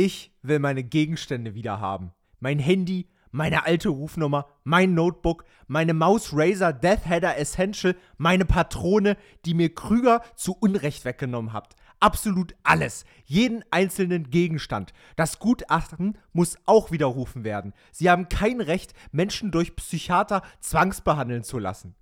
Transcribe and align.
Ich 0.00 0.32
will 0.42 0.60
meine 0.60 0.84
Gegenstände 0.84 1.54
wieder 1.54 1.80
haben. 1.80 2.12
Mein 2.38 2.60
Handy, 2.60 3.08
meine 3.32 3.66
alte 3.66 3.88
Rufnummer, 3.88 4.46
mein 4.62 4.94
Notebook, 4.94 5.44
meine 5.66 5.92
Maus 5.92 6.30
Razer 6.32 6.72
Death 6.72 7.04
Header 7.04 7.36
Essential, 7.36 7.96
meine 8.16 8.44
Patrone, 8.44 9.16
die 9.44 9.54
mir 9.54 9.74
Krüger 9.74 10.22
zu 10.36 10.52
Unrecht 10.52 11.04
weggenommen 11.04 11.52
habt. 11.52 11.74
Absolut 11.98 12.54
alles. 12.62 13.06
Jeden 13.24 13.64
einzelnen 13.72 14.30
Gegenstand. 14.30 14.92
Das 15.16 15.40
Gutachten 15.40 16.16
muss 16.32 16.58
auch 16.64 16.92
widerrufen 16.92 17.42
werden. 17.42 17.74
Sie 17.90 18.08
haben 18.08 18.28
kein 18.28 18.60
Recht, 18.60 18.92
Menschen 19.10 19.50
durch 19.50 19.74
Psychiater 19.74 20.42
zwangsbehandeln 20.60 21.42
zu 21.42 21.58
lassen. 21.58 21.96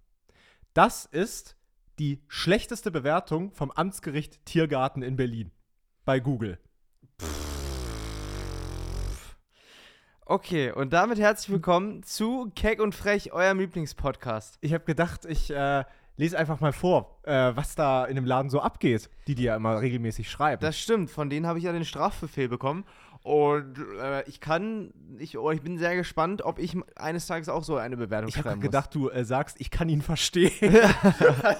Das 0.74 1.06
ist 1.06 1.56
die 1.98 2.22
schlechteste 2.28 2.90
Bewertung 2.90 3.52
vom 3.52 3.70
Amtsgericht 3.70 4.44
Tiergarten 4.44 5.00
in 5.00 5.16
Berlin. 5.16 5.50
Bei 6.04 6.20
Google. 6.20 6.58
Okay, 10.28 10.72
und 10.72 10.92
damit 10.92 11.20
herzlich 11.20 11.52
willkommen 11.52 12.02
zu 12.02 12.50
Keck 12.56 12.82
und 12.82 12.96
Frech, 12.96 13.32
eurem 13.32 13.60
Lieblingspodcast. 13.60 14.58
Ich 14.60 14.74
habe 14.74 14.82
gedacht, 14.82 15.24
ich 15.24 15.52
äh, 15.52 15.84
lese 16.16 16.36
einfach 16.36 16.58
mal 16.58 16.72
vor, 16.72 17.20
äh, 17.22 17.52
was 17.54 17.76
da 17.76 18.04
in 18.04 18.16
dem 18.16 18.24
Laden 18.24 18.50
so 18.50 18.58
abgeht, 18.58 19.08
die 19.28 19.36
die 19.36 19.44
ja 19.44 19.54
immer 19.54 19.80
regelmäßig 19.80 20.28
schreiben. 20.28 20.60
Das 20.60 20.80
stimmt, 20.80 21.12
von 21.12 21.30
denen 21.30 21.46
habe 21.46 21.60
ich 21.60 21.64
ja 21.66 21.70
den 21.70 21.84
Strafbefehl 21.84 22.48
bekommen. 22.48 22.84
Und 23.26 23.84
äh, 24.00 24.22
ich 24.28 24.38
kann, 24.38 24.92
ich, 25.18 25.36
oh, 25.36 25.50
ich 25.50 25.60
bin 25.60 25.78
sehr 25.78 25.96
gespannt, 25.96 26.42
ob 26.42 26.60
ich 26.60 26.76
eines 26.94 27.26
Tages 27.26 27.48
auch 27.48 27.64
so 27.64 27.74
eine 27.74 27.96
Bewertung 27.96 28.28
ich 28.28 28.36
habe 28.36 28.50
schreiben 28.50 28.60
gedacht, 28.60 28.94
du 28.94 29.10
äh, 29.10 29.24
sagst, 29.24 29.56
ich 29.58 29.72
kann 29.72 29.88
ihn 29.88 30.00
verstehen. 30.00 30.52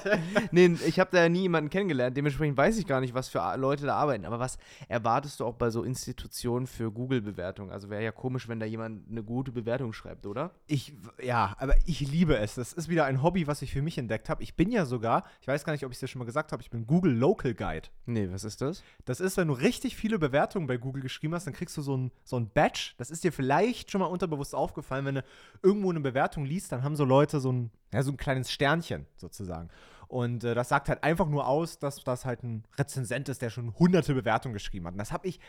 nee, 0.52 0.76
ich 0.86 1.00
habe 1.00 1.10
da 1.10 1.24
ja 1.24 1.28
nie 1.28 1.40
jemanden 1.40 1.68
kennengelernt. 1.68 2.16
Dementsprechend 2.16 2.56
weiß 2.56 2.78
ich 2.78 2.86
gar 2.86 3.00
nicht, 3.00 3.14
was 3.14 3.28
für 3.28 3.42
Leute 3.56 3.84
da 3.84 3.96
arbeiten. 3.96 4.26
Aber 4.26 4.38
was 4.38 4.58
erwartest 4.86 5.40
du 5.40 5.44
auch 5.44 5.54
bei 5.54 5.70
so 5.70 5.82
Institutionen 5.82 6.68
für 6.68 6.92
Google-Bewertungen? 6.92 7.72
Also 7.72 7.90
wäre 7.90 8.04
ja 8.04 8.12
komisch, 8.12 8.46
wenn 8.46 8.60
da 8.60 8.66
jemand 8.66 9.10
eine 9.10 9.24
gute 9.24 9.50
Bewertung 9.50 9.92
schreibt, 9.92 10.24
oder? 10.24 10.52
Ich, 10.68 10.94
ja, 11.20 11.56
aber 11.58 11.74
ich 11.84 11.98
liebe 11.98 12.36
es. 12.36 12.54
Das 12.54 12.74
ist 12.74 12.88
wieder 12.88 13.06
ein 13.06 13.24
Hobby, 13.24 13.48
was 13.48 13.60
ich 13.62 13.72
für 13.72 13.82
mich 13.82 13.98
entdeckt 13.98 14.28
habe. 14.28 14.40
Ich 14.44 14.54
bin 14.54 14.70
ja 14.70 14.84
sogar, 14.84 15.24
ich 15.40 15.48
weiß 15.48 15.64
gar 15.64 15.72
nicht, 15.72 15.84
ob 15.84 15.90
ich 15.90 15.96
es 15.96 16.00
dir 16.00 16.06
schon 16.06 16.20
mal 16.20 16.26
gesagt 16.26 16.52
habe, 16.52 16.62
ich 16.62 16.70
bin 16.70 16.86
Google 16.86 17.12
Local 17.12 17.54
Guide. 17.54 17.88
Nee, 18.04 18.28
was 18.30 18.44
ist 18.44 18.62
das? 18.62 18.84
Das 19.04 19.18
ist, 19.18 19.36
wenn 19.36 19.48
du 19.48 19.54
richtig 19.54 19.96
viele 19.96 20.20
Bewertungen 20.20 20.68
bei 20.68 20.76
Google 20.76 21.02
geschrieben 21.02 21.34
hast, 21.34 21.48
dann 21.48 21.55
kriegst 21.56 21.76
du 21.76 21.82
so 21.82 21.96
ein, 21.96 22.12
so 22.24 22.36
ein 22.36 22.48
Badge. 22.48 22.92
Das 22.98 23.10
ist 23.10 23.24
dir 23.24 23.32
vielleicht 23.32 23.90
schon 23.90 24.00
mal 24.00 24.06
unterbewusst 24.06 24.54
aufgefallen, 24.54 25.04
wenn 25.04 25.16
du 25.16 25.24
irgendwo 25.62 25.90
eine 25.90 26.00
Bewertung 26.00 26.44
liest, 26.44 26.72
dann 26.72 26.82
haben 26.82 26.96
so 26.96 27.04
Leute 27.04 27.40
so 27.40 27.52
ein, 27.52 27.70
ja, 27.92 28.02
so 28.02 28.12
ein 28.12 28.16
kleines 28.16 28.52
Sternchen 28.52 29.06
sozusagen. 29.16 29.68
Und 30.08 30.44
äh, 30.44 30.54
das 30.54 30.68
sagt 30.68 30.88
halt 30.88 31.02
einfach 31.02 31.28
nur 31.28 31.46
aus, 31.48 31.78
dass 31.78 32.04
das 32.04 32.24
halt 32.24 32.42
ein 32.44 32.64
Rezensent 32.78 33.28
ist, 33.28 33.42
der 33.42 33.50
schon 33.50 33.74
hunderte 33.74 34.14
Bewertungen 34.14 34.54
geschrieben 34.54 34.86
hat. 34.86 34.92
Und 34.94 34.98
das 34.98 35.12
habe 35.12 35.26
ich 35.26 35.40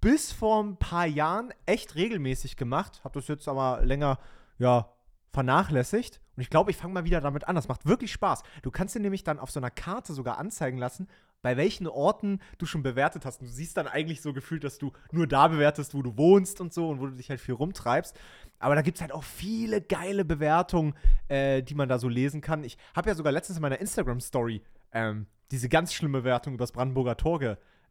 bis 0.00 0.32
vor 0.32 0.62
ein 0.62 0.76
paar 0.76 1.06
Jahren 1.06 1.52
echt 1.66 1.94
regelmäßig 1.94 2.56
gemacht, 2.56 3.02
habe 3.04 3.18
das 3.18 3.28
jetzt 3.28 3.48
aber 3.48 3.84
länger, 3.84 4.18
ja, 4.58 4.92
vernachlässigt. 5.32 6.20
Und 6.36 6.42
ich 6.42 6.50
glaube, 6.50 6.70
ich 6.70 6.76
fange 6.76 6.94
mal 6.94 7.04
wieder 7.04 7.20
damit 7.20 7.48
an. 7.48 7.56
Das 7.56 7.68
macht 7.68 7.86
wirklich 7.86 8.12
Spaß. 8.12 8.42
Du 8.62 8.70
kannst 8.70 8.94
dir 8.94 9.00
nämlich 9.00 9.24
dann 9.24 9.38
auf 9.38 9.50
so 9.50 9.60
einer 9.60 9.70
Karte 9.70 10.12
sogar 10.12 10.38
anzeigen 10.38 10.78
lassen, 10.78 11.08
bei 11.42 11.56
welchen 11.56 11.86
Orten 11.86 12.40
du 12.58 12.66
schon 12.66 12.82
bewertet 12.82 13.26
hast. 13.26 13.40
Und 13.40 13.48
du 13.48 13.52
siehst 13.52 13.76
dann 13.76 13.88
eigentlich 13.88 14.22
so 14.22 14.32
gefühlt, 14.32 14.64
dass 14.64 14.78
du 14.78 14.92
nur 15.10 15.26
da 15.26 15.48
bewertest, 15.48 15.94
wo 15.94 16.02
du 16.02 16.16
wohnst 16.16 16.60
und 16.60 16.72
so 16.72 16.88
und 16.88 17.00
wo 17.00 17.06
du 17.06 17.16
dich 17.16 17.28
halt 17.28 17.40
viel 17.40 17.54
rumtreibst. 17.54 18.16
Aber 18.60 18.76
da 18.76 18.82
gibt 18.82 18.96
es 18.96 19.02
halt 19.02 19.12
auch 19.12 19.24
viele 19.24 19.80
geile 19.80 20.24
Bewertungen, 20.24 20.94
äh, 21.28 21.62
die 21.62 21.74
man 21.74 21.88
da 21.88 21.98
so 21.98 22.08
lesen 22.08 22.40
kann. 22.40 22.62
Ich 22.64 22.78
habe 22.94 23.10
ja 23.10 23.14
sogar 23.14 23.32
letztens 23.32 23.58
in 23.58 23.62
meiner 23.62 23.80
Instagram-Story 23.80 24.62
ähm, 24.92 25.26
diese 25.50 25.68
ganz 25.68 25.92
schlimme 25.92 26.20
Bewertung 26.20 26.54
über 26.54 26.62
das 26.62 26.72
Brandenburger 26.72 27.16
Tor 27.16 27.40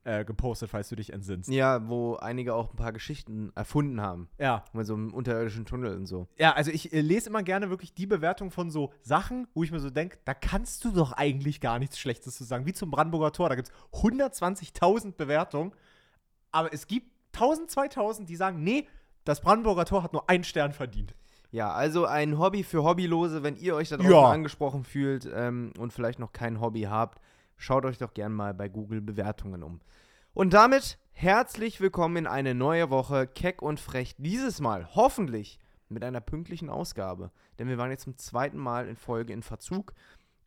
äh, 0.03 0.25
gepostet, 0.25 0.69
falls 0.69 0.89
du 0.89 0.95
dich 0.95 1.13
entsinnst. 1.13 1.49
Ja, 1.49 1.87
wo 1.87 2.15
einige 2.15 2.55
auch 2.55 2.71
ein 2.71 2.75
paar 2.75 2.91
Geschichten 2.91 3.51
erfunden 3.55 4.01
haben. 4.01 4.29
Ja. 4.39 4.63
Mit 4.73 4.87
so 4.87 4.95
einem 4.95 5.13
unterirdischen 5.13 5.65
Tunnel 5.65 5.95
und 5.95 6.07
so. 6.07 6.27
Ja, 6.37 6.53
also 6.53 6.71
ich 6.71 6.91
äh, 6.91 7.01
lese 7.01 7.29
immer 7.29 7.43
gerne 7.43 7.69
wirklich 7.69 7.93
die 7.93 8.07
Bewertung 8.07 8.49
von 8.49 8.71
so 8.71 8.91
Sachen, 9.03 9.47
wo 9.53 9.63
ich 9.63 9.71
mir 9.71 9.79
so 9.79 9.89
denke, 9.91 10.17
da 10.25 10.33
kannst 10.33 10.83
du 10.85 10.91
doch 10.91 11.11
eigentlich 11.11 11.61
gar 11.61 11.77
nichts 11.77 11.99
Schlechtes 11.99 12.35
zu 12.35 12.43
sagen. 12.43 12.65
Wie 12.65 12.73
zum 12.73 12.89
Brandenburger 12.89 13.31
Tor, 13.31 13.49
da 13.49 13.55
gibt 13.55 13.67
es 13.69 13.73
120.000 14.01 15.13
Bewertungen, 15.17 15.71
aber 16.51 16.73
es 16.73 16.87
gibt 16.87 17.07
1000, 17.33 17.69
2000, 17.71 18.29
die 18.29 18.35
sagen, 18.35 18.63
nee, 18.63 18.87
das 19.23 19.41
Brandenburger 19.41 19.85
Tor 19.85 20.03
hat 20.03 20.13
nur 20.13 20.29
einen 20.29 20.43
Stern 20.43 20.73
verdient. 20.73 21.13
Ja, 21.51 21.71
also 21.73 22.05
ein 22.05 22.39
Hobby 22.39 22.63
für 22.63 22.83
Hobbylose, 22.83 23.43
wenn 23.43 23.57
ihr 23.57 23.75
euch 23.75 23.89
da 23.89 23.97
draußen 23.97 24.11
Ja. 24.11 24.29
angesprochen 24.31 24.83
fühlt 24.83 25.29
ähm, 25.33 25.73
und 25.77 25.91
vielleicht 25.93 26.17
noch 26.17 26.31
kein 26.31 26.61
Hobby 26.61 26.83
habt, 26.83 27.19
schaut 27.61 27.85
euch 27.85 27.99
doch 27.99 28.13
gern 28.13 28.33
mal 28.33 28.53
bei 28.53 28.67
Google 28.67 29.01
Bewertungen 29.01 29.63
um. 29.63 29.81
Und 30.33 30.53
damit 30.53 30.97
herzlich 31.11 31.79
willkommen 31.79 32.17
in 32.17 32.27
eine 32.27 32.55
neue 32.55 32.89
Woche 32.89 33.27
Keck 33.27 33.61
und 33.61 33.79
Frech. 33.79 34.15
Dieses 34.17 34.59
Mal 34.59 34.95
hoffentlich 34.95 35.59
mit 35.87 36.03
einer 36.03 36.21
pünktlichen 36.21 36.69
Ausgabe, 36.69 37.31
denn 37.59 37.67
wir 37.67 37.77
waren 37.77 37.91
jetzt 37.91 38.03
zum 38.03 38.17
zweiten 38.17 38.57
Mal 38.57 38.87
in 38.87 38.95
Folge 38.95 39.33
in 39.33 39.43
Verzug. 39.43 39.93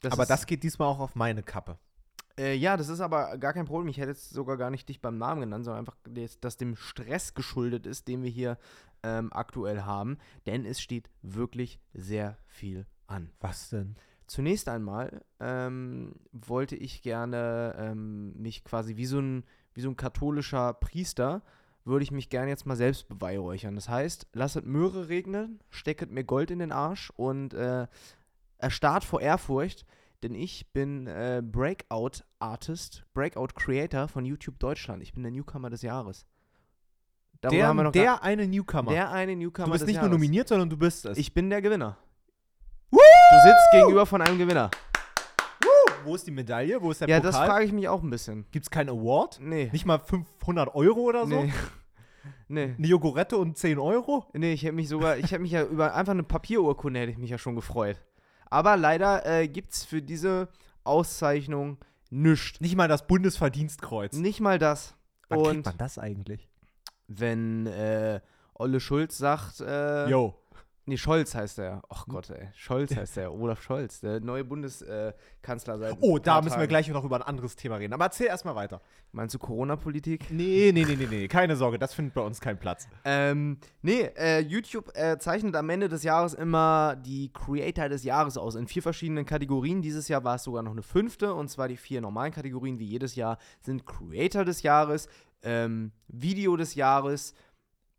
aber 0.03 0.23
ist, 0.23 0.29
das 0.31 0.47
geht 0.47 0.63
diesmal 0.65 0.89
auch 0.89 0.99
auf 0.99 1.15
meine 1.15 1.43
Kappe. 1.43 1.79
Äh, 2.37 2.57
ja, 2.57 2.77
das 2.77 2.89
ist 2.89 3.01
aber 3.01 3.39
gar 3.39 3.53
kein 3.53 3.67
Problem. 3.67 3.89
Ich 3.89 3.99
hätte 3.99 4.11
jetzt 4.11 4.31
sogar 4.31 4.57
gar 4.57 4.71
nicht 4.71 4.89
dich 4.89 5.01
beim 5.01 5.17
Namen 5.17 5.43
genannt, 5.43 5.65
sondern 5.65 5.81
einfach, 5.81 5.97
dass 6.09 6.41
das 6.41 6.57
dem 6.57 6.75
Stress 6.75 7.35
geschuldet 7.35 7.87
ist, 7.87 8.09
den 8.09 8.25
wir 8.25 8.31
hier 8.31 8.59
ähm, 9.05 9.33
aktuell 9.33 9.83
haben. 9.83 10.19
Denn 10.47 10.65
es 10.65 10.81
steht 10.81 11.11
wirklich 11.23 11.79
sehr 11.93 12.39
viel 12.47 12.87
an. 13.07 13.31
Was 13.39 13.71
denn? 13.71 13.95
Zunächst 14.27 14.69
einmal 14.69 15.23
ähm, 15.41 16.15
wollte 16.33 16.77
ich 16.77 17.03
gerne 17.03 17.75
ähm, 17.79 18.35
mich 18.41 18.65
quasi 18.65 18.97
wie 18.97 19.07
so, 19.07 19.19
ein, 19.19 19.45
wie 19.75 19.81
so 19.81 19.91
ein 19.91 19.97
katholischer 19.97 20.73
Priester, 20.75 21.43
würde 21.85 22.03
ich 22.03 22.11
mich 22.11 22.31
gerne 22.31 22.49
jetzt 22.49 22.65
mal 22.65 22.77
selbst 22.77 23.09
beweihräuchern. 23.09 23.75
Das 23.75 23.89
heißt, 23.89 24.29
lasset 24.33 24.65
Möhre 24.65 25.09
regnen, 25.09 25.61
stecket 25.69 26.11
mir 26.11 26.25
Gold 26.25 26.51
in 26.51 26.59
den 26.59 26.73
Arsch 26.73 27.13
und 27.17 27.53
äh, 27.53 27.87
erstarrt 28.57 29.05
vor 29.05 29.21
Ehrfurcht, 29.21 29.85
denn 30.23 30.35
ich 30.35 30.73
bin 30.73 31.07
äh, 31.07 31.43
Breakout-Artist, 31.45 33.05
Breakout-Creator 33.13 34.09
von 34.09 34.25
YouTube 34.25 34.59
Deutschland. 34.59 35.03
Ich 35.03 35.13
bin 35.13 35.23
der 35.23 35.33
Newcomer 35.33 35.69
des 35.69 35.83
Jahres. 35.83 36.27
Darüber 37.43 37.59
Der, 37.59 37.67
haben 37.69 37.77
wir 37.77 37.83
noch 37.83 37.93
der 37.93 38.23
eine 38.23 38.49
Newcomer. 38.49 38.91
der 38.91 39.11
eine 39.11 39.37
Newcomer 39.37 39.67
du 39.67 39.73
bist 39.73 39.87
nicht 39.87 39.97
Jahres. 39.97 40.09
nur 40.09 40.19
nominiert, 40.19 40.49
sondern 40.49 40.71
du 40.71 40.79
bist 40.79 41.05
es. 41.05 41.19
Ich 41.19 41.35
bin 41.35 41.51
der 41.51 41.61
Gewinner. 41.61 41.99
Du 43.35 43.41
sitzt 43.51 43.71
gegenüber 43.73 44.07
von 44.07 44.23
einem 44.23 44.39
Gewinner. 44.39 44.71
Wo 46.05 46.15
ist 46.15 46.27
die 46.27 46.31
Medaille? 46.31 46.81
Wo 46.81 46.91
ist 46.91 47.01
der 47.01 47.09
Ja, 47.09 47.19
das 47.19 47.35
Pokal? 47.35 47.49
frage 47.49 47.65
ich 47.65 47.73
mich 47.73 47.89
auch 47.89 48.03
ein 48.03 48.11
bisschen. 48.11 48.47
Gibt 48.53 48.67
es 48.67 48.71
keinen 48.71 48.91
Award? 48.91 49.39
Nee. 49.41 49.71
Nicht 49.73 49.87
mal 49.87 49.99
500 49.99 50.75
Euro 50.75 51.01
oder 51.01 51.27
so? 51.27 51.43
Nee. 51.43 51.53
Nee. 52.47 52.75
Eine 52.79 52.87
Jogurette 52.87 53.37
und 53.39 53.57
10 53.59 53.79
Euro? 53.79 54.27
Nee, 54.35 54.53
ich 54.53 54.63
hätte 54.63 54.75
mich 54.75 54.89
sogar, 54.89 55.17
ich 55.17 55.33
hätte 55.33 55.41
mich 55.41 55.51
ja 55.53 55.65
über 55.65 55.95
einfach 55.95 56.13
eine 56.13 56.23
Papierurkunde 56.23 57.01
hätte 57.01 57.11
ich 57.13 57.19
mich 57.19 57.31
ja 57.31 57.39
schon 57.39 57.55
gefreut. 57.57 58.01
Aber 58.51 58.77
leider 58.77 59.25
äh, 59.27 59.49
gibt's 59.49 59.85
für 59.85 60.01
diese 60.03 60.49
Auszeichnung 60.85 61.79
nichts. 62.11 62.61
Nicht 62.61 62.77
mal 62.77 62.87
das 62.87 63.07
Bundesverdienstkreuz. 63.07 64.13
Nicht 64.17 64.41
mal 64.41 64.59
das. 64.59 64.95
Wann 65.29 65.39
Und 65.41 65.47
kriegt 65.47 65.67
man 65.67 65.79
das 65.79 65.99
eigentlich? 65.99 66.49
wenn 67.09 67.67
äh, 67.67 68.21
Olle 68.55 68.79
Schulz 68.81 69.19
sagt, 69.19 69.61
äh, 69.61 70.09
Yo. 70.09 70.35
Nee, 70.87 70.97
Scholz 70.97 71.35
heißt 71.35 71.59
er. 71.59 71.83
Ach 71.89 72.07
Gott, 72.07 72.31
ey. 72.31 72.49
Scholz 72.55 72.95
heißt 72.97 73.17
er. 73.17 73.33
Olaf 73.33 73.63
Scholz, 73.63 74.01
der 74.01 74.21
neue 74.21 74.45
Bundeskanzler 74.45 75.75
äh, 75.75 75.79
seit 75.79 75.97
Oh, 76.01 76.19
da 76.19 76.43
müssen 76.43 76.59
wir 76.59 76.67
gleich 76.67 76.89
noch 76.89 77.05
über 77.05 77.17
ein 77.17 77.23
anderes 77.23 77.57
Thema 77.57 77.77
reden. 77.77 77.93
Aber 77.93 78.05
erzähl 78.05 78.27
erstmal 78.27 78.55
weiter. 78.55 78.81
Meinst 79.13 79.35
du 79.35 79.39
Corona-Politik? 79.39 80.31
Nee, 80.31 80.73
nee, 80.75 80.85
nee, 80.85 80.97
nee, 80.99 81.07
nee. 81.09 81.29
Keine 81.29 81.57
Sorge, 81.57 81.79
das 81.79 81.95
findet 81.95 82.15
bei 82.15 82.21
uns 82.23 82.41
keinen 82.41 82.59
Platz. 82.59 82.89
Ähm, 83.05 83.59
nee, 83.83 84.11
äh, 84.17 84.41
YouTube 84.41 84.97
äh, 84.97 85.19
zeichnet 85.19 85.55
am 85.57 85.71
Ende 85.71 85.89
des 85.89 86.03
Jahres 86.03 86.35
immer 86.35 86.97
die 86.97 87.33
Creator 87.33 87.89
des 87.89 88.05
Jahres 88.05 88.37
aus 88.37 88.55
in 88.55 88.67
vier 88.67 88.83
verschiedenen 88.83 89.25
Kategorien. 89.25 89.83
Dieses 89.83 90.09
Jahr 90.09 90.25
war 90.25 90.37
es 90.37 90.45
sogar 90.45 90.63
noch 90.63 90.73
eine 90.73 90.83
fünfte 90.83 91.35
und 91.35 91.49
zwar 91.49 91.69
die 91.69 91.77
vier 91.77 92.01
normalen 92.01 92.33
Kategorien, 92.33 92.79
wie 92.79 92.87
jedes 92.87 93.15
Jahr, 93.15 93.39
sind 93.61 93.87
Creator 93.87 94.45
des 94.45 94.63
Jahres, 94.63 95.09
ähm, 95.43 95.93
Video 96.09 96.57
des 96.57 96.75
Jahres, 96.75 97.35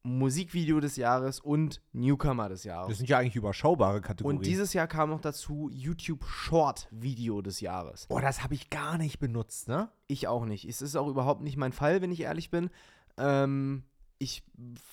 Musikvideo 0.06 0.80
des 0.80 0.96
Jahres 0.98 1.40
und 1.40 1.82
Newcomer 1.92 2.48
des 2.50 2.60
Das 2.62 2.66
Jahres. 2.66 2.98
sind 2.98 3.10
ja 3.10 3.18
eigentlich 3.18 3.36
überschaubare 3.36 4.02
Kategorien. 4.02 4.38
Und 4.38 4.46
dieses 4.46 4.74
Jahr 4.74 4.88
kam 4.88 5.10
noch 5.10 5.20
dazu 5.20 5.70
YouTube 5.74 6.24
Short 6.26 6.88
Video 6.92 7.42
des 7.42 7.60
Jahres. 7.60 8.08
Boah, 8.08 8.22
das 8.22 8.44
habe 8.44 8.54
ich 8.54 8.70
gar 8.70 8.98
nicht 8.98 9.20
benutzt, 9.20 9.68
ne? 9.68 9.90
Ich 10.08 10.28
auch 10.28 10.46
nicht. 10.46 10.66
Es 10.66 10.82
ist 10.82 10.96
auch 10.96 11.08
überhaupt 11.08 11.42
nicht 11.42 11.58
mein 11.58 11.74
Fall, 11.74 12.02
wenn 12.02 12.12
ich 12.12 12.22
ehrlich 12.22 12.52
bin. 12.52 12.70
Ähm, 13.18 13.84
ich 14.18 14.44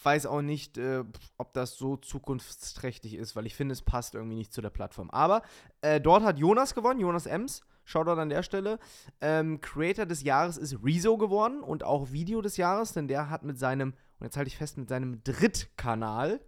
weiß 0.02 0.26
auch 0.26 0.42
nicht, 0.42 0.78
äh, 0.78 1.04
ob 1.38 1.52
das 1.52 1.76
so 1.76 1.96
zukunftsträchtig 1.96 3.14
ist, 3.14 3.36
weil 3.36 3.46
ich 3.46 3.54
finde, 3.54 3.72
es 3.72 3.82
passt 3.82 4.14
irgendwie 4.14 4.36
nicht 4.36 4.52
zu 4.52 4.60
der 4.62 4.70
Plattform. 4.70 5.10
Aber 5.10 5.42
äh, 5.82 6.00
dort 6.00 6.24
hat 6.24 6.38
Jonas 6.38 6.74
gewonnen, 6.74 7.00
Jonas 7.00 7.26
Ems. 7.26 7.60
Shoutout 7.84 8.20
an 8.20 8.28
der 8.28 8.44
Stelle. 8.44 8.78
Ähm, 9.20 9.60
Creator 9.60 10.06
des 10.06 10.22
Jahres 10.22 10.56
ist 10.56 10.78
Rezo 10.84 11.16
geworden 11.16 11.60
und 11.60 11.82
auch 11.82 12.12
Video 12.12 12.40
des 12.40 12.56
Jahres, 12.56 12.92
denn 12.92 13.08
der 13.08 13.28
hat 13.28 13.42
mit 13.42 13.58
seinem, 13.58 13.94
und 14.22 14.26
jetzt 14.26 14.36
halte 14.36 14.46
ich 14.46 14.56
fest, 14.56 14.78
mit 14.78 14.88
seinem 14.88 15.24
Drittkanal, 15.24 16.38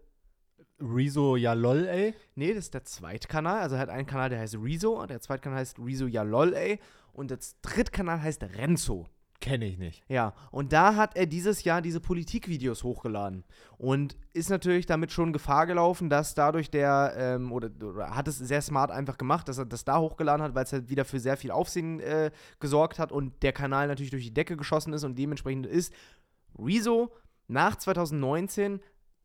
Rezo, 0.79 1.35
ja 1.35 1.55
lol, 1.55 1.89
ey. 1.89 2.15
Nee, 2.37 2.55
das 2.55 2.67
ist 2.67 2.75
der 2.75 2.85
Zweitkanal. 2.85 3.63
Also 3.63 3.75
er 3.75 3.81
hat 3.81 3.89
einen 3.89 4.07
Kanal, 4.07 4.29
der 4.29 4.39
heißt 4.39 4.59
Rezo, 4.63 5.03
und 5.03 5.11
der 5.11 5.21
Zweitkanal 5.21 5.59
heißt 5.59 5.81
Rezo 5.81 6.07
Ja 6.07 6.23
lol, 6.23 6.55
ey. 6.55 6.79
Und 7.13 7.33
der 7.33 7.41
Drittkanal 7.63 8.23
heißt 8.23 8.45
Renzo. 8.45 9.09
Kenne 9.41 9.65
ich 9.65 9.77
nicht. 9.77 10.05
Ja, 10.07 10.35
und 10.53 10.73
da 10.73 10.95
hat 10.95 11.17
er 11.17 11.27
dieses 11.27 11.65
Jahr 11.65 11.83
diese 11.83 11.99
Politikvideos 11.99 12.85
hochgeladen 12.85 13.43
und 13.77 14.17
ist 14.35 14.51
natürlich 14.51 14.87
damit 14.87 15.11
schon 15.11 15.33
Gefahr 15.33 15.67
gelaufen, 15.67 16.09
dass 16.09 16.37
dadurch 16.37 16.71
der, 16.71 17.15
ähm, 17.17 17.51
oder, 17.51 17.71
oder, 17.83 18.15
hat 18.15 18.29
es 18.29 18.39
sehr 18.39 18.63
smart 18.63 18.93
einfach 18.93 19.19
gemacht, 19.19 19.49
dass 19.49 19.59
er 19.59 19.67
das 19.67 19.85
da 19.85 19.99
hochgeladen 19.99 20.45
hat, 20.45 20.55
weil 20.55 20.63
es 20.63 20.73
halt 20.73 20.91
wieder 20.91 21.05
für 21.05 21.19
sehr 21.19 21.37
viel 21.37 21.51
Aufsehen 21.51 21.99
äh, 21.99 22.31
gesorgt 22.61 23.01
hat 23.01 23.11
und 23.11 23.43
der 23.43 23.53
Kanal 23.53 23.89
natürlich 23.89 24.13
durch 24.13 24.23
die 24.23 24.33
Decke 24.33 24.57
geschossen 24.57 24.93
ist 24.93 25.03
und 25.03 25.19
dementsprechend 25.19 25.67
ist 25.67 25.93
Rezo 26.57 27.11
nach 27.49 27.77
2019 27.77 28.81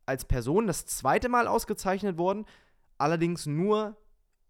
als 0.06 0.24
Person 0.24 0.66
das 0.66 0.86
zweite 0.86 1.28
Mal 1.28 1.46
ausgezeichnet 1.46 2.18
worden, 2.18 2.44
allerdings 2.98 3.46
nur 3.46 3.96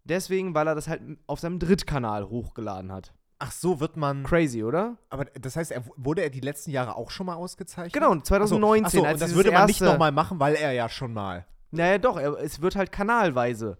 deswegen, 0.03 0.55
weil 0.55 0.67
er 0.67 0.75
das 0.75 0.87
halt 0.87 1.01
auf 1.27 1.39
seinem 1.39 1.59
Drittkanal 1.59 2.27
hochgeladen 2.29 2.91
hat. 2.91 3.13
Ach 3.39 3.51
so, 3.51 3.79
wird 3.79 3.97
man. 3.97 4.23
Crazy, 4.23 4.63
oder? 4.63 4.97
Aber 5.09 5.25
das 5.25 5.55
heißt, 5.55 5.71
er, 5.71 5.83
wurde 5.97 6.21
er 6.21 6.29
die 6.29 6.41
letzten 6.41 6.69
Jahre 6.71 6.95
auch 6.95 7.09
schon 7.09 7.25
mal 7.25 7.35
ausgezeichnet? 7.35 7.93
Genau, 7.93 8.15
2019. 8.19 8.85
Ach 8.85 8.91
so, 8.91 9.03
als 9.05 9.13
und 9.15 9.21
das 9.21 9.35
würde 9.35 9.51
man 9.51 9.65
nicht 9.65 9.81
erste- 9.81 9.85
nochmal 9.93 10.11
machen, 10.11 10.39
weil 10.39 10.55
er 10.55 10.71
ja 10.73 10.87
schon 10.89 11.13
mal. 11.13 11.45
Naja, 11.71 11.97
doch, 11.97 12.17
er, 12.17 12.33
es 12.39 12.61
wird 12.61 12.75
halt 12.75 12.91
kanalweise 12.91 13.77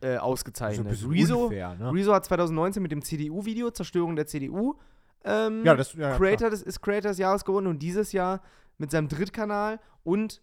äh, 0.00 0.16
ausgezeichnet. 0.16 0.88
bisschen 0.88 1.10
Rezo, 1.10 1.44
unfair, 1.46 1.74
ne? 1.74 1.92
Rezo 1.92 2.14
hat 2.14 2.24
2019 2.24 2.82
mit 2.82 2.92
dem 2.92 3.02
CDU-Video, 3.02 3.70
Zerstörung 3.70 4.16
der 4.16 4.26
CDU, 4.26 4.76
ähm, 5.24 5.64
Ja, 5.64 5.74
das 5.74 5.92
ja, 5.94 6.16
Creator 6.16 6.48
des, 6.50 6.62
ist 6.62 6.80
Creator 6.80 7.10
des 7.10 7.18
Jahres 7.18 7.44
geworden 7.44 7.66
und 7.66 7.80
dieses 7.80 8.12
Jahr 8.12 8.40
mit 8.78 8.90
seinem 8.90 9.08
Drittkanal 9.08 9.80
und 10.04 10.42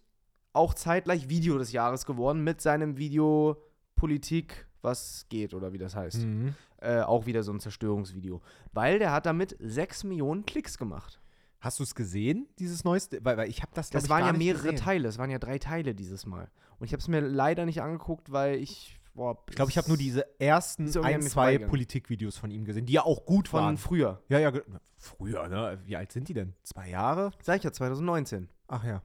auch 0.52 0.74
zeitgleich 0.74 1.28
Video 1.28 1.58
des 1.58 1.72
Jahres 1.72 2.06
geworden 2.06 2.44
mit 2.44 2.60
seinem 2.60 2.96
Video 2.96 3.60
Politik, 3.96 4.66
was 4.82 5.26
geht 5.28 5.54
oder 5.54 5.72
wie 5.72 5.78
das 5.78 5.96
heißt. 5.96 6.24
Mhm. 6.24 6.54
Äh, 6.78 7.00
auch 7.00 7.26
wieder 7.26 7.42
so 7.42 7.52
ein 7.52 7.60
Zerstörungsvideo. 7.60 8.42
Weil 8.72 8.98
der 8.98 9.12
hat 9.12 9.26
damit 9.26 9.56
6 9.58 10.04
Millionen 10.04 10.44
Klicks 10.44 10.78
gemacht. 10.78 11.20
Hast 11.60 11.78
du 11.78 11.82
es 11.82 11.94
gesehen, 11.94 12.46
dieses 12.58 12.84
neueste? 12.84 13.24
Weil, 13.24 13.38
weil 13.38 13.48
ich 13.48 13.62
habe 13.62 13.72
das, 13.74 13.88
Das 13.88 14.04
ich, 14.04 14.10
waren 14.10 14.26
ja 14.26 14.32
mehrere 14.34 14.64
gesehen. 14.64 14.76
Teile, 14.76 15.08
es 15.08 15.16
waren 15.16 15.30
ja 15.30 15.38
drei 15.38 15.58
Teile 15.58 15.94
dieses 15.94 16.26
Mal. 16.26 16.50
Und 16.78 16.86
ich 16.86 16.92
habe 16.92 17.00
es 17.00 17.08
mir 17.08 17.20
leider 17.20 17.64
nicht 17.64 17.80
angeguckt, 17.80 18.30
weil 18.32 18.56
ich, 18.56 19.00
boah, 19.14 19.38
Ich 19.48 19.56
glaube, 19.56 19.70
ich 19.70 19.78
habe 19.78 19.88
nur 19.88 19.96
diese 19.96 20.26
ersten 20.40 20.84
ein, 21.04 21.22
zwei. 21.22 21.58
Politikvideos 21.58 22.36
von 22.36 22.50
ihm 22.50 22.64
gesehen, 22.64 22.86
die 22.86 22.94
ja 22.94 23.04
auch 23.04 23.24
gut 23.24 23.48
von 23.48 23.62
waren. 23.62 23.76
früher. 23.78 24.22
Ja, 24.28 24.38
ja, 24.38 24.52
früher, 24.96 25.48
ne? 25.48 25.78
Wie 25.84 25.96
alt 25.96 26.12
sind 26.12 26.28
die 26.28 26.34
denn? 26.34 26.54
Zwei 26.62 26.88
Jahre? 26.88 27.32
Sag 27.42 27.58
ich 27.58 27.64
ja, 27.64 27.72
2019. 27.72 28.48
Ach 28.68 28.84
ja. 28.84 29.02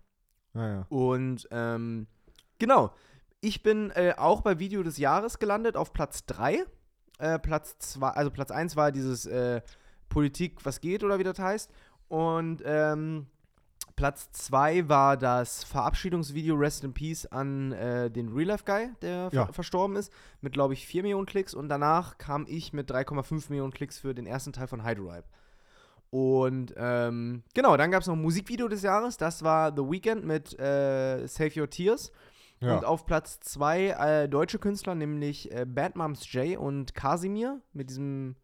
Ja, 0.54 0.68
ja. 0.68 0.86
Und 0.90 1.48
ähm, 1.52 2.08
genau, 2.58 2.94
ich 3.42 3.64
bin 3.64 3.92
äh, 3.92 4.14
auch 4.18 4.42
bei 4.42 4.60
Video 4.60 4.84
des 4.84 4.98
Jahres 4.98 5.40
gelandet 5.40 5.78
auf 5.78 5.94
Platz 5.94 6.26
3. 6.26 6.66
Äh, 7.20 7.40
Platz 7.40 7.78
2, 7.80 8.08
also 8.10 8.32
Platz 8.32 8.52
1 8.52 8.76
war 8.76 8.92
dieses 8.92 9.26
äh, 9.26 9.62
Politik, 10.10 10.66
was 10.66 10.82
geht 10.82 11.04
oder 11.04 11.20
wie 11.20 11.24
das 11.24 11.40
heißt. 11.40 11.72
Und 12.08 12.64
ähm, 12.66 13.28
Platz 14.00 14.31
2 14.31 14.88
war 14.88 15.18
das 15.18 15.66
Verabschiedungsvideo 15.66 16.56
Rest 16.56 16.86
in 16.86 16.94
Peace 16.94 17.25
an 17.25 17.74
äh, 17.74 18.10
den 18.10 18.30
Real 18.30 18.48
Life 18.48 18.63
Guy, 18.66 18.92
der 19.01 19.28
Ja. 19.34 19.46
ver 19.48 19.51
verstorben 19.54 19.98
ist, 19.98 20.10
mit 20.40 20.54
glaube 20.54 20.74
ich 20.74 20.88
4 20.88 21.01
Millionen 21.01 21.25
Klicks. 21.25 21.54
Und 21.54 21.68
danach 21.68 22.18
kam 22.18 22.46
ich 22.48 22.72
mit 22.72 22.90
3,5 22.90 23.50
Millionen 23.50 23.74
Klicks 23.74 24.00
für 24.00 24.16
den 24.16 24.25
ersten 24.25 24.54
Teil 24.54 24.68
von 24.68 24.86
Hydro 24.86 25.12
Und 26.12 26.74
ähm, 26.78 27.44
genau, 27.54 27.75
dann 27.75 27.92
gab 27.92 28.01
es 28.01 28.07
noch 28.07 28.16
ein 28.16 28.22
Musikvideo 28.22 28.69
des 28.69 28.84
Jahres. 28.84 29.18
Das 29.18 29.44
war 29.44 29.74
The 29.75 29.81
Weeknd 29.84 30.24
mit 30.24 30.57
äh, 30.57 31.28
Save 31.28 31.60
Your 31.60 31.69
Tears. 31.69 32.13
ja. 32.62 32.78
Und 32.78 32.86
auf 32.86 33.06
Platz 33.06 33.42
zwei 33.42 33.88
äh, 33.90 34.30
deutsche 34.30 34.60
Künstler, 34.60 34.95
nämlich 34.95 35.52
äh, 35.52 35.66
Bad 35.66 35.98
Moms 35.98 36.31
J 36.31 36.57
und 36.57 36.95
Casimir 36.95 37.60
mit 37.74 37.90
diesem 37.90 38.38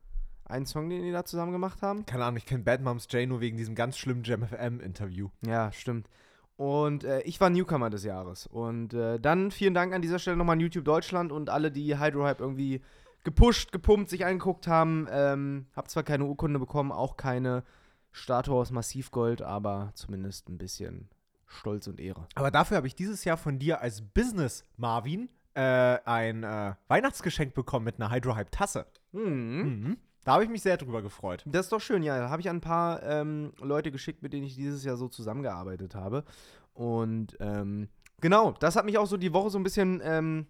einen 0.46 0.66
Song, 0.66 0.90
den 0.90 1.04
die 1.04 1.12
da 1.12 1.26
zusammen 1.26 1.52
gemacht 1.52 1.82
haben. 1.82 2.06
Keine 2.06 2.24
Ahnung, 2.26 2.38
ich 2.38 2.46
kenne 2.46 2.64
Bad 2.64 2.82
Moms 2.82 3.08
J 3.12 3.28
nur 3.28 3.42
wegen 3.42 3.58
diesem 3.58 3.76
ganz 3.76 3.98
schlimmen 3.98 4.24
JamFM-Interview. 4.24 5.30
Ja, 5.46 5.72
stimmt. 5.72 6.10
Und 6.58 7.04
äh, 7.04 7.22
ich 7.22 7.42
war 7.42 7.50
Newcomer 7.50 7.90
des 7.90 8.04
Jahres. 8.04 8.48
Und 8.48 8.94
äh, 8.94 9.20
dann 9.20 9.52
vielen 9.52 9.74
Dank 9.74 9.94
an 9.94 10.02
dieser 10.02 10.20
Stelle 10.20 10.38
nochmal 10.38 10.54
an 10.54 10.62
YouTube 10.62 10.86
Deutschland 10.86 11.32
und 11.32 11.50
alle, 11.50 11.72
die 11.72 12.00
Hydrohype 12.00 12.42
irgendwie 12.42 12.82
gepusht, 13.24 13.72
gepumpt, 13.72 14.10
sich 14.10 14.26
angeguckt 14.26 14.68
haben. 14.68 15.08
Ähm, 15.12 15.66
hab 15.76 15.90
zwar 15.90 16.04
keine 16.04 16.26
Urkunde 16.26 16.60
bekommen, 16.60 16.92
auch 16.92 17.18
keine 17.18 17.64
Statue 18.12 18.56
aus 18.56 18.72
Massivgold, 18.72 19.42
aber 19.42 19.92
zumindest 19.96 20.48
ein 20.48 20.58
bisschen 20.58 21.10
Stolz 21.46 21.88
und 21.88 22.00
Ehre. 22.00 22.28
Aber 22.36 22.52
dafür 22.52 22.78
habe 22.78 22.88
ich 22.88 22.96
dieses 22.96 23.26
Jahr 23.26 23.38
von 23.38 23.60
dir 23.60 23.82
als 23.82 24.02
Business 24.02 24.64
Marvin 24.78 25.30
äh, 25.56 25.62
ein 26.06 26.44
äh, 26.44 26.76
Weihnachtsgeschenk 26.88 27.54
bekommen 27.54 27.86
mit 27.86 28.00
einer 28.00 28.12
Hydrohype-Tasse. 28.12 28.86
Mhm. 29.12 29.22
Mhm. 29.24 29.98
Da 30.26 30.34
habe 30.34 30.44
ich 30.44 30.50
mich 30.50 30.64
sehr 30.64 30.76
drüber 30.76 31.04
gefreut. 31.04 31.44
Das 31.46 31.68
ist 31.68 31.72
doch 31.72 31.80
schön, 31.80 32.02
ja. 32.02 32.18
Da 32.18 32.30
habe 32.30 32.42
ich 32.42 32.50
ein 32.50 32.60
paar 32.60 33.04
ähm, 33.04 33.54
Leute 33.62 33.92
geschickt, 33.92 34.24
mit 34.24 34.34
denen 34.34 34.44
ich 34.44 34.56
dieses 34.56 34.84
Jahr 34.84 34.98
so 34.98 35.08
zusammengearbeitet 35.08 35.94
habe. 35.94 36.26
Und 36.74 37.38
ähm, 37.40 37.90
genau, 38.22 38.54
das 38.60 38.76
hat 38.76 38.86
mich 38.86 38.98
auch 38.98 39.06
so 39.06 39.18
die 39.18 39.34
Woche 39.34 39.52
so 39.52 39.60
ein 39.60 39.64
bisschen 39.64 40.02
ähm, 40.04 40.48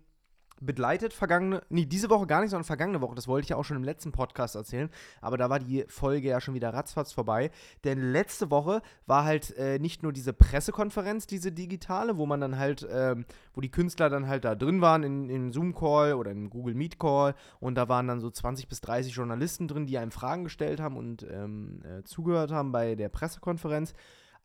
begleitet. 0.62 1.14
Vergangene, 1.14 1.62
nee, 1.70 1.86
diese 1.86 2.10
Woche 2.10 2.28
gar 2.28 2.42
nicht, 2.42 2.52
sondern 2.52 2.66
vergangene 2.66 3.02
Woche. 3.02 3.16
Das 3.16 3.28
wollte 3.28 3.46
ich 3.46 3.50
ja 3.50 3.58
auch 3.58 3.64
schon 3.64 3.78
im 3.78 3.84
letzten 3.84 4.12
Podcast 4.12 4.56
erzählen. 4.56 4.90
Aber 5.22 5.38
da 5.38 5.50
war 5.50 5.60
die 5.60 5.86
Folge 5.88 6.30
ja 6.30 6.42
schon 6.42 6.54
wieder 6.54 6.74
ratzfatz 6.74 7.12
vorbei. 7.12 7.52
Denn 7.84 8.12
letzte 8.12 8.52
Woche 8.52 8.82
war 9.06 9.24
halt 9.24 9.56
äh, 9.58 9.80
nicht 9.80 10.04
nur 10.04 10.14
diese 10.14 10.34
Pressekonferenz, 10.34 11.28
diese 11.28 11.52
digitale, 11.52 12.18
wo 12.18 12.26
man 12.26 12.42
dann 12.42 12.58
halt, 12.58 12.88
ähm, 12.90 13.26
wo 13.54 13.62
die 13.62 13.72
Künstler 13.72 14.10
dann 14.10 14.28
halt 14.28 14.46
da 14.46 14.56
drin 14.56 14.82
waren 14.82 15.04
in, 15.04 15.30
in 15.30 15.52
Zoom-Call 15.52 16.14
oder 16.14 16.32
in 16.32 16.50
Google 16.50 16.76
Meet-Call. 16.76 17.36
Und 17.60 17.76
da 17.76 17.90
waren 17.90 18.08
dann 18.08 18.20
so 18.20 18.30
20 18.30 18.68
bis 18.68 18.82
30 18.82 19.14
Journalisten 19.14 19.68
drin, 19.68 19.86
die 19.86 19.98
einem 19.98 20.12
Fragen 20.12 20.44
gestellt 20.44 20.80
haben 20.80 20.98
und 20.98 21.26
ähm, 21.30 21.82
äh, 21.84 22.04
zugehört 22.04 22.52
haben 22.52 22.72
bei 22.72 22.96
der 22.96 23.10
Pressekonferenz. 23.10 23.94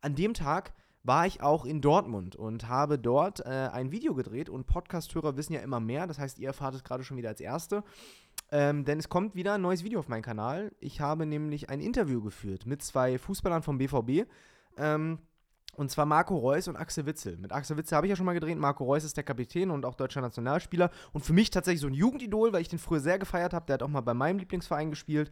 An 0.01 0.15
dem 0.15 0.33
Tag 0.33 0.73
war 1.03 1.25
ich 1.25 1.41
auch 1.41 1.65
in 1.65 1.81
Dortmund 1.81 2.35
und 2.35 2.67
habe 2.67 2.99
dort 2.99 3.39
äh, 3.41 3.69
ein 3.71 3.91
Video 3.91 4.13
gedreht 4.13 4.49
und 4.49 4.67
Podcast-Hörer 4.67 5.35
wissen 5.35 5.53
ja 5.53 5.61
immer 5.61 5.79
mehr, 5.79 6.07
das 6.07 6.19
heißt, 6.19 6.39
ihr 6.39 6.47
erfahrt 6.47 6.75
es 6.75 6.83
gerade 6.83 7.03
schon 7.03 7.17
wieder 7.17 7.29
als 7.29 7.41
Erste. 7.41 7.83
Ähm, 8.51 8.83
denn 8.83 8.99
es 8.99 9.09
kommt 9.09 9.33
wieder 9.33 9.53
ein 9.53 9.61
neues 9.61 9.83
Video 9.83 9.99
auf 9.99 10.09
meinen 10.09 10.23
Kanal. 10.23 10.73
Ich 10.79 10.99
habe 10.99 11.25
nämlich 11.25 11.69
ein 11.69 11.79
Interview 11.79 12.21
geführt 12.21 12.65
mit 12.65 12.81
zwei 12.83 13.17
Fußballern 13.17 13.63
vom 13.63 13.77
BVB. 13.77 14.27
Ähm, 14.77 15.19
und 15.77 15.89
zwar 15.89 16.05
Marco 16.05 16.35
Reus 16.37 16.67
und 16.67 16.75
Axel 16.75 17.05
Witzel. 17.05 17.37
Mit 17.37 17.53
Axel 17.53 17.77
Witzel 17.77 17.95
habe 17.95 18.05
ich 18.05 18.09
ja 18.09 18.15
schon 18.17 18.25
mal 18.25 18.33
gedreht. 18.33 18.57
Marco 18.57 18.83
Reus 18.83 19.05
ist 19.05 19.15
der 19.15 19.23
Kapitän 19.23 19.71
und 19.71 19.85
auch 19.85 19.95
deutscher 19.95 20.19
Nationalspieler. 20.19 20.91
Und 21.13 21.25
für 21.25 21.31
mich 21.31 21.49
tatsächlich 21.49 21.79
so 21.79 21.87
ein 21.87 21.93
Jugendidol, 21.93 22.51
weil 22.51 22.61
ich 22.61 22.67
den 22.67 22.79
früher 22.79 22.99
sehr 22.99 23.19
gefeiert 23.19 23.53
habe. 23.53 23.65
Der 23.67 23.75
hat 23.75 23.83
auch 23.83 23.87
mal 23.87 24.01
bei 24.01 24.13
meinem 24.13 24.37
Lieblingsverein 24.39 24.89
gespielt. 24.89 25.31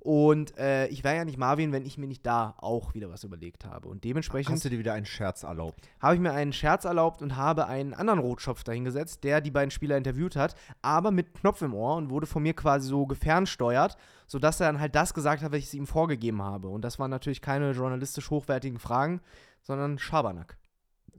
Und 0.00 0.56
äh, 0.58 0.86
ich 0.88 1.02
wäre 1.02 1.16
ja 1.16 1.24
nicht 1.24 1.38
Marvin, 1.38 1.72
wenn 1.72 1.84
ich 1.84 1.98
mir 1.98 2.06
nicht 2.06 2.24
da 2.24 2.54
auch 2.58 2.94
wieder 2.94 3.10
was 3.10 3.24
überlegt 3.24 3.64
habe. 3.64 3.88
Und 3.88 4.04
dementsprechend 4.04 4.54
Hast 4.54 4.64
du 4.64 4.70
dir 4.70 4.78
wieder 4.78 4.92
einen 4.92 5.06
Scherz 5.06 5.42
erlaubt? 5.42 5.88
habe 6.00 6.14
ich 6.14 6.20
mir 6.20 6.32
einen 6.32 6.52
Scherz 6.52 6.84
erlaubt 6.84 7.20
und 7.20 7.36
habe 7.36 7.66
einen 7.66 7.94
anderen 7.94 8.20
Rotschopf 8.20 8.62
dahingesetzt, 8.62 9.24
der 9.24 9.40
die 9.40 9.50
beiden 9.50 9.70
Spieler 9.72 9.96
interviewt 9.96 10.36
hat, 10.36 10.54
aber 10.82 11.10
mit 11.10 11.34
Knopf 11.34 11.62
im 11.62 11.74
Ohr 11.74 11.96
und 11.96 12.10
wurde 12.10 12.26
von 12.26 12.42
mir 12.42 12.54
quasi 12.54 12.88
so 12.88 13.06
gefernsteuert, 13.06 13.96
sodass 14.26 14.60
er 14.60 14.68
dann 14.68 14.80
halt 14.80 14.94
das 14.94 15.14
gesagt 15.14 15.42
hat, 15.42 15.50
was 15.50 15.58
ich 15.58 15.74
ihm 15.74 15.86
vorgegeben 15.86 16.42
habe. 16.42 16.68
Und 16.68 16.82
das 16.82 16.98
waren 16.98 17.10
natürlich 17.10 17.42
keine 17.42 17.72
journalistisch 17.72 18.30
hochwertigen 18.30 18.78
Fragen, 18.78 19.20
sondern 19.62 19.98
Schabernack. 19.98 20.56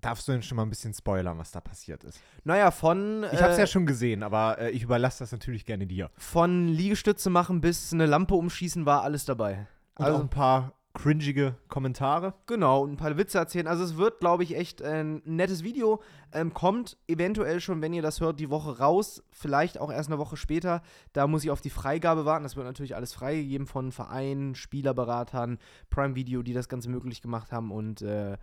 Darfst 0.01 0.27
du 0.27 0.31
denn 0.31 0.41
schon 0.41 0.55
mal 0.55 0.63
ein 0.63 0.69
bisschen 0.69 0.93
spoilern, 0.93 1.37
was 1.37 1.51
da 1.51 1.59
passiert 1.61 2.03
ist? 2.03 2.19
Naja, 2.43 2.71
von, 2.71 3.25
Ich 3.31 3.41
habe 3.41 3.51
es 3.51 3.57
äh, 3.57 3.61
ja 3.61 3.67
schon 3.67 3.85
gesehen, 3.85 4.23
aber 4.23 4.57
äh, 4.59 4.69
ich 4.71 4.83
überlasse 4.83 5.19
das 5.19 5.31
natürlich 5.31 5.65
gerne 5.65 5.85
dir. 5.87 6.09
von 6.17 6.67
Liegestütze 6.67 7.29
machen 7.29 7.59
bis 7.61 7.91
eine 7.93 8.05
Lampe 8.05 8.35
umschießen 8.35 8.85
war 8.85 9.03
alles 9.03 9.25
dabei. 9.25 9.67
Und 9.95 10.05
Also- 10.05 10.17
auch 10.17 10.21
ein 10.21 10.29
paar 10.29 10.73
cringige 11.01 11.55
Kommentare. 11.69 12.33
Genau, 12.45 12.83
und 12.83 12.91
ein 12.91 12.97
paar 12.97 13.15
Witze 13.17 13.37
erzählen. 13.37 13.67
Also 13.67 13.85
es 13.85 13.95
wird, 13.95 14.19
glaube 14.19 14.43
ich, 14.43 14.57
echt 14.57 14.81
ein 14.81 15.21
nettes 15.23 15.63
Video. 15.63 16.01
Ähm, 16.33 16.53
kommt 16.53 16.97
eventuell 17.07 17.61
schon, 17.61 17.81
wenn 17.81 17.93
ihr 17.93 18.01
das 18.01 18.19
hört, 18.19 18.39
die 18.39 18.49
Woche 18.49 18.79
raus. 18.79 19.23
Vielleicht 19.31 19.79
auch 19.79 19.91
erst 19.91 20.09
eine 20.09 20.19
Woche 20.19 20.35
später. 20.35 20.81
Da 21.13 21.25
muss 21.27 21.43
ich 21.43 21.51
auf 21.51 21.61
die 21.61 21.69
Freigabe 21.69 22.25
warten. 22.25 22.43
Das 22.43 22.57
wird 22.57 22.65
natürlich 22.65 22.95
alles 22.95 23.13
freigegeben 23.13 23.65
von 23.65 23.93
Vereinen, 23.93 24.55
Spielerberatern, 24.55 25.57
Prime 25.89 26.15
Video, 26.15 26.43
die 26.43 26.53
das 26.53 26.67
Ganze 26.67 26.89
möglich 26.89 27.21
gemacht 27.21 27.53
haben. 27.53 27.71
Und 27.71 28.01
äh, 28.01 28.37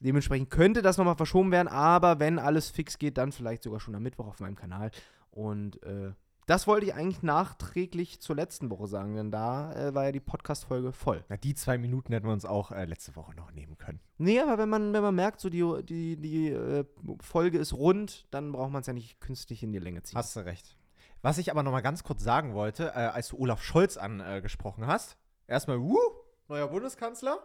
dementsprechend 0.00 0.50
könnte 0.50 0.82
das 0.82 0.98
nochmal 0.98 1.16
verschoben 1.16 1.52
werden. 1.52 1.68
Aber 1.68 2.18
wenn 2.18 2.40
alles 2.40 2.70
fix 2.70 2.98
geht, 2.98 3.18
dann 3.18 3.30
vielleicht 3.30 3.62
sogar 3.62 3.78
schon 3.78 3.94
am 3.94 4.02
Mittwoch 4.02 4.26
auf 4.26 4.40
meinem 4.40 4.56
Kanal. 4.56 4.90
Und 5.30 5.80
äh, 5.84 6.10
das 6.50 6.66
wollte 6.66 6.86
ich 6.86 6.94
eigentlich 6.94 7.22
nachträglich 7.22 8.20
zur 8.20 8.34
letzten 8.34 8.70
Woche 8.70 8.88
sagen, 8.88 9.14
denn 9.14 9.30
da 9.30 9.72
äh, 9.72 9.94
war 9.94 10.06
ja 10.06 10.10
die 10.10 10.18
Podcast-Folge 10.18 10.90
voll. 10.90 11.24
Na, 11.28 11.36
die 11.36 11.54
zwei 11.54 11.78
Minuten 11.78 12.12
hätten 12.12 12.26
wir 12.26 12.32
uns 12.32 12.44
auch 12.44 12.72
äh, 12.72 12.86
letzte 12.86 13.14
Woche 13.14 13.36
noch 13.36 13.52
nehmen 13.52 13.78
können. 13.78 14.00
Nee, 14.18 14.40
aber 14.40 14.58
wenn 14.58 14.68
man, 14.68 14.92
wenn 14.92 15.02
man 15.02 15.14
merkt, 15.14 15.40
so 15.40 15.48
die, 15.48 15.64
die, 15.84 16.16
die 16.16 16.48
äh, 16.48 16.84
Folge 17.20 17.58
ist 17.58 17.72
rund, 17.72 18.26
dann 18.32 18.50
braucht 18.50 18.72
man 18.72 18.80
es 18.80 18.88
ja 18.88 18.92
nicht 18.92 19.20
künstlich 19.20 19.62
in 19.62 19.72
die 19.72 19.78
Länge 19.78 20.02
ziehen. 20.02 20.18
Hast 20.18 20.34
du 20.34 20.40
recht. 20.40 20.76
Was 21.22 21.38
ich 21.38 21.52
aber 21.52 21.62
noch 21.62 21.70
mal 21.70 21.82
ganz 21.82 22.02
kurz 22.02 22.24
sagen 22.24 22.52
wollte, 22.52 22.88
äh, 22.88 22.98
als 22.98 23.28
du 23.28 23.38
Olaf 23.38 23.62
Scholz 23.62 23.96
angesprochen 23.96 24.88
hast, 24.88 25.16
erstmal, 25.46 25.80
wuh, 25.80 26.00
neuer 26.48 26.66
Bundeskanzler, 26.66 27.38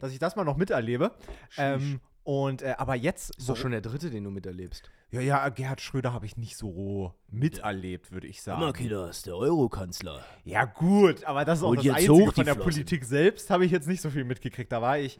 dass 0.00 0.10
ich 0.10 0.18
das 0.18 0.34
mal 0.34 0.42
noch 0.42 0.56
miterlebe. 0.56 1.12
Ähm, 1.56 2.00
Und 2.24 2.62
äh, 2.62 2.74
aber 2.78 2.94
jetzt 2.94 3.36
Ist 3.36 3.48
doch 3.48 3.56
schon 3.56 3.72
der 3.72 3.80
dritte, 3.80 4.08
den 4.10 4.22
du 4.24 4.30
miterlebst. 4.30 4.88
Ja, 5.10 5.20
ja, 5.20 5.48
Gerhard 5.48 5.80
Schröder 5.80 6.12
habe 6.12 6.24
ich 6.24 6.36
nicht 6.36 6.56
so 6.56 7.12
miterlebt, 7.28 8.12
würde 8.12 8.28
ich 8.28 8.42
sagen. 8.42 8.72
Kinas, 8.72 9.22
der 9.22 9.36
Eurokanzler. 9.36 10.24
Ja, 10.44 10.64
gut, 10.64 11.24
aber 11.24 11.44
das 11.44 11.58
ist 11.58 11.64
auch 11.64 11.68
Holt 11.68 11.78
das 11.80 11.84
jetzt 11.84 11.96
Einzige. 11.96 12.32
Von 12.32 12.44
der 12.44 12.54
Flossen. 12.54 12.70
Politik 12.70 13.04
selbst 13.04 13.50
habe 13.50 13.64
ich 13.64 13.72
jetzt 13.72 13.88
nicht 13.88 14.00
so 14.00 14.10
viel 14.10 14.24
mitgekriegt. 14.24 14.70
Da 14.70 14.80
war 14.80 14.98
ich, 14.98 15.18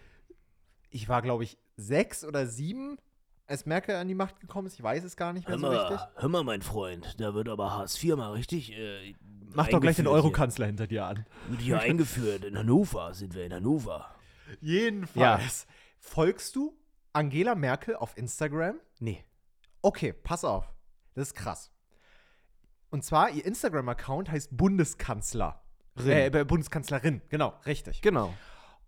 ich 0.91 1.09
war, 1.09 1.23
glaube 1.23 1.43
ich, 1.45 1.59
sechs 1.77 2.25
oder 2.25 2.47
sieben, 2.47 2.99
als 3.47 3.67
Merkel 3.67 3.97
an 3.97 4.07
die 4.09 4.15
Macht 4.15 4.41
gekommen 4.41 4.69
ist. 4.69 4.75
Ich 4.75 4.83
weiß 4.83 5.03
es 5.05 5.17
gar 5.17 5.33
nicht 5.33 5.49
mehr 5.49 5.59
Hör 5.59 5.61
so 5.61 5.69
richtig. 5.69 5.97
mal, 5.97 6.11
hör 6.15 6.29
mal, 6.29 6.45
mein 6.45 6.63
Freund, 6.63 7.21
da 7.21 7.35
wird 7.35 7.49
aber 7.49 7.73
Hartz 7.73 8.03
IV 8.03 8.17
mal 8.17 8.33
richtig. 8.33 8.73
Äh, 8.73 9.15
Mach 9.55 9.69
doch 9.69 9.81
gleich 9.81 9.97
den 9.97 10.07
Eurokanzler 10.07 10.67
hinter 10.67 10.87
dir 10.87 11.05
an. 11.05 11.27
Wird 11.49 11.61
hier 11.61 11.81
eingeführt. 11.81 12.45
In 12.45 12.57
Hannover 12.57 13.13
sind 13.13 13.35
wir 13.35 13.45
in 13.45 13.53
Hannover. 13.53 14.15
Jedenfalls. 14.61 15.67
Folgst 15.99 16.57
du 16.57 16.75
Angela 17.13 17.55
Merkel 17.55 17.97
auf 17.97 18.17
Instagram? 18.17 18.81
Nee. 18.99 19.25
Okay, 19.83 20.13
pass 20.13 20.45
auf. 20.45 20.73
Das 21.15 21.29
ist 21.29 21.35
krass. 21.35 21.71
Und 22.91 23.05
zwar, 23.05 23.31
ihr 23.31 23.45
Instagram-Account 23.45 24.31
heißt 24.31 24.57
Bundeskanzler. 24.57 25.63
Äh, 26.05 26.45
Bundeskanzlerin, 26.45 27.21
genau, 27.29 27.55
richtig. 27.67 28.01
Genau. 28.01 28.33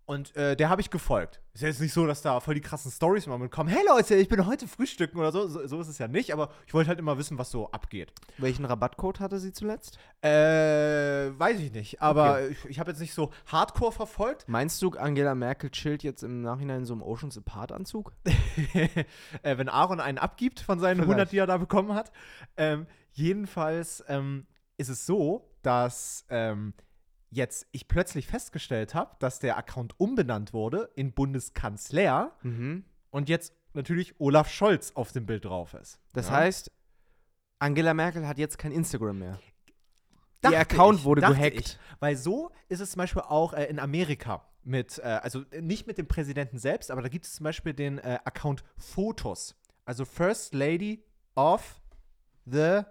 Und 0.07 0.35
äh, 0.35 0.55
der 0.55 0.69
habe 0.69 0.81
ich 0.81 0.91
gefolgt. 0.91 1.41
Ist 1.53 1.61
ja 1.61 1.67
jetzt 1.67 1.81
nicht 1.81 1.93
so, 1.93 2.05
dass 2.05 2.21
da 2.21 2.39
voll 2.39 2.53
die 2.53 2.61
krassen 2.61 2.91
Stories 2.91 3.25
mal 3.25 3.39
mitkommen. 3.39 3.69
Hey 3.69 3.81
Leute, 3.87 4.13
ich 4.15 4.27
bin 4.27 4.45
heute 4.45 4.67
frühstücken 4.67 5.17
oder 5.17 5.31
so. 5.31 5.47
so. 5.47 5.65
So 5.65 5.81
ist 5.81 5.87
es 5.87 5.97
ja 5.97 6.07
nicht, 6.07 6.31
aber 6.31 6.51
ich 6.67 6.75
wollte 6.75 6.89
halt 6.89 6.99
immer 6.99 7.17
wissen, 7.17 7.39
was 7.39 7.49
so 7.49 7.71
abgeht. 7.71 8.13
Welchen 8.37 8.65
Rabattcode 8.65 9.19
hatte 9.19 9.39
sie 9.39 9.51
zuletzt? 9.51 9.97
Äh, 10.21 10.29
weiß 11.39 11.59
ich 11.59 11.71
nicht. 11.71 12.03
Aber 12.03 12.47
ich, 12.47 12.63
ich 12.65 12.79
habe 12.79 12.91
jetzt 12.91 12.99
nicht 12.99 13.15
so 13.15 13.31
hardcore 13.47 13.91
verfolgt. 13.91 14.47
Meinst 14.47 14.79
du, 14.83 14.91
Angela 14.91 15.33
Merkel 15.33 15.71
chillt 15.71 16.03
jetzt 16.03 16.21
im 16.21 16.41
Nachhinein 16.41 16.79
in 16.79 16.85
so 16.85 16.93
einem 16.93 17.01
Oceans 17.01 17.35
Apart-Anzug? 17.37 18.13
äh, 18.73 19.57
wenn 19.57 19.69
Aaron 19.69 19.99
einen 19.99 20.19
abgibt 20.19 20.59
von 20.59 20.79
seinen 20.79 20.97
Vielleicht. 20.97 21.09
100, 21.09 21.31
die 21.31 21.37
er 21.39 21.47
da 21.47 21.57
bekommen 21.57 21.95
hat. 21.95 22.11
Ähm, 22.57 22.85
jedenfalls 23.13 24.03
ähm, 24.07 24.45
ist 24.77 24.89
es 24.89 25.07
so, 25.07 25.49
dass 25.63 26.25
ähm, 26.29 26.73
jetzt 27.35 27.67
ich 27.71 27.87
plötzlich 27.87 28.27
festgestellt 28.27 28.93
habe, 28.95 29.15
dass 29.19 29.39
der 29.39 29.57
Account 29.57 29.99
umbenannt 29.99 30.53
wurde 30.53 30.89
in 30.95 31.13
Bundeskanzler 31.13 32.31
Mhm. 32.41 32.83
und 33.11 33.29
jetzt 33.29 33.53
natürlich 33.73 34.19
Olaf 34.19 34.49
Scholz 34.49 34.91
auf 34.95 35.11
dem 35.11 35.25
Bild 35.25 35.45
drauf 35.45 35.73
ist. 35.73 35.99
Das 36.13 36.27
Ja. 36.27 36.33
heißt, 36.35 36.71
Angela 37.59 37.93
Merkel 37.93 38.27
hat 38.27 38.37
jetzt 38.37 38.57
kein 38.57 38.71
Instagram 38.71 39.19
mehr. 39.19 39.39
Dachte 40.41 40.55
Ihr 40.55 40.59
Account 40.61 40.99
ich, 40.99 41.05
wurde 41.05 41.21
gehackt. 41.21 41.55
Ich. 41.59 41.79
Weil 41.99 42.15
so 42.15 42.51
ist 42.69 42.79
es 42.79 42.91
zum 42.91 42.99
Beispiel 42.99 43.23
auch 43.23 43.53
äh, 43.53 43.65
in 43.65 43.79
Amerika 43.79 44.45
mit, 44.63 44.99
äh, 44.99 45.03
also 45.03 45.43
nicht 45.61 45.87
mit 45.87 45.97
dem 45.97 46.07
Präsidenten 46.07 46.57
selbst, 46.57 46.91
aber 46.91 47.01
da 47.01 47.07
gibt 47.09 47.25
es 47.25 47.35
zum 47.35 47.43
Beispiel 47.45 47.73
den 47.73 47.97
äh, 47.99 48.19
Account 48.25 48.63
Fotos. 48.77 49.55
Also 49.85 50.05
First 50.05 50.53
Lady 50.53 51.03
of 51.35 51.81
the, 52.45 52.81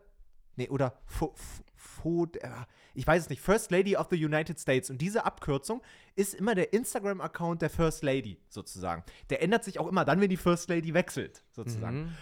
nee, 0.56 0.68
oder 0.68 0.98
Fo, 1.06 1.32
Fo, 1.34 1.62
Fo, 1.74 2.26
äh, 2.40 2.50
ich 2.94 3.06
weiß 3.06 3.24
es 3.24 3.28
nicht, 3.28 3.40
First 3.40 3.70
Lady 3.70 3.96
of 3.96 4.08
the 4.10 4.24
United 4.24 4.58
States. 4.58 4.90
Und 4.90 4.98
diese 4.98 5.24
Abkürzung 5.24 5.82
ist 6.14 6.34
immer 6.34 6.54
der 6.54 6.72
Instagram-Account 6.72 7.62
der 7.62 7.70
First 7.70 8.02
Lady, 8.02 8.40
sozusagen. 8.48 9.04
Der 9.30 9.42
ändert 9.42 9.64
sich 9.64 9.78
auch 9.78 9.88
immer 9.88 10.04
dann, 10.04 10.20
wenn 10.20 10.28
die 10.30 10.36
First 10.36 10.68
Lady 10.68 10.94
wechselt, 10.94 11.42
sozusagen. 11.50 12.04
Mhm. 12.04 12.12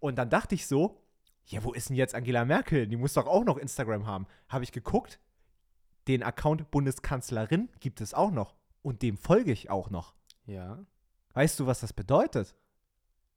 Und 0.00 0.16
dann 0.16 0.30
dachte 0.30 0.54
ich 0.54 0.66
so, 0.66 1.00
ja, 1.46 1.64
wo 1.64 1.72
ist 1.72 1.88
denn 1.88 1.96
jetzt 1.96 2.14
Angela 2.14 2.44
Merkel? 2.44 2.86
Die 2.86 2.96
muss 2.96 3.14
doch 3.14 3.26
auch 3.26 3.44
noch 3.44 3.56
Instagram 3.56 4.06
haben. 4.06 4.26
Habe 4.48 4.64
ich 4.64 4.72
geguckt, 4.72 5.18
den 6.06 6.22
Account 6.22 6.70
Bundeskanzlerin 6.70 7.70
gibt 7.80 8.00
es 8.00 8.14
auch 8.14 8.30
noch. 8.30 8.54
Und 8.82 9.02
dem 9.02 9.16
folge 9.16 9.52
ich 9.52 9.70
auch 9.70 9.90
noch. 9.90 10.14
Ja. 10.46 10.84
Weißt 11.32 11.58
du, 11.58 11.66
was 11.66 11.80
das 11.80 11.92
bedeutet? 11.92 12.54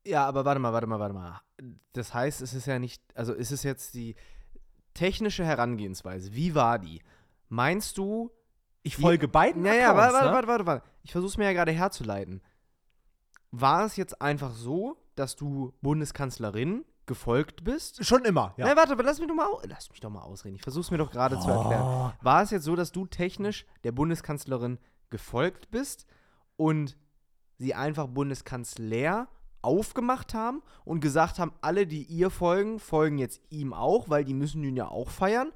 Ja, 0.05 0.25
aber 0.25 0.45
warte 0.45 0.59
mal, 0.59 0.73
warte 0.73 0.87
mal, 0.87 0.99
warte 0.99 1.13
mal. 1.13 1.41
Das 1.93 2.13
heißt, 2.13 2.41
es 2.41 2.53
ist 2.53 2.65
ja 2.65 2.79
nicht, 2.79 3.01
also 3.15 3.33
ist 3.33 3.51
es 3.51 3.63
jetzt 3.63 3.93
die 3.93 4.15
technische 4.93 5.45
Herangehensweise. 5.45 6.33
Wie 6.33 6.55
war 6.55 6.79
die? 6.79 7.01
Meinst 7.49 7.97
du, 7.97 8.31
Ich 8.83 8.95
Die- 8.95 9.01
folge 9.01 9.27
beiden 9.27 9.61
Naja, 9.61 9.91
Accounts, 9.91 9.97
warte, 10.01 10.13
warte, 10.13 10.27
ne? 10.27 10.33
warte, 10.33 10.47
warte, 10.47 10.65
warte. 10.65 10.85
Ich 11.03 11.11
versuche 11.11 11.29
es 11.31 11.37
mir 11.37 11.45
ja 11.45 11.53
gerade 11.53 11.71
herzuleiten. 11.71 12.41
War 13.51 13.85
es 13.85 13.95
jetzt 13.95 14.21
einfach 14.21 14.53
so, 14.53 14.97
dass 15.15 15.35
du 15.35 15.73
Bundeskanzlerin 15.81 16.85
gefolgt 17.05 17.63
bist? 17.63 18.03
Schon 18.05 18.23
immer, 18.25 18.53
ja. 18.57 18.65
Nein, 18.65 18.77
warte, 18.77 18.93
aber 18.93 19.03
lass 19.03 19.19
mich 19.19 19.27
doch 19.27 19.35
mal, 19.35 19.47
lass 19.67 19.89
mich 19.89 19.99
doch 19.99 20.09
mal 20.09 20.21
ausreden. 20.21 20.55
Ich 20.55 20.61
versuche 20.63 20.81
es 20.81 20.91
mir 20.91 20.97
doch 20.97 21.11
gerade 21.11 21.39
zu 21.39 21.49
erklären. 21.49 21.83
Oh. 21.83 22.11
War 22.23 22.41
es 22.41 22.49
jetzt 22.51 22.63
so, 22.63 22.75
dass 22.75 22.91
du 22.91 23.05
technisch 23.05 23.65
der 23.83 23.91
Bundeskanzlerin 23.91 24.79
gefolgt 25.09 25.69
bist 25.71 26.05
und 26.55 26.97
sie 27.57 27.75
einfach 27.75 28.07
Bundeskanzler 28.07 29.27
aufgemacht 29.61 30.33
haben 30.33 30.61
und 30.85 30.99
gesagt 30.99 31.39
haben, 31.39 31.53
alle, 31.61 31.87
die 31.87 32.03
ihr 32.03 32.29
folgen, 32.29 32.79
folgen 32.79 33.17
jetzt 33.17 33.41
ihm 33.49 33.73
auch, 33.73 34.09
weil 34.09 34.25
die 34.25 34.33
müssen 34.33 34.63
ihn 34.63 34.75
ja 34.75 34.87
auch 34.87 35.09
feiern? 35.09 35.51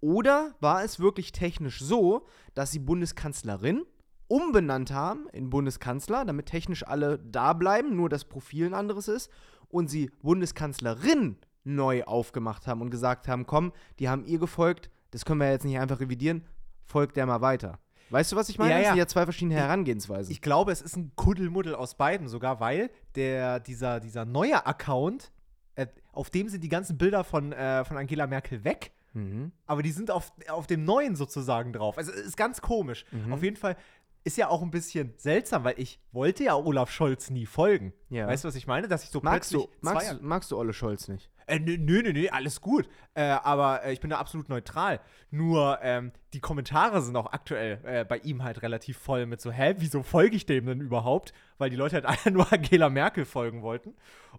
Oder 0.00 0.54
war 0.60 0.84
es 0.84 1.00
wirklich 1.00 1.32
technisch 1.32 1.80
so, 1.80 2.26
dass 2.54 2.70
sie 2.70 2.78
Bundeskanzlerin 2.78 3.82
umbenannt 4.28 4.92
haben 4.92 5.28
in 5.32 5.50
Bundeskanzler, 5.50 6.24
damit 6.24 6.46
technisch 6.46 6.86
alle 6.86 7.18
da 7.18 7.52
bleiben, 7.52 7.96
nur 7.96 8.08
das 8.08 8.24
Profil 8.24 8.66
ein 8.66 8.74
anderes 8.74 9.08
ist, 9.08 9.30
und 9.68 9.88
sie 9.88 10.10
Bundeskanzlerin 10.22 11.36
neu 11.64 12.04
aufgemacht 12.04 12.66
haben 12.66 12.80
und 12.80 12.90
gesagt 12.90 13.28
haben, 13.28 13.46
komm, 13.46 13.72
die 13.98 14.08
haben 14.08 14.24
ihr 14.24 14.38
gefolgt, 14.38 14.90
das 15.10 15.24
können 15.24 15.40
wir 15.40 15.50
jetzt 15.50 15.64
nicht 15.64 15.78
einfach 15.78 16.00
revidieren, 16.00 16.44
folgt 16.84 17.16
der 17.16 17.26
mal 17.26 17.40
weiter. 17.40 17.78
Weißt 18.10 18.30
du, 18.32 18.36
was 18.36 18.48
ich 18.48 18.58
meine? 18.58 18.70
Ja, 18.70 18.76
Das 18.78 18.84
ja. 18.86 18.90
sind 18.92 18.98
ja 18.98 19.06
zwei 19.06 19.24
verschiedene 19.24 19.54
Herangehensweisen. 19.56 20.30
Ich 20.30 20.40
glaube, 20.40 20.72
es 20.72 20.80
ist 20.80 20.96
ein 20.96 21.12
Kuddelmuddel 21.16 21.74
aus 21.74 21.96
beiden 21.96 22.28
sogar, 22.28 22.60
weil 22.60 22.90
der, 23.14 23.60
dieser, 23.60 24.00
dieser 24.00 24.24
neue 24.24 24.64
Account, 24.66 25.32
äh, 25.74 25.86
auf 26.12 26.30
dem 26.30 26.48
sind 26.48 26.62
die 26.62 26.68
ganzen 26.68 26.96
Bilder 26.98 27.24
von, 27.24 27.52
äh, 27.52 27.84
von 27.84 27.96
Angela 27.96 28.26
Merkel 28.26 28.64
weg. 28.64 28.92
mhm. 29.12 29.52
aber 29.66 29.82
die 29.82 29.90
sind 29.92 30.10
auf, 30.10 30.32
auf 30.48 30.66
dem 30.66 30.84
neuen 30.84 31.16
sozusagen 31.16 31.72
drauf. 31.72 31.98
Also 31.98 32.12
es 32.12 32.20
ist 32.20 32.36
ganz 32.36 32.60
komisch. 32.60 33.04
Mhm. 33.12 33.32
Auf 33.32 33.42
jeden 33.42 33.56
Fall 33.56 33.76
ist 34.24 34.36
ja 34.36 34.48
auch 34.48 34.60
ein 34.62 34.70
bisschen 34.70 35.14
seltsam, 35.18 35.62
weil 35.64 35.74
ich 35.78 36.00
wollte 36.12 36.44
ja 36.44 36.54
Olaf 36.56 36.90
Scholz 36.90 37.30
nie 37.30 37.46
folgen. 37.46 37.92
Ja. 38.10 38.26
Weißt 38.26 38.42
du, 38.44 38.48
was 38.48 38.56
ich 38.56 38.66
meine? 38.66 38.88
Dass 38.88 39.04
ich 39.04 39.10
so 39.10 39.20
Magst 39.22 39.52
du, 39.54 39.58
plötzlich 39.68 39.80
zwei 39.82 39.92
magst, 39.94 40.12
du- 40.12 40.24
magst 40.24 40.50
du 40.50 40.58
Olle 40.58 40.72
Scholz 40.72 41.08
nicht? 41.08 41.30
Äh, 41.46 41.58
nö, 41.60 41.76
nö, 41.78 42.12
nö, 42.12 42.26
alles 42.30 42.60
gut. 42.60 42.88
Äh, 43.14 43.22
aber 43.22 43.84
äh, 43.84 43.92
ich 43.92 44.00
bin 44.00 44.10
da 44.10 44.18
absolut 44.18 44.48
neutral. 44.48 45.00
Nur 45.30 45.78
ähm, 45.80 46.12
die 46.32 46.40
Kommentare 46.40 47.00
sind 47.02 47.16
auch 47.16 47.32
aktuell 47.32 47.80
äh, 47.84 48.04
bei 48.04 48.18
ihm 48.18 48.42
halt 48.42 48.62
relativ 48.62 48.98
voll 48.98 49.26
mit 49.26 49.40
so, 49.40 49.52
hä, 49.52 49.76
wieso 49.78 50.02
folge 50.02 50.36
ich 50.36 50.44
dem 50.44 50.66
denn 50.66 50.80
überhaupt? 50.80 51.32
Weil 51.58 51.70
die 51.70 51.76
Leute 51.76 51.94
halt 51.94 52.04
alle 52.26 52.34
nur 52.34 52.52
Angela 52.52 52.88
Merkel 52.90 53.24
folgen 53.24 53.62
wollten. 53.62 53.94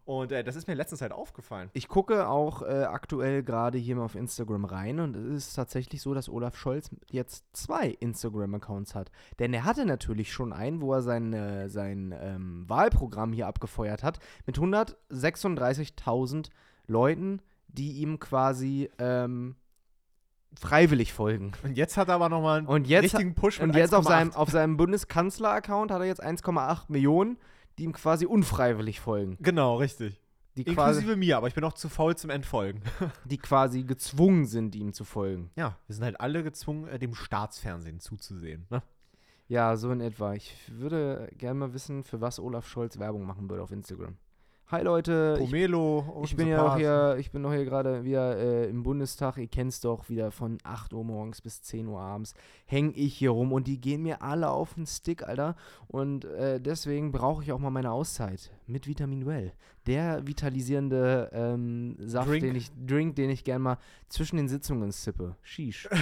Und 0.06 0.32
äh, 0.32 0.44
das 0.44 0.56
ist 0.56 0.68
mir 0.68 0.76
letztens 0.76 1.02
halt 1.02 1.14
aufgefallen. 1.14 1.70
Ich 1.74 1.88
gucke 1.88 2.28
auch 2.28 2.62
äh, 2.62 2.84
aktuell 2.84 3.42
gerade 3.42 3.78
hier 3.78 3.96
mal 3.96 4.04
auf 4.04 4.16
Instagram 4.16 4.66
rein 4.66 5.00
und 5.00 5.16
es 5.16 5.48
ist 5.48 5.56
tatsächlich 5.56 6.02
so, 6.02 6.14
dass 6.14 6.30
Olaf 6.30 6.58
Scholz 6.58 6.90
jetzt 7.10 7.46
zwei 7.54 7.88
Instagram-Accounts 7.88 8.96
hat. 8.96 9.12
Denn 9.40 9.54
er 9.54 9.64
hatte 9.64 9.86
natürlich 9.86 10.32
schon 10.32 10.52
einen, 10.54 10.82
wo 10.82 10.94
er 10.94 11.02
sein, 11.02 11.34
äh, 11.34 11.70
sein 11.70 12.14
ähm, 12.22 12.66
Wahlprogramm 12.68 13.34
hier 13.34 13.48
abgefeuert 13.48 14.04
hat, 14.04 14.20
mit 14.46 14.58
136.000 14.58 16.50
Leuten, 16.88 17.42
die 17.68 17.94
ihm 17.94 18.20
quasi 18.20 18.90
ähm, 18.98 19.56
freiwillig 20.60 21.14
folgen. 21.14 21.52
Und 21.64 21.78
jetzt 21.78 21.98
hat 21.98 22.08
er 22.08 22.16
aber 22.16 22.30
nochmal 22.30 22.60
einen 22.60 22.68
Und 22.68 22.88
jetzt, 22.88 23.04
richtigen 23.04 23.36
Push 23.36 23.60
und 23.60 23.76
jetzt 23.76 23.94
auf 23.94 24.06
1,8. 24.06 24.10
seinem, 24.10 24.34
auf 24.34 24.50
seinem 24.50 24.78
Bundeskanzler-Account 24.78 25.92
hat 25.92 26.00
er 26.00 26.08
jetzt 26.08 26.24
1,8 26.24 26.86
Millionen, 26.90 27.38
die 27.78 27.84
ihm 27.84 27.94
quasi 27.94 28.26
unfreiwillig 28.26 29.00
folgen. 29.00 29.38
Genau, 29.40 29.76
richtig. 29.76 30.20
Die 30.56 30.64
quasi, 30.64 31.02
Inklusive 31.02 31.18
mir, 31.18 31.38
aber 31.38 31.48
ich 31.48 31.54
bin 31.54 31.64
auch 31.64 31.74
zu 31.74 31.88
faul 31.88 32.16
zum 32.16 32.32
Entfolgen. 32.32 32.82
die 33.26 33.38
quasi 33.38 33.84
gezwungen 33.84 34.46
sind, 34.48 34.74
ihm 34.74 34.92
zu 34.92 35.04
folgen. 35.04 35.52
Ja, 35.56 35.78
wir 35.86 35.96
sind 35.96 36.04
halt 36.04 36.20
alle 36.20 36.44
gezwungen, 36.44 36.88
äh, 36.88 36.98
dem 36.98 37.14
Staatsfernsehen 37.14 38.00
zuzusehen. 38.00 38.66
Ne? 38.72 38.82
Ja, 39.48 39.78
so 39.78 39.92
in 39.92 40.02
etwa. 40.02 40.34
Ich 40.34 40.56
würde 40.68 41.30
gerne 41.38 41.60
mal 41.60 41.74
wissen, 41.74 42.04
für 42.04 42.22
was 42.22 42.40
Olaf 42.40 42.68
Scholz 42.68 42.98
Werbung 42.98 43.26
machen 43.26 43.50
würde 43.50 43.62
auf 43.62 43.72
Instagram. 43.72 44.18
Hi 44.70 44.82
Leute, 44.84 45.38
ich, 45.40 45.46
Pomelo, 45.46 46.22
ich 46.26 46.36
bin 46.36 46.50
ja 46.50 46.58
noch 46.62 46.76
hier, 46.76 47.16
ich 47.18 47.32
bin 47.32 47.42
noch 47.42 47.54
hier 47.54 47.64
gerade 47.64 48.04
wieder 48.04 48.36
äh, 48.38 48.66
im 48.70 48.84
Bundestag. 48.84 49.38
Ihr 49.38 49.48
kennt's 49.48 49.80
doch 49.80 50.10
wieder 50.10 50.30
von 50.30 50.58
8 50.62 50.94
Uhr 50.94 51.06
morgens 51.06 51.40
bis 51.42 51.62
10 51.62 51.88
Uhr 51.88 52.02
abends. 52.02 52.34
Häng 52.66 52.92
ich 52.94 53.14
hier 53.18 53.30
rum 53.30 53.54
und 53.54 53.66
die 53.66 53.80
gehen 53.80 54.04
mir 54.04 54.22
alle 54.22 54.50
auf 54.50 54.74
den 54.74 54.86
Stick, 54.86 55.24
Alter. 55.24 55.56
Und 55.88 56.26
äh, 56.26 56.60
deswegen 56.60 57.14
brauche 57.14 57.44
ich 57.44 57.54
auch 57.54 57.60
mal 57.60 57.70
meine 57.70 57.92
Auszeit 57.94 58.52
mit 58.66 58.88
Vitamin 58.88 59.26
Well. 59.26 59.54
Der 59.86 60.28
vitalisierende 60.28 61.30
ähm, 61.32 61.96
Saft, 62.02 62.28
Drink. 62.30 62.42
den 62.44 62.56
ich, 62.58 62.70
Drink, 62.86 63.16
den 63.16 63.30
ich 63.30 63.46
gerne 63.46 63.60
mal 63.64 63.78
zwischen 64.10 64.36
den 64.36 64.50
Sitzungen 64.50 64.92
sippe. 64.92 65.36
Sheesh. 65.44 65.88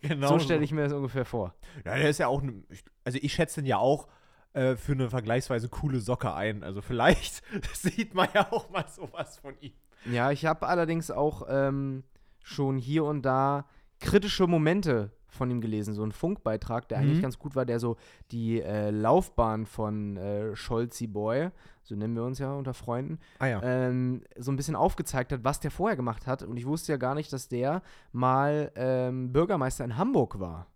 Genau 0.00 0.28
so 0.28 0.38
stelle 0.38 0.62
ich 0.64 0.72
mir 0.72 0.82
das 0.84 0.92
ungefähr 0.92 1.24
vor. 1.24 1.54
Ja, 1.84 1.96
der 1.96 2.08
ist 2.08 2.18
ja 2.18 2.28
auch, 2.28 2.42
ich- 2.68 2.84
also 3.04 3.18
ich 3.20 3.32
schätze 3.32 3.60
den 3.60 3.66
ja 3.66 3.78
auch 3.78 4.06
äh, 4.52 4.76
für 4.76 4.92
eine 4.92 5.10
vergleichsweise 5.10 5.68
coole 5.68 6.00
Socke 6.00 6.32
ein. 6.34 6.62
Also 6.62 6.80
vielleicht 6.82 7.42
sieht 7.74 8.14
man 8.14 8.28
ja 8.34 8.50
auch 8.52 8.70
mal 8.70 8.86
sowas 8.88 9.36
von 9.38 9.54
ihm. 9.60 9.72
Ja, 10.10 10.30
ich 10.30 10.46
habe 10.46 10.66
allerdings 10.66 11.10
auch 11.10 11.42
ähm, 11.48 12.04
schon 12.42 12.78
hier 12.78 13.04
und 13.04 13.22
da 13.22 13.66
kritische 14.00 14.46
Momente 14.46 15.10
von 15.30 15.50
ihm 15.50 15.60
gelesen, 15.60 15.92
so 15.92 16.02
ein 16.04 16.12
Funkbeitrag, 16.12 16.88
der 16.88 16.98
eigentlich 16.98 17.18
Mhm. 17.18 17.22
ganz 17.22 17.38
gut 17.38 17.54
war, 17.54 17.66
der 17.66 17.78
so 17.80 17.96
die 18.30 18.62
äh, 18.62 18.90
Laufbahn 18.90 19.66
von 19.66 20.16
äh, 20.16 20.56
Scholzi 20.56 21.06
Boy, 21.06 21.50
so 21.82 21.94
nennen 21.96 22.14
wir 22.14 22.22
uns 22.24 22.38
ja 22.38 22.52
unter 22.54 22.72
Freunden, 22.74 23.18
Ah 23.38 23.46
ja. 23.46 23.62
ähm, 23.62 24.22
so 24.36 24.50
ein 24.50 24.56
bisschen 24.56 24.74
aufgezeigt 24.76 25.32
hat, 25.32 25.44
was 25.44 25.60
der 25.60 25.70
vorher 25.70 25.96
gemacht 25.96 26.26
hat. 26.26 26.42
Und 26.42 26.56
ich 26.56 26.66
wusste 26.66 26.92
ja 26.92 26.96
gar 26.96 27.14
nicht, 27.14 27.30
dass 27.32 27.48
der 27.48 27.82
mal 28.12 28.72
ähm, 28.76 29.32
Bürgermeister 29.32 29.84
in 29.84 29.96
Hamburg 29.98 30.40
war. 30.40 30.66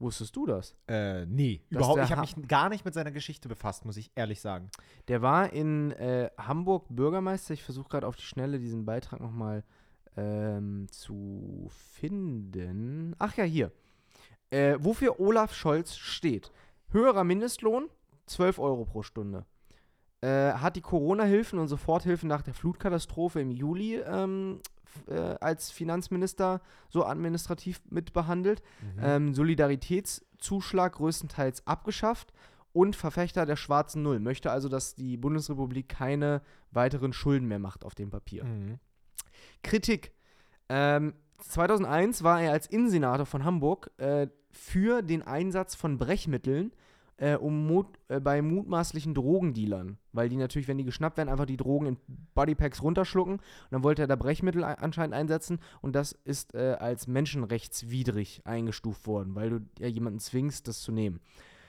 Wusstest 0.00 0.36
du 0.36 0.46
das? 0.46 0.76
Äh, 0.86 1.26
nee, 1.26 1.60
Dass 1.70 1.78
überhaupt. 1.78 1.96
der 1.98 2.04
Ich 2.04 2.10
habe 2.12 2.22
Ha- 2.22 2.34
mich 2.36 2.48
gar 2.48 2.68
nicht 2.68 2.84
mit 2.84 2.94
seiner 2.94 3.10
Geschichte 3.10 3.48
befasst, 3.48 3.84
muss 3.84 3.96
ich 3.96 4.12
ehrlich 4.14 4.40
sagen. 4.40 4.70
Der 5.08 5.22
war 5.22 5.52
in 5.52 5.90
äh, 5.92 6.30
Hamburg 6.38 6.86
Bürgermeister. 6.88 7.52
Ich 7.54 7.64
versuche 7.64 7.88
gerade 7.88 8.06
auf 8.06 8.14
die 8.16 8.22
Schnelle 8.22 8.58
diesen 8.60 8.84
Beitrag 8.84 9.20
nochmal 9.20 9.64
ähm, 10.16 10.86
zu 10.90 11.68
finden. 11.70 13.14
Ach 13.18 13.36
ja, 13.36 13.44
hier. 13.44 13.72
Äh, 14.50 14.76
wofür 14.80 15.18
Olaf 15.20 15.52
Scholz 15.54 15.96
steht. 15.96 16.52
Höherer 16.90 17.24
Mindestlohn, 17.24 17.88
12 18.26 18.58
Euro 18.58 18.84
pro 18.84 19.02
Stunde. 19.02 19.44
Äh, 20.20 20.52
hat 20.54 20.76
die 20.76 20.80
Corona-Hilfen 20.80 21.58
und 21.58 21.68
Soforthilfen 21.68 22.28
nach 22.28 22.42
der 22.42 22.54
Flutkatastrophe 22.54 23.40
im 23.40 23.50
Juli 23.50 23.96
ähm, 23.96 24.60
äh, 25.06 25.36
als 25.40 25.70
Finanzminister 25.70 26.60
so 26.88 27.04
administrativ 27.04 27.80
mitbehandelt. 27.90 28.62
Mhm. 28.80 29.02
Ähm, 29.02 29.34
Solidaritätszuschlag 29.34 30.94
größtenteils 30.94 31.66
abgeschafft 31.66 32.32
und 32.72 32.96
Verfechter 32.96 33.46
der 33.46 33.56
schwarzen 33.56 34.02
Null. 34.02 34.20
Möchte 34.20 34.50
also, 34.50 34.68
dass 34.68 34.94
die 34.94 35.16
Bundesrepublik 35.16 35.88
keine 35.88 36.42
weiteren 36.70 37.12
Schulden 37.12 37.48
mehr 37.48 37.58
macht 37.58 37.84
auf 37.84 37.94
dem 37.94 38.10
Papier. 38.10 38.44
Mhm. 38.44 38.78
Kritik. 39.62 40.12
Ähm, 40.68 41.14
2001 41.40 42.22
war 42.24 42.42
er 42.42 42.52
als 42.52 42.66
Innensenator 42.66 43.26
von 43.26 43.44
Hamburg 43.44 43.90
äh, 43.98 44.28
für 44.50 45.02
den 45.02 45.22
Einsatz 45.22 45.74
von 45.74 45.98
Brechmitteln 45.98 46.72
äh, 47.18 47.34
um 47.36 47.66
mut, 47.66 47.86
äh, 48.08 48.20
bei 48.20 48.40
mutmaßlichen 48.42 49.12
Drogendealern. 49.14 49.98
Weil 50.12 50.28
die 50.28 50.36
natürlich, 50.36 50.68
wenn 50.68 50.78
die 50.78 50.84
geschnappt 50.84 51.16
werden, 51.18 51.28
einfach 51.28 51.46
die 51.46 51.56
Drogen 51.56 51.86
in 51.86 51.96
Bodypacks 52.34 52.82
runterschlucken. 52.82 53.34
Und 53.34 53.42
dann 53.70 53.82
wollte 53.82 54.02
er 54.02 54.08
da 54.08 54.16
Brechmittel 54.16 54.64
ei- 54.64 54.74
anscheinend 54.78 55.14
einsetzen. 55.14 55.58
Und 55.82 55.94
das 55.96 56.12
ist 56.12 56.54
äh, 56.54 56.76
als 56.78 57.06
menschenrechtswidrig 57.06 58.42
eingestuft 58.44 59.06
worden, 59.06 59.34
weil 59.34 59.50
du 59.50 59.60
ja 59.78 59.88
jemanden 59.88 60.18
zwingst, 60.20 60.68
das 60.68 60.80
zu 60.80 60.92
nehmen. 60.92 61.20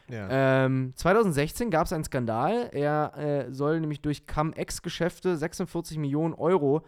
Ja. 0.10 0.66
Ähm, 0.66 0.94
2016 0.96 1.70
gab 1.70 1.86
es 1.86 1.94
einen 1.94 2.04
Skandal. 2.04 2.70
Er 2.72 3.14
äh, 3.18 3.52
soll 3.54 3.80
nämlich 3.80 4.02
durch 4.02 4.26
Cum-Ex-Geschäfte 4.28 5.38
46 5.38 5.98
Millionen 5.98 6.34
Euro 6.34 6.82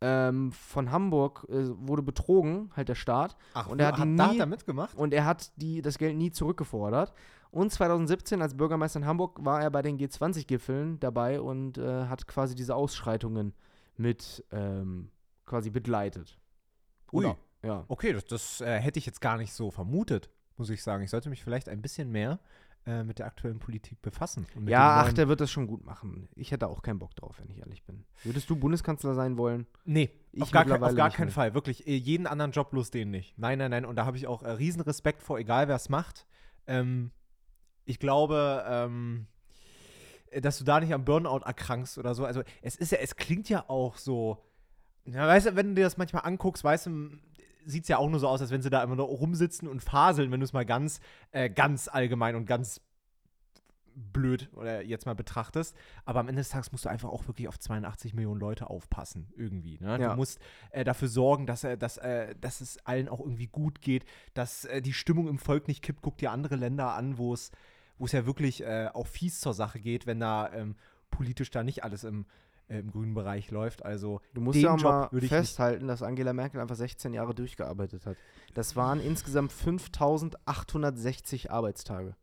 ähm, 0.00 0.52
von 0.52 0.92
Hamburg 0.92 1.44
äh, 1.48 1.68
wurde 1.80 2.02
betrogen, 2.02 2.70
halt 2.76 2.88
der 2.88 2.94
Staat. 2.94 3.36
Ach, 3.54 3.66
und 3.68 3.80
er 3.80 3.88
hat 3.88 3.98
hat, 3.98 4.06
die 4.06 4.16
da 4.16 4.26
nie- 4.26 4.32
hat 4.34 4.38
er 4.38 4.46
mitgemacht? 4.46 4.96
Und 4.96 5.12
er 5.12 5.24
hat 5.24 5.50
die, 5.56 5.82
das 5.82 5.98
Geld 5.98 6.16
nie 6.16 6.30
zurückgefordert. 6.30 7.12
Und 7.50 7.72
2017 7.72 8.42
als 8.42 8.56
Bürgermeister 8.56 9.00
in 9.00 9.06
Hamburg 9.06 9.42
war 9.44 9.62
er 9.62 9.70
bei 9.70 9.82
den 9.82 9.98
G20-Gipfeln 9.98 11.00
dabei 11.00 11.40
und 11.40 11.78
äh, 11.78 12.06
hat 12.06 12.26
quasi 12.26 12.54
diese 12.54 12.74
Ausschreitungen 12.74 13.54
mit 13.96 14.44
ähm, 14.52 15.10
quasi 15.46 15.70
begleitet. 15.70 16.38
Ui. 17.12 17.24
Oder- 17.24 17.36
Ja. 17.62 17.84
Okay, 17.88 18.12
das, 18.12 18.24
das 18.26 18.60
äh, 18.60 18.78
hätte 18.78 18.98
ich 18.98 19.06
jetzt 19.06 19.20
gar 19.20 19.36
nicht 19.38 19.52
so 19.52 19.70
vermutet, 19.70 20.30
muss 20.56 20.70
ich 20.70 20.82
sagen. 20.82 21.02
Ich 21.02 21.10
sollte 21.10 21.30
mich 21.30 21.42
vielleicht 21.42 21.68
ein 21.68 21.80
bisschen 21.82 22.10
mehr 22.12 22.38
äh, 22.86 23.02
mit 23.02 23.18
der 23.18 23.26
aktuellen 23.26 23.58
Politik 23.58 24.00
befassen. 24.02 24.46
Ja, 24.66 25.00
ach, 25.04 25.12
der 25.12 25.26
wird 25.28 25.40
das 25.40 25.50
schon 25.50 25.66
gut 25.66 25.84
machen. 25.84 26.28
Ich 26.36 26.52
hätte 26.52 26.68
auch 26.68 26.82
keinen 26.82 26.98
Bock 27.00 27.14
drauf, 27.16 27.36
wenn 27.40 27.50
ich 27.50 27.58
ehrlich 27.58 27.82
bin. 27.84 28.04
Würdest 28.24 28.48
du 28.50 28.56
Bundeskanzler 28.56 29.14
sein 29.14 29.36
wollen? 29.38 29.66
Nee, 29.84 30.10
Ich 30.32 30.42
auf 30.42 30.50
gar, 30.52 30.64
kein, 30.66 30.82
auf 30.82 30.94
gar 30.94 31.10
keinen. 31.10 31.30
Fall. 31.30 31.54
Wirklich, 31.54 31.86
äh, 31.88 31.96
jeden 31.96 32.26
anderen 32.26 32.52
Job 32.52 32.70
bloß 32.70 32.90
den 32.90 33.10
nicht. 33.10 33.36
Nein, 33.38 33.58
nein, 33.58 33.70
nein. 33.70 33.84
Und 33.84 33.96
da 33.96 34.04
habe 34.06 34.16
ich 34.18 34.26
auch 34.26 34.42
äh, 34.42 34.50
riesen 34.50 34.82
Respekt 34.82 35.22
vor, 35.22 35.38
egal 35.38 35.66
wer 35.66 35.76
es 35.76 35.88
macht. 35.88 36.26
Ähm, 36.66 37.10
ich 37.88 37.98
glaube, 37.98 38.64
ähm, 38.68 39.26
äh, 40.30 40.40
dass 40.40 40.58
du 40.58 40.64
da 40.64 40.78
nicht 40.78 40.92
am 40.92 41.04
Burnout 41.04 41.44
erkrankst 41.44 41.98
oder 41.98 42.14
so. 42.14 42.24
Also 42.24 42.42
es 42.62 42.76
ist 42.76 42.92
ja, 42.92 42.98
es 42.98 43.16
klingt 43.16 43.48
ja 43.48 43.64
auch 43.68 43.96
so. 43.96 44.44
Ja, 45.06 45.26
weißt 45.26 45.46
du, 45.46 45.56
wenn 45.56 45.68
du 45.68 45.74
dir 45.76 45.84
das 45.84 45.96
manchmal 45.96 46.24
anguckst, 46.26 46.62
weißt 46.62 46.86
du, 46.86 47.10
sieht 47.64 47.84
es 47.84 47.88
ja 47.88 47.96
auch 47.96 48.10
nur 48.10 48.20
so 48.20 48.28
aus, 48.28 48.42
als 48.42 48.50
wenn 48.50 48.60
sie 48.60 48.68
da 48.68 48.82
immer 48.82 48.96
nur 48.96 49.06
rumsitzen 49.06 49.68
und 49.68 49.82
faseln, 49.82 50.30
wenn 50.30 50.40
du 50.40 50.44
es 50.44 50.52
mal 50.52 50.66
ganz, 50.66 51.00
äh, 51.32 51.48
ganz 51.48 51.88
allgemein 51.88 52.36
und 52.36 52.44
ganz 52.44 52.82
blöd 53.98 54.48
oder 54.54 54.82
jetzt 54.82 55.06
mal 55.06 55.14
betrachtest. 55.14 55.76
Aber 56.04 56.20
am 56.20 56.28
Ende 56.28 56.40
des 56.40 56.50
Tages 56.50 56.72
musst 56.72 56.84
du 56.84 56.88
einfach 56.88 57.08
auch 57.08 57.26
wirklich 57.26 57.48
auf 57.48 57.58
82 57.58 58.14
Millionen 58.14 58.40
Leute 58.40 58.70
aufpassen, 58.70 59.32
irgendwie. 59.36 59.78
Ne? 59.80 59.98
Ja. 60.00 60.10
Du 60.10 60.16
musst 60.16 60.40
äh, 60.70 60.84
dafür 60.84 61.08
sorgen, 61.08 61.46
dass, 61.46 61.64
äh, 61.64 61.76
dass, 61.76 61.96
äh, 61.98 62.34
dass 62.40 62.60
es 62.60 62.78
allen 62.86 63.08
auch 63.08 63.20
irgendwie 63.20 63.48
gut 63.48 63.80
geht, 63.80 64.04
dass 64.34 64.64
äh, 64.64 64.80
die 64.80 64.92
Stimmung 64.92 65.28
im 65.28 65.38
Volk 65.38 65.68
nicht 65.68 65.82
kippt. 65.82 66.02
Guck 66.02 66.18
dir 66.18 66.30
andere 66.30 66.56
Länder 66.56 66.94
an, 66.94 67.18
wo 67.18 67.34
es 67.34 67.50
wo 67.98 68.04
es 68.06 68.12
ja 68.12 68.26
wirklich 68.26 68.62
äh, 68.62 68.88
auch 68.92 69.06
fies 69.06 69.40
zur 69.40 69.54
Sache 69.54 69.80
geht, 69.80 70.06
wenn 70.06 70.20
da 70.20 70.52
ähm, 70.52 70.76
politisch 71.10 71.50
da 71.50 71.62
nicht 71.62 71.84
alles 71.84 72.04
im, 72.04 72.26
äh, 72.68 72.78
im 72.78 72.90
grünen 72.90 73.14
Bereich 73.14 73.50
läuft. 73.50 73.84
Also 73.84 74.20
Du 74.34 74.40
musst 74.40 74.56
den 74.56 74.64
ja 74.64 74.74
auch 74.74 74.78
Job 74.78 75.12
mal 75.12 75.20
festhalten, 75.22 75.88
dass 75.88 76.02
Angela 76.02 76.32
Merkel 76.32 76.60
einfach 76.60 76.76
16 76.76 77.12
Jahre 77.14 77.34
durchgearbeitet 77.34 78.06
hat. 78.06 78.16
Das 78.54 78.76
waren 78.76 79.00
insgesamt 79.00 79.52
5860 79.52 81.50
Arbeitstage. 81.50 82.14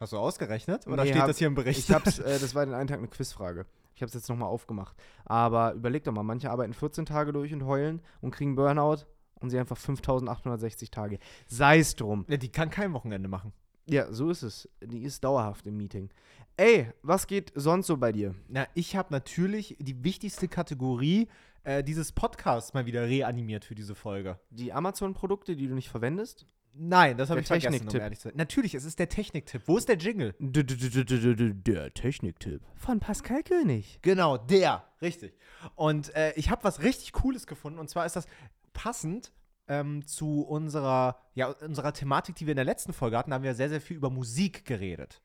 Hast 0.00 0.12
du 0.12 0.18
ausgerechnet? 0.18 0.86
Oder 0.86 1.02
Nee, 1.02 1.10
steht 1.10 1.20
hab- 1.22 1.28
das 1.28 1.38
hier 1.38 1.48
im 1.48 1.54
Bericht? 1.54 1.78
Ich 1.80 1.90
hab's, 1.92 2.18
äh, 2.20 2.38
das 2.38 2.54
war 2.54 2.64
den 2.64 2.74
einen 2.74 2.88
Tag 2.88 2.98
eine 2.98 3.08
Quizfrage. 3.08 3.66
Ich 3.94 4.02
habe 4.02 4.08
es 4.08 4.14
jetzt 4.14 4.28
nochmal 4.28 4.48
aufgemacht. 4.48 4.96
Aber 5.24 5.72
überleg 5.72 6.04
doch 6.04 6.12
mal, 6.12 6.22
manche 6.22 6.50
arbeiten 6.50 6.72
14 6.72 7.04
Tage 7.04 7.32
durch 7.32 7.52
und 7.52 7.64
heulen 7.64 8.00
und 8.20 8.30
kriegen 8.30 8.54
Burnout 8.54 9.06
und 9.40 9.50
sie 9.50 9.58
einfach 9.58 9.76
5860 9.76 10.90
Tage. 10.92 11.18
Sei 11.48 11.80
es 11.80 11.96
drum. 11.96 12.24
ja, 12.28 12.36
die 12.36 12.50
kann 12.50 12.70
kein 12.70 12.92
Wochenende 12.92 13.28
machen. 13.28 13.52
Ja, 13.88 14.12
so 14.12 14.30
ist 14.30 14.42
es. 14.42 14.68
Die 14.82 15.02
ist 15.02 15.24
dauerhaft 15.24 15.66
im 15.66 15.76
Meeting. 15.76 16.10
Ey, 16.56 16.92
was 17.02 17.26
geht 17.26 17.52
sonst 17.54 17.86
so 17.86 17.96
bei 17.96 18.12
dir? 18.12 18.34
Na, 18.48 18.66
ich 18.74 18.96
habe 18.96 19.12
natürlich 19.12 19.76
die 19.78 20.04
wichtigste 20.04 20.48
Kategorie 20.48 21.28
äh, 21.64 21.82
dieses 21.82 22.12
Podcasts 22.12 22.74
mal 22.74 22.84
wieder 22.84 23.06
reanimiert 23.06 23.64
für 23.64 23.74
diese 23.74 23.94
Folge. 23.94 24.38
Die 24.50 24.72
Amazon-Produkte, 24.72 25.56
die 25.56 25.68
du 25.68 25.74
nicht 25.74 25.88
verwendest? 25.88 26.46
Nein, 26.74 27.16
das 27.16 27.30
habe 27.30 27.40
ich 27.40 27.46
vergessen, 27.46 27.88
um 27.88 27.96
ehrlich 27.96 28.20
zu 28.20 28.28
sein. 28.28 28.36
Natürlich, 28.36 28.74
es 28.74 28.84
ist 28.84 28.98
der 28.98 29.08
Techniktipp. 29.08 29.62
Wo 29.66 29.78
ist 29.78 29.88
der 29.88 29.96
Jingle? 29.96 30.34
Der 30.38 31.94
Techniktipp. 31.94 32.60
Von 32.76 33.00
Pascal 33.00 33.42
König. 33.42 33.98
Genau, 34.02 34.36
der. 34.36 34.84
Richtig. 35.00 35.32
Und 35.74 36.14
äh, 36.14 36.32
ich 36.36 36.50
habe 36.50 36.64
was 36.64 36.82
richtig 36.82 37.12
Cooles 37.12 37.46
gefunden. 37.46 37.78
Und 37.78 37.88
zwar 37.88 38.06
ist 38.06 38.16
das 38.16 38.26
passend 38.72 39.32
ähm, 39.68 40.06
zu 40.06 40.42
unserer, 40.42 41.18
ja, 41.34 41.48
unserer 41.48 41.92
Thematik, 41.92 42.34
die 42.36 42.46
wir 42.46 42.52
in 42.52 42.56
der 42.56 42.64
letzten 42.64 42.92
Folge 42.92 43.16
hatten. 43.16 43.32
Haben 43.32 43.44
wir 43.44 43.54
sehr, 43.54 43.68
sehr 43.68 43.80
viel 43.80 43.96
über 43.96 44.10
Musik 44.10 44.64
geredet. 44.64 45.22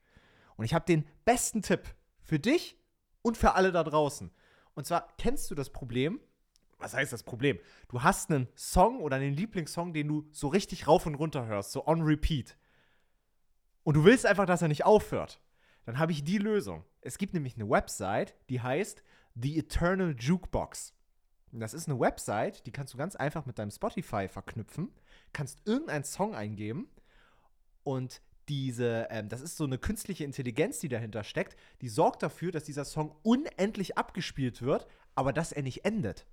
Und 0.56 0.64
ich 0.64 0.74
habe 0.74 0.84
den 0.84 1.04
besten 1.24 1.62
Tipp 1.62 1.82
für 2.22 2.38
dich 2.38 2.78
und 3.22 3.36
für 3.36 3.54
alle 3.54 3.72
da 3.72 3.82
draußen. 3.82 4.30
Und 4.74 4.86
zwar 4.86 5.08
kennst 5.18 5.50
du 5.50 5.54
das 5.54 5.70
Problem? 5.70 6.20
Was 6.78 6.94
heißt 6.94 7.12
das 7.12 7.22
Problem? 7.22 7.58
Du 7.88 8.02
hast 8.02 8.30
einen 8.30 8.48
Song 8.56 9.00
oder 9.00 9.16
einen 9.16 9.34
Lieblingssong, 9.34 9.92
den 9.92 10.08
du 10.08 10.28
so 10.32 10.48
richtig 10.48 10.86
rauf 10.86 11.06
und 11.06 11.14
runter 11.14 11.46
hörst, 11.46 11.72
so 11.72 11.86
on 11.86 12.02
repeat. 12.02 12.56
Und 13.84 13.94
du 13.94 14.04
willst 14.04 14.26
einfach, 14.26 14.46
dass 14.46 14.62
er 14.62 14.68
nicht 14.68 14.84
aufhört. 14.84 15.40
Dann 15.86 15.98
habe 15.98 16.12
ich 16.12 16.24
die 16.24 16.38
Lösung. 16.38 16.84
Es 17.00 17.18
gibt 17.18 17.34
nämlich 17.34 17.54
eine 17.54 17.68
Website, 17.68 18.34
die 18.48 18.60
heißt 18.60 19.02
The 19.34 19.58
Eternal 19.58 20.16
Jukebox. 20.18 20.94
Das 21.60 21.74
ist 21.74 21.88
eine 21.88 22.00
Website, 22.00 22.66
die 22.66 22.72
kannst 22.72 22.94
du 22.94 22.98
ganz 22.98 23.14
einfach 23.16 23.46
mit 23.46 23.58
deinem 23.58 23.70
Spotify 23.70 24.28
verknüpfen, 24.28 24.92
kannst 25.32 25.60
irgendeinen 25.66 26.04
Song 26.04 26.34
eingeben 26.34 26.88
und 27.84 28.20
diese, 28.48 29.06
ähm, 29.10 29.28
das 29.28 29.40
ist 29.40 29.56
so 29.56 29.64
eine 29.64 29.78
künstliche 29.78 30.24
Intelligenz, 30.24 30.80
die 30.80 30.88
dahinter 30.88 31.24
steckt, 31.24 31.56
die 31.80 31.88
sorgt 31.88 32.22
dafür, 32.22 32.52
dass 32.52 32.64
dieser 32.64 32.84
Song 32.84 33.14
unendlich 33.22 33.96
abgespielt 33.96 34.62
wird, 34.62 34.86
aber 35.14 35.32
dass 35.32 35.52
er 35.52 35.62
nicht 35.62 35.84
endet. 35.84 36.26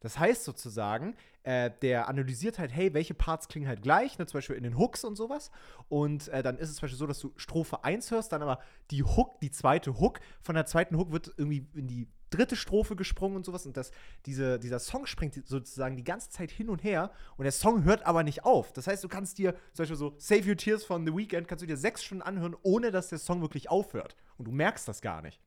Das 0.00 0.18
heißt 0.18 0.44
sozusagen, 0.44 1.16
äh, 1.42 1.70
der 1.82 2.08
analysiert 2.08 2.58
halt, 2.58 2.72
hey, 2.72 2.94
welche 2.94 3.14
Parts 3.14 3.48
klingen 3.48 3.66
halt 3.66 3.82
gleich, 3.82 4.18
ne, 4.18 4.26
zum 4.26 4.38
Beispiel 4.38 4.56
in 4.56 4.62
den 4.62 4.78
Hooks 4.78 5.04
und 5.04 5.16
sowas. 5.16 5.50
Und 5.88 6.28
äh, 6.28 6.42
dann 6.42 6.58
ist 6.58 6.68
es 6.68 6.76
zum 6.76 6.82
Beispiel 6.82 6.98
so, 6.98 7.06
dass 7.06 7.18
du 7.18 7.32
Strophe 7.36 7.82
1 7.82 8.10
hörst, 8.10 8.32
dann 8.32 8.42
aber 8.42 8.60
die 8.90 9.02
Hook, 9.02 9.40
die 9.40 9.50
zweite 9.50 9.98
Hook, 9.98 10.20
von 10.40 10.54
der 10.54 10.66
zweiten 10.66 10.96
Hook 10.96 11.10
wird 11.10 11.32
irgendwie 11.36 11.66
in 11.74 11.88
die 11.88 12.06
dritte 12.30 12.56
Strophe 12.56 12.96
gesprungen 12.96 13.36
und 13.36 13.44
sowas. 13.44 13.66
Und 13.66 13.76
das, 13.76 13.90
diese, 14.26 14.58
dieser 14.58 14.78
Song 14.78 15.06
springt 15.06 15.34
sozusagen 15.46 15.96
die 15.96 16.04
ganze 16.04 16.30
Zeit 16.30 16.50
hin 16.50 16.68
und 16.68 16.84
her 16.84 17.10
und 17.36 17.44
der 17.44 17.52
Song 17.52 17.84
hört 17.84 18.06
aber 18.06 18.22
nicht 18.22 18.44
auf. 18.44 18.72
Das 18.72 18.86
heißt, 18.86 19.02
du 19.04 19.08
kannst 19.08 19.38
dir 19.38 19.54
zum 19.72 19.82
Beispiel 19.82 19.96
so 19.96 20.14
Save 20.18 20.48
Your 20.48 20.56
Tears 20.56 20.84
von 20.84 21.06
The 21.06 21.14
Weeknd, 21.14 21.48
kannst 21.48 21.62
du 21.62 21.66
dir 21.66 21.76
sechs 21.76 22.04
Stunden 22.04 22.22
anhören, 22.22 22.56
ohne 22.62 22.90
dass 22.90 23.08
der 23.08 23.18
Song 23.18 23.40
wirklich 23.40 23.70
aufhört. 23.70 24.16
Und 24.36 24.46
du 24.46 24.52
merkst 24.52 24.86
das 24.88 25.00
gar 25.00 25.22
nicht. 25.22 25.40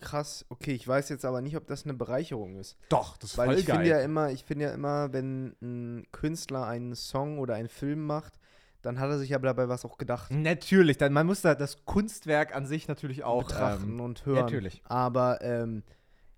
Krass, 0.00 0.44
okay, 0.50 0.72
ich 0.72 0.86
weiß 0.86 1.08
jetzt 1.08 1.24
aber 1.24 1.40
nicht, 1.40 1.56
ob 1.56 1.66
das 1.66 1.84
eine 1.84 1.94
Bereicherung 1.94 2.56
ist. 2.56 2.76
Doch, 2.90 3.16
das 3.16 3.30
ist 3.30 3.38
Weil 3.38 3.46
voll 3.46 3.58
ich 3.58 3.64
finde 3.64 3.88
ja 3.88 4.00
immer, 4.00 4.30
ich 4.30 4.44
finde 4.44 4.66
ja 4.66 4.72
immer, 4.72 5.12
wenn 5.12 5.56
ein 5.62 6.06
Künstler 6.12 6.66
einen 6.66 6.94
Song 6.94 7.38
oder 7.38 7.54
einen 7.54 7.68
Film 7.68 8.04
macht, 8.04 8.38
dann 8.86 9.00
hat 9.00 9.10
er 9.10 9.18
sich 9.18 9.30
ja 9.30 9.38
dabei 9.38 9.68
was 9.68 9.84
auch 9.84 9.98
gedacht. 9.98 10.30
Natürlich, 10.30 10.96
dann 10.96 11.12
man 11.12 11.26
muss 11.26 11.42
da 11.42 11.54
das 11.54 11.84
Kunstwerk 11.84 12.54
an 12.54 12.66
sich 12.66 12.88
natürlich 12.88 13.24
auch 13.24 13.44
betrachten 13.44 13.94
ähm, 13.94 14.00
und 14.00 14.24
hören. 14.24 14.44
natürlich. 14.44 14.80
Aber 14.84 15.42
ähm, 15.42 15.82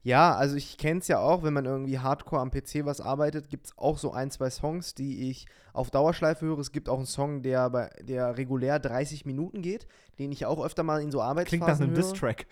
Ja, 0.03 0.35
also 0.35 0.57
ich 0.57 0.79
kenne 0.79 1.01
es 1.01 1.09
ja 1.09 1.19
auch, 1.19 1.43
wenn 1.43 1.53
man 1.53 1.67
irgendwie 1.67 1.99
hardcore 1.99 2.41
am 2.41 2.51
PC 2.51 2.85
was 2.87 3.01
arbeitet, 3.01 3.51
gibt 3.51 3.67
es 3.67 3.77
auch 3.77 3.99
so 3.99 4.13
ein, 4.13 4.31
zwei 4.31 4.49
Songs, 4.49 4.95
die 4.95 5.29
ich 5.29 5.47
auf 5.75 5.91
Dauerschleife 5.91 6.47
höre. 6.47 6.59
Es 6.59 6.73
gibt 6.73 6.89
auch 6.89 6.97
einen 6.97 7.07
Song, 7.07 7.43
der, 7.43 7.69
bei, 7.69 7.91
der 8.01 8.39
regulär 8.39 8.79
30 8.79 9.27
Minuten 9.27 9.61
geht, 9.61 9.87
den 10.19 10.33
ich 10.33 10.47
auch 10.47 10.65
öfter 10.65 10.83
mal 10.83 11.03
in 11.03 11.11
so 11.11 11.21
Arbeitsphasen 11.21 11.65
Klingt 11.67 11.81
nach 11.81 11.85
einem. 11.85 11.95
Diss-Track. 11.95 12.47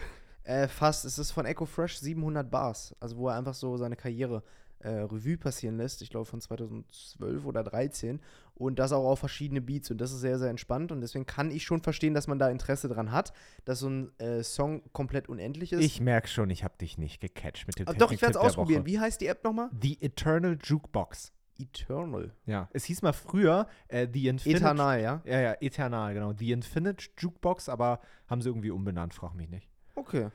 Äh, 0.45 0.69
fast. 0.69 1.07
Es 1.07 1.19
ist 1.19 1.33
von 1.33 1.47
Echo 1.47 1.65
Fresh 1.65 1.99
700 1.99 2.51
Bars. 2.51 2.95
Also, 3.01 3.17
wo 3.17 3.29
er 3.29 3.37
einfach 3.37 3.55
so 3.55 3.77
seine 3.79 3.97
Karriere 3.97 4.43
äh, 4.81 4.91
Revue 4.91 5.37
passieren 5.37 5.77
lässt. 5.77 6.03
Ich 6.03 6.11
glaube, 6.11 6.27
von 6.27 6.41
2012 6.41 7.45
oder 7.47 7.65
13. 7.65 8.21
Und 8.59 8.79
das 8.79 8.93
auch 8.93 9.05
auf 9.05 9.19
verschiedene 9.19 9.61
Beats. 9.61 9.91
Und 9.91 10.01
das 10.01 10.13
ist 10.13 10.21
sehr, 10.21 10.39
sehr 10.39 10.49
entspannt. 10.49 10.91
Und 10.91 11.03
deswegen 11.03 11.27
kann 11.27 11.51
ich 11.51 11.65
schon 11.65 11.83
verstehen, 11.83 12.15
dass 12.15 12.27
man 12.27 12.39
da 12.39 12.49
Interesse 12.49 12.89
dran 12.89 13.13
hat, 13.13 13.33
dass 13.67 13.81
so 13.81 13.89
ein 13.89 14.19
äh, 14.19 14.43
Song 14.43 14.83
komplett 14.93 15.29
unendlich 15.29 15.73
ist. 15.73 15.85
Ich 15.85 16.01
merke 16.01 16.29
schon, 16.29 16.49
ich 16.49 16.65
habe 16.65 16.75
dich 16.81 16.97
nicht 16.97 17.21
gecatcht 17.21 17.67
mit 17.67 17.79
dem 17.79 17.87
Ah, 17.89 17.93
doch, 17.93 18.11
ich 18.13 18.23
werde 18.23 18.33
es 18.33 18.37
ausprobieren. 18.39 18.81
Woche. 18.81 18.87
Wie 18.87 18.99
heißt 18.99 19.21
die 19.21 19.27
App 19.27 19.45
nochmal? 19.45 19.69
The 19.81 20.01
Eternal 20.01 20.59
Jukebox. 20.63 21.33
Eternal. 21.59 22.33
Ja. 22.47 22.69
Es 22.73 22.85
hieß 22.85 23.03
mal 23.03 23.13
früher 23.13 23.67
äh, 23.89 24.07
The 24.13 24.29
Infinite. 24.29 24.61
Eternal, 24.61 25.01
ja? 25.01 25.23
Ja, 25.25 25.41
ja, 25.41 25.57
Eternal, 25.61 26.15
genau. 26.15 26.33
The 26.33 26.53
Infinite 26.53 27.07
Jukebox, 27.19 27.69
aber 27.69 28.01
haben 28.29 28.43
sie 28.43 28.49
irgendwie 28.49 28.71
umbenannt, 28.71 29.15
frag 29.15 29.35
mich 29.35 29.49
nicht. 29.49 29.69
Okay. 29.95 30.29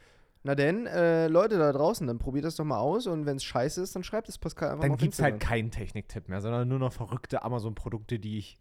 Na 0.43 0.55
denn, 0.55 0.87
äh, 0.87 1.27
Leute 1.27 1.59
da 1.59 1.71
draußen, 1.71 2.07
dann 2.07 2.17
probiert 2.17 2.45
das 2.45 2.55
doch 2.55 2.65
mal 2.65 2.79
aus 2.79 3.05
und 3.05 3.25
wenn 3.27 3.37
es 3.37 3.43
scheiße 3.43 3.81
ist, 3.81 3.95
dann 3.95 4.03
schreibt 4.03 4.27
es 4.27 4.39
Pascal 4.39 4.69
einfach 4.69 4.79
mal 4.79 4.87
Dann 4.87 4.95
auf 4.95 4.99
gibt 4.99 5.13
es 5.13 5.21
halt 5.21 5.39
keinen 5.39 5.69
Techniktipp 5.69 6.29
mehr, 6.29 6.41
sondern 6.41 6.67
nur 6.67 6.79
noch 6.79 6.91
verrückte 6.91 7.43
Amazon-Produkte, 7.43 8.17
die 8.17 8.39
ich 8.39 8.59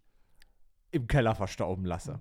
im 0.91 1.07
Keller 1.07 1.33
verstauben 1.35 1.85
lasse. 1.85 2.19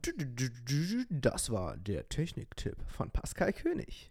Das 1.10 1.50
war 1.50 1.76
der 1.76 2.08
Techniktipp 2.08 2.76
von 2.86 3.10
Pascal 3.10 3.52
König. 3.52 4.10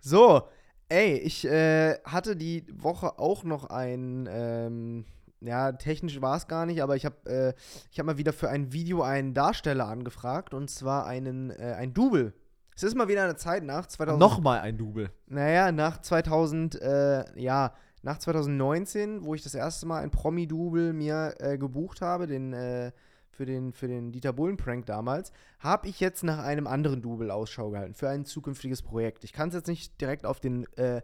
So, 0.00 0.48
ey, 0.88 1.18
ich 1.18 1.46
äh, 1.46 1.98
hatte 2.04 2.34
die 2.34 2.66
Woche 2.72 3.18
auch 3.18 3.44
noch 3.44 3.66
ein, 3.66 4.28
ähm, 4.30 5.04
ja, 5.40 5.72
technisch 5.72 6.20
war 6.20 6.36
es 6.36 6.48
gar 6.48 6.66
nicht, 6.66 6.82
aber 6.82 6.96
ich 6.96 7.04
habe 7.04 7.30
äh, 7.30 7.54
ich 7.90 7.98
hab 7.98 8.06
mal 8.06 8.18
wieder 8.18 8.32
für 8.32 8.48
ein 8.48 8.72
Video 8.72 9.02
einen 9.02 9.34
Darsteller 9.34 9.86
angefragt 9.86 10.54
und 10.54 10.70
zwar 10.70 11.06
einen, 11.06 11.50
äh, 11.50 11.74
ein 11.78 11.94
Double. 11.94 12.34
Es 12.74 12.82
ist 12.82 12.96
mal 12.96 13.08
wieder 13.08 13.24
eine 13.24 13.36
Zeit 13.36 13.64
nach 13.64 13.86
2000. 13.86 14.18
Nochmal 14.18 14.60
ein 14.60 14.78
Double. 14.78 15.10
Naja, 15.26 15.72
nach 15.72 16.00
2000, 16.00 16.80
äh, 16.80 17.40
ja, 17.40 17.74
nach 18.02 18.18
2019, 18.18 19.24
wo 19.24 19.34
ich 19.34 19.42
das 19.42 19.54
erste 19.54 19.86
Mal 19.86 20.02
ein 20.02 20.10
Promi-Double 20.10 20.92
mir 20.92 21.34
äh, 21.38 21.58
gebucht 21.58 22.00
habe, 22.00 22.26
den, 22.26 22.52
äh, 22.52 22.92
für 23.30 23.46
den, 23.46 23.72
für 23.72 23.88
den 23.88 24.12
Dieter 24.12 24.32
Bullen-Prank 24.32 24.86
damals, 24.86 25.32
habe 25.58 25.88
ich 25.88 26.00
jetzt 26.00 26.24
nach 26.24 26.38
einem 26.38 26.66
anderen 26.66 27.02
Double 27.02 27.30
Ausschau 27.30 27.70
gehalten, 27.70 27.94
für 27.94 28.08
ein 28.08 28.24
zukünftiges 28.24 28.82
Projekt. 28.82 29.24
Ich 29.24 29.32
kann 29.32 29.48
es 29.48 29.54
jetzt 29.54 29.68
nicht 29.68 30.00
direkt 30.00 30.26
auf 30.26 30.40
den, 30.40 30.64
äh, 30.76 31.02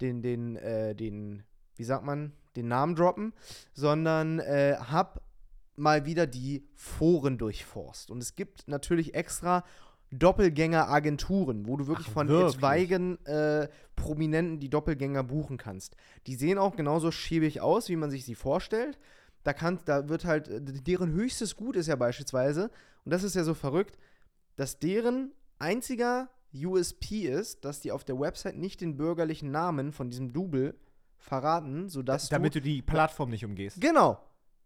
den, 0.00 0.22
den, 0.22 0.56
äh, 0.56 0.94
den, 0.94 1.44
wie 1.76 1.84
sagt 1.84 2.04
man, 2.04 2.32
den 2.56 2.68
Namen 2.68 2.96
droppen, 2.96 3.32
sondern 3.72 4.40
äh, 4.40 4.76
habe 4.78 5.20
mal 5.76 6.04
wieder 6.04 6.26
die 6.26 6.68
Foren 6.74 7.38
durchforst. 7.38 8.10
Und 8.10 8.22
es 8.22 8.34
gibt 8.34 8.68
natürlich 8.68 9.14
extra 9.14 9.64
Doppelgänger-Agenturen, 10.12 11.66
wo 11.66 11.76
du 11.76 11.86
wirklich 11.86 12.08
Ach, 12.08 12.12
von 12.12 12.28
wirklich? 12.28 12.56
etwaigen 12.56 13.24
äh, 13.26 13.68
Prominenten 13.96 14.58
die 14.58 14.68
Doppelgänger 14.68 15.22
buchen 15.22 15.56
kannst. 15.56 15.96
Die 16.26 16.34
sehen 16.34 16.58
auch 16.58 16.76
genauso 16.76 17.10
schäbig 17.10 17.60
aus, 17.60 17.88
wie 17.88 17.96
man 17.96 18.10
sich 18.10 18.24
sie 18.24 18.34
vorstellt. 18.34 18.98
Da, 19.44 19.52
kann, 19.52 19.78
da 19.84 20.08
wird 20.08 20.24
halt, 20.24 20.48
äh, 20.48 20.60
deren 20.60 21.12
höchstes 21.12 21.56
Gut 21.56 21.76
ist 21.76 21.86
ja 21.86 21.96
beispielsweise, 21.96 22.70
und 23.04 23.12
das 23.12 23.22
ist 23.22 23.36
ja 23.36 23.44
so 23.44 23.54
verrückt, 23.54 23.96
dass 24.56 24.78
deren 24.78 25.32
einziger 25.58 26.28
USP 26.52 27.22
ist, 27.22 27.64
dass 27.64 27.80
die 27.80 27.92
auf 27.92 28.04
der 28.04 28.18
Website 28.18 28.56
nicht 28.56 28.80
den 28.80 28.96
bürgerlichen 28.96 29.50
Namen 29.50 29.92
von 29.92 30.10
diesem 30.10 30.32
Double 30.32 30.74
verraten, 31.18 31.88
sodass 31.88 32.28
du 32.28 32.34
Damit 32.34 32.54
du 32.54 32.60
die 32.60 32.82
Plattform 32.82 33.30
nicht 33.30 33.44
umgehst. 33.44 33.80
Genau. 33.80 34.18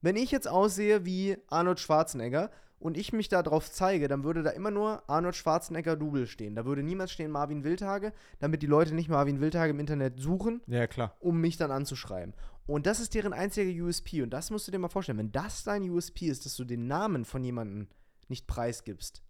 Wenn 0.05 0.17
ich 0.17 0.31
jetzt 0.31 0.47
aussehe 0.47 1.07
wie 1.07 1.39
Arnold 1.49 1.81
Schwarzenegger 1.81 2.51
und 2.79 2.99
ich 2.99 3.15
mich 3.15 3.31
da 3.31 3.43
drauf 3.43 3.71
zeige, 3.73 4.07
dann 4.07 4.23
würde 4.23 4.43
da 4.43 4.51
immer 4.51 4.71
nur 4.71 5.03
Arnold 5.09 5.35
Schwarzenegger 5.35 5.97
Double 5.97 6.27
stehen. 6.27 6.55
Da 6.55 6.67
würde 6.67 6.83
niemals 6.83 7.11
stehen 7.11 7.31
Marvin 7.31 7.65
Wildhage, 7.65 8.13
damit 8.39 8.61
die 8.61 8.67
Leute 8.67 8.95
nicht 8.95 9.09
Marvin 9.09 9.41
Wildhage 9.41 9.71
im 9.71 9.81
Internet 9.81 10.21
suchen, 10.21 10.61
Ja, 10.67 10.87
klar. 10.87 11.17
um 11.21 11.41
mich 11.41 11.57
dann 11.57 11.71
anzuschreiben. 11.71 12.35
Und 12.67 12.85
das 12.85 13.01
ist 13.01 13.15
deren 13.15 13.33
einziger 13.33 13.83
USP. 13.83 14.21
Und 14.21 14.29
das 14.29 14.51
musst 14.51 14.69
du 14.69 14.73
dir 14.73 14.79
mal 14.79 14.91
vorstellen. 14.91 15.17
Wenn 15.17 15.33
das 15.33 15.65
dein 15.65 15.89
USP 15.89 16.27
ist, 16.27 16.45
dass 16.45 16.55
du 16.55 16.65
den 16.65 16.87
Namen 16.87 17.25
von 17.25 17.43
jemandem 17.43 17.89
nicht 18.29 18.47
preisgibst, 18.47 19.23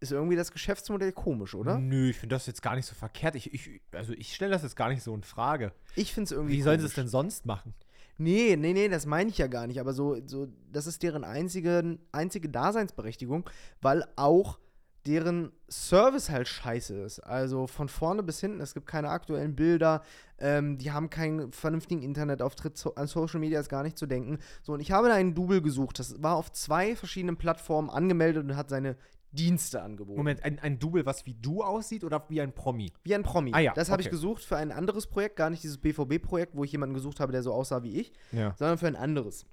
ist 0.00 0.10
irgendwie 0.10 0.34
das 0.34 0.50
Geschäftsmodell 0.50 1.12
komisch, 1.12 1.54
oder? 1.54 1.78
Nö, 1.78 2.10
ich 2.10 2.18
finde 2.18 2.34
das 2.34 2.46
jetzt 2.46 2.62
gar 2.62 2.74
nicht 2.74 2.86
so 2.86 2.96
verkehrt. 2.96 3.36
Ich, 3.36 3.54
ich, 3.54 3.80
also 3.92 4.12
ich 4.14 4.34
stelle 4.34 4.50
das 4.50 4.64
jetzt 4.64 4.74
gar 4.74 4.88
nicht 4.88 5.04
so 5.04 5.14
in 5.14 5.22
Frage. 5.22 5.72
Ich 5.94 6.12
finde 6.12 6.24
es 6.24 6.32
irgendwie 6.32 6.54
Wie 6.54 6.62
sollen 6.62 6.80
sie 6.80 6.86
es 6.86 6.94
denn 6.94 7.06
sonst 7.06 7.46
machen? 7.46 7.74
Nee, 8.20 8.54
nee, 8.56 8.74
nee, 8.74 8.88
das 8.90 9.06
meine 9.06 9.30
ich 9.30 9.38
ja 9.38 9.46
gar 9.46 9.66
nicht. 9.66 9.80
Aber 9.80 9.94
so, 9.94 10.18
so 10.26 10.46
das 10.70 10.86
ist 10.86 11.02
deren 11.02 11.24
einzige, 11.24 11.98
einzige 12.12 12.50
Daseinsberechtigung, 12.50 13.48
weil 13.80 14.04
auch 14.16 14.58
deren 15.06 15.52
Service 15.70 16.28
halt 16.28 16.46
scheiße 16.46 17.00
ist. 17.00 17.20
Also 17.20 17.66
von 17.66 17.88
vorne 17.88 18.22
bis 18.22 18.38
hinten, 18.38 18.60
es 18.60 18.74
gibt 18.74 18.86
keine 18.86 19.08
aktuellen 19.08 19.56
Bilder, 19.56 20.02
ähm, 20.38 20.76
die 20.76 20.92
haben 20.92 21.08
keinen 21.08 21.50
vernünftigen 21.52 22.02
Internetauftritt, 22.02 22.76
so, 22.76 22.94
an 22.94 23.06
Social 23.06 23.40
Media 23.40 23.58
ist 23.58 23.70
gar 23.70 23.82
nicht 23.82 23.96
zu 23.96 24.04
denken. 24.04 24.38
So, 24.62 24.74
und 24.74 24.80
ich 24.80 24.92
habe 24.92 25.08
da 25.08 25.14
einen 25.14 25.34
Double 25.34 25.62
gesucht. 25.62 25.98
Das 25.98 26.22
war 26.22 26.36
auf 26.36 26.52
zwei 26.52 26.96
verschiedenen 26.96 27.38
Plattformen 27.38 27.88
angemeldet 27.88 28.44
und 28.44 28.54
hat 28.54 28.68
seine 28.68 28.96
Dienste 29.32 29.82
angeboten. 29.82 30.18
Moment, 30.18 30.44
ein, 30.44 30.58
ein 30.58 30.78
Double, 30.78 31.06
was 31.06 31.24
wie 31.26 31.34
du 31.34 31.62
aussieht 31.62 32.04
oder 32.04 32.24
wie 32.28 32.40
ein 32.40 32.52
Promi? 32.52 32.92
Wie 33.04 33.14
ein 33.14 33.22
Promi. 33.22 33.52
Ah 33.54 33.60
ja, 33.60 33.72
das 33.74 33.90
habe 33.90 34.02
ich 34.02 34.08
okay. 34.08 34.16
gesucht 34.16 34.42
für 34.44 34.56
ein 34.56 34.72
anderes 34.72 35.06
Projekt, 35.06 35.36
gar 35.36 35.50
nicht 35.50 35.62
dieses 35.62 35.78
BVB-Projekt, 35.78 36.56
wo 36.56 36.64
ich 36.64 36.72
jemanden 36.72 36.94
gesucht 36.94 37.20
habe, 37.20 37.32
der 37.32 37.42
so 37.42 37.52
aussah 37.52 37.82
wie 37.82 38.00
ich, 38.00 38.12
Ja. 38.32 38.54
sondern 38.56 38.78
für 38.78 38.88
ein 38.88 38.96
anderes. 38.96 39.46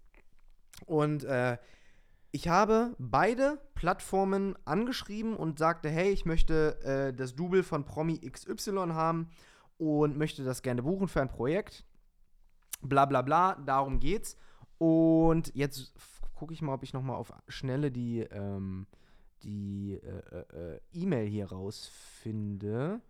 Und 0.86 1.24
äh, 1.26 1.58
ich 2.32 2.48
habe 2.48 2.96
beide 3.00 3.60
Plattformen 3.76 4.56
angeschrieben 4.66 5.36
und 5.36 5.60
sagte, 5.60 5.90
hey, 5.90 6.10
ich 6.10 6.26
möchte 6.26 6.80
äh, 6.84 7.14
das 7.14 7.36
Double 7.36 7.64
von 7.64 7.86
Promi 7.86 8.20
XY 8.20 8.90
haben 8.94 9.30
und 9.78 10.18
möchte 10.18 10.44
das 10.44 10.62
gerne 10.62 10.84
buchen 10.84 11.08
für 11.08 11.22
ein 11.22 11.30
Projekt. 11.30 11.86
Bla 12.82 13.06
bla 13.06 13.22
bla, 13.22 13.56
darum 13.66 14.00
geht's. 14.00 14.38
Und 14.78 15.52
jetzt 15.56 15.94
gucke 16.36 16.54
ich 16.54 16.62
mal, 16.62 16.74
ob 16.74 16.84
ich 16.84 16.94
noch 16.94 17.02
mal 17.02 17.16
auf 17.16 17.34
Schnelle 17.48 17.92
die, 17.92 18.20
ähm, 18.20 18.86
die 19.44 19.94
äh, 19.94 20.36
äh, 20.54 20.76
äh, 20.76 20.80
E-Mail 20.94 21.28
hier 21.28 21.50
rausfinde. 21.52 23.02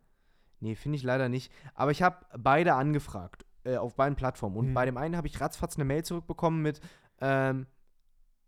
Nee, 0.60 0.76
finde 0.76 0.96
ich 0.98 1.04
leider 1.04 1.30
nicht. 1.30 1.52
Aber 1.76 1.92
ich 1.92 2.02
habe 2.02 2.26
beide 2.38 2.74
angefragt 2.74 3.46
äh, 3.63 3.78
auf 3.78 3.96
beiden 3.96 4.16
Plattformen. 4.16 4.58
Und 4.58 4.70
Mhm. 4.70 4.74
bei 4.74 4.86
dem 4.86 4.98
einen 4.98 5.16
habe 5.16 5.28
ich 5.28 5.40
ratzfatz 5.40 5.76
eine 5.76 5.86
Mail 5.86 6.04
zurückbekommen 6.04 6.62
mit 6.62 6.80
ähm, 7.22 7.68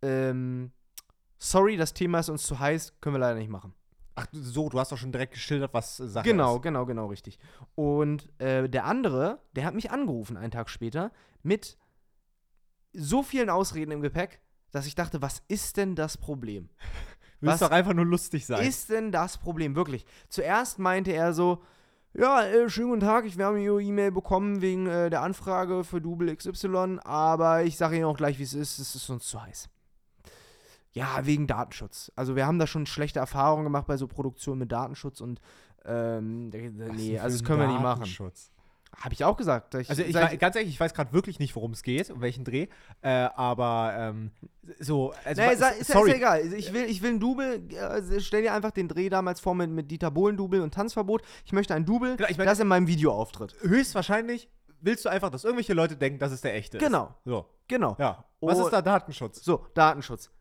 ähm, 0.01 0.71
Sorry, 1.37 1.77
das 1.77 1.93
Thema 1.93 2.19
ist 2.19 2.29
uns 2.29 2.43
zu 2.43 2.59
heiß, 2.59 2.99
können 2.99 3.15
wir 3.15 3.19
leider 3.19 3.39
nicht 3.39 3.49
machen. 3.49 3.73
Ach 4.15 4.27
so, 4.33 4.67
du 4.67 4.77
hast 4.79 4.91
doch 4.91 4.97
schon 4.97 5.13
direkt 5.13 5.33
geschildert, 5.33 5.73
was 5.73 5.99
äh, 6.01 6.07
Sache 6.09 6.27
Genau, 6.27 6.57
ist. 6.57 6.63
genau, 6.63 6.85
genau, 6.85 7.05
richtig. 7.07 7.39
Und 7.75 8.29
äh, 8.41 8.67
der 8.67 8.83
andere, 8.85 9.41
der 9.55 9.63
hat 9.65 9.73
mich 9.73 9.91
angerufen 9.91 10.35
einen 10.35 10.51
Tag 10.51 10.69
später 10.69 11.11
mit 11.41 11.77
so 12.91 13.23
vielen 13.23 13.49
Ausreden 13.49 13.91
im 13.91 14.01
Gepäck, 14.01 14.41
dass 14.71 14.85
ich 14.85 14.95
dachte, 14.95 15.21
was 15.21 15.41
ist 15.47 15.77
denn 15.77 15.95
das 15.95 16.17
Problem? 16.17 16.69
Willst 17.41 17.61
Was 17.61 17.69
doch 17.69 17.75
einfach 17.75 17.93
nur 17.93 18.05
lustig 18.05 18.45
sein. 18.45 18.65
ist 18.67 18.89
denn 18.89 19.11
das 19.11 19.37
Problem? 19.37 19.75
Wirklich. 19.75 20.05
Zuerst 20.27 20.77
meinte 20.79 21.11
er 21.11 21.33
so, 21.33 21.61
ja, 22.13 22.43
äh, 22.43 22.69
schönen 22.69 22.89
guten 22.89 23.01
Tag, 23.01 23.25
ich 23.25 23.37
wir 23.37 23.45
haben 23.45 23.57
Ihre 23.57 23.81
E-Mail 23.81 24.11
bekommen 24.11 24.61
wegen 24.61 24.87
äh, 24.87 25.09
der 25.09 25.21
Anfrage 25.21 25.83
für 25.83 26.01
Double 26.01 26.35
XY, 26.35 26.99
aber 27.03 27.63
ich 27.63 27.77
sage 27.77 27.95
Ihnen 27.95 28.05
auch 28.05 28.17
gleich, 28.17 28.39
wie 28.39 28.43
es 28.43 28.53
ist, 28.53 28.79
es 28.79 28.95
ist 28.95 29.09
uns 29.09 29.27
zu 29.27 29.41
heiß. 29.41 29.69
Ja, 30.91 31.25
wegen 31.25 31.45
Datenschutz. 31.45 32.11
Also 32.15 32.35
wir 32.35 32.47
haben 32.47 32.57
da 32.59 32.65
schon 32.65 32.87
schlechte 32.87 33.19
Erfahrungen 33.19 33.63
gemacht 33.63 33.85
bei 33.85 33.95
so 33.95 34.07
Produktionen 34.07 34.59
mit 34.59 34.71
Datenschutz 34.71 35.21
und 35.21 35.39
ähm, 35.85 36.51
äh, 36.51 36.69
nee, 36.69 37.19
also 37.19 37.37
das 37.37 37.45
können 37.45 37.59
wir 37.59 37.67
nicht 37.67 37.81
machen. 37.81 37.99
Datenschutz? 38.01 38.51
Habe 38.97 39.13
ich 39.13 39.23
auch 39.23 39.37
gesagt. 39.37 39.73
dass 39.73 39.89
Also 39.89 40.01
ich, 40.03 40.13
wei- 40.13 40.35
ganz 40.35 40.55
ehrlich, 40.55 40.71
ich 40.73 40.79
weiß 40.79 40.93
gerade 40.93 41.13
wirklich 41.13 41.39
nicht, 41.39 41.55
worum 41.55 41.71
es 41.71 41.83
geht, 41.83 42.09
um 42.09 42.21
welchen 42.21 42.43
Dreh. 42.43 42.67
Äh, 43.01 43.09
aber 43.35 43.93
ähm, 43.97 44.31
so, 44.79 45.13
also 45.23 45.41
nee, 45.41 45.47
wa- 45.47 45.51
ist, 45.51 45.61
ja- 45.61 45.67
ist, 45.69 45.87
sorry. 45.91 46.09
ist 46.09 46.13
ja 46.13 46.17
egal. 46.17 46.41
Also 46.41 46.55
Ich 46.55 46.73
will, 46.73 46.83
ich 46.85 47.01
will 47.01 47.11
ein 47.11 47.19
Double. 47.19 47.61
äh, 47.71 48.19
Stell 48.19 48.41
dir 48.41 48.53
einfach 48.53 48.71
den 48.71 48.87
Dreh 48.89 49.07
damals 49.09 49.39
vor 49.39 49.55
mit, 49.55 49.69
mit 49.69 49.89
Dieter 49.89 50.11
Bohlen 50.11 50.35
Double 50.35 50.61
und 50.61 50.73
Tanzverbot. 50.73 51.21
Ich 51.45 51.53
möchte 51.53 51.73
ein 51.75 51.85
Double, 51.85 52.17
Genau, 52.17 52.29
ich 52.29 52.37
mein- 52.37 52.47
das 52.47 52.59
in 52.59 52.67
meinem 52.67 52.87
Video 52.87 53.13
auftritt. 53.13 53.55
Höchstwahrscheinlich 53.61 54.49
willst 54.81 55.05
du 55.05 55.09
einfach, 55.09 55.29
dass 55.29 55.43
irgendwelche 55.43 55.73
Leute 55.73 55.95
denken, 55.95 56.19
dass 56.19 56.31
es 56.31 56.41
der 56.41 56.55
echte 56.55 56.77
Genau. 56.77 57.05
ist. 57.07 57.25
So, 57.25 57.45
Genau. 57.67 57.95
ja. 57.99 58.25
Was 58.41 58.57
Oh. 58.59 58.65
ist 58.65 58.71
da 58.71 58.81
Datenschutz? 58.81 59.43
So, 59.43 59.65
Datenschutz. 59.75 60.31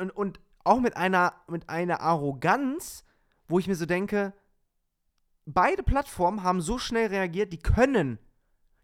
Und, 0.00 0.10
und 0.10 0.40
auch 0.64 0.80
mit 0.80 0.96
einer, 0.96 1.32
mit 1.48 1.68
einer 1.68 2.00
Arroganz, 2.00 3.04
wo 3.48 3.58
ich 3.58 3.66
mir 3.66 3.74
so 3.76 3.86
denke, 3.86 4.34
beide 5.54 5.82
Plattformen 5.82 6.42
haben 6.42 6.60
so 6.60 6.78
schnell 6.78 7.08
reagiert, 7.08 7.52
die 7.52 7.58
können, 7.58 8.18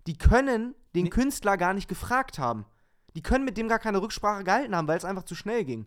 die 0.06 0.16
können 0.16 0.74
den 0.94 1.04
Nee. 1.04 1.10
Künstler 1.10 1.56
gar 1.56 1.74
nicht 1.74 1.88
gefragt 1.88 2.38
haben. 2.38 2.66
Die 3.16 3.22
können 3.22 3.44
mit 3.44 3.56
dem 3.56 3.68
gar 3.68 3.78
keine 3.78 4.00
Rücksprache 4.02 4.44
gehalten 4.44 4.74
haben, 4.74 4.88
weil 4.88 4.96
es 4.98 5.04
einfach 5.04 5.24
zu 5.24 5.34
schnell 5.34 5.64
ging. 5.64 5.86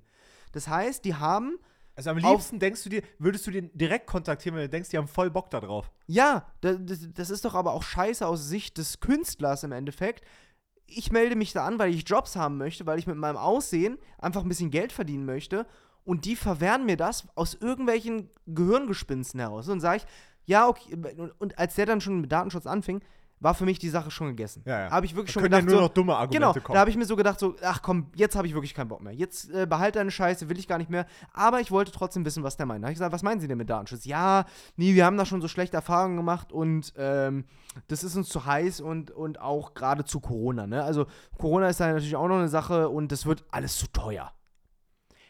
Das 0.53 0.67
heißt, 0.67 1.03
die 1.05 1.15
haben 1.15 1.57
Also 1.95 2.09
am 2.11 2.17
liebsten 2.17 2.59
denkst 2.59 2.83
du 2.83 2.89
dir, 2.89 3.01
würdest 3.19 3.45
du 3.47 3.51
den 3.51 3.69
direkt 3.77 4.07
kontaktieren, 4.07 4.55
wenn 4.55 4.63
du 4.65 4.69
denkst, 4.69 4.89
die 4.89 4.97
haben 4.97 5.07
voll 5.07 5.29
Bock 5.29 5.49
da 5.49 5.59
drauf. 5.59 5.91
Ja, 6.07 6.47
da- 6.61 6.73
das, 6.75 7.07
das 7.13 7.29
ist 7.29 7.43
doch 7.43 7.53
aber 7.55 7.73
auch 7.73 7.83
scheiße 7.83 8.25
aus 8.25 8.47
Sicht 8.47 8.77
des 8.77 8.99
Künstlers 8.99 9.63
im 9.63 9.71
Endeffekt. 9.73 10.23
Ich 10.85 11.11
melde 11.11 11.35
mich 11.35 11.51
da 11.53 11.65
an, 11.65 11.79
weil 11.79 11.93
ich 11.93 12.07
Jobs 12.07 12.35
haben 12.37 12.57
möchte, 12.57 12.85
weil 12.85 12.97
ich 12.99 13.07
mit 13.07 13.17
meinem 13.17 13.35
Aussehen 13.37 13.97
einfach 14.19 14.43
ein 14.43 14.47
bisschen 14.49 14.71
Geld 14.71 14.93
verdienen 14.93 15.25
möchte. 15.25 15.65
Und 16.05 16.23
die 16.23 16.37
verwehren 16.37 16.85
mir 16.85 16.95
das 16.95 17.27
aus 17.35 17.53
irgendwelchen 17.55 18.29
Gehirngespinsten 18.45 19.41
heraus. 19.41 19.67
Und 19.67 19.81
sage 19.81 19.97
ich, 19.97 20.05
ja, 20.47 20.67
okay. 20.67 20.95
Und, 20.95 21.31
und 21.39 21.59
als 21.59 21.75
der 21.75 21.85
dann 21.85 22.01
schon 22.01 22.21
mit 22.21 22.31
Datenschutz 22.31 22.65
anfing, 22.65 23.01
war 23.39 23.53
für 23.53 23.65
mich 23.65 23.77
die 23.77 23.89
Sache 23.89 24.09
schon 24.09 24.29
gegessen. 24.29 24.63
Ja, 24.65 24.85
ja. 24.85 24.89
Habe 24.89 25.05
ich 25.05 25.15
wirklich 25.15 25.27
Da 25.27 25.33
schon 25.33 25.43
können 25.43 25.53
ja 25.53 25.59
gedacht, 25.59 25.71
nur 25.71 25.81
so, 25.81 25.85
noch 25.87 25.93
dumme 25.93 26.15
Argumente 26.15 26.39
Genau, 26.59 26.65
kommen. 26.65 26.73
da 26.73 26.79
habe 26.79 26.89
ich 26.89 26.97
mir 26.97 27.05
so 27.05 27.15
gedacht, 27.15 27.39
so, 27.39 27.55
ach 27.61 27.83
komm, 27.83 28.07
jetzt 28.15 28.35
habe 28.35 28.47
ich 28.47 28.55
wirklich 28.55 28.73
keinen 28.73 28.87
Bock 28.87 28.99
mehr. 29.01 29.13
Jetzt 29.13 29.51
äh, 29.51 29.67
behalt 29.67 29.95
deine 29.95 30.09
Scheiße, 30.09 30.49
will 30.49 30.57
ich 30.57 30.67
gar 30.67 30.79
nicht 30.79 30.89
mehr. 30.89 31.05
Aber 31.33 31.59
ich 31.59 31.69
wollte 31.69 31.91
trotzdem 31.91 32.25
wissen, 32.25 32.41
was 32.41 32.57
der 32.57 32.65
meint. 32.65 32.81
Da 32.83 32.87
habe 32.87 32.93
ich 32.93 32.97
gesagt, 32.97 33.13
was 33.13 33.21
meinen 33.21 33.39
Sie 33.39 33.47
denn 33.47 33.59
mit 33.59 33.69
Datenschutz? 33.69 34.05
Ja, 34.05 34.45
nee, 34.75 34.95
wir 34.95 35.05
haben 35.05 35.17
da 35.17 35.25
schon 35.27 35.39
so 35.39 35.47
schlechte 35.47 35.77
Erfahrungen 35.77 36.17
gemacht 36.17 36.51
und 36.51 36.93
ähm, 36.97 37.45
das 37.89 38.03
ist 38.03 38.15
uns 38.15 38.27
zu 38.29 38.45
heiß 38.47 38.81
und, 38.81 39.11
und 39.11 39.39
auch 39.39 39.75
gerade 39.75 40.03
zu 40.03 40.19
Corona, 40.19 40.65
ne? 40.65 40.83
Also 40.83 41.05
Corona 41.37 41.67
ist 41.69 41.79
da 41.79 41.89
natürlich 41.89 42.15
auch 42.15 42.27
noch 42.27 42.37
eine 42.39 42.49
Sache 42.49 42.89
und 42.89 43.11
das 43.11 43.27
wird 43.27 43.45
alles 43.51 43.77
zu 43.77 43.85
teuer. 43.91 44.31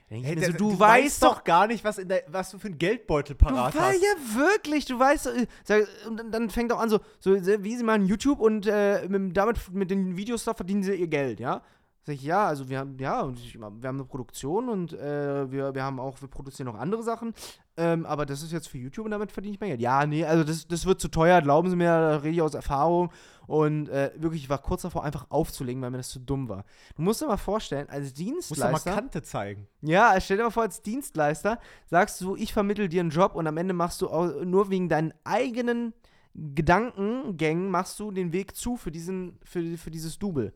Hey, 0.09 0.35
der- 0.35 0.51
so, 0.53 0.57
du, 0.57 0.79
weißt 0.79 1.21
doch, 1.21 1.43
gar 1.43 1.67
nicht, 1.67 1.83
was, 1.83 1.97
in 1.97 2.07
der, 2.07 2.23
was 2.27 2.51
du 2.51 2.59
für 2.59 2.67
einen 2.67 2.77
Geldbeutel 2.77 3.35
Du 3.35 3.45
parat 3.45 3.75
weißt 3.75 4.01
hast. 4.01 4.01
ja 4.01 4.39
wirklich, 4.39 4.85
du 4.85 4.97
weißt, 4.97 5.27
äh, 5.27 5.47
sag, 5.65 5.85
und 6.07 6.17
dann- 6.17 6.31
dann 6.31 6.49
fängt 6.49 6.71
auch 6.71 6.79
an 6.79 6.89
so, 6.89 6.99
so 7.19 7.35
wie 7.35 7.75
sie 7.75 7.83
machen 7.83 8.05
YouTube 8.05 8.39
und 8.39 8.65
äh, 8.67 9.05
mit, 9.09 9.35
damit 9.35 9.57
mit 9.73 9.91
den 9.91 10.15
Videos 10.15 10.45
da 10.45 10.53
verdienen 10.53 10.81
sie 10.83 10.93
ihr 10.95 11.07
Geld, 11.07 11.39
ja? 11.41 11.61
Sag 12.07 12.15
ich, 12.15 12.23
ja, 12.23 12.47
also 12.47 12.69
wir 12.69 12.79
haben, 12.79 12.97
ja, 12.99 13.27
wir 13.27 13.61
haben 13.65 13.81
eine 13.83 14.05
Produktion 14.05 14.69
und 14.69 14.93
äh, 14.93 15.51
wir, 15.51 15.75
wir 15.75 15.83
haben 15.83 15.99
auch, 15.99 16.21
wir 16.21 16.29
produzieren 16.29 16.67
noch 16.67 16.79
andere 16.79 17.03
Sachen, 17.03 17.33
ähm, 17.75 18.05
aber 18.05 18.25
das 18.25 18.43
ist 18.43 18.53
jetzt 18.53 18.69
für 18.69 18.77
YouTube 18.77 19.03
und 19.03 19.11
damit 19.11 19.29
verdiene 19.33 19.55
ich 19.55 19.59
mehr 19.59 19.67
Geld. 19.71 19.81
Ja, 19.81 20.05
nee, 20.05 20.23
also 20.23 20.45
das, 20.45 20.65
das 20.69 20.85
wird 20.85 21.01
zu 21.01 21.09
teuer, 21.09 21.41
glauben 21.41 21.69
Sie 21.69 21.75
mir, 21.75 21.89
da 21.89 22.15
rede 22.15 22.33
ich 22.33 22.41
aus 22.41 22.53
Erfahrung 22.53 23.11
und 23.45 23.89
äh, 23.89 24.11
wirklich, 24.15 24.43
ich 24.43 24.49
war 24.49 24.59
kurz 24.59 24.83
davor, 24.83 25.03
einfach 25.03 25.25
aufzulegen, 25.31 25.81
weil 25.81 25.91
mir 25.91 25.97
das 25.97 26.07
zu 26.07 26.19
dumm 26.21 26.47
war. 26.47 26.63
Du 26.95 27.01
musst 27.01 27.21
dir 27.21 27.27
mal 27.27 27.35
vorstellen, 27.35 27.89
als 27.89 28.05
Musst 28.05 28.17
du 28.19 28.23
mal 28.23 28.31
Dienstleister. 28.31 28.93
Kante 28.93 29.21
zeigen. 29.21 29.67
Ja, 29.81 30.17
stell 30.21 30.37
dir 30.37 30.43
mal 30.43 30.51
vor, 30.51 30.63
als 30.63 30.81
Dienstleister 30.81 31.59
sagst 31.87 32.21
du, 32.21 32.37
ich 32.37 32.53
vermittel 32.53 32.87
dir 32.87 33.01
einen 33.01 33.09
Job 33.09 33.35
und 33.35 33.47
am 33.47 33.57
Ende 33.57 33.73
machst 33.73 34.01
du 34.01 34.09
au- 34.09 34.45
nur 34.45 34.69
wegen 34.69 34.87
deinen 34.87 35.13
eigenen 35.25 35.93
Gedankengängen 36.33 37.69
machst 37.69 37.99
du 37.99 38.11
den 38.11 38.31
Weg 38.31 38.55
zu 38.55 38.77
für, 38.77 38.91
diesen, 38.91 39.39
für, 39.43 39.77
für 39.77 39.91
dieses 39.91 40.17
Double. 40.19 40.53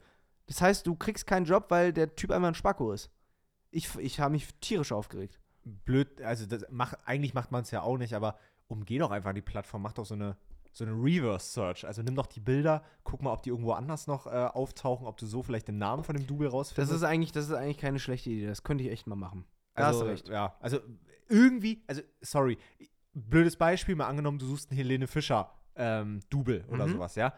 Das 0.51 0.61
heißt, 0.61 0.85
du 0.85 0.95
kriegst 0.95 1.25
keinen 1.25 1.45
Job, 1.45 1.65
weil 1.69 1.93
der 1.93 2.13
Typ 2.15 2.29
einfach 2.31 2.49
ein 2.49 2.55
Spacko 2.55 2.91
ist. 2.91 3.09
Ich, 3.69 3.95
ich 3.95 4.19
habe 4.19 4.33
mich 4.33 4.53
tierisch 4.59 4.91
aufgeregt. 4.91 5.39
Blöd, 5.63 6.21
also 6.21 6.45
das 6.45 6.65
mach, 6.69 6.93
eigentlich 7.05 7.33
macht 7.33 7.51
man 7.51 7.61
es 7.61 7.71
ja 7.71 7.81
auch 7.83 7.97
nicht, 7.97 8.13
aber 8.13 8.37
umgeh 8.67 8.97
doch 8.97 9.11
einfach 9.11 9.31
die 9.33 9.41
Plattform, 9.41 9.81
mach 9.81 9.93
doch 9.93 10.05
so 10.05 10.13
eine, 10.15 10.35
so 10.73 10.83
eine 10.83 10.91
Reverse-Search. 10.93 11.85
Also 11.87 12.01
nimm 12.01 12.15
doch 12.15 12.25
die 12.27 12.41
Bilder, 12.41 12.83
guck 13.05 13.21
mal, 13.21 13.31
ob 13.31 13.43
die 13.43 13.49
irgendwo 13.49 13.71
anders 13.71 14.07
noch 14.07 14.27
äh, 14.27 14.31
auftauchen, 14.31 15.07
ob 15.07 15.15
du 15.17 15.25
so 15.25 15.41
vielleicht 15.41 15.69
den 15.69 15.77
Namen 15.77 16.03
von 16.03 16.17
dem 16.17 16.27
Double 16.27 16.47
Das 16.47 16.53
rausfindest. 16.53 16.95
ist 16.97 17.03
eigentlich, 17.03 17.31
das 17.31 17.45
ist 17.45 17.53
eigentlich 17.53 17.77
keine 17.77 17.99
schlechte 17.99 18.29
Idee. 18.29 18.47
Das 18.47 18.63
könnte 18.63 18.83
ich 18.83 18.89
echt 18.91 19.07
mal 19.07 19.15
machen. 19.15 19.45
Da 19.75 19.87
also, 19.87 19.99
hast 19.99 20.05
du 20.05 20.09
recht. 20.11 20.27
Ja, 20.29 20.55
also 20.59 20.79
irgendwie, 21.29 21.81
also 21.87 22.01
sorry, 22.19 22.57
blödes 23.13 23.55
Beispiel, 23.55 23.95
mal 23.95 24.07
angenommen, 24.07 24.37
du 24.37 24.47
suchst 24.47 24.69
einen 24.69 24.77
Helene 24.77 25.07
Fischer 25.07 25.49
ähm, 25.77 26.19
Double 26.29 26.65
oder 26.69 26.87
Mhm. 26.87 26.91
sowas, 26.93 27.15
ja. 27.15 27.33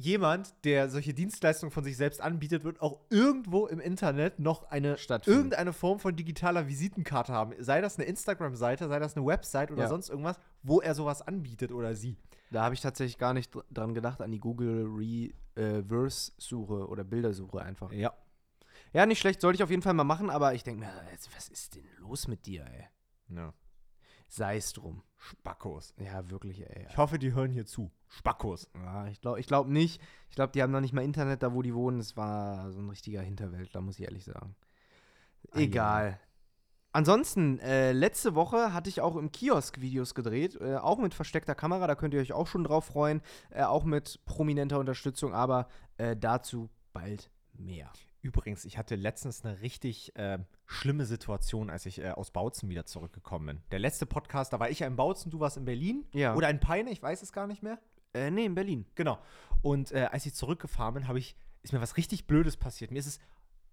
Jemand, 0.00 0.54
der 0.64 0.88
solche 0.88 1.12
Dienstleistungen 1.12 1.72
von 1.72 1.82
sich 1.82 1.96
selbst 1.96 2.20
anbietet, 2.20 2.62
wird 2.62 2.80
auch 2.80 3.00
irgendwo 3.10 3.66
im 3.66 3.80
Internet 3.80 4.38
noch 4.38 4.62
eine 4.70 4.96
irgendeine 5.26 5.72
Form 5.72 5.98
von 5.98 6.14
digitaler 6.14 6.68
Visitenkarte 6.68 7.32
haben. 7.32 7.52
Sei 7.58 7.80
das 7.80 7.96
eine 7.98 8.06
Instagram-Seite, 8.06 8.86
sei 8.88 9.00
das 9.00 9.16
eine 9.16 9.26
Website 9.26 9.72
oder 9.72 9.82
Ja. 9.82 9.88
sonst 9.88 10.08
irgendwas, 10.08 10.38
wo 10.62 10.80
er 10.80 10.94
sowas 10.94 11.20
anbietet 11.22 11.72
oder 11.72 11.96
sie. 11.96 12.16
Da 12.52 12.62
habe 12.62 12.76
ich 12.76 12.80
tatsächlich 12.80 13.18
gar 13.18 13.34
nicht 13.34 13.52
dr- 13.52 13.64
dran 13.72 13.92
gedacht, 13.92 14.22
an 14.22 14.30
die 14.30 14.38
Google 14.38 14.86
Reverse-Suche 15.56 16.86
oder 16.88 17.02
Bildersuche 17.02 17.60
einfach. 17.60 17.90
Ja. 17.92 18.12
Ja, 18.92 19.04
nicht 19.04 19.18
schlecht, 19.18 19.40
sollte 19.40 19.56
ich 19.56 19.62
auf 19.64 19.70
jeden 19.70 19.82
Fall 19.82 19.94
mal 19.94 20.04
machen, 20.04 20.30
aber 20.30 20.54
ich 20.54 20.62
denke 20.62 20.80
mir, 20.80 20.92
jetzt, 21.10 21.28
was 21.36 21.48
ist 21.48 21.74
denn 21.74 21.84
los 21.98 22.28
mit 22.28 22.46
dir, 22.46 22.64
ey? 22.66 22.84
ja. 23.34 23.52
Sei 24.28 24.56
es 24.56 24.72
drum. 24.72 25.02
Spackos. 25.16 25.94
Ja, 25.98 26.30
wirklich, 26.30 26.64
ei, 26.68 26.86
Ich 26.88 26.96
hoffe, 26.96 27.18
die 27.18 27.34
hören 27.34 27.50
hier 27.50 27.66
zu. 27.66 27.90
Spackos. 28.08 28.70
Ja, 28.74 29.06
ich 29.08 29.20
glaube 29.20 29.40
ich 29.40 29.46
glaub 29.46 29.66
nicht. 29.66 30.00
Ich 30.30 30.36
glaube, 30.36 30.52
die 30.52 30.62
haben 30.62 30.70
noch 30.70 30.80
nicht 30.80 30.92
mal 30.92 31.02
Internet 31.02 31.42
da, 31.42 31.52
wo 31.52 31.62
die 31.62 31.74
wohnen. 31.74 31.98
Es 31.98 32.16
war 32.16 32.70
so 32.70 32.80
ein 32.80 32.88
richtiger 32.88 33.20
Hinterwäldler, 33.22 33.80
muss 33.80 33.98
ich 33.98 34.04
ehrlich 34.04 34.24
sagen. 34.24 34.54
Ah, 35.50 35.58
ja. 35.58 35.64
Egal. 35.64 36.20
Ansonsten, 36.92 37.58
äh, 37.60 37.92
letzte 37.92 38.34
Woche 38.34 38.72
hatte 38.72 38.88
ich 38.88 39.00
auch 39.00 39.16
im 39.16 39.30
Kiosk 39.30 39.80
Videos 39.80 40.14
gedreht, 40.14 40.58
äh, 40.60 40.76
auch 40.76 40.98
mit 40.98 41.12
versteckter 41.12 41.54
Kamera, 41.54 41.86
da 41.86 41.94
könnt 41.94 42.14
ihr 42.14 42.20
euch 42.20 42.32
auch 42.32 42.46
schon 42.46 42.64
drauf 42.64 42.86
freuen, 42.86 43.20
äh, 43.50 43.62
auch 43.62 43.84
mit 43.84 44.24
prominenter 44.24 44.78
Unterstützung, 44.78 45.34
aber 45.34 45.68
äh, 45.98 46.16
dazu 46.16 46.70
bald 46.92 47.30
mehr. 47.52 47.92
Übrigens, 48.28 48.66
ich 48.66 48.76
hatte 48.76 48.94
letztens 48.94 49.42
eine 49.42 49.62
richtig 49.62 50.14
äh, 50.14 50.38
schlimme 50.66 51.06
Situation, 51.06 51.70
als 51.70 51.86
ich 51.86 51.98
äh, 51.98 52.10
aus 52.10 52.30
Bautzen 52.30 52.68
wieder 52.68 52.84
zurückgekommen 52.84 53.46
bin. 53.46 53.60
Der 53.70 53.78
letzte 53.78 54.04
Podcast, 54.04 54.52
da 54.52 54.60
war 54.60 54.68
ich 54.68 54.80
ja 54.80 54.86
in 54.86 54.96
Bautzen, 54.96 55.30
du 55.30 55.40
warst 55.40 55.56
in 55.56 55.64
Berlin. 55.64 56.04
Ja. 56.12 56.34
Oder 56.34 56.50
in 56.50 56.60
Peine, 56.60 56.90
ich 56.90 57.02
weiß 57.02 57.22
es 57.22 57.32
gar 57.32 57.46
nicht 57.46 57.62
mehr. 57.62 57.78
Äh, 58.12 58.30
nee, 58.30 58.44
in 58.44 58.54
Berlin. 58.54 58.84
Genau. 58.96 59.18
Und 59.62 59.92
äh, 59.92 60.10
als 60.12 60.26
ich 60.26 60.34
zurückgefahren 60.34 60.92
bin, 60.92 61.08
habe 61.08 61.18
ich, 61.18 61.36
ist 61.62 61.72
mir 61.72 61.80
was 61.80 61.96
richtig 61.96 62.26
Blödes 62.26 62.58
passiert. 62.58 62.90
Mir 62.90 62.98
ist 62.98 63.06
es 63.06 63.18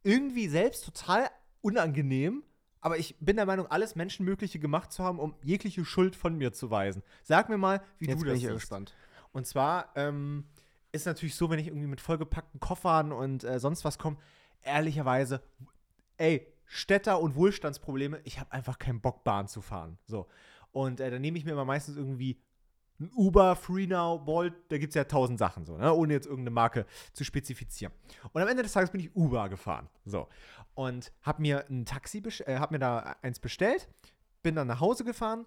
irgendwie 0.03 0.47
selbst 0.47 0.85
total 0.85 1.27
unangenehm, 1.59 2.43
aber 2.79 2.97
ich 2.97 3.17
bin 3.19 3.35
der 3.35 3.45
Meinung, 3.45 3.67
alles 3.67 3.95
Menschenmögliche 3.95 4.59
gemacht 4.59 4.93
zu 4.93 5.03
haben, 5.03 5.19
um 5.19 5.35
jegliche 5.43 5.83
Schuld 5.83 6.15
von 6.15 6.37
mir 6.37 6.53
zu 6.53 6.71
weisen. 6.71 7.03
Sag 7.23 7.49
mir 7.49 7.57
mal, 7.57 7.81
wie 7.97 8.05
Jetzt 8.05 8.19
du 8.19 8.19
bin 8.21 8.29
das 8.29 8.37
ich 8.37 8.43
ja 8.43 8.51
siehst. 8.51 8.61
gespannt. 8.61 8.95
Und 9.33 9.47
zwar 9.47 9.91
ähm, 9.95 10.45
ist 10.93 11.05
natürlich 11.05 11.35
so, 11.35 11.49
wenn 11.49 11.59
ich 11.59 11.67
irgendwie 11.67 11.87
mit 11.87 11.99
vollgepackten 11.99 12.59
Koffern 12.61 13.11
und 13.11 13.43
äh, 13.43 13.59
sonst 13.59 13.83
was 13.83 13.99
komme, 13.99 14.17
ehrlicherweise, 14.65 15.41
ey, 16.17 16.47
Städter- 16.65 17.21
und 17.21 17.35
Wohlstandsprobleme, 17.35 18.19
ich 18.23 18.39
habe 18.39 18.51
einfach 18.51 18.79
keinen 18.79 19.01
Bock, 19.01 19.23
Bahn 19.23 19.47
zu 19.47 19.61
fahren. 19.61 19.97
So. 20.05 20.27
Und 20.71 20.99
äh, 20.99 21.09
dann 21.11 21.21
nehme 21.21 21.37
ich 21.37 21.45
mir 21.45 21.51
immer 21.51 21.65
meistens 21.65 21.95
irgendwie 21.95 22.41
ein 22.99 23.11
Uber, 23.13 23.55
FreeNow, 23.55 24.23
Bolt, 24.23 24.53
da 24.69 24.77
gibt 24.77 24.91
es 24.91 24.95
ja 24.95 25.03
tausend 25.03 25.37
Sachen 25.37 25.65
so, 25.65 25.77
ne? 25.77 25.93
ohne 25.93 26.13
jetzt 26.13 26.27
irgendeine 26.27 26.51
Marke 26.51 26.85
zu 27.11 27.25
spezifizieren. 27.25 27.93
Und 28.31 28.41
am 28.41 28.47
Ende 28.47 28.63
des 28.63 28.71
Tages 28.71 28.89
bin 28.89 29.01
ich 29.01 29.13
Uber 29.15 29.49
gefahren. 29.49 29.89
So. 30.05 30.29
Und 30.75 31.11
habe 31.21 31.41
mir 31.41 31.65
ein 31.69 31.85
Taxi, 31.85 32.23
äh, 32.45 32.57
habe 32.57 32.75
mir 32.75 32.79
da 32.79 33.15
eins 33.21 33.39
bestellt, 33.39 33.89
bin 34.43 34.55
dann 34.55 34.67
nach 34.67 34.79
Hause 34.79 35.03
gefahren, 35.03 35.45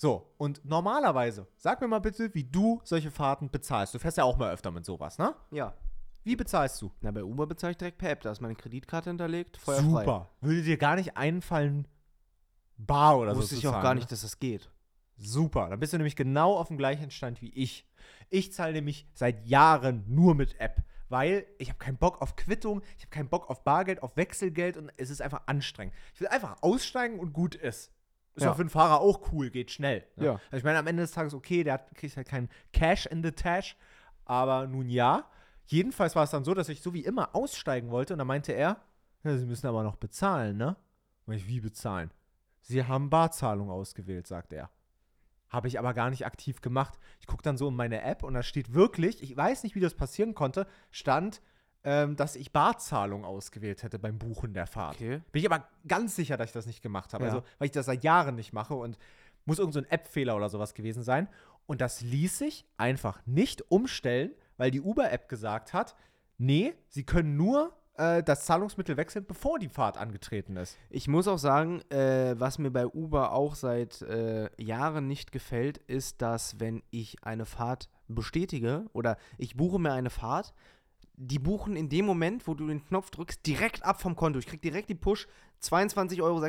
so, 0.00 0.32
und 0.36 0.64
normalerweise, 0.64 1.48
sag 1.56 1.80
mir 1.80 1.88
mal 1.88 1.98
bitte, 1.98 2.32
wie 2.32 2.44
du 2.44 2.80
solche 2.84 3.10
Fahrten 3.10 3.50
bezahlst. 3.50 3.94
Du 3.94 3.98
fährst 3.98 4.16
ja 4.16 4.22
auch 4.22 4.36
mal 4.36 4.52
öfter 4.52 4.70
mit 4.70 4.84
sowas, 4.84 5.18
ne? 5.18 5.34
Ja. 5.50 5.74
Wie 6.28 6.36
bezahlst 6.36 6.82
du? 6.82 6.92
Na, 7.00 7.10
bei 7.10 7.24
Uber 7.24 7.46
bezahle 7.46 7.70
ich 7.70 7.78
direkt 7.78 7.96
per 7.96 8.10
App, 8.10 8.20
da 8.20 8.30
ist 8.30 8.42
meine 8.42 8.54
Kreditkarte 8.54 9.08
hinterlegt, 9.08 9.56
feuerfrei. 9.56 10.04
Super. 10.04 10.28
Würde 10.42 10.62
dir 10.62 10.76
gar 10.76 10.94
nicht 10.96 11.16
einfallen, 11.16 11.88
bar 12.76 13.18
oder 13.18 13.34
so 13.34 13.40
Wusste 13.40 13.54
ich 13.54 13.66
auch 13.66 13.80
gar 13.80 13.94
ne? 13.94 14.00
nicht, 14.00 14.12
dass 14.12 14.20
das 14.20 14.38
geht. 14.38 14.70
Super. 15.16 15.70
Dann 15.70 15.80
bist 15.80 15.94
du 15.94 15.96
nämlich 15.96 16.16
genau 16.16 16.54
auf 16.58 16.68
dem 16.68 16.76
gleichen 16.76 17.10
Stand 17.10 17.40
wie 17.40 17.48
ich. 17.54 17.86
Ich 18.28 18.52
zahle 18.52 18.74
nämlich 18.74 19.08
seit 19.14 19.46
Jahren 19.46 20.04
nur 20.06 20.34
mit 20.34 20.60
App, 20.60 20.82
weil 21.08 21.46
ich 21.56 21.70
habe 21.70 21.78
keinen 21.78 21.96
Bock 21.96 22.20
auf 22.20 22.36
Quittung, 22.36 22.82
ich 22.98 23.04
habe 23.04 23.10
keinen 23.10 23.30
Bock 23.30 23.48
auf 23.48 23.64
Bargeld, 23.64 24.02
auf 24.02 24.14
Wechselgeld 24.18 24.76
und 24.76 24.92
es 24.98 25.08
ist 25.08 25.22
einfach 25.22 25.44
anstrengend. 25.46 25.94
Ich 26.14 26.20
will 26.20 26.28
einfach 26.28 26.58
aussteigen 26.60 27.20
und 27.20 27.32
gut 27.32 27.54
ist. 27.54 27.90
Ist 28.34 28.44
Ja. 28.44 28.52
auch 28.52 28.56
für 28.56 28.64
den 28.64 28.68
Fahrer 28.70 29.00
auch 29.00 29.32
cool, 29.32 29.48
geht 29.48 29.70
schnell. 29.70 30.06
Ne? 30.16 30.26
Ja. 30.26 30.32
Also 30.50 30.58
ich 30.58 30.64
meine, 30.64 30.78
am 30.78 30.86
Ende 30.86 31.04
des 31.04 31.12
Tages, 31.12 31.32
okay, 31.32 31.64
der 31.64 31.72
hat, 31.72 31.94
kriegt 31.94 32.14
halt 32.18 32.28
keinen 32.28 32.50
Cash 32.74 33.06
in 33.06 33.22
the 33.22 33.32
Tash, 33.32 33.78
aber 34.26 34.66
nun 34.66 34.90
ja. 34.90 35.24
Jedenfalls 35.70 36.16
war 36.16 36.24
es 36.24 36.30
dann 36.30 36.44
so, 36.44 36.54
dass 36.54 36.70
ich 36.70 36.80
so 36.80 36.94
wie 36.94 37.04
immer 37.04 37.34
aussteigen 37.34 37.90
wollte 37.90 38.14
und 38.14 38.18
dann 38.18 38.26
meinte 38.26 38.52
er, 38.52 38.80
ja, 39.22 39.36
Sie 39.36 39.44
müssen 39.44 39.66
aber 39.66 39.82
noch 39.82 39.96
bezahlen, 39.96 40.56
ne? 40.56 40.76
Und 41.26 41.34
ich, 41.34 41.46
wie 41.46 41.60
bezahlen? 41.60 42.10
Sie 42.62 42.84
haben 42.84 43.10
Barzahlung 43.10 43.70
ausgewählt, 43.70 44.26
sagt 44.26 44.54
er. 44.54 44.70
Habe 45.50 45.68
ich 45.68 45.78
aber 45.78 45.92
gar 45.92 46.08
nicht 46.08 46.24
aktiv 46.24 46.62
gemacht. 46.62 46.98
Ich 47.20 47.26
gucke 47.26 47.42
dann 47.42 47.58
so 47.58 47.68
in 47.68 47.76
meine 47.76 48.00
App 48.02 48.22
und 48.22 48.32
da 48.32 48.42
steht 48.42 48.72
wirklich, 48.72 49.22
ich 49.22 49.36
weiß 49.36 49.62
nicht, 49.62 49.74
wie 49.74 49.80
das 49.80 49.94
passieren 49.94 50.34
konnte, 50.34 50.66
stand, 50.90 51.42
ähm, 51.84 52.16
dass 52.16 52.34
ich 52.34 52.50
Barzahlung 52.50 53.26
ausgewählt 53.26 53.82
hätte 53.82 53.98
beim 53.98 54.18
Buchen 54.18 54.54
der 54.54 54.66
Fahrt. 54.66 54.96
Okay. 54.96 55.20
Bin 55.32 55.40
ich 55.40 55.50
aber 55.50 55.68
ganz 55.86 56.16
sicher, 56.16 56.38
dass 56.38 56.48
ich 56.48 56.54
das 56.54 56.66
nicht 56.66 56.80
gemacht 56.80 57.12
habe. 57.12 57.24
Ja. 57.24 57.30
Also, 57.30 57.44
weil 57.58 57.66
ich 57.66 57.72
das 57.72 57.86
seit 57.86 58.04
Jahren 58.04 58.36
nicht 58.36 58.54
mache 58.54 58.74
und 58.74 58.96
muss 59.44 59.58
irgend 59.58 59.74
so 59.74 59.80
ein 59.80 59.90
App-Fehler 59.90 60.34
oder 60.34 60.48
sowas 60.48 60.72
gewesen 60.72 61.02
sein. 61.02 61.28
Und 61.66 61.82
das 61.82 62.00
ließ 62.00 62.38
sich 62.38 62.64
einfach 62.78 63.20
nicht 63.26 63.70
umstellen, 63.70 64.32
weil 64.58 64.70
die 64.70 64.82
Uber-App 64.82 65.28
gesagt 65.30 65.72
hat, 65.72 65.94
nee, 66.36 66.74
sie 66.88 67.04
können 67.04 67.36
nur 67.36 67.72
äh, 67.98 68.22
das 68.22 68.44
Zahlungsmittel 68.44 68.96
wechseln, 68.96 69.24
bevor 69.26 69.58
die 69.58 69.68
Fahrt 69.68 69.96
angetreten 69.96 70.56
ist. 70.56 70.76
Ich 70.90 71.08
muss 71.08 71.26
auch 71.26 71.38
sagen, 71.38 71.80
äh, 71.90 72.34
was 72.38 72.58
mir 72.58 72.70
bei 72.70 72.86
Uber 72.86 73.32
auch 73.32 73.54
seit 73.54 74.02
äh, 74.02 74.50
Jahren 74.62 75.06
nicht 75.06 75.32
gefällt, 75.32 75.78
ist, 75.78 76.20
dass 76.22 76.60
wenn 76.60 76.82
ich 76.90 77.24
eine 77.24 77.46
Fahrt 77.46 77.88
bestätige 78.06 78.86
oder 78.92 79.16
ich 79.36 79.56
buche 79.56 79.78
mir 79.78 79.92
eine 79.92 80.10
Fahrt, 80.10 80.54
die 81.20 81.38
buchen 81.40 81.74
in 81.76 81.88
dem 81.88 82.06
Moment, 82.06 82.46
wo 82.46 82.54
du 82.54 82.66
den 82.68 82.84
Knopf 82.86 83.10
drückst, 83.10 83.44
direkt 83.44 83.84
ab 83.84 84.00
vom 84.00 84.14
Konto. 84.14 84.38
Ich 84.38 84.46
krieg 84.46 84.62
direkt 84.62 84.88
die 84.88 84.94
Push 84.94 85.26
22,46 85.62 86.22
Euro 86.22 86.40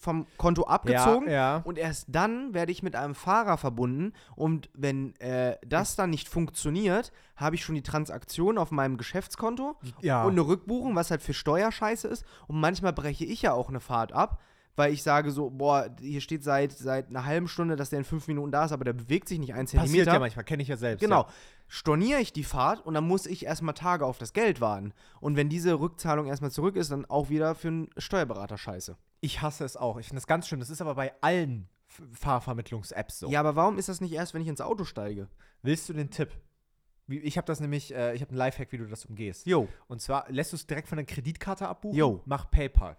vom 0.00 0.26
Konto 0.36 0.62
abgezogen. 0.66 1.26
Ja, 1.26 1.32
ja. 1.32 1.62
Und 1.64 1.76
erst 1.78 2.06
dann 2.08 2.54
werde 2.54 2.70
ich 2.70 2.84
mit 2.84 2.94
einem 2.94 3.16
Fahrer 3.16 3.58
verbunden. 3.58 4.12
Und 4.36 4.70
wenn 4.74 5.16
äh, 5.16 5.56
das 5.66 5.96
dann 5.96 6.10
nicht 6.10 6.28
funktioniert, 6.28 7.12
habe 7.34 7.56
ich 7.56 7.64
schon 7.64 7.74
die 7.74 7.82
Transaktion 7.82 8.58
auf 8.58 8.70
meinem 8.70 8.96
Geschäftskonto 8.96 9.76
Ja. 10.00 10.22
und 10.24 10.32
eine 10.32 10.46
Rückbuchung, 10.46 10.94
was 10.94 11.10
halt 11.10 11.22
für 11.22 11.34
Steuerscheiße 11.34 12.06
ist. 12.06 12.24
Und 12.46 12.60
manchmal 12.60 12.92
breche 12.92 13.24
ich 13.24 13.42
ja 13.42 13.52
auch 13.52 13.68
eine 13.68 13.80
Fahrt 13.80 14.12
ab, 14.12 14.40
weil 14.76 14.92
ich 14.92 15.02
sage 15.02 15.30
so, 15.30 15.50
boah, 15.50 15.88
hier 16.00 16.20
steht 16.20 16.44
seit, 16.44 16.72
seit 16.72 17.08
einer 17.08 17.24
halben 17.24 17.48
Stunde, 17.48 17.76
dass 17.76 17.90
der 17.90 17.98
in 18.00 18.04
fünf 18.04 18.28
Minuten 18.28 18.52
da 18.52 18.66
ist, 18.66 18.72
aber 18.72 18.84
der 18.84 18.92
bewegt 18.92 19.26
sich 19.26 19.38
nicht 19.38 19.54
ein 19.54 19.64
Passiert 19.64 19.82
Zentimeter. 19.82 20.12
ja 20.12 20.18
manchmal, 20.18 20.44
kenne 20.44 20.62
ich 20.62 20.68
ja 20.68 20.76
selbst. 20.76 21.00
Genau. 21.00 21.22
Ja. 21.22 21.28
Storniere 21.68 22.20
ich 22.20 22.32
die 22.32 22.44
Fahrt 22.44 22.84
und 22.86 22.94
dann 22.94 23.06
muss 23.06 23.26
ich 23.26 23.46
erstmal 23.46 23.74
Tage 23.74 24.06
auf 24.06 24.18
das 24.18 24.32
Geld 24.32 24.60
warten. 24.60 24.92
Und 25.20 25.36
wenn 25.36 25.48
diese 25.48 25.80
Rückzahlung 25.80 26.26
erstmal 26.26 26.50
zurück 26.52 26.76
ist, 26.76 26.92
dann 26.92 27.04
auch 27.06 27.28
wieder 27.30 27.54
für 27.54 27.68
einen 27.68 27.90
Steuerberater 27.96 28.58
scheiße. 28.58 28.96
Ich 29.20 29.42
hasse 29.42 29.64
es 29.64 29.76
auch. 29.76 29.98
Ich 29.98 30.06
finde 30.06 30.20
das 30.20 30.26
ganz 30.26 30.46
schlimm. 30.46 30.60
Das 30.60 30.70
ist 30.70 30.80
aber 30.80 30.94
bei 30.94 31.12
allen 31.22 31.68
Fahrvermittlungs-Apps 32.12 33.18
so. 33.20 33.28
Ja, 33.30 33.40
aber 33.40 33.56
warum 33.56 33.78
ist 33.78 33.88
das 33.88 34.00
nicht 34.00 34.12
erst, 34.12 34.34
wenn 34.34 34.42
ich 34.42 34.48
ins 34.48 34.60
Auto 34.60 34.84
steige? 34.84 35.28
Willst 35.62 35.88
du 35.88 35.92
den 35.92 36.10
Tipp? 36.10 36.30
Ich 37.08 37.36
habe 37.36 37.46
das 37.46 37.60
nämlich, 37.60 37.94
äh, 37.94 38.14
ich 38.14 38.20
habe 38.20 38.30
einen 38.30 38.38
Lifehack, 38.38 38.72
wie 38.72 38.78
du 38.78 38.86
das 38.86 39.04
umgehst. 39.04 39.46
Jo. 39.46 39.68
Und 39.86 40.00
zwar 40.00 40.26
lässt 40.28 40.52
du 40.52 40.56
es 40.56 40.66
direkt 40.66 40.88
von 40.88 40.96
der 40.96 41.06
Kreditkarte 41.06 41.68
abbuchen. 41.68 41.96
Jo. 41.96 42.20
Mach 42.26 42.50
PayPal. 42.50 42.96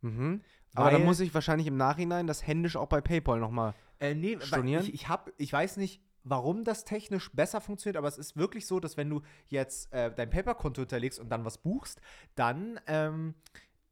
Mhm. 0.00 0.42
Aber 0.74 0.90
dann 0.90 1.04
muss 1.04 1.20
ich 1.20 1.34
wahrscheinlich 1.34 1.66
im 1.66 1.76
Nachhinein 1.76 2.26
das 2.26 2.46
händisch 2.46 2.76
auch 2.76 2.86
bei 2.86 3.00
PayPal 3.00 3.40
nochmal. 3.40 3.74
Äh, 4.00 4.14
nee, 4.14 4.38
Stornieren? 4.40 4.84
ich, 4.84 4.94
ich, 4.94 5.08
hab, 5.08 5.32
ich 5.36 5.52
weiß 5.52 5.76
nicht, 5.78 6.00
warum 6.24 6.64
das 6.64 6.84
technisch 6.84 7.32
besser 7.32 7.60
funktioniert, 7.60 7.96
aber 7.96 8.08
es 8.08 8.18
ist 8.18 8.36
wirklich 8.36 8.66
so, 8.66 8.80
dass 8.80 8.96
wenn 8.96 9.10
du 9.10 9.22
jetzt 9.46 9.92
äh, 9.92 10.12
dein 10.14 10.30
PayPal-Konto 10.30 10.82
hinterlegst 10.82 11.18
und 11.18 11.30
dann 11.30 11.44
was 11.44 11.58
buchst, 11.58 12.00
dann, 12.34 12.78
ähm, 12.86 13.34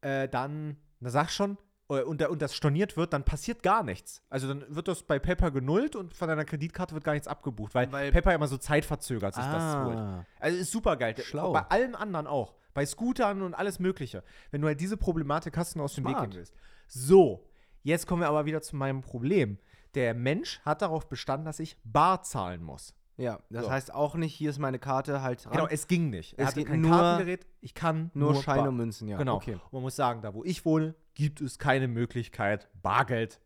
äh, 0.01 0.29
dann, 0.29 0.77
na 0.99 1.09
sag 1.09 1.29
schon, 1.29 1.57
und, 1.87 2.21
da- 2.21 2.27
und 2.27 2.41
das 2.41 2.53
storniert 2.55 2.97
wird, 2.97 3.13
dann 3.13 3.23
passiert 3.23 3.63
gar 3.63 3.81
nichts. 3.83 4.21
Also 4.29 4.47
dann 4.47 4.63
wird 4.75 4.87
das 4.87 5.03
bei 5.03 5.19
PayPal 5.19 5.51
genullt 5.51 5.95
und 5.95 6.13
von 6.13 6.27
deiner 6.27 6.43
Kreditkarte 6.45 6.93
wird 6.93 7.03
gar 7.03 7.13
nichts 7.13 7.27
abgebucht, 7.27 7.73
weil, 7.75 7.91
Weil- 7.91 8.11
PayPal 8.11 8.35
immer 8.35 8.47
so 8.47 8.57
zeitverzögert 8.57 9.33
sich 9.35 9.43
das 9.43 9.75
holt. 9.85 9.97
Ah. 9.97 10.25
Also 10.39 10.57
ist 10.57 10.71
super 10.71 10.97
geil. 10.97 11.15
Schlau. 11.21 11.53
Bei 11.53 11.61
allem 11.69 11.95
anderen 11.95 12.27
auch. 12.27 12.55
Bei 12.73 12.85
Scootern 12.85 13.41
und 13.41 13.53
alles 13.53 13.79
Mögliche. 13.79 14.23
Wenn 14.51 14.61
du 14.61 14.67
halt 14.67 14.79
diese 14.81 14.97
Problematik 14.97 15.57
hast 15.57 15.75
und 15.75 15.81
aus 15.81 15.95
dem 15.95 16.05
Weg 16.05 16.17
gehen 16.19 16.33
willst. 16.33 16.53
So, 16.87 17.47
jetzt 17.83 18.05
kommen 18.05 18.21
wir 18.21 18.27
aber 18.29 18.45
wieder 18.45 18.61
zu 18.61 18.75
meinem 18.75 19.01
Problem. 19.01 19.57
Der 19.95 20.13
Mensch 20.13 20.59
hat 20.63 20.81
darauf 20.81 21.07
bestanden, 21.09 21.45
dass 21.45 21.59
ich 21.59 21.77
bar 21.83 22.21
zahlen 22.21 22.61
muss. 22.61 22.93
Ja, 23.17 23.39
das 23.49 23.65
So. 23.65 23.71
heißt 23.71 23.93
auch 23.93 24.13
nicht, 24.15 24.33
hier 24.35 24.49
ist 24.51 24.59
meine 24.59 24.77
Karte 24.79 25.21
halt 25.23 25.43
dran. 25.43 25.53
Genau, 25.53 25.67
es 25.67 25.87
ging 25.87 26.09
nicht. 26.11 26.37
Er 26.37 26.43
Es 26.43 26.51
hatte 26.51 26.63
kein 26.65 26.81
nur- 26.81 26.91
Kartengerät. 26.91 27.47
Ich 27.61 27.73
kann 27.73 28.11
nur, 28.13 28.33
nur, 28.33 28.43
Scheine 28.43 28.69
und 28.69 28.77
Münzen, 28.77 29.07
ja. 29.07 29.17
Genau. 29.17 29.37
Okay. 29.37 29.53
Und 29.55 29.73
man 29.73 29.81
muss 29.81 29.95
sagen, 29.95 30.21
da 30.21 30.33
wo 30.35 30.43
ich 30.43 30.65
wohne, 30.65 30.93
gibt 31.15 31.41
es 31.41 31.57
keine 31.57 31.87
Möglichkeit, 31.87 32.69
Bargeld 32.81 33.41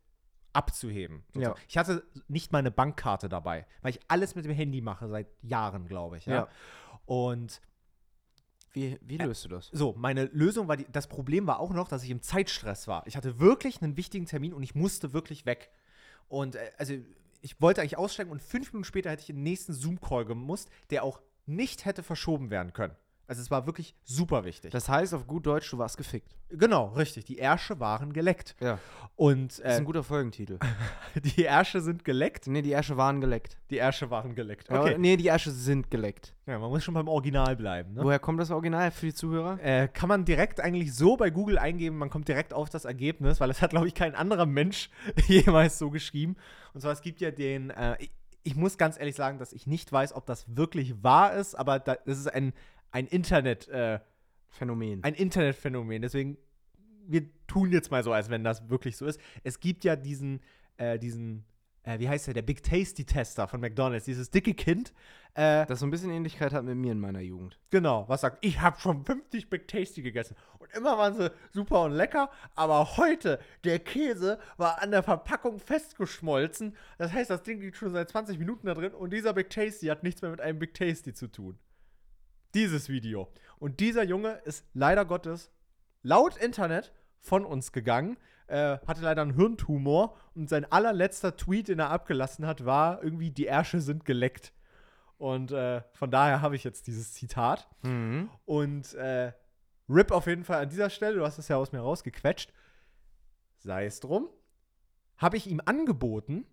abzuheben. 0.52 1.24
Ja. 1.34 1.54
Ich 1.68 1.78
hatte 1.78 2.04
nicht 2.28 2.52
meine 2.52 2.70
Bankkarte 2.70 3.30
dabei, 3.30 3.66
weil 3.80 3.92
ich 3.92 4.00
alles 4.08 4.34
mit 4.34 4.44
dem 4.44 4.52
Handy 4.52 4.82
mache, 4.82 5.08
seit 5.08 5.28
Jahren, 5.40 5.86
glaube 5.86 6.18
ich. 6.18 6.26
Ja? 6.26 6.34
Ja. 6.34 6.48
Und 7.06 7.62
Wie, 8.74 8.98
wie 9.02 9.16
löst 9.18 9.44
du 9.44 9.48
das? 9.48 9.68
So, 9.72 9.94
meine 9.98 10.26
Lösung 10.26 10.68
war, 10.68 10.76
die, 10.76 10.86
das 10.92 11.06
Problem 11.06 11.46
war 11.46 11.60
auch 11.60 11.72
noch, 11.72 11.88
dass 11.88 12.02
ich 12.04 12.10
im 12.10 12.20
Zeitstress 12.22 12.86
war. 12.88 13.06
Ich 13.06 13.16
hatte 13.16 13.38
wirklich 13.40 13.80
einen 13.82 13.96
wichtigen 13.96 14.24
Termin 14.26 14.52
und 14.54 14.62
ich 14.62 14.74
musste 14.74 15.12
wirklich 15.14 15.44
weg. 15.46 15.70
Und 16.28 16.56
äh, 16.56 16.70
also 16.78 16.94
ich 17.42 17.60
wollte 17.60 17.80
eigentlich 17.80 17.98
aussteigen 17.98 18.30
und 18.30 18.40
fünf 18.40 18.72
Minuten 18.72 18.84
später 18.84 19.10
hätte 19.10 19.20
ich 19.20 19.26
den 19.26 19.42
nächsten 19.42 19.74
Zoom-Call 19.74 20.24
gemusst, 20.24 20.70
der 20.90 21.04
auch 21.04 21.20
nicht 21.44 21.84
hätte 21.84 22.02
verschoben 22.02 22.50
werden 22.50 22.72
können. 22.72 22.96
Also 23.32 23.40
es 23.40 23.50
war 23.50 23.64
wirklich 23.64 23.94
super 24.04 24.44
wichtig. 24.44 24.72
Das 24.72 24.90
heißt 24.90 25.14
auf 25.14 25.26
gut 25.26 25.46
Deutsch, 25.46 25.70
du 25.70 25.78
warst 25.78 25.96
gefickt. 25.96 26.36
genau, 26.50 26.88
richtig. 26.88 27.24
Die 27.24 27.38
Ärsche 27.38 27.80
waren 27.80 28.12
geleckt. 28.12 28.54
Ja. 28.60 28.78
Und 29.16 29.52
Das 29.52 29.58
ist 29.60 29.64
äh, 29.64 29.78
ein 29.78 29.86
guter 29.86 30.02
Folgentitel. 30.02 30.58
die 31.14 31.44
Ärsche 31.44 31.80
sind 31.80 32.04
geleckt. 32.04 32.46
nee, 32.46 32.60
die 32.60 32.72
Ärsche 32.72 32.98
waren 32.98 33.22
geleckt. 33.22 33.56
Die 33.70 33.78
Ärsche 33.78 34.10
waren 34.10 34.34
geleckt. 34.34 34.68
Ja, 34.68 34.82
Okay. 34.82 34.96
nee, 34.98 35.16
die 35.16 35.28
Ärsche 35.28 35.50
sind 35.50 35.90
geleckt. 35.90 36.34
Ja, 36.44 36.58
man 36.58 36.68
muss 36.68 36.84
schon 36.84 36.92
beim 36.92 37.08
Original 37.08 37.56
bleiben. 37.56 37.94
Ne? 37.94 38.04
Woher 38.04 38.18
kommt 38.18 38.38
das 38.38 38.50
Original 38.50 38.90
für 38.90 39.06
die 39.06 39.14
Zuhörer? 39.14 39.58
Äh, 39.62 39.88
kann 39.88 40.10
man 40.10 40.26
direkt 40.26 40.60
eigentlich 40.60 40.94
so 40.94 41.16
bei 41.16 41.30
Google 41.30 41.56
eingeben, 41.56 41.96
man 41.96 42.10
kommt 42.10 42.28
direkt 42.28 42.52
auf 42.52 42.68
das 42.68 42.84
Ergebnis, 42.84 43.40
weil 43.40 43.48
das 43.48 43.62
hat, 43.62 43.70
glaube 43.70 43.88
ich, 43.88 43.94
kein 43.94 44.14
anderer 44.14 44.44
Mensch 44.44 44.90
jemals 45.26 45.78
so 45.78 45.88
geschrieben. 45.88 46.36
Und 46.74 46.82
zwar, 46.82 46.92
es 46.92 47.00
gibt 47.00 47.22
ja 47.22 47.30
den, 47.30 47.70
äh, 47.70 47.96
ich, 48.42 48.56
muss 48.56 48.76
ganz 48.76 48.98
ehrlich 48.98 49.16
sagen, 49.16 49.38
dass 49.38 49.54
ich 49.54 49.66
nicht 49.66 49.90
weiß, 49.90 50.12
ob 50.12 50.26
das 50.26 50.44
wirklich 50.54 51.02
wahr 51.02 51.32
ist, 51.32 51.54
aber 51.54 51.78
da, 51.78 51.94
das 52.04 52.18
ist 52.18 52.26
ein, 52.26 52.52
ein 52.92 53.06
Internet, 53.06 53.68
äh, 53.68 53.98
ein 54.60 55.14
Internetphänomen. 55.14 56.02
Deswegen, 56.02 56.36
wir 57.06 57.24
tun 57.46 57.72
jetzt 57.72 57.90
mal 57.90 58.04
so, 58.04 58.12
als 58.12 58.30
wenn 58.30 58.44
das 58.44 58.68
wirklich 58.68 58.96
so 58.96 59.06
ist. 59.06 59.18
Es 59.42 59.58
gibt 59.58 59.84
ja 59.84 59.96
diesen, 59.96 60.40
äh, 60.76 60.98
diesen, 60.98 61.44
äh, 61.82 61.98
wie 61.98 62.08
heißt 62.08 62.28
der, 62.28 62.34
der 62.34 62.42
Big 62.42 62.62
Tasty 62.62 63.04
Tester 63.04 63.48
von 63.48 63.60
McDonalds, 63.60 64.04
dieses 64.04 64.30
dicke 64.30 64.54
Kind. 64.54 64.92
Äh, 65.34 65.64
das 65.64 65.80
so 65.80 65.86
ein 65.86 65.90
bisschen 65.90 66.10
Ähnlichkeit 66.10 66.52
hat 66.52 66.64
mit 66.64 66.76
mir 66.76 66.92
in 66.92 67.00
meiner 67.00 67.20
Jugend. 67.20 67.58
Genau, 67.70 68.06
was 68.08 68.20
sagt, 68.20 68.44
ich 68.44 68.60
habe 68.60 68.78
schon 68.78 69.02
50 69.04 69.48
Big 69.48 69.66
Tasty 69.66 70.02
gegessen. 70.02 70.36
Und 70.58 70.70
immer 70.74 70.98
waren 70.98 71.14
sie 71.14 71.30
super 71.52 71.84
und 71.84 71.92
lecker, 71.92 72.30
aber 72.54 72.98
heute, 72.98 73.40
der 73.64 73.78
Käse 73.78 74.38
war 74.58 74.82
an 74.82 74.90
der 74.90 75.02
Verpackung 75.02 75.58
festgeschmolzen. 75.58 76.76
Das 76.98 77.12
heißt, 77.12 77.30
das 77.30 77.42
Ding 77.42 77.60
liegt 77.60 77.78
schon 77.78 77.92
seit 77.92 78.10
20 78.10 78.38
Minuten 78.38 78.66
da 78.66 78.74
drin 78.74 78.92
und 78.92 79.10
dieser 79.10 79.32
Big 79.32 79.48
Tasty 79.48 79.86
hat 79.86 80.02
nichts 80.02 80.20
mehr 80.20 80.30
mit 80.30 80.42
einem 80.42 80.58
Big 80.58 80.74
Tasty 80.74 81.14
zu 81.14 81.28
tun. 81.28 81.58
Dieses 82.54 82.88
Video. 82.88 83.28
Und 83.58 83.80
dieser 83.80 84.02
Junge 84.02 84.40
ist 84.44 84.66
leider 84.74 85.04
Gottes 85.04 85.50
laut 86.02 86.36
Internet 86.36 86.92
von 87.20 87.44
uns 87.44 87.72
gegangen, 87.72 88.16
äh, 88.48 88.78
hatte 88.86 89.02
leider 89.02 89.22
einen 89.22 89.34
Hirntumor 89.34 90.16
und 90.34 90.48
sein 90.48 90.70
allerletzter 90.70 91.36
Tweet, 91.36 91.68
den 91.68 91.78
er 91.78 91.90
abgelassen 91.90 92.46
hat, 92.46 92.64
war 92.64 93.02
irgendwie, 93.02 93.30
die 93.30 93.46
Ärsche 93.46 93.80
sind 93.80 94.04
geleckt. 94.04 94.52
Und 95.16 95.52
äh, 95.52 95.82
von 95.92 96.10
daher 96.10 96.42
habe 96.42 96.56
ich 96.56 96.64
jetzt 96.64 96.88
dieses 96.88 97.12
Zitat. 97.12 97.68
Mhm. 97.82 98.28
Und 98.44 98.94
äh, 98.94 99.32
RIP 99.88 100.10
auf 100.10 100.26
jeden 100.26 100.44
Fall 100.44 100.62
an 100.62 100.68
dieser 100.68 100.90
Stelle, 100.90 101.16
du 101.16 101.24
hast 101.24 101.38
es 101.38 101.48
ja 101.48 101.56
aus 101.56 101.72
mir 101.72 101.80
rausgequetscht. 101.80 102.52
Sei 103.58 103.86
es 103.86 104.00
drum. 104.00 104.28
Habe 105.18 105.36
ich 105.36 105.46
ihm 105.46 105.60
angeboten, 105.64 106.44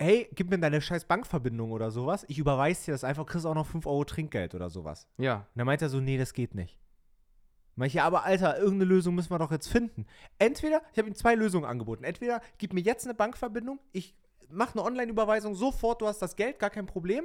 hey, 0.00 0.28
gib 0.34 0.50
mir 0.50 0.58
deine 0.58 0.80
scheiß 0.80 1.06
Bankverbindung 1.06 1.72
oder 1.72 1.90
sowas. 1.90 2.24
Ich 2.28 2.38
überweise 2.38 2.86
dir 2.86 2.92
das 2.92 3.04
einfach, 3.04 3.26
kriegst 3.26 3.46
auch 3.46 3.54
noch 3.54 3.66
5 3.66 3.86
Euro 3.86 4.04
Trinkgeld 4.04 4.54
oder 4.54 4.70
sowas. 4.70 5.08
Ja. 5.18 5.36
Und 5.36 5.46
dann 5.56 5.66
meint 5.66 5.82
er 5.82 5.88
so, 5.88 6.00
nee, 6.00 6.18
das 6.18 6.32
geht 6.32 6.54
nicht. 6.54 6.78
Meint 7.74 7.88
ich, 7.88 7.94
ja, 7.94 8.04
aber 8.04 8.24
Alter, 8.24 8.58
irgendeine 8.58 8.84
Lösung 8.86 9.14
müssen 9.14 9.30
wir 9.30 9.38
doch 9.38 9.52
jetzt 9.52 9.68
finden. 9.68 10.06
Entweder, 10.38 10.82
ich 10.92 10.98
habe 10.98 11.08
ihm 11.08 11.14
zwei 11.14 11.34
Lösungen 11.34 11.64
angeboten. 11.64 12.04
Entweder 12.04 12.40
gib 12.58 12.72
mir 12.72 12.80
jetzt 12.80 13.04
eine 13.04 13.14
Bankverbindung, 13.14 13.78
ich 13.92 14.16
mache 14.50 14.72
eine 14.72 14.84
Online-Überweisung 14.84 15.54
sofort, 15.54 16.00
du 16.00 16.06
hast 16.06 16.20
das 16.20 16.36
Geld, 16.36 16.58
gar 16.58 16.70
kein 16.70 16.86
Problem. 16.86 17.24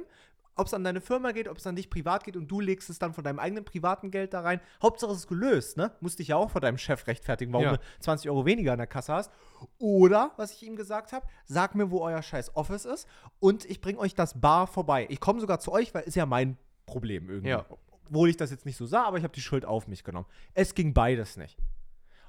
Ob 0.56 0.66
es 0.68 0.74
an 0.74 0.84
deine 0.84 1.00
Firma 1.00 1.32
geht, 1.32 1.48
ob 1.48 1.58
es 1.58 1.66
an 1.66 1.74
dich 1.74 1.90
privat 1.90 2.22
geht 2.24 2.36
und 2.36 2.46
du 2.48 2.60
legst 2.60 2.88
es 2.88 2.98
dann 2.98 3.12
von 3.12 3.24
deinem 3.24 3.38
eigenen 3.40 3.64
privaten 3.64 4.10
Geld 4.10 4.32
da 4.34 4.40
rein. 4.40 4.60
Hauptsache 4.82 5.10
es 5.12 5.18
ist 5.18 5.26
gelöst, 5.26 5.76
ne? 5.76 5.90
Musst 6.00 6.18
dich 6.20 6.28
ja 6.28 6.36
auch 6.36 6.50
vor 6.50 6.60
deinem 6.60 6.78
Chef 6.78 7.06
rechtfertigen, 7.06 7.52
warum 7.52 7.66
Ja. 7.66 7.76
du 7.76 7.82
20 8.00 8.30
Euro 8.30 8.46
weniger 8.46 8.72
in 8.72 8.78
der 8.78 8.86
Kasse 8.86 9.12
hast. 9.14 9.32
Oder, 9.78 10.32
was 10.36 10.52
ich 10.52 10.62
ihm 10.62 10.76
gesagt 10.76 11.12
habe, 11.12 11.26
sag 11.44 11.74
mir, 11.74 11.90
wo 11.90 12.00
euer 12.00 12.22
scheiß 12.22 12.54
Office 12.56 12.84
ist 12.84 13.08
und 13.40 13.64
ich 13.64 13.80
bringe 13.80 13.98
euch 13.98 14.14
das 14.14 14.40
Bar 14.40 14.66
vorbei. 14.66 15.06
Ich 15.10 15.20
komme 15.20 15.40
sogar 15.40 15.58
zu 15.58 15.72
euch, 15.72 15.92
weil 15.94 16.04
ist 16.04 16.14
ja 16.14 16.26
mein 16.26 16.56
Problem 16.86 17.28
irgendwie. 17.28 17.48
Ja. 17.50 17.66
Obwohl 18.06 18.28
ich 18.28 18.36
das 18.36 18.50
jetzt 18.50 18.66
nicht 18.66 18.76
so 18.76 18.86
sah, 18.86 19.04
aber 19.04 19.16
ich 19.18 19.24
habe 19.24 19.34
die 19.34 19.40
Schuld 19.40 19.64
auf 19.64 19.88
mich 19.88 20.04
genommen. 20.04 20.26
Es 20.52 20.74
ging 20.74 20.92
beides 20.92 21.36
nicht. 21.36 21.58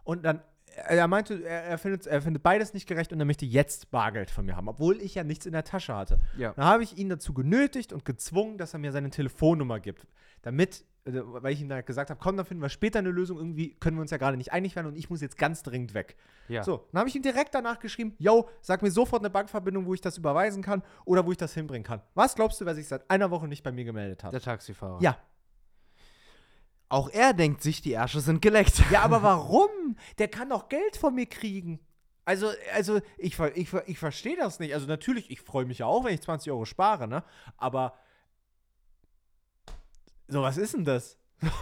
Und 0.04 0.24
dann, 0.24 0.42
er 0.75 1.08
meinte, 1.08 1.43
er, 1.43 1.63
er, 1.63 1.78
findet, 1.78 2.06
er 2.08 2.21
findet 2.21 2.43
beides 2.43 2.73
nicht 2.73 2.88
gerecht 2.88 3.13
und 3.13 3.19
er 3.19 3.25
möchte 3.25 3.45
jetzt 3.45 3.91
Bargeld 3.91 4.30
von 4.30 4.45
mir 4.45 4.56
haben, 4.56 4.67
obwohl 4.67 5.01
ich 5.01 5.15
ja 5.15 5.23
nichts 5.23 5.45
in 5.45 5.54
der 5.54 5.63
Tasche 5.63 5.95
hatte. 5.95 6.17
Ja. 6.38 6.54
Dann 6.54 6.65
habe 6.65 6.84
ich 6.84 6.97
ihn 6.97 7.10
dazu 7.10 7.34
genötigt 7.34 7.93
und 7.93 8.06
gezwungen, 8.06 8.58
dass 8.58 8.73
er 8.73 8.80
mir 8.80 8.91
seine 8.91 9.10
Telefonnummer 9.10 9.80
gibt. 9.80 10.06
Damit, 10.41 10.84
äh, 11.06 11.13
weil 11.23 11.54
ich 11.54 11.62
ihm 11.62 11.69
dann 11.69 11.84
gesagt 11.86 12.10
habe, 12.10 12.19
komm, 12.21 12.36
dann 12.38 12.45
finden 12.45 12.62
wir 12.62 12.69
später 12.69 12.99
eine 12.99 13.10
Lösung. 13.10 13.38
Irgendwie 13.38 13.75
können 13.75 13.97
wir 13.97 14.01
uns 14.01 14.12
ja 14.12 14.17
gerade 14.17 14.38
nicht 14.38 14.51
einig 14.51 14.75
werden 14.75 14.88
und 14.88 14.97
ich 14.97 15.10
muss 15.10 15.21
jetzt 15.21 15.38
ganz 15.38 15.63
dringend 15.63 15.93
weg. 15.93 16.17
Ja. 16.49 16.63
So, 16.63 16.88
dann 16.91 16.99
habe 16.99 17.10
ich 17.10 17.15
ihm 17.15 17.21
direkt 17.21 17.56
danach 17.56 17.80
geschrieben, 17.80 18.13
yo, 18.19 18.49
sag 18.62 18.82
mir 18.82 18.91
sofort 18.91 19.21
eine 19.21 19.30
Bankverbindung, 19.30 19.86
wo 19.86 19.93
ich 19.93 20.01
das 20.01 20.17
überweisen 20.17 20.62
kann 20.62 20.84
oder 21.06 21.25
wo 21.25 21.32
ich 21.32 21.38
das 21.38 21.54
hinbringen 21.54 21.86
kann. 21.86 22.01
Was 22.15 22.36
glaubst 22.36 22.60
du, 22.60 22.65
wer 22.65 22.75
sich 22.75 22.88
seit 22.88 23.10
einer 23.10 23.32
Woche 23.32 23.47
nicht 23.47 23.63
bei 23.63 23.71
mir 23.71 23.86
gemeldet 23.86 24.23
hat? 24.23 24.34
Der 24.34 24.41
Taxifahrer. 24.41 25.01
ja. 25.01 25.17
Auch 26.89 27.10
er 27.10 27.34
denkt 27.34 27.62
sich, 27.63 27.82
die 27.82 27.93
Ärsche 27.93 28.21
sind 28.21 28.41
geleckt. 28.41 28.82
Ja, 28.91 29.02
aber 29.02 29.24
warum? 29.24 29.69
Der 30.17 30.28
kann 30.28 30.50
doch 30.50 30.69
Geld 30.69 30.98
von 30.98 31.15
mir 31.15 31.26
kriegen. 31.26 31.80
Also, 32.26 32.50
also 32.74 33.02
ich, 33.17 33.36
ver- 33.36 33.56
ich, 33.56 33.71
ich 33.86 34.00
verstehe 34.00 34.36
das 34.36 34.60
nicht. 34.60 34.74
Also 34.74 34.88
natürlich, 34.88 35.30
ich 35.30 35.41
freue 35.41 35.65
mich 35.65 35.80
ja 35.80 35.86
auch, 35.86 36.04
wenn 36.04 36.13
ich 36.13 36.21
20 36.21 36.52
Euro 36.52 36.65
spare, 36.65 37.08
ne? 37.08 37.24
Aber 37.58 37.93
so, 40.28 40.41
was 40.41 40.58
ist 40.58 40.74
denn 40.74 40.86
das? 40.86 41.17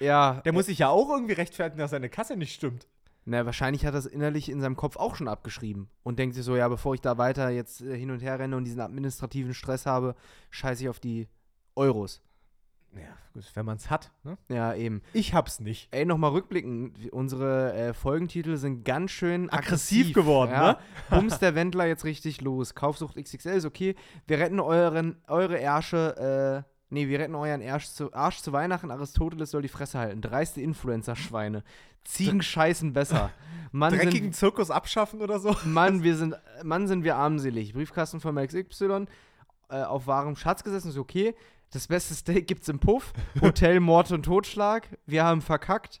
Ja. 0.00 0.40
Der 0.44 0.52
muss 0.52 0.66
sich 0.66 0.78
ja 0.78 0.88
auch 0.88 1.08
irgendwie 1.10 1.32
rechtfertigen, 1.32 1.78
dass 1.80 1.90
seine 1.92 2.08
Kasse 2.08 2.36
nicht 2.36 2.54
stimmt. 2.54 2.86
Na, 3.24 3.46
wahrscheinlich 3.46 3.86
hat 3.86 3.94
er 3.94 3.98
es 3.98 4.06
innerlich 4.06 4.48
in 4.48 4.60
seinem 4.60 4.76
Kopf 4.76 4.96
auch 4.96 5.14
schon 5.14 5.28
abgeschrieben 5.28 5.88
und 6.02 6.18
denkt 6.18 6.34
sich 6.34 6.44
so, 6.44 6.56
ja, 6.56 6.68
bevor 6.68 6.94
ich 6.94 7.00
da 7.00 7.18
weiter 7.18 7.50
jetzt 7.50 7.80
äh, 7.80 7.96
hin 7.96 8.10
und 8.10 8.20
her 8.20 8.38
renne 8.38 8.56
und 8.56 8.64
diesen 8.64 8.80
administrativen 8.80 9.54
Stress 9.54 9.86
habe, 9.86 10.16
scheiße 10.50 10.82
ich 10.82 10.88
auf 10.88 10.98
die 10.98 11.28
Euros. 11.76 12.20
Ja, 12.94 13.16
gut, 13.32 13.50
wenn 13.54 13.64
man 13.64 13.76
es 13.76 13.90
hat. 13.90 14.10
Ne? 14.22 14.36
Ja, 14.48 14.74
eben. 14.74 15.02
Ich 15.12 15.32
hab's 15.32 15.60
nicht. 15.60 15.88
Ey, 15.92 16.04
nochmal 16.04 16.32
rückblicken. 16.32 16.92
Unsere 17.10 17.72
äh, 17.72 17.94
Folgentitel 17.94 18.56
sind 18.56 18.84
ganz 18.84 19.10
schön 19.10 19.50
Aggressiv 19.50 20.00
aggressiv, 20.00 20.14
geworden, 20.14 20.50
ja? 20.52 20.72
ne? 20.72 20.78
Bums 21.10 21.38
der 21.38 21.54
Wendler 21.54 21.86
jetzt 21.86 22.04
richtig 22.04 22.40
los. 22.42 22.74
Kaufsucht 22.74 23.16
XXL 23.16 23.50
ist 23.50 23.64
okay. 23.64 23.94
Wir 24.26 24.38
retten 24.38 24.60
euren, 24.60 25.16
eure 25.26 25.58
Ärsche, 25.58 26.64
äh, 26.66 26.70
nee, 26.90 27.08
wir 27.08 27.18
retten 27.18 27.34
euren 27.34 27.62
Arsch 27.62 27.86
zu, 27.86 28.12
Arsch 28.12 28.40
zu 28.40 28.52
Weihnachten. 28.52 28.90
Aristoteles 28.90 29.50
soll 29.50 29.62
die 29.62 29.68
Fresse 29.68 29.98
halten. 29.98 30.20
Dreiste 30.20 30.60
Influencer-Schweine. 30.60 31.64
Ziegen 32.04 32.42
scheißen 32.42 32.92
besser. 32.92 33.30
Mann, 33.70 33.94
Dreckigen 33.94 34.32
sind, 34.32 34.36
Zirkus 34.36 34.70
abschaffen 34.70 35.22
oder 35.22 35.38
so? 35.38 35.56
Mann, 35.64 36.02
wir 36.02 36.16
sind, 36.16 36.34
Mann, 36.62 36.88
sind 36.88 37.04
wir 37.04 37.16
armselig. 37.16 37.72
Briefkasten 37.72 38.20
von 38.20 38.36
XY 38.36 39.06
äh, 39.70 39.82
auf 39.82 40.06
wahrem 40.06 40.36
Schatz 40.36 40.62
gesessen, 40.62 40.90
ist 40.90 40.98
okay. 40.98 41.34
Das 41.72 41.88
beste 41.88 42.14
Steak 42.14 42.46
gibt's 42.46 42.68
im 42.68 42.78
Puff. 42.78 43.12
Hotel 43.40 43.80
Mord 43.80 44.12
und 44.12 44.24
Totschlag. 44.24 44.88
Wir 45.06 45.24
haben 45.24 45.40
verkackt. 45.40 46.00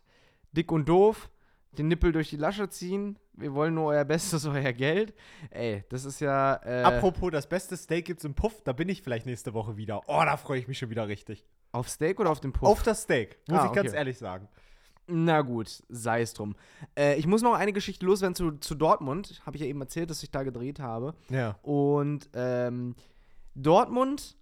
Dick 0.52 0.70
und 0.70 0.88
doof. 0.88 1.30
Den 1.78 1.88
Nippel 1.88 2.12
durch 2.12 2.28
die 2.28 2.36
Lasche 2.36 2.68
ziehen. 2.68 3.18
Wir 3.32 3.54
wollen 3.54 3.72
nur 3.74 3.86
euer 3.86 4.04
Bestes, 4.04 4.44
euer 4.46 4.72
Geld. 4.74 5.14
Ey, 5.50 5.84
das 5.88 6.04
ist 6.04 6.20
ja. 6.20 6.56
Äh, 6.64 6.82
Apropos, 6.82 7.30
das 7.30 7.48
beste 7.48 7.76
Steak 7.78 8.04
gibt's 8.04 8.24
im 8.24 8.34
Puff. 8.34 8.62
Da 8.64 8.72
bin 8.74 8.90
ich 8.90 9.00
vielleicht 9.00 9.24
nächste 9.24 9.54
Woche 9.54 9.78
wieder. 9.78 10.02
Oh, 10.08 10.22
da 10.22 10.36
freue 10.36 10.58
ich 10.58 10.68
mich 10.68 10.76
schon 10.78 10.90
wieder 10.90 11.08
richtig. 11.08 11.46
auf 11.72 11.88
Steak 11.88 12.20
oder 12.20 12.28
auf 12.30 12.40
dem 12.40 12.52
Puff? 12.52 12.68
Auf 12.68 12.82
das 12.82 13.02
Steak, 13.02 13.38
muss 13.48 13.60
Ah, 13.60 13.66
ich 13.66 13.72
ganz 13.72 13.88
okay. 13.88 13.96
ehrlich 13.96 14.18
sagen. 14.18 14.48
Na 15.06 15.40
gut, 15.40 15.82
sei 15.88 16.20
es 16.20 16.34
drum. 16.34 16.54
Äh, 16.96 17.16
ich 17.16 17.26
muss 17.26 17.40
noch 17.40 17.54
eine 17.54 17.72
Geschichte 17.72 18.04
loswerden 18.04 18.34
zu, 18.34 18.52
zu 18.58 18.74
Dortmund. 18.74 19.40
Habe 19.46 19.56
ich 19.56 19.62
ja 19.62 19.68
eben 19.68 19.80
erzählt, 19.80 20.10
dass 20.10 20.22
ich 20.22 20.30
da 20.30 20.42
gedreht 20.42 20.78
habe. 20.80 21.14
Ja. 21.30 21.58
Und 21.62 22.28
ähm, 22.34 22.94
Dortmund 23.54 24.36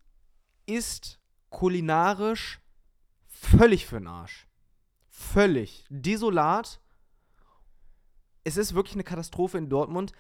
ist 0.66 1.19
kulinarisch 1.50 2.60
völlig 3.26 3.86
für 3.86 3.98
den 3.98 4.06
Arsch. 4.06 4.46
Völlig. 5.08 5.84
Desolat. 5.90 6.80
Es 8.44 8.56
ist 8.56 8.74
wirklich 8.74 8.94
eine 8.94 9.04
Katastrophe 9.04 9.58
in 9.58 9.68
Dortmund, 9.68 10.12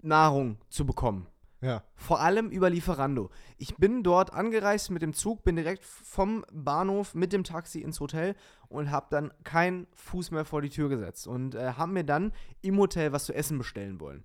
Nahrung 0.00 0.58
zu 0.68 0.84
bekommen. 0.84 1.26
Ja. 1.60 1.82
Vor 1.96 2.20
allem 2.20 2.50
über 2.50 2.70
Lieferando. 2.70 3.30
Ich 3.56 3.76
bin 3.76 4.04
dort 4.04 4.32
angereist 4.32 4.90
mit 4.90 5.02
dem 5.02 5.12
Zug, 5.12 5.42
bin 5.42 5.56
direkt 5.56 5.84
vom 5.84 6.44
Bahnhof 6.52 7.14
mit 7.14 7.32
dem 7.32 7.42
Taxi 7.42 7.80
ins 7.80 7.98
Hotel 7.98 8.36
und 8.68 8.90
habe 8.92 9.06
dann 9.10 9.32
keinen 9.42 9.88
Fuß 9.94 10.30
mehr 10.30 10.44
vor 10.44 10.62
die 10.62 10.68
Tür 10.68 10.88
gesetzt 10.88 11.26
und 11.26 11.56
äh, 11.56 11.72
haben 11.72 11.94
mir 11.94 12.04
dann 12.04 12.32
im 12.60 12.78
Hotel 12.78 13.12
was 13.12 13.24
zu 13.24 13.34
essen 13.34 13.58
bestellen 13.58 13.98
wollen. 13.98 14.24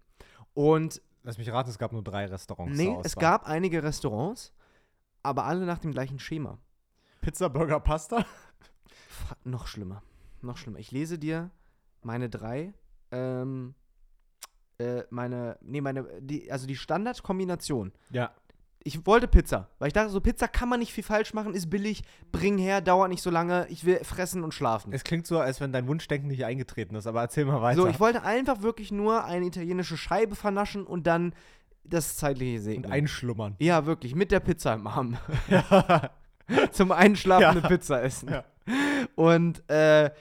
Und 0.54 1.02
Lass 1.24 1.38
mich 1.38 1.52
raten, 1.52 1.70
es 1.70 1.80
gab 1.80 1.92
nur 1.92 2.04
drei 2.04 2.26
Restaurants. 2.26 2.78
nee, 2.78 2.96
es 3.04 3.16
gab 3.16 3.48
einige 3.48 3.82
Restaurants, 3.82 4.54
aber 5.24 5.46
alle 5.46 5.66
nach 5.66 5.80
dem 5.80 5.92
gleichen 5.92 6.20
Schema. 6.20 6.60
Pizza, 7.22 7.50
Burger, 7.50 7.80
Pasta. 7.80 8.26
Noch 9.44 9.68
schlimmer. 9.68 10.04
Noch 10.42 10.58
schlimmer. 10.58 10.80
Ich 10.80 10.92
lese 10.92 11.18
dir 11.18 11.50
meine 12.02 12.30
drei, 12.30 12.74
ähm, 13.12 13.74
äh, 14.78 15.04
meine, 15.10 15.58
nee, 15.62 15.82
meine, 15.82 16.06
die, 16.20 16.52
also 16.52 16.68
die 16.68 16.76
Standardkombination. 16.76 17.94
Ja. 18.10 18.34
Ich 18.86 19.06
wollte 19.06 19.30
Pizza, 19.30 19.70
weil 19.80 19.88
ich 19.88 19.94
dachte, 19.94 20.10
so 20.10 20.20
Pizza 20.20 20.50
kann 20.50 20.68
man 20.68 20.82
nicht 20.82 20.92
viel 20.92 21.06
falsch 21.06 21.34
machen, 21.34 21.54
ist 21.54 21.70
billig, 21.70 22.04
bring 22.34 22.58
her, 22.58 22.82
dauert 22.82 23.08
nicht 23.08 23.22
so 23.22 23.30
lange, 23.30 23.66
ich 23.70 23.86
will 23.86 24.04
fressen 24.04 24.44
und 24.44 24.54
schlafen. 24.54 24.92
Es 24.92 25.06
klingt 25.06 25.26
so, 25.26 25.40
als 25.40 25.62
wenn 25.62 25.72
dein 25.72 25.88
Wunschdenken 25.88 26.28
nicht 26.28 26.44
eingetreten 26.44 26.96
ist, 26.96 27.08
aber 27.08 27.22
erzähl 27.22 27.46
mal 27.46 27.62
weiter. 27.62 27.80
So, 27.82 27.88
ich 27.88 28.02
wollte 28.02 28.24
einfach 28.24 28.62
wirklich 28.62 28.92
nur 28.92 29.24
eine 29.24 29.46
italienische 29.46 29.96
Scheibe 29.96 30.36
vernaschen 30.36 30.86
und 30.86 31.08
dann 31.08 31.34
das 31.84 32.16
zeitliche 32.18 32.58
und 32.58 32.64
segnen. 32.64 32.92
einschlummern. 32.92 33.56
ja, 33.60 33.86
wirklich, 33.86 34.16
mit 34.16 34.32
der 34.32 34.40
Pizza 34.40 34.74
im 34.74 34.88
Arm. 34.88 35.18
Zum 36.72 36.92
Einschlafen 36.92 37.42
Ja. 37.42 37.50
eine 37.52 37.62
Pizza 37.62 38.02
essen. 38.04 38.30
Ja. 38.30 38.44
Und 39.16 39.68
äh, 39.70 40.12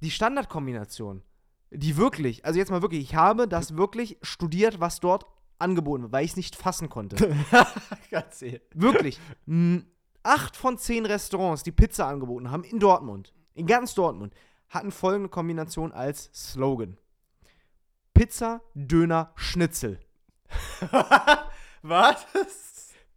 die 0.00 0.10
Standardkombination, 0.10 1.22
die 1.70 1.96
wirklich, 1.96 2.44
also 2.44 2.58
jetzt 2.58 2.70
mal 2.70 2.82
wirklich, 2.82 3.00
ich 3.02 3.14
habe 3.14 3.48
das 3.48 3.76
wirklich 3.76 4.16
studiert, 4.22 4.80
was 4.80 5.00
dort 5.00 5.26
angeboten 5.58 6.04
wird, 6.04 6.12
weil 6.12 6.24
ich 6.24 6.30
es 6.32 6.36
nicht 6.36 6.56
fassen 6.56 6.88
konnte. 6.88 7.34
Erzähl. 8.10 8.60
Wirklich. 8.74 9.18
M, 9.46 9.86
Acht 10.22 10.56
von 10.56 10.76
zehn 10.78 11.06
Restaurants, 11.06 11.62
die 11.62 11.72
Pizza 11.72 12.06
angeboten 12.06 12.50
haben 12.50 12.64
in 12.64 12.78
Dortmund, 12.80 13.32
in 13.54 13.66
ganz 13.66 13.94
Dortmund, 13.94 14.34
hatten 14.68 14.90
folgende 14.90 15.30
Kombination 15.30 15.92
als 15.92 16.28
Slogan: 16.34 16.98
Pizza, 18.14 18.60
Döner, 18.74 19.32
Schnitzel. 19.36 20.00
Was? 21.82 22.26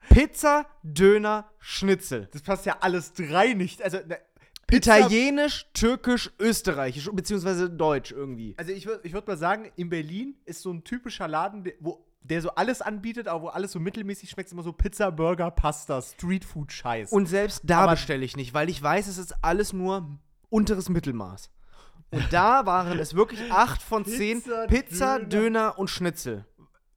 Pizza, 0.10 0.66
Döner, 0.84 1.50
Schnitzel. 1.60 2.28
Das 2.32 2.42
passt 2.42 2.66
ja 2.66 2.78
alles 2.82 3.14
drei 3.14 3.54
nicht. 3.54 3.82
Also, 3.82 3.98
ne, 4.00 4.20
Pizza- 4.68 4.98
Italienisch, 5.00 5.68
Türkisch, 5.74 6.32
Österreichisch, 6.40 7.10
beziehungsweise 7.12 7.70
Deutsch 7.70 8.12
irgendwie. 8.12 8.56
Also 8.58 8.72
ich 8.72 8.86
würde 8.86 9.02
ich 9.08 9.14
würd 9.14 9.28
mal 9.28 9.38
sagen, 9.38 9.72
in 9.76 9.90
Berlin 9.90 10.36
ist 10.46 10.62
so 10.62 10.72
ein 10.72 10.84
typischer 10.84 11.28
Laden, 11.28 11.64
der, 11.64 11.74
wo, 11.80 12.06
der 12.22 12.42
so 12.42 12.52
alles 12.52 12.82
anbietet, 12.82 13.28
aber 13.28 13.42
wo 13.44 13.48
alles 13.48 13.72
so 13.72 13.80
mittelmäßig 13.80 14.30
schmeckt, 14.30 14.48
ist 14.48 14.54
immer 14.54 14.64
so 14.64 14.74
Pizza, 14.74 15.12
Burger, 15.12 15.50
Pasta, 15.52 16.02
Streetfood-Scheiß. 16.02 17.12
Und 17.12 17.28
selbst 17.28 17.62
da 17.64 17.82
Aber- 17.82 17.92
bestelle 17.94 18.24
ich 18.26 18.36
nicht, 18.38 18.54
weil 18.54 18.70
ich 18.70 18.82
weiß, 18.82 19.08
es 19.08 19.18
ist 19.18 19.36
alles 19.42 19.74
nur 19.74 20.20
unteres 20.50 20.90
Mittelmaß. 20.90 21.50
Und 22.14 22.26
da 22.34 22.66
waren 22.66 23.00
es 23.00 23.16
wirklich 23.16 23.52
acht 23.54 23.82
von 23.82 24.04
zehn 24.04 24.42
Pizza, 24.42 24.68
Pizza. 24.68 25.20
Döner 25.20 25.80
und 25.80 25.90
Schnitzel. 25.90 26.46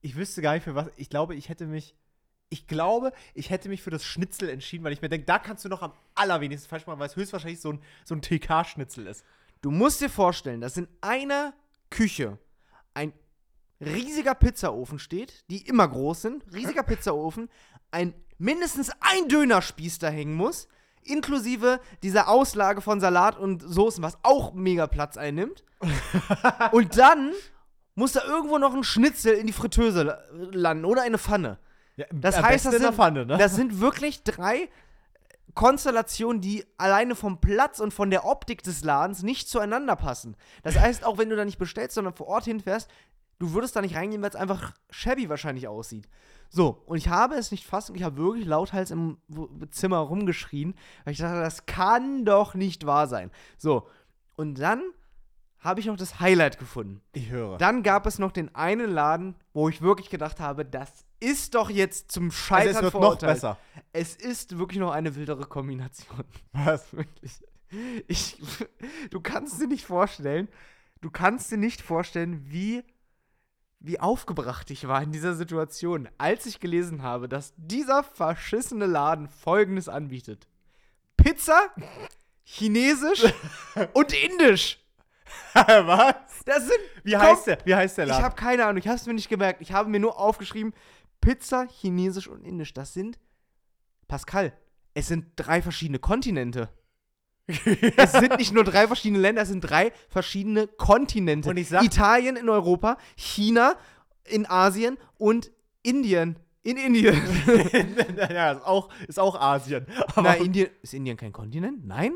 Ich 0.05 0.15
wüsste 0.15 0.43
gar 0.43 0.53
nicht 0.53 0.63
für 0.63 0.75
was. 0.75 0.87
Ich 0.97 1.09
glaube, 1.09 1.33
ich 1.35 1.49
hätte 1.49 1.65
mich. 1.65 1.95
Ich 2.49 2.67
glaube, 2.67 3.11
ich 3.33 3.49
hätte 3.49 3.69
mich 3.69 3.81
für 3.81 3.89
das 3.89 4.05
Schnitzel 4.05 4.49
entschieden, 4.49 4.83
weil 4.83 4.93
ich 4.93 5.01
mir 5.01 5.09
denke, 5.09 5.25
da 5.25 5.39
kannst 5.39 5.65
du 5.65 5.69
noch 5.69 5.81
am 5.81 5.93
allerwenigsten 6.13 6.69
falsch 6.69 6.85
machen, 6.85 6.99
weil 6.99 7.07
es 7.07 7.15
höchstwahrscheinlich 7.15 7.59
so 7.59 7.71
ein, 7.71 7.81
so 8.05 8.13
ein 8.13 8.21
TK-Schnitzel 8.21 9.07
ist. 9.07 9.25
Du 9.63 9.71
musst 9.71 9.99
dir 9.99 10.11
vorstellen, 10.11 10.61
dass 10.61 10.77
in 10.77 10.87
einer 11.01 11.55
Küche 11.89 12.37
ein 12.93 13.13
riesiger 13.81 14.35
Pizzaofen 14.35 14.99
steht, 14.99 15.43
die 15.49 15.65
immer 15.67 15.87
groß 15.87 16.21
sind, 16.21 16.45
riesiger 16.53 16.83
Pizzaofen, 16.83 17.49
ein 17.89 18.13
mindestens 18.37 18.91
ein 18.99 19.27
Dönerspieß 19.27 19.97
da 19.97 20.09
hängen 20.09 20.35
muss, 20.35 20.67
inklusive 21.01 21.79
dieser 22.03 22.29
Auslage 22.29 22.81
von 22.81 23.01
Salat 23.01 23.39
und 23.39 23.63
Soßen, 23.63 24.03
was 24.03 24.19
auch 24.21 24.53
mega 24.53 24.85
Platz 24.85 25.17
einnimmt. 25.17 25.63
und 26.71 26.95
dann 26.95 27.33
muss 27.95 28.11
da 28.11 28.23
irgendwo 28.25 28.57
noch 28.57 28.73
ein 28.73 28.83
Schnitzel 28.83 29.33
in 29.33 29.47
die 29.47 29.53
Fritteuse 29.53 30.03
la- 30.03 30.19
landen 30.51 30.85
oder 30.85 31.01
eine 31.03 31.17
Pfanne. 31.17 31.57
Ja, 31.95 32.05
Das 32.11 32.41
heißt, 32.41 32.65
das 32.65 32.75
sind, 32.77 32.93
Pfanne, 32.93 33.25
ne? 33.25 33.37
das 33.37 33.55
sind 33.55 33.79
wirklich 33.79 34.23
drei 34.23 34.67
Konstellationen, 35.53 36.41
die 36.41 36.65
alleine 36.77 37.15
vom 37.15 37.39
Platz 37.39 37.79
und 37.79 37.93
von 37.93 38.09
der 38.09 38.25
Optik 38.25 38.63
des 38.63 38.83
Ladens 38.83 39.23
nicht 39.23 39.47
zueinander 39.47 39.95
passen. 39.95 40.35
Das 40.63 40.77
heißt, 40.77 41.05
auch 41.05 41.17
wenn 41.17 41.29
du 41.29 41.35
da 41.37 41.45
nicht 41.45 41.57
bestellst, 41.57 41.95
sondern 41.95 42.13
vor 42.13 42.27
Ort 42.27 42.43
hinfährst, 42.45 42.89
du 43.39 43.53
würdest 43.53 43.75
da 43.75 43.81
nicht 43.81 43.95
reingehen, 43.95 44.21
weil 44.21 44.29
es 44.29 44.35
einfach 44.35 44.73
shabby 44.89 45.29
wahrscheinlich 45.29 45.67
aussieht. 45.69 46.09
So, 46.49 46.81
und 46.85 46.97
ich 46.97 47.07
habe 47.07 47.35
es 47.35 47.51
nicht 47.51 47.65
fast, 47.65 47.89
ich 47.91 48.03
habe 48.03 48.17
wirklich 48.17 48.45
lauthals 48.45 48.91
im 48.91 49.17
Zimmer 49.71 49.99
rumgeschrien, 49.99 50.75
weil 51.05 51.13
ich 51.13 51.19
dachte, 51.19 51.39
das 51.39 51.65
kann 51.65 52.25
doch 52.25 52.53
nicht 52.53 52.85
wahr 52.85 53.07
sein. 53.07 53.31
So, 53.57 53.87
und 54.35 54.59
dann 54.59 54.81
habe 55.59 55.79
ich 55.79 55.87
noch 55.87 55.97
das 55.97 56.19
Highlight 56.19 56.59
gefunden. 56.59 57.01
ich 57.13 57.29
höre. 57.29 57.57
Dann 57.57 57.81
gab 57.81 58.05
es 58.05 58.19
noch 58.19 58.31
den 58.31 58.53
einen 58.53 58.91
Laden, 58.91 59.35
wo 59.53 59.67
ich 59.69 59.81
wirklich 59.81 60.09
gedacht 60.09 60.39
habe, 60.39 60.63
das 60.63 61.05
ist 61.19 61.55
doch 61.55 61.69
jetzt 61.69 62.11
zum 62.11 62.31
Scheitern 62.31 62.67
also 62.67 62.79
es 62.79 62.83
wird 62.83 62.93
noch 62.93 63.01
verurteilt. 63.01 63.33
besser. 63.33 63.57
Es 63.91 64.15
ist 64.15 64.57
wirklich 64.57 64.79
noch 64.79 64.91
eine 64.91 65.15
wildere 65.15 65.45
Kombination. 65.45 66.23
Was? 66.53 66.93
Wirklich. 66.93 67.39
Ich, 68.07 68.37
du 69.09 69.19
kannst 69.19 69.59
dir 69.59 69.67
nicht 69.67 69.85
vorstellen, 69.85 70.47
du 71.01 71.09
kannst 71.09 71.51
dir 71.51 71.57
nicht 71.57 71.81
vorstellen, 71.81 72.45
wie, 72.45 72.83
wie 73.79 73.99
aufgebracht 73.99 74.69
ich 74.69 74.87
war 74.87 75.01
in 75.01 75.11
dieser 75.11 75.33
Situation, 75.33 76.07
als 76.17 76.45
ich 76.45 76.59
gelesen 76.59 77.01
habe, 77.01 77.27
dass 77.27 77.53
dieser 77.57 78.03
verschissene 78.03 78.85
Laden 78.85 79.27
folgendes 79.29 79.89
anbietet: 79.89 80.47
Pizza, 81.17 81.59
Chinesisch 82.43 83.25
und 83.93 84.13
Indisch. 84.13 84.84
Was? 85.53 86.15
Das 86.45 86.67
sind 86.67 86.79
Wie 87.03 87.17
heißt 87.17 87.47
der? 87.47 87.57
Wie 87.65 87.75
heißt 87.75 87.97
der 87.97 88.05
ich 88.05 88.11
Laden? 88.11 88.23
habe 88.23 88.35
keine 88.35 88.65
Ahnung, 88.65 88.77
ich 88.77 88.87
habe 88.87 88.97
es 88.97 89.05
mir 89.05 89.13
nicht 89.13 89.29
gemerkt. 89.29 89.61
Ich 89.61 89.71
habe 89.71 89.89
mir 89.89 89.99
nur 89.99 90.19
aufgeschrieben, 90.19 90.73
Pizza, 91.21 91.67
Chinesisch 91.69 92.27
und 92.27 92.43
Indisch. 92.43 92.73
Das 92.73 92.93
sind, 92.93 93.17
Pascal, 94.07 94.53
es 94.93 95.07
sind 95.07 95.27
drei 95.35 95.61
verschiedene 95.61 95.99
Kontinente. 95.99 96.69
es 97.47 98.11
sind 98.11 98.37
nicht 98.37 98.53
nur 98.53 98.63
drei 98.63 98.87
verschiedene 98.87 99.19
Länder, 99.19 99.43
es 99.43 99.49
sind 99.49 99.61
drei 99.61 99.91
verschiedene 100.09 100.67
Kontinente. 100.67 101.49
Und 101.49 101.57
ich 101.57 101.69
sag- 101.69 101.83
Italien 101.83 102.35
in 102.35 102.49
Europa, 102.49 102.97
China 103.15 103.75
in 104.23 104.47
Asien 104.49 104.97
und 105.17 105.51
Indien 105.83 106.39
in 106.65 106.77
Indien. 106.77 107.15
ja, 108.17 108.53
ist 108.53 108.65
auch, 108.65 108.89
ist 109.07 109.19
auch 109.19 109.39
Asien. 109.39 109.85
Aber 110.15 110.21
Na, 110.23 110.33
Indien, 110.33 110.69
ist 110.81 110.95
Indien 110.95 111.15
kein 111.15 111.31
Kontinent? 111.31 111.85
Nein? 111.85 112.15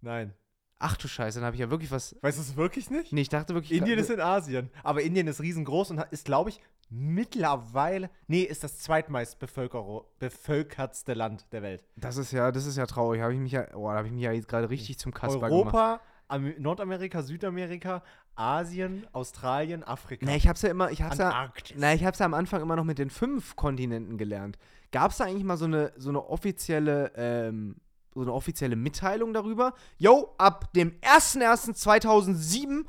Nein. 0.00 0.34
Ach 0.80 0.96
du 0.96 1.08
Scheiße, 1.08 1.40
dann 1.40 1.46
habe 1.46 1.56
ich 1.56 1.60
ja 1.60 1.70
wirklich 1.70 1.90
was. 1.90 2.14
Weißt 2.22 2.38
du 2.38 2.42
es 2.42 2.56
wirklich 2.56 2.90
nicht? 2.90 3.12
Nee, 3.12 3.22
ich 3.22 3.28
dachte 3.28 3.54
wirklich. 3.54 3.72
Indien 3.78 3.98
ist 3.98 4.10
in 4.10 4.20
Asien. 4.20 4.70
Aber 4.84 5.02
Indien 5.02 5.26
ist 5.26 5.40
riesengroß 5.40 5.90
und 5.90 6.04
ist, 6.10 6.24
glaube 6.24 6.50
ich, 6.50 6.60
mittlerweile, 6.90 8.10
nee, 8.28 8.42
ist 8.42 8.64
das 8.64 8.78
zweitmeist 8.78 9.42
bevölker- 9.42 10.04
bevölkertste 10.18 11.14
Land 11.14 11.46
der 11.52 11.62
Welt. 11.62 11.84
Das 11.96 12.16
ist 12.16 12.32
ja, 12.32 12.52
das 12.52 12.66
ist 12.66 12.76
ja 12.76 12.86
traurig. 12.86 13.20
Habe 13.22 13.34
ich 13.34 13.40
mich 13.40 13.52
ja, 13.52 13.66
oh, 13.74 13.88
da 13.90 13.96
habe 13.96 14.06
ich 14.08 14.12
mich 14.14 14.22
ja 14.22 14.32
jetzt 14.32 14.48
gerade 14.48 14.70
richtig 14.70 14.98
zum 14.98 15.12
Kasper 15.12 15.48
gemacht. 15.48 15.52
Europa, 15.52 16.00
Am 16.28 16.52
Nordamerika, 16.58 17.22
Südamerika, 17.22 18.02
Asien, 18.36 19.06
Australien, 19.12 19.82
Afrika. 19.82 20.24
Na, 20.26 20.36
ich 20.36 20.46
hab's 20.46 20.62
ja 20.62 20.70
immer, 20.70 20.90
ich 20.90 21.02
hab's 21.02 21.18
ja, 21.18 21.26
Antarktis. 21.30 21.76
na, 21.78 21.92
ich 21.94 22.04
hab's 22.04 22.20
ja 22.20 22.26
am 22.26 22.34
Anfang 22.34 22.62
immer 22.62 22.76
noch 22.76 22.84
mit 22.84 22.98
den 22.98 23.10
fünf 23.10 23.56
Kontinenten 23.56 24.16
gelernt. 24.16 24.58
Gab's 24.92 25.16
da 25.18 25.24
eigentlich 25.24 25.44
mal 25.44 25.56
so 25.56 25.64
eine, 25.64 25.92
so 25.96 26.08
eine 26.10 26.24
offizielle, 26.24 27.12
ähm, 27.16 27.76
so 28.18 28.24
eine 28.24 28.32
offizielle 28.32 28.76
Mitteilung 28.76 29.32
darüber? 29.32 29.74
Yo, 29.98 30.34
ab 30.38 30.72
dem 30.72 30.92
01.01.2007 31.00 32.84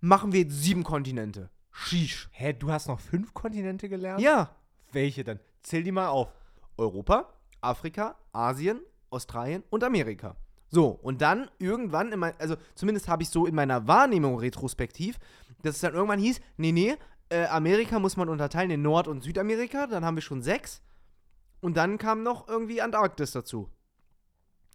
machen 0.00 0.32
wir 0.32 0.40
jetzt 0.40 0.62
sieben 0.62 0.84
Kontinente. 0.84 1.50
Sheesh. 1.70 2.28
Hä, 2.32 2.52
du 2.52 2.70
hast 2.70 2.88
noch 2.88 3.00
fünf 3.00 3.32
Kontinente 3.34 3.88
gelernt? 3.88 4.20
Ja. 4.20 4.54
Welche 4.92 5.24
denn? 5.24 5.40
Zähl 5.62 5.82
die 5.82 5.92
mal 5.92 6.08
auf. 6.08 6.28
Europa, 6.76 7.32
Afrika, 7.60 8.16
Asien, 8.32 8.80
Australien 9.10 9.62
und 9.70 9.84
Amerika. 9.84 10.36
So, 10.68 10.88
und 10.88 11.20
dann 11.20 11.50
irgendwann, 11.58 12.12
in 12.12 12.18
mein, 12.18 12.34
also 12.38 12.56
zumindest 12.74 13.08
habe 13.08 13.22
ich 13.22 13.28
so 13.28 13.46
in 13.46 13.54
meiner 13.54 13.86
Wahrnehmung 13.86 14.38
retrospektiv, 14.38 15.18
dass 15.62 15.76
es 15.76 15.80
dann 15.82 15.94
irgendwann 15.94 16.18
hieß, 16.18 16.40
nee, 16.56 16.72
nee, 16.72 16.96
äh, 17.28 17.44
Amerika 17.46 17.98
muss 17.98 18.16
man 18.16 18.28
unterteilen 18.28 18.70
in 18.70 18.82
Nord- 18.82 19.08
und 19.08 19.22
Südamerika, 19.22 19.86
dann 19.86 20.04
haben 20.04 20.16
wir 20.16 20.22
schon 20.22 20.42
sechs. 20.42 20.82
Und 21.60 21.76
dann 21.76 21.98
kam 21.98 22.22
noch 22.22 22.48
irgendwie 22.48 22.82
Antarktis 22.82 23.32
dazu. 23.32 23.70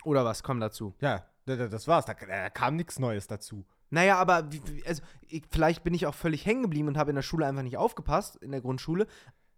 Oder 0.08 0.24
was 0.24 0.42
kommt 0.42 0.64
dazu? 0.64 0.96
Ja, 1.02 1.26
das 1.46 1.86
war's. 1.86 2.06
Da, 2.06 2.14
da 2.14 2.50
kam 2.50 2.78
nichts 2.78 2.98
Neues 2.98 3.28
dazu. 3.28 3.66
Naja, 3.90 4.18
aber 4.18 4.48
also, 4.86 5.02
ich, 5.28 5.44
vielleicht 5.52 5.84
bin 5.84 5.94
ich 5.94 6.08
auch 6.08 6.16
völlig 6.16 6.46
hängen 6.46 6.62
geblieben 6.62 6.88
und 6.88 6.98
habe 6.98 7.12
in 7.12 7.16
der 7.16 7.24
Schule 7.24 7.46
einfach 7.46 7.62
nicht 7.62 7.76
aufgepasst, 7.76 8.38
in 8.38 8.52
der 8.52 8.62
Grundschule. 8.62 9.06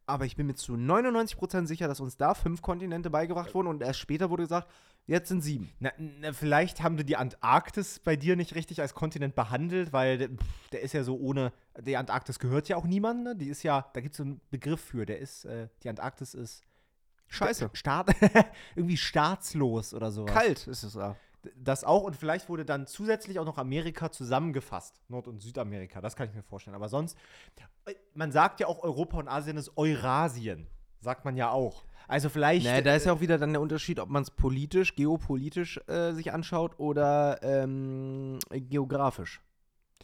Aber 0.07 0.25
ich 0.25 0.35
bin 0.35 0.47
mir 0.47 0.55
zu 0.55 0.73
99% 0.73 1.67
sicher, 1.67 1.87
dass 1.87 1.99
uns 1.99 2.17
da 2.17 2.33
fünf 2.33 2.63
Kontinente 2.63 3.11
beigebracht 3.11 3.53
wurden 3.53 3.67
und 3.67 3.83
erst 3.83 3.99
später 3.99 4.31
wurde 4.31 4.41
gesagt, 4.41 4.67
jetzt 5.05 5.29
sind 5.29 5.41
sieben. 5.41 5.69
Na, 5.77 5.91
na, 5.99 6.33
vielleicht 6.33 6.81
haben 6.81 6.97
die 6.97 7.05
die 7.05 7.15
Antarktis 7.15 7.99
bei 7.99 8.15
dir 8.15 8.35
nicht 8.35 8.55
richtig 8.55 8.81
als 8.81 8.95
Kontinent 8.95 9.35
behandelt, 9.35 9.93
weil 9.93 10.17
der, 10.17 10.29
pff, 10.29 10.69
der 10.71 10.81
ist 10.81 10.93
ja 10.93 11.03
so 11.03 11.15
ohne. 11.15 11.53
Die 11.79 11.95
Antarktis 11.95 12.39
gehört 12.39 12.67
ja 12.69 12.77
auch 12.77 12.85
niemandem. 12.85 13.23
Ne? 13.23 13.35
Die 13.35 13.49
ist 13.49 13.61
ja, 13.61 13.87
da 13.93 14.01
gibt 14.01 14.13
es 14.13 14.17
so 14.17 14.23
einen 14.23 14.41
Begriff 14.49 14.81
für. 14.81 15.05
Der 15.05 15.19
ist, 15.19 15.45
äh, 15.45 15.67
die 15.83 15.89
Antarktis 15.89 16.33
ist. 16.33 16.63
Scheiße. 17.29 17.69
Staat, 17.73 18.09
irgendwie 18.75 18.97
staatslos 18.97 19.93
oder 19.93 20.11
sowas. 20.11 20.33
Kalt 20.33 20.67
ist 20.67 20.83
es 20.83 20.93
da. 20.93 21.15
Das 21.55 21.85
auch 21.85 22.03
und 22.03 22.17
vielleicht 22.17 22.49
wurde 22.49 22.65
dann 22.65 22.85
zusätzlich 22.85 23.39
auch 23.39 23.45
noch 23.45 23.57
Amerika 23.57 24.11
zusammengefasst. 24.11 24.99
Nord- 25.07 25.27
und 25.27 25.41
Südamerika, 25.41 26.01
das 26.01 26.15
kann 26.15 26.27
ich 26.27 26.35
mir 26.35 26.43
vorstellen. 26.43 26.75
Aber 26.75 26.89
sonst, 26.89 27.17
äh, 27.85 27.93
man 28.13 28.31
sagt 28.31 28.59
ja 28.59 28.67
auch, 28.67 28.83
Europa 28.83 29.17
und 29.17 29.29
Asien 29.29 29.55
ist 29.55 29.77
Eurasien. 29.77 30.67
Sagt 30.99 31.23
man 31.23 31.37
ja 31.37 31.49
auch. 31.49 31.85
Also 32.09 32.27
vielleicht. 32.27 32.65
Naja, 32.65 32.81
da 32.81 32.95
ist 32.95 33.05
ja 33.05 33.13
auch 33.13 33.21
wieder 33.21 33.37
dann 33.37 33.53
der 33.53 33.61
Unterschied, 33.61 33.99
ob 33.99 34.09
man 34.09 34.23
es 34.23 34.31
politisch, 34.31 34.95
geopolitisch 34.95 35.79
äh, 35.87 36.11
sich 36.11 36.33
anschaut 36.33 36.77
oder 36.77 37.41
ähm, 37.41 38.39
geografisch. 38.49 39.41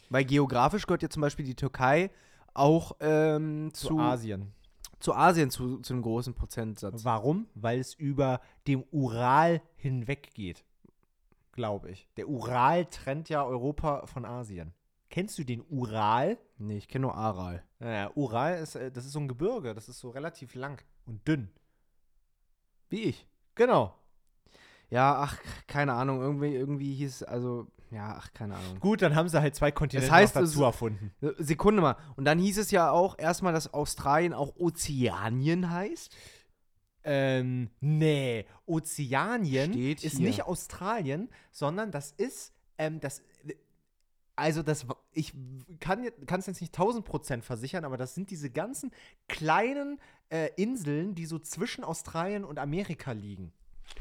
Weil 0.08 0.24
geografisch 0.24 0.86
gehört 0.86 1.02
ja 1.02 1.10
zum 1.10 1.20
Beispiel 1.22 1.44
die 1.44 1.56
Türkei 1.56 2.10
auch 2.54 2.96
ähm, 3.00 3.70
zu, 3.74 3.88
zu, 3.88 3.98
Asien. 3.98 4.52
Zu 4.98 5.14
Asien 5.14 5.50
zu, 5.50 5.78
zu 5.78 5.92
einem 5.92 6.02
großen 6.02 6.34
Prozentsatz. 6.34 7.04
Warum? 7.04 7.48
Weil 7.54 7.80
es 7.80 7.94
über 7.94 8.40
dem 8.66 8.84
Ural 8.90 9.62
hinweg 9.76 10.32
geht. 10.34 10.64
Glaube 11.52 11.90
ich. 11.90 12.08
Der 12.16 12.28
Ural 12.28 12.86
trennt 12.86 13.28
ja 13.28 13.44
Europa 13.44 14.06
von 14.06 14.24
Asien. 14.24 14.74
Kennst 15.08 15.38
du 15.38 15.44
den 15.44 15.62
Ural? 15.68 16.38
Nee, 16.58 16.78
ich 16.78 16.88
kenne 16.88 17.06
nur 17.06 17.14
Aral. 17.14 17.62
Naja, 17.78 18.10
Ural 18.14 18.58
ist, 18.58 18.74
äh, 18.74 18.90
das 18.90 19.04
ist 19.04 19.12
so 19.12 19.20
ein 19.20 19.28
Gebirge, 19.28 19.74
das 19.74 19.88
ist 19.88 20.00
so 20.00 20.10
relativ 20.10 20.54
lang 20.54 20.82
und 21.06 21.26
dünn. 21.26 21.50
Wie 22.88 23.02
ich. 23.02 23.26
Genau. 23.54 23.94
Ja, 24.90 25.16
ach, 25.20 25.38
keine 25.66 25.94
Ahnung. 25.94 26.20
Irgendwie, 26.20 26.54
irgendwie 26.54 26.94
hieß, 26.94 27.22
also, 27.22 27.66
ja, 27.96 28.14
ach, 28.18 28.32
keine 28.34 28.56
Ahnung. 28.56 28.78
Gut, 28.78 29.00
dann 29.00 29.14
haben 29.14 29.28
sie 29.28 29.40
halt 29.40 29.54
zwei 29.54 29.72
Kontinente 29.72 30.10
heißt, 30.10 30.34
noch 30.34 30.42
dazu 30.42 30.64
erfunden. 30.64 31.12
Sekunde 31.38 31.80
mal. 31.80 31.96
Und 32.16 32.26
dann 32.26 32.38
hieß 32.38 32.58
es 32.58 32.70
ja 32.70 32.90
auch 32.90 33.18
erstmal, 33.18 33.54
dass 33.54 33.72
Australien 33.72 34.34
auch 34.34 34.54
Ozeanien 34.56 35.70
heißt. 35.70 36.14
Ähm, 37.04 37.70
nee, 37.80 38.44
Ozeanien 38.66 39.72
Steht 39.72 40.04
ist 40.04 40.18
hier. 40.18 40.26
nicht 40.26 40.42
Australien, 40.42 41.30
sondern 41.52 41.90
das 41.90 42.12
ist, 42.12 42.52
ähm, 42.76 43.00
das, 43.00 43.22
also 44.34 44.62
das, 44.62 44.86
ich 45.12 45.32
kann 45.80 46.04
es 46.04 46.46
jetzt 46.46 46.60
nicht 46.60 46.74
1000 46.74 47.02
Prozent 47.02 47.44
versichern, 47.46 47.86
aber 47.86 47.96
das 47.96 48.14
sind 48.14 48.30
diese 48.30 48.50
ganzen 48.50 48.90
kleinen 49.26 49.98
äh, 50.28 50.50
Inseln, 50.56 51.14
die 51.14 51.24
so 51.24 51.38
zwischen 51.38 51.82
Australien 51.82 52.44
und 52.44 52.58
Amerika 52.58 53.12
liegen. 53.12 53.54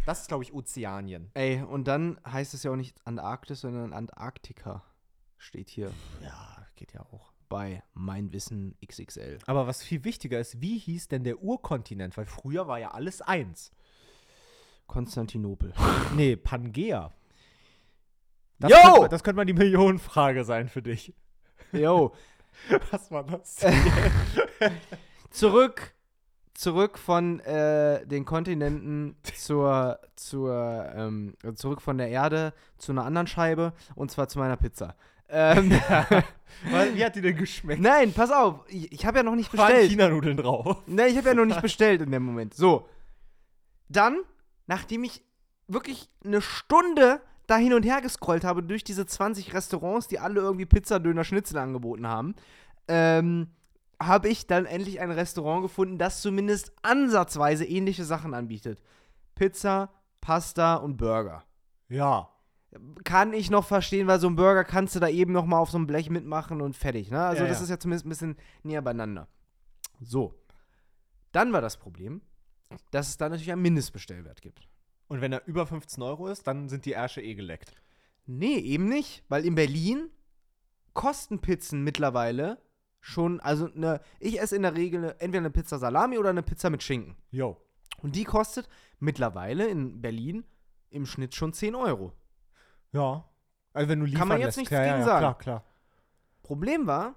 Das 0.05 0.21
ist, 0.21 0.27
glaube 0.27 0.43
ich, 0.43 0.53
Ozeanien. 0.53 1.31
Ey, 1.33 1.61
und 1.63 1.87
dann 1.87 2.19
heißt 2.27 2.53
es 2.53 2.63
ja 2.63 2.71
auch 2.71 2.75
nicht 2.75 2.95
Antarktis, 3.05 3.61
sondern 3.61 3.93
Antarktika. 3.93 4.83
Steht 5.37 5.69
hier 5.69 5.91
Ja, 6.23 6.65
geht 6.75 6.93
ja 6.93 7.01
auch. 7.01 7.31
bei 7.49 7.83
Mein 7.93 8.31
Wissen 8.33 8.75
XXL. 8.85 9.39
Aber 9.47 9.67
was 9.67 9.83
viel 9.83 10.03
wichtiger 10.03 10.39
ist, 10.39 10.61
wie 10.61 10.77
hieß 10.77 11.07
denn 11.07 11.23
der 11.23 11.41
Urkontinent? 11.41 12.17
Weil 12.17 12.25
früher 12.25 12.67
war 12.67 12.79
ja 12.79 12.91
alles 12.91 13.21
eins. 13.21 13.71
Konstantinopel. 14.87 15.73
Nee, 16.15 16.35
Pangea. 16.35 17.11
Das 18.59 18.71
Yo! 18.71 18.77
Könnte, 18.93 19.09
das 19.09 19.23
könnte 19.23 19.37
mal 19.37 19.45
die 19.45 19.53
Millionenfrage 19.53 20.43
sein 20.45 20.69
für 20.69 20.81
dich. 20.81 21.13
Yo, 21.71 22.13
Was 22.91 23.11
war 23.11 23.23
das? 23.25 23.57
zurück, 25.29 25.93
zurück 26.55 26.97
von 26.97 27.39
äh, 27.41 28.05
den 28.07 28.25
Kontinenten 28.25 29.15
zur, 29.37 29.99
zur, 30.15 30.91
ähm, 30.95 31.35
zurück 31.55 31.81
von 31.81 31.97
der 31.97 32.09
Erde 32.09 32.53
zu 32.77 32.91
einer 32.91 33.05
anderen 33.05 33.27
Scheibe 33.27 33.73
und 33.93 34.09
zwar 34.09 34.27
zu 34.27 34.39
meiner 34.39 34.57
Pizza. 34.57 34.95
Ähm, 35.27 35.71
Wie 36.93 37.03
hat 37.03 37.15
die 37.15 37.21
denn 37.21 37.35
geschmeckt? 37.35 37.81
nein, 37.81 38.13
pass 38.13 38.31
auf, 38.31 38.61
ich, 38.69 38.91
ich 38.91 39.05
habe 39.05 39.17
ja 39.17 39.23
noch 39.23 39.35
nicht 39.35 39.55
Waren 39.55 39.67
bestellt. 39.67 39.91
China-Nudeln 39.91 40.37
drauf. 40.37 40.77
Ne, 40.87 41.07
ich 41.07 41.17
habe 41.17 41.29
ja 41.29 41.33
noch 41.33 41.45
nicht 41.45 41.61
bestellt 41.63 42.01
in 42.01 42.11
dem 42.11 42.23
Moment. 42.23 42.53
So. 42.53 42.87
Dann, 43.89 44.19
nachdem 44.65 45.03
ich 45.03 45.21
wirklich 45.67 46.09
eine 46.23 46.41
Stunde 46.41 47.21
da 47.47 47.57
hin 47.57 47.73
und 47.73 47.83
her 47.83 48.01
gescrollt 48.01 48.43
habe 48.43 48.63
durch 48.63 48.83
diese 48.83 49.05
20 49.05 49.53
Restaurants, 49.53 50.07
die 50.07 50.19
alle 50.19 50.41
irgendwie 50.41 50.65
Pizza, 50.65 50.99
Döner, 50.99 51.23
Schnitzel 51.23 51.57
angeboten 51.57 52.07
haben, 52.07 52.35
ähm, 52.87 53.47
habe 54.01 54.29
ich 54.29 54.47
dann 54.47 54.65
endlich 54.65 54.99
ein 54.99 55.11
Restaurant 55.11 55.61
gefunden, 55.63 55.97
das 55.97 56.21
zumindest 56.21 56.73
ansatzweise 56.81 57.65
ähnliche 57.65 58.05
Sachen 58.05 58.33
anbietet. 58.33 58.81
Pizza, 59.35 59.91
Pasta 60.21 60.75
und 60.75 60.97
Burger. 60.97 61.43
Ja. 61.89 62.29
Kann 63.03 63.33
ich 63.33 63.49
noch 63.49 63.65
verstehen, 63.65 64.07
weil 64.07 64.19
so 64.19 64.27
ein 64.27 64.35
Burger 64.35 64.63
kannst 64.63 64.95
du 64.95 64.99
da 64.99 65.07
eben 65.07 65.31
noch 65.31 65.45
mal 65.45 65.59
auf 65.59 65.69
so 65.69 65.77
einem 65.77 65.87
Blech 65.87 66.09
mitmachen 66.09 66.61
und 66.61 66.75
fertig. 66.75 67.09
Ne? 67.09 67.23
Also 67.23 67.43
Ja, 67.43 67.49
das 67.49 67.59
ja. 67.59 67.63
ist 67.63 67.69
ja 67.69 67.79
zumindest 67.79 68.05
ein 68.05 68.09
bisschen 68.09 68.37
näher 68.63 68.81
beieinander. 68.81 69.27
So. 70.01 70.33
Dann 71.31 71.53
war 71.53 71.61
das 71.61 71.77
Problem, 71.77 72.21
dass 72.91 73.09
es 73.09 73.17
da 73.17 73.29
natürlich 73.29 73.51
einen 73.51 73.61
Mindestbestellwert 73.61 74.41
gibt. 74.41 74.67
Und 75.07 75.21
wenn 75.21 75.31
er 75.31 75.45
über 75.47 75.67
15 75.67 76.01
Euro 76.03 76.27
ist, 76.27 76.47
dann 76.47 76.67
sind 76.67 76.85
die 76.85 76.93
Ärsche 76.93 77.21
eh 77.21 77.35
geleckt. 77.35 77.73
Nee, 78.25 78.57
eben 78.57 78.89
nicht, 78.89 79.23
weil 79.29 79.45
in 79.45 79.55
Berlin 79.55 80.09
kosten 80.93 81.39
Pizzen 81.39 81.83
mittlerweile 81.83 82.57
schon, 83.05 83.39
also 83.39 83.71
eine, 83.71 84.01
ich 84.19 84.41
esse 84.41 84.55
in 84.55 84.63
der 84.63 84.75
Regel 84.75 85.15
entweder 85.19 85.37
eine 85.37 85.51
Pizza 85.51 85.77
Salami 85.77 86.17
oder 86.17 86.31
eine 86.31 86.41
Pizza 86.41 86.71
mit 86.71 86.81
Schinken. 86.81 87.15
Jo. 87.29 87.55
Und 88.01 88.15
die 88.15 88.23
kostet 88.23 88.67
mittlerweile 88.99 89.67
in 89.67 90.01
Berlin 90.01 90.43
im 90.89 91.05
Schnitt 91.05 91.35
schon 91.35 91.53
10 91.53 91.75
Euro. 91.75 92.13
Ja. 92.93 93.29
Also 93.73 93.89
wenn 93.89 93.99
du 93.99 94.05
liefern 94.05 94.19
Kann 94.19 94.27
man 94.29 94.39
jetzt 94.39 94.47
lässt. 94.47 94.57
nichts 94.57 94.71
ja, 94.71 94.83
gegen 94.83 94.99
ja, 94.99 95.05
sagen. 95.05 95.19
Klar, 95.19 95.37
klar. 95.37 95.63
Problem 96.41 96.87
war, 96.87 97.15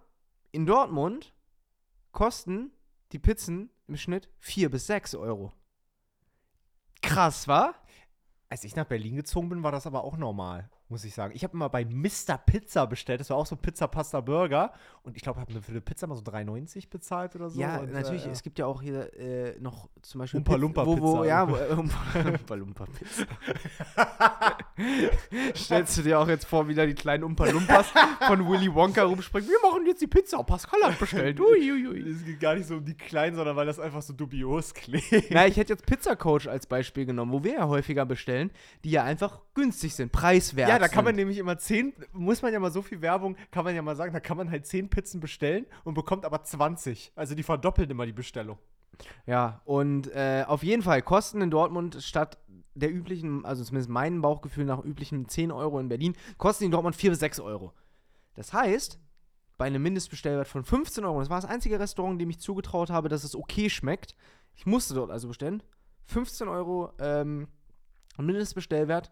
in 0.52 0.66
Dortmund 0.66 1.32
kosten 2.12 2.70
die 3.12 3.18
Pizzen 3.18 3.70
im 3.86 3.96
Schnitt 3.96 4.28
4 4.40 4.70
bis 4.70 4.86
6 4.88 5.14
Euro. 5.14 5.52
Krass, 7.00 7.48
wa? 7.48 7.74
Als 8.50 8.64
ich 8.64 8.76
nach 8.76 8.86
Berlin 8.86 9.16
gezogen 9.16 9.48
bin, 9.48 9.62
war 9.62 9.72
das 9.72 9.86
aber 9.86 10.04
auch 10.04 10.18
normal, 10.18 10.68
muss 10.88 11.04
ich 11.04 11.14
sagen. 11.14 11.32
Ich 11.34 11.44
habe 11.44 11.52
immer 11.54 11.68
bei 11.68 11.84
Mr. 11.84 12.38
Pizza 12.38 12.86
bestellt. 12.86 13.20
Das 13.20 13.28
war 13.30 13.36
auch 13.36 13.46
so 13.46 13.56
Pizza, 13.56 13.86
Pasta, 13.86 14.20
Burger. 14.20 14.72
Und 15.02 15.16
ich 15.16 15.22
glaube, 15.22 15.40
ich 15.40 15.54
habe 15.54 15.62
für 15.62 15.70
eine 15.70 15.80
Pizza 15.80 16.06
mal 16.06 16.16
so 16.16 16.22
3,90 16.22 16.88
bezahlt 16.88 17.36
oder 17.36 17.50
so. 17.50 17.60
ja, 17.60 17.78
und, 17.78 17.92
natürlich. 17.92 18.26
Äh, 18.26 18.30
Es 18.30 18.42
gibt 18.42 18.58
ja 18.58 18.66
auch 18.66 18.80
hier 18.80 19.12
äh, 19.18 19.58
noch 19.60 19.88
zum 20.02 20.20
Beispiel 20.20 20.38
Umpa 20.38 20.56
Lumpa 20.56 20.86
wo, 20.86 20.98
wo, 20.98 21.12
Pizza. 21.16 21.26
Ja, 21.26 21.48
wo, 21.48 21.56
äh, 21.56 21.74
Umpa, 21.74 22.28
Umpa 22.28 22.54
Lumpa 22.54 22.86
Pizza. 22.86 23.26
Stellst 25.54 25.98
du 25.98 26.02
dir 26.02 26.18
auch 26.20 26.28
jetzt 26.28 26.46
vor, 26.46 26.68
wie 26.68 26.74
da 26.74 26.86
die 26.86 26.94
kleinen 26.94 27.24
Umpa 27.24 27.46
Lumpas 27.50 27.88
von 28.26 28.48
Willy 28.48 28.72
Wonka 28.74 29.02
rumspringen? 29.02 29.48
Wir 29.48 29.70
machen 29.70 29.86
jetzt 29.86 30.00
die 30.00 30.06
Pizza. 30.06 30.42
Pascal 30.42 30.80
hat 30.82 30.98
bestellt. 30.98 31.38
Uiuiui. 31.40 32.00
Es 32.08 32.24
geht 32.24 32.40
gar 32.40 32.54
nicht 32.54 32.66
so 32.66 32.76
um 32.76 32.84
die 32.84 32.94
Kleinen, 32.94 33.36
sondern 33.36 33.56
weil 33.56 33.66
das 33.66 33.78
einfach 33.78 34.02
so 34.02 34.14
dubios 34.14 34.72
klingt. 34.72 35.30
Na, 35.30 35.46
ich 35.46 35.56
hätte 35.58 35.74
jetzt 35.74 35.84
Pizza 35.84 36.16
Coach 36.16 36.48
als 36.48 36.66
Beispiel 36.66 37.04
genommen, 37.04 37.32
wo 37.32 37.44
wir 37.44 37.54
ja 37.54 37.68
häufiger 37.68 38.06
bestellen, 38.06 38.50
die 38.84 38.90
ja 38.90 39.04
einfach 39.04 39.40
günstig 39.54 39.94
sind, 39.94 40.12
preiswert. 40.12 40.68
Ja, 40.68 40.77
Ja, 40.78 40.86
da 40.86 40.94
kann 40.94 41.04
man 41.04 41.16
nämlich 41.16 41.38
immer 41.38 41.58
10, 41.58 41.92
muss 42.12 42.42
man 42.42 42.52
ja 42.52 42.60
mal 42.60 42.70
so 42.70 42.82
viel 42.82 43.00
Werbung, 43.00 43.36
kann 43.50 43.64
man 43.64 43.74
ja 43.74 43.82
mal 43.82 43.96
sagen, 43.96 44.12
da 44.12 44.20
kann 44.20 44.36
man 44.36 44.50
halt 44.50 44.66
10 44.66 44.88
Pizzen 44.90 45.20
bestellen 45.20 45.66
und 45.84 45.94
bekommt 45.94 46.24
aber 46.24 46.42
20. 46.42 47.12
Also 47.16 47.34
die 47.34 47.42
verdoppeln 47.42 47.90
immer 47.90 48.06
die 48.06 48.12
Bestellung. 48.12 48.58
Ja, 49.26 49.60
und 49.64 50.12
äh, 50.14 50.44
auf 50.46 50.62
jeden 50.62 50.82
Fall 50.82 51.02
kosten 51.02 51.40
in 51.40 51.50
Dortmund 51.50 51.98
statt 52.00 52.38
der 52.74 52.92
üblichen, 52.92 53.44
also 53.44 53.64
zumindest 53.64 53.90
meinem 53.90 54.22
Bauchgefühl 54.22 54.64
nach 54.64 54.84
üblichen 54.84 55.28
10 55.28 55.50
Euro 55.50 55.80
in 55.80 55.88
Berlin, 55.88 56.14
kosten 56.36 56.62
die 56.62 56.66
in 56.66 56.72
Dortmund 56.72 56.94
4 56.94 57.10
bis 57.10 57.20
6 57.20 57.40
Euro. 57.40 57.72
Das 58.34 58.52
heißt, 58.52 59.00
bei 59.56 59.66
einem 59.66 59.82
Mindestbestellwert 59.82 60.46
von 60.46 60.64
15 60.64 61.04
Euro, 61.04 61.18
das 61.18 61.30
war 61.30 61.40
das 61.40 61.50
einzige 61.50 61.80
Restaurant, 61.80 62.20
dem 62.20 62.30
ich 62.30 62.38
zugetraut 62.38 62.90
habe, 62.90 63.08
dass 63.08 63.24
es 63.24 63.34
okay 63.34 63.68
schmeckt. 63.68 64.14
Ich 64.54 64.64
musste 64.64 64.94
dort 64.94 65.10
also 65.10 65.26
bestellen. 65.26 65.62
15 66.04 66.46
Euro 66.46 66.92
ähm, 67.00 67.48
Mindestbestellwert. 68.16 69.10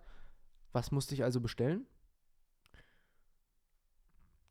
Was 0.77 0.91
musste 0.91 1.15
ich 1.15 1.25
also 1.25 1.41
bestellen? 1.41 1.87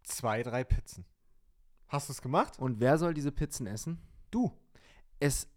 Zwei, 0.01 0.41
drei 0.41 0.63
Pizzen. 0.63 1.05
Hast 1.87 2.09
du 2.09 2.13
es 2.13 2.21
gemacht? 2.23 2.57
Und 2.57 2.79
wer 2.79 2.97
soll 2.97 3.13
diese 3.13 3.31
Pizzen 3.31 3.67
essen? 3.67 4.01
Du. 4.31 4.51
es 5.19 5.47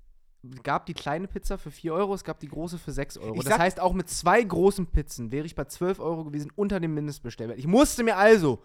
gab 0.63 0.85
die 0.85 0.93
kleine 0.93 1.27
Pizza 1.27 1.57
für 1.57 1.71
4 1.71 1.95
Euro, 1.95 2.13
es 2.13 2.23
gab 2.23 2.39
die 2.39 2.49
große 2.49 2.77
für 2.77 2.93
6 2.93 3.17
Euro. 3.17 3.37
Ich 3.37 3.45
das 3.45 3.59
heißt, 3.59 3.81
auch 3.81 3.95
mit 3.95 4.11
zwei 4.11 4.43
großen 4.43 4.89
Pizzen 4.89 5.33
wäre 5.33 5.47
ich 5.47 5.55
bei 5.55 5.65
12 5.65 6.01
Euro 6.01 6.25
gewesen 6.25 6.53
unter 6.55 6.81
dem 6.81 6.93
Mindestbestellwert. 6.93 7.59
Ich 7.59 7.67
musste 7.67 8.05
mir 8.05 8.19
also 8.19 8.63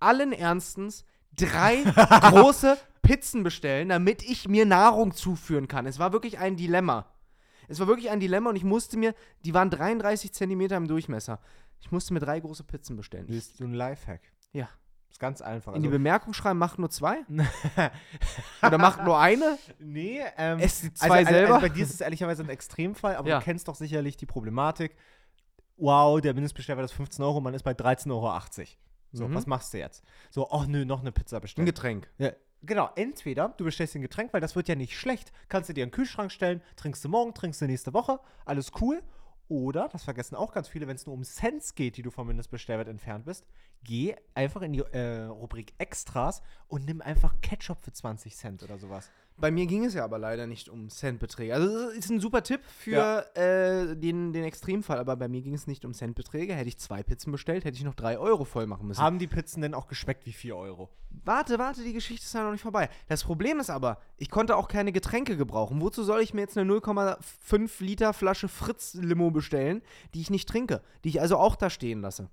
allen 0.00 0.32
Ernstens 0.32 1.04
drei 1.36 1.82
große 2.30 2.78
Pizzen 3.02 3.42
bestellen, 3.42 3.90
damit 3.90 4.22
ich 4.22 4.48
mir 4.48 4.64
Nahrung 4.64 5.12
zuführen 5.12 5.68
kann. 5.68 5.84
Es 5.84 5.98
war 5.98 6.14
wirklich 6.14 6.38
ein 6.38 6.56
Dilemma. 6.56 7.13
Es 7.68 7.78
war 7.80 7.86
wirklich 7.86 8.10
ein 8.10 8.20
Dilemma 8.20 8.50
und 8.50 8.56
ich 8.56 8.64
musste 8.64 8.96
mir, 8.98 9.14
die 9.44 9.54
waren 9.54 9.70
33 9.70 10.32
Zentimeter 10.32 10.76
im 10.76 10.86
Durchmesser. 10.88 11.40
Ich 11.80 11.90
musste 11.92 12.12
mir 12.14 12.20
drei 12.20 12.40
große 12.40 12.64
Pizzen 12.64 12.96
bestellen. 12.96 13.26
Willst 13.28 13.58
du 13.60 13.64
einen 13.64 13.74
Lifehack? 13.74 14.20
Ja. 14.52 14.68
Ist 15.10 15.20
ganz 15.20 15.40
einfach. 15.42 15.74
in 15.74 15.82
die 15.82 15.88
Also, 15.88 15.98
Bemerkung 15.98 16.32
schreiben, 16.34 16.58
macht 16.58 16.78
nur 16.78 16.90
zwei? 16.90 17.18
Oder 18.62 18.78
macht 18.78 19.04
nur 19.04 19.18
eine? 19.18 19.58
nee, 19.78 20.20
ähm, 20.36 20.58
Esst 20.58 20.82
die 20.82 20.86
also, 20.88 21.06
zwei 21.06 21.18
also, 21.18 21.30
selber? 21.30 21.54
Also 21.56 21.66
bei 21.68 21.72
dir 21.74 21.82
ist 21.84 21.94
es 21.94 22.00
ehrlicherweise 22.00 22.42
ein 22.42 22.48
Extremfall, 22.48 23.16
aber 23.16 23.28
Ja. 23.28 23.38
du 23.38 23.44
kennst 23.44 23.68
doch 23.68 23.74
sicherlich 23.76 24.16
die 24.16 24.26
Problematik. 24.26 24.96
Wow, 25.76 26.20
der 26.20 26.34
Mindestbestellwert 26.34 26.84
ist 26.84 26.92
15 26.92 27.24
Euro, 27.24 27.40
man 27.40 27.54
ist 27.54 27.62
bei 27.62 27.72
13,80 27.74 28.10
Euro. 28.12 28.40
So, 29.12 29.28
Mhm. 29.28 29.34
was 29.34 29.46
machst 29.46 29.72
du 29.74 29.78
jetzt? 29.78 30.02
So, 30.30 30.50
ach 30.50 30.66
nö, 30.66 30.84
noch 30.84 31.00
eine 31.00 31.12
Pizza 31.12 31.36
Ein 31.36 31.42
bestellen. 31.42 31.66
Getränk. 31.66 32.10
Ja, 32.18 32.32
genau, 32.66 32.90
entweder 32.96 33.50
du 33.56 33.64
bestellst 33.64 33.94
ein 33.94 34.02
Getränk, 34.02 34.32
weil 34.32 34.40
das 34.40 34.56
wird 34.56 34.68
ja 34.68 34.74
nicht 34.74 34.98
schlecht, 34.98 35.32
kannst 35.48 35.68
du 35.68 35.74
dir 35.74 35.84
in 35.84 35.90
den 35.90 35.94
Kühlschrank 35.94 36.32
stellen, 36.32 36.62
trinkst 36.76 37.04
du 37.04 37.08
morgen, 37.08 37.34
trinkst 37.34 37.60
du 37.60 37.66
nächste 37.66 37.92
Woche, 37.92 38.20
alles 38.44 38.72
cool. 38.80 39.02
Oder, 39.48 39.88
das 39.88 40.04
vergessen 40.04 40.36
auch 40.36 40.52
ganz 40.52 40.68
viele, 40.68 40.86
wenn 40.86 40.96
es 40.96 41.04
nur 41.06 41.14
um 41.14 41.22
Cents 41.22 41.74
geht, 41.74 41.98
die 41.98 42.02
du 42.02 42.10
vom 42.10 42.26
Mindestbestellwert 42.26 42.88
entfernt 42.88 43.26
bist, 43.26 43.44
geh 43.82 44.16
einfach 44.34 44.62
in 44.62 44.72
die 44.72 44.80
äh, 44.80 45.24
Rubrik 45.24 45.74
Extras 45.76 46.42
und 46.66 46.86
nimm 46.86 47.02
einfach 47.02 47.34
Ketchup 47.42 47.82
für 47.82 47.92
20 47.92 48.34
Cent 48.34 48.62
oder 48.62 48.78
sowas. 48.78 49.10
Bei 49.36 49.50
mir 49.50 49.66
ging 49.66 49.84
es 49.84 49.94
ja 49.94 50.04
aber 50.04 50.18
leider 50.18 50.46
nicht 50.46 50.68
um 50.68 50.88
Centbeträge. 50.88 51.52
Also 51.54 51.86
das 51.88 51.94
ist 51.94 52.08
ein 52.10 52.20
super 52.20 52.44
Tipp 52.44 52.60
für 52.64 52.92
Ja. 52.92 53.18
äh, 53.34 53.96
den, 53.96 54.32
den 54.32 54.44
Extremfall, 54.44 54.98
aber 54.98 55.16
bei 55.16 55.26
mir 55.26 55.42
ging 55.42 55.54
es 55.54 55.66
nicht 55.66 55.84
um 55.84 55.92
Centbeträge. 55.92 56.54
Hätte 56.54 56.68
ich 56.68 56.78
zwei 56.78 57.02
Pizzen 57.02 57.32
bestellt, 57.32 57.64
hätte 57.64 57.76
ich 57.76 57.82
noch 57.82 57.94
drei 57.96 58.16
Euro 58.16 58.44
voll 58.44 58.66
machen 58.66 58.86
müssen. 58.86 59.02
Haben 59.02 59.18
die 59.18 59.26
Pizzen 59.26 59.60
denn 59.60 59.74
auch 59.74 59.88
geschmeckt 59.88 60.24
wie 60.26 60.32
4 60.32 60.54
Euro? 60.56 60.88
Warte, 61.24 61.58
warte, 61.58 61.82
die 61.82 61.92
Geschichte 61.92 62.24
ist 62.24 62.32
ja 62.32 62.44
noch 62.44 62.52
nicht 62.52 62.62
vorbei. 62.62 62.88
Das 63.08 63.24
Problem 63.24 63.58
ist 63.58 63.70
aber, 63.70 63.98
ich 64.18 64.30
konnte 64.30 64.56
auch 64.56 64.68
keine 64.68 64.92
Getränke 64.92 65.36
gebrauchen. 65.36 65.80
Wozu 65.80 66.04
soll 66.04 66.20
ich 66.20 66.32
mir 66.32 66.42
jetzt 66.42 66.56
eine 66.56 66.70
0,5 66.72 67.82
Liter 67.82 68.12
Flasche 68.12 68.48
Fritz-Limo 68.48 69.32
bestellen, 69.32 69.82
die 70.14 70.20
ich 70.20 70.30
nicht 70.30 70.48
trinke, 70.48 70.80
die 71.02 71.08
ich 71.08 71.20
also 71.20 71.38
auch 71.38 71.56
da 71.56 71.70
stehen 71.70 72.02
lasse? 72.02 72.30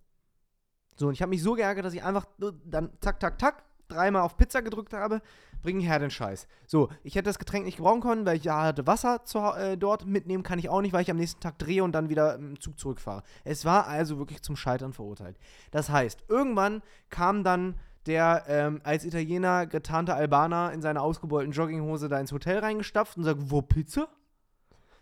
So, 0.98 1.08
und 1.08 1.14
ich 1.14 1.22
habe 1.24 1.32
mich 1.32 1.42
so 1.42 1.54
geärgert, 1.54 1.84
dass 1.86 1.94
ich 1.96 2.04
einfach 2.04 2.28
dann 2.66 2.92
zack, 3.00 3.20
zack, 3.22 3.40
zack, 3.40 3.64
dreimal 3.88 4.22
auf 4.22 4.38
Pizza 4.38 4.62
gedrückt 4.62 4.94
habe, 4.94 5.22
bring 5.62 5.80
her 5.80 6.00
den 6.00 6.12
Scheiß. 6.12 6.48
So, 6.66 6.90
ich 7.04 7.16
hätte 7.16 7.30
das 7.30 7.40
Getränk 7.40 7.66
nicht 7.66 7.78
gebrauchen 7.78 8.02
können, 8.02 8.26
weil 8.26 8.38
ich 8.38 8.44
ja 8.44 8.62
hatte 8.64 8.88
Wasser 8.88 9.24
zu, 9.24 9.40
äh, 9.40 9.78
dort 9.78 10.06
mitnehmen 10.06 10.44
kann 10.44 10.60
ich 10.60 10.70
auch 10.70 10.82
nicht, 10.82 10.94
weil 10.94 11.02
ich 11.02 11.12
am 11.12 11.18
nächsten 11.18 11.40
Tag 11.40 11.58
drehe 11.60 11.84
und 11.84 11.94
dann 11.94 12.10
wieder 12.10 12.36
im 12.36 12.60
Zug 12.60 12.80
zurückfahre. 12.80 13.24
Es 13.44 13.66
war 13.66 13.88
also 13.88 14.18
wirklich 14.18 14.42
zum 14.42 14.56
Scheitern 14.56 14.94
verurteilt. 14.94 15.38
Das 15.72 15.90
heißt, 15.90 16.26
irgendwann 16.28 16.82
kam 17.10 17.44
dann 17.44 17.76
der 18.08 18.46
ähm, 18.48 18.82
als 18.84 19.06
Italiener 19.06 19.68
getarnte 19.68 20.16
Albaner 20.16 20.72
in 20.74 20.82
seiner 20.82 21.02
ausgebeulten 21.02 21.52
Jogginghose 21.52 22.10
da 22.10 22.20
ins 22.20 22.32
Hotel 22.32 22.60
reingestapft 22.60 23.18
und 23.18 23.24
sagt, 23.24 23.40
wo 23.52 23.62
Pizza? 23.62 24.08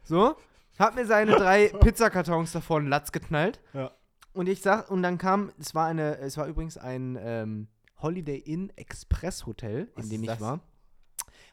So, 0.04 0.36
hat 0.78 0.96
mir 0.96 1.06
seine 1.06 1.34
drei 1.34 1.68
Pizzakartons 1.80 2.52
davor 2.52 2.78
einen 2.78 2.88
Latz 2.88 3.12
geknallt. 3.12 3.60
Ja. 3.74 3.92
Und 4.34 4.48
ich 4.48 4.62
sag, 4.62 4.90
und 4.92 5.04
dann 5.04 5.18
kam, 5.18 5.52
es 5.60 5.76
war 5.76 5.88
eine, 5.88 6.18
es 6.20 6.38
war 6.38 6.48
übrigens 6.48 6.78
ein 6.78 7.18
ähm, 7.22 7.68
Holiday 8.02 8.38
Inn 8.38 8.72
Express 8.76 9.46
Hotel, 9.46 9.90
Was 9.96 10.06
in 10.06 10.10
dem 10.12 10.22
ist 10.24 10.24
ich 10.24 10.30
das? 10.34 10.40
war. 10.42 10.60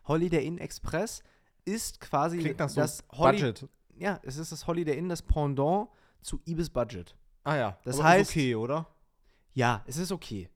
Holiday 0.07 0.47
Inn 0.47 0.59
Express 0.59 1.23
ist 1.65 2.01
quasi 2.01 2.39
Klingt 2.39 2.59
nach 2.59 2.69
so 2.69 2.81
das 2.81 3.03
Holi 3.13 3.39
Budget. 3.39 3.69
Ja, 3.99 4.21
es 4.23 4.37
ist 4.37 4.53
das 4.53 4.67
Holiday 4.67 4.97
Inn, 4.97 5.09
das 5.09 5.23
Pendant 5.23 5.89
zu 6.21 6.41
Ibis 6.45 6.71
Budget. 6.71 7.17
Ah 7.45 7.57
ja, 7.57 7.79
Das 7.85 7.99
aber 7.99 8.17
ist 8.19 8.29
heißt- 8.29 8.31
okay, 8.31 8.55
oder? 8.55 8.87
Ja, 9.55 9.83
es 9.87 9.97
ist 9.97 10.13
okay. 10.13 10.49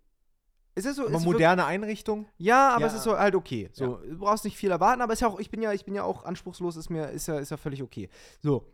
Es 0.75 0.85
ist 0.85 0.97
so, 0.97 1.03
es 1.03 1.09
Aber 1.09 1.17
ist 1.19 1.23
wirklich- 1.25 1.33
moderne 1.35 1.65
Einrichtung? 1.67 2.27
Ja, 2.39 2.71
aber 2.71 2.83
Ja. 2.83 2.87
es 2.87 2.95
ist 2.95 3.03
so 3.03 3.19
halt 3.19 3.35
okay. 3.35 3.69
So, 3.73 3.97
du 3.97 4.19
brauchst 4.19 4.45
nicht 4.45 4.57
viel 4.57 4.71
erwarten, 4.71 5.03
aber 5.03 5.13
ist 5.13 5.21
ja 5.21 5.29
auch, 5.29 5.41
ich 5.41 5.51
bin 5.51 5.61
ja, 5.63 5.73
ich 5.73 5.85
bin 5.85 5.95
ja 5.95 6.05
auch 6.05 6.25
anspruchslos, 6.25 6.77
ist 6.77 6.91
mir, 6.91 7.09
ist 7.09 7.27
ja, 7.27 7.39
ist 7.39 7.51
ja 7.51 7.57
völlig 7.57 7.83
okay. 7.83 8.09
So. 8.41 8.67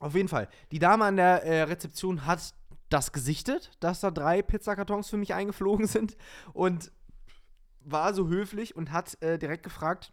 Auf 0.00 0.14
jeden 0.14 0.28
Fall. 0.28 0.48
Die 0.70 0.78
Dame 0.78 1.04
an 1.06 1.16
der 1.16 1.42
äh, 1.44 1.62
Rezeption 1.62 2.24
hat 2.24 2.54
das 2.88 3.12
gesichtet, 3.12 3.70
dass 3.80 4.00
da 4.00 4.10
drei 4.10 4.42
Pizzakartons 4.42 5.08
für 5.08 5.16
mich 5.16 5.34
eingeflogen 5.34 5.86
sind 5.88 6.16
und 6.52 6.90
war 7.80 8.12
so 8.14 8.28
höflich 8.28 8.76
und 8.76 8.92
hat 8.92 9.20
äh, 9.22 9.38
direkt 9.38 9.62
gefragt, 9.62 10.12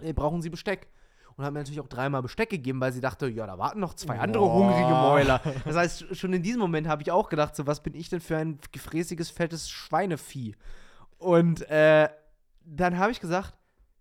äh, 0.00 0.12
brauchen 0.12 0.42
Sie 0.42 0.50
Besteck? 0.50 0.88
Und 1.36 1.44
hat 1.44 1.54
mir 1.54 1.60
natürlich 1.60 1.80
auch 1.80 1.88
dreimal 1.88 2.20
Besteck 2.20 2.50
gegeben, 2.50 2.80
weil 2.80 2.92
sie 2.92 3.00
dachte, 3.00 3.26
ja, 3.26 3.46
da 3.46 3.56
warten 3.56 3.80
noch 3.80 3.94
zwei 3.94 4.18
andere 4.18 4.42
Boah. 4.42 4.54
hungrige 4.54 4.90
Mäuler. 4.90 5.40
Das 5.64 5.74
heißt, 5.74 6.14
schon 6.14 6.34
in 6.34 6.42
diesem 6.42 6.60
Moment 6.60 6.86
habe 6.86 7.00
ich 7.00 7.10
auch 7.10 7.30
gedacht, 7.30 7.56
so, 7.56 7.66
was 7.66 7.82
bin 7.82 7.94
ich 7.94 8.10
denn 8.10 8.20
für 8.20 8.36
ein 8.36 8.58
gefräßiges, 8.72 9.30
fettes 9.30 9.70
Schweinevieh? 9.70 10.54
Und 11.16 11.62
äh, 11.70 12.10
dann 12.64 12.98
habe 12.98 13.12
ich 13.12 13.20
gesagt, 13.20 13.54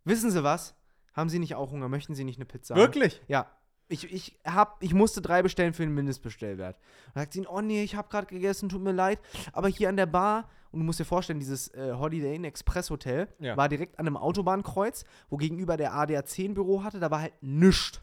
wissen 0.04 0.32
Sie 0.32 0.44
was? 0.44 0.76
Haben 1.14 1.30
Sie 1.30 1.40
nicht 1.40 1.56
auch 1.56 1.72
Hunger? 1.72 1.88
Möchten 1.88 2.14
Sie 2.14 2.26
nicht 2.26 2.40
eine 2.40 2.46
Pizza? 2.46 2.76
haben? 2.76 2.82
Wirklich? 2.82 3.22
Ja. 3.28 3.48
Ich, 3.92 4.12
ich, 4.14 4.40
hab, 4.46 4.82
ich 4.84 4.94
musste 4.94 5.20
drei 5.22 5.42
bestellen 5.42 5.74
für 5.74 5.82
den 5.84 5.94
Mindestbestellwert. 5.96 6.78
Dann 7.14 7.24
sagt 7.24 7.34
sie, 7.34 7.46
oh 7.48 7.60
nee, 7.62 7.84
ich 7.84 7.96
habe 7.96 8.08
gerade 8.08 8.28
gegessen, 8.28 8.70
tut 8.70 8.82
mir 8.84 8.92
leid. 8.92 9.20
Aber 9.52 9.68
hier 9.68 9.90
an 9.90 9.98
der 9.98 10.06
Bar, 10.06 10.48
und 10.72 10.80
du 10.80 10.86
musst 10.86 11.00
dir 11.00 11.06
vorstellen, 11.06 11.40
dieses 11.40 11.70
äh, 11.74 11.94
Holiday 11.94 12.36
Inn 12.36 12.44
Express 12.44 12.92
Hotel 12.92 13.28
Ja. 13.40 13.58
war 13.58 13.68
direkt 13.68 13.98
an 13.98 14.06
einem 14.06 14.16
Autobahnkreuz, 14.18 15.04
wo 15.30 15.38
gegenüber 15.38 15.76
der 15.76 15.94
ADAC 15.96 16.38
ein 16.40 16.54
Büro 16.54 16.84
hatte, 16.84 17.00
da 17.00 17.10
war 17.10 17.22
halt 17.22 17.34
nichts. 17.42 18.00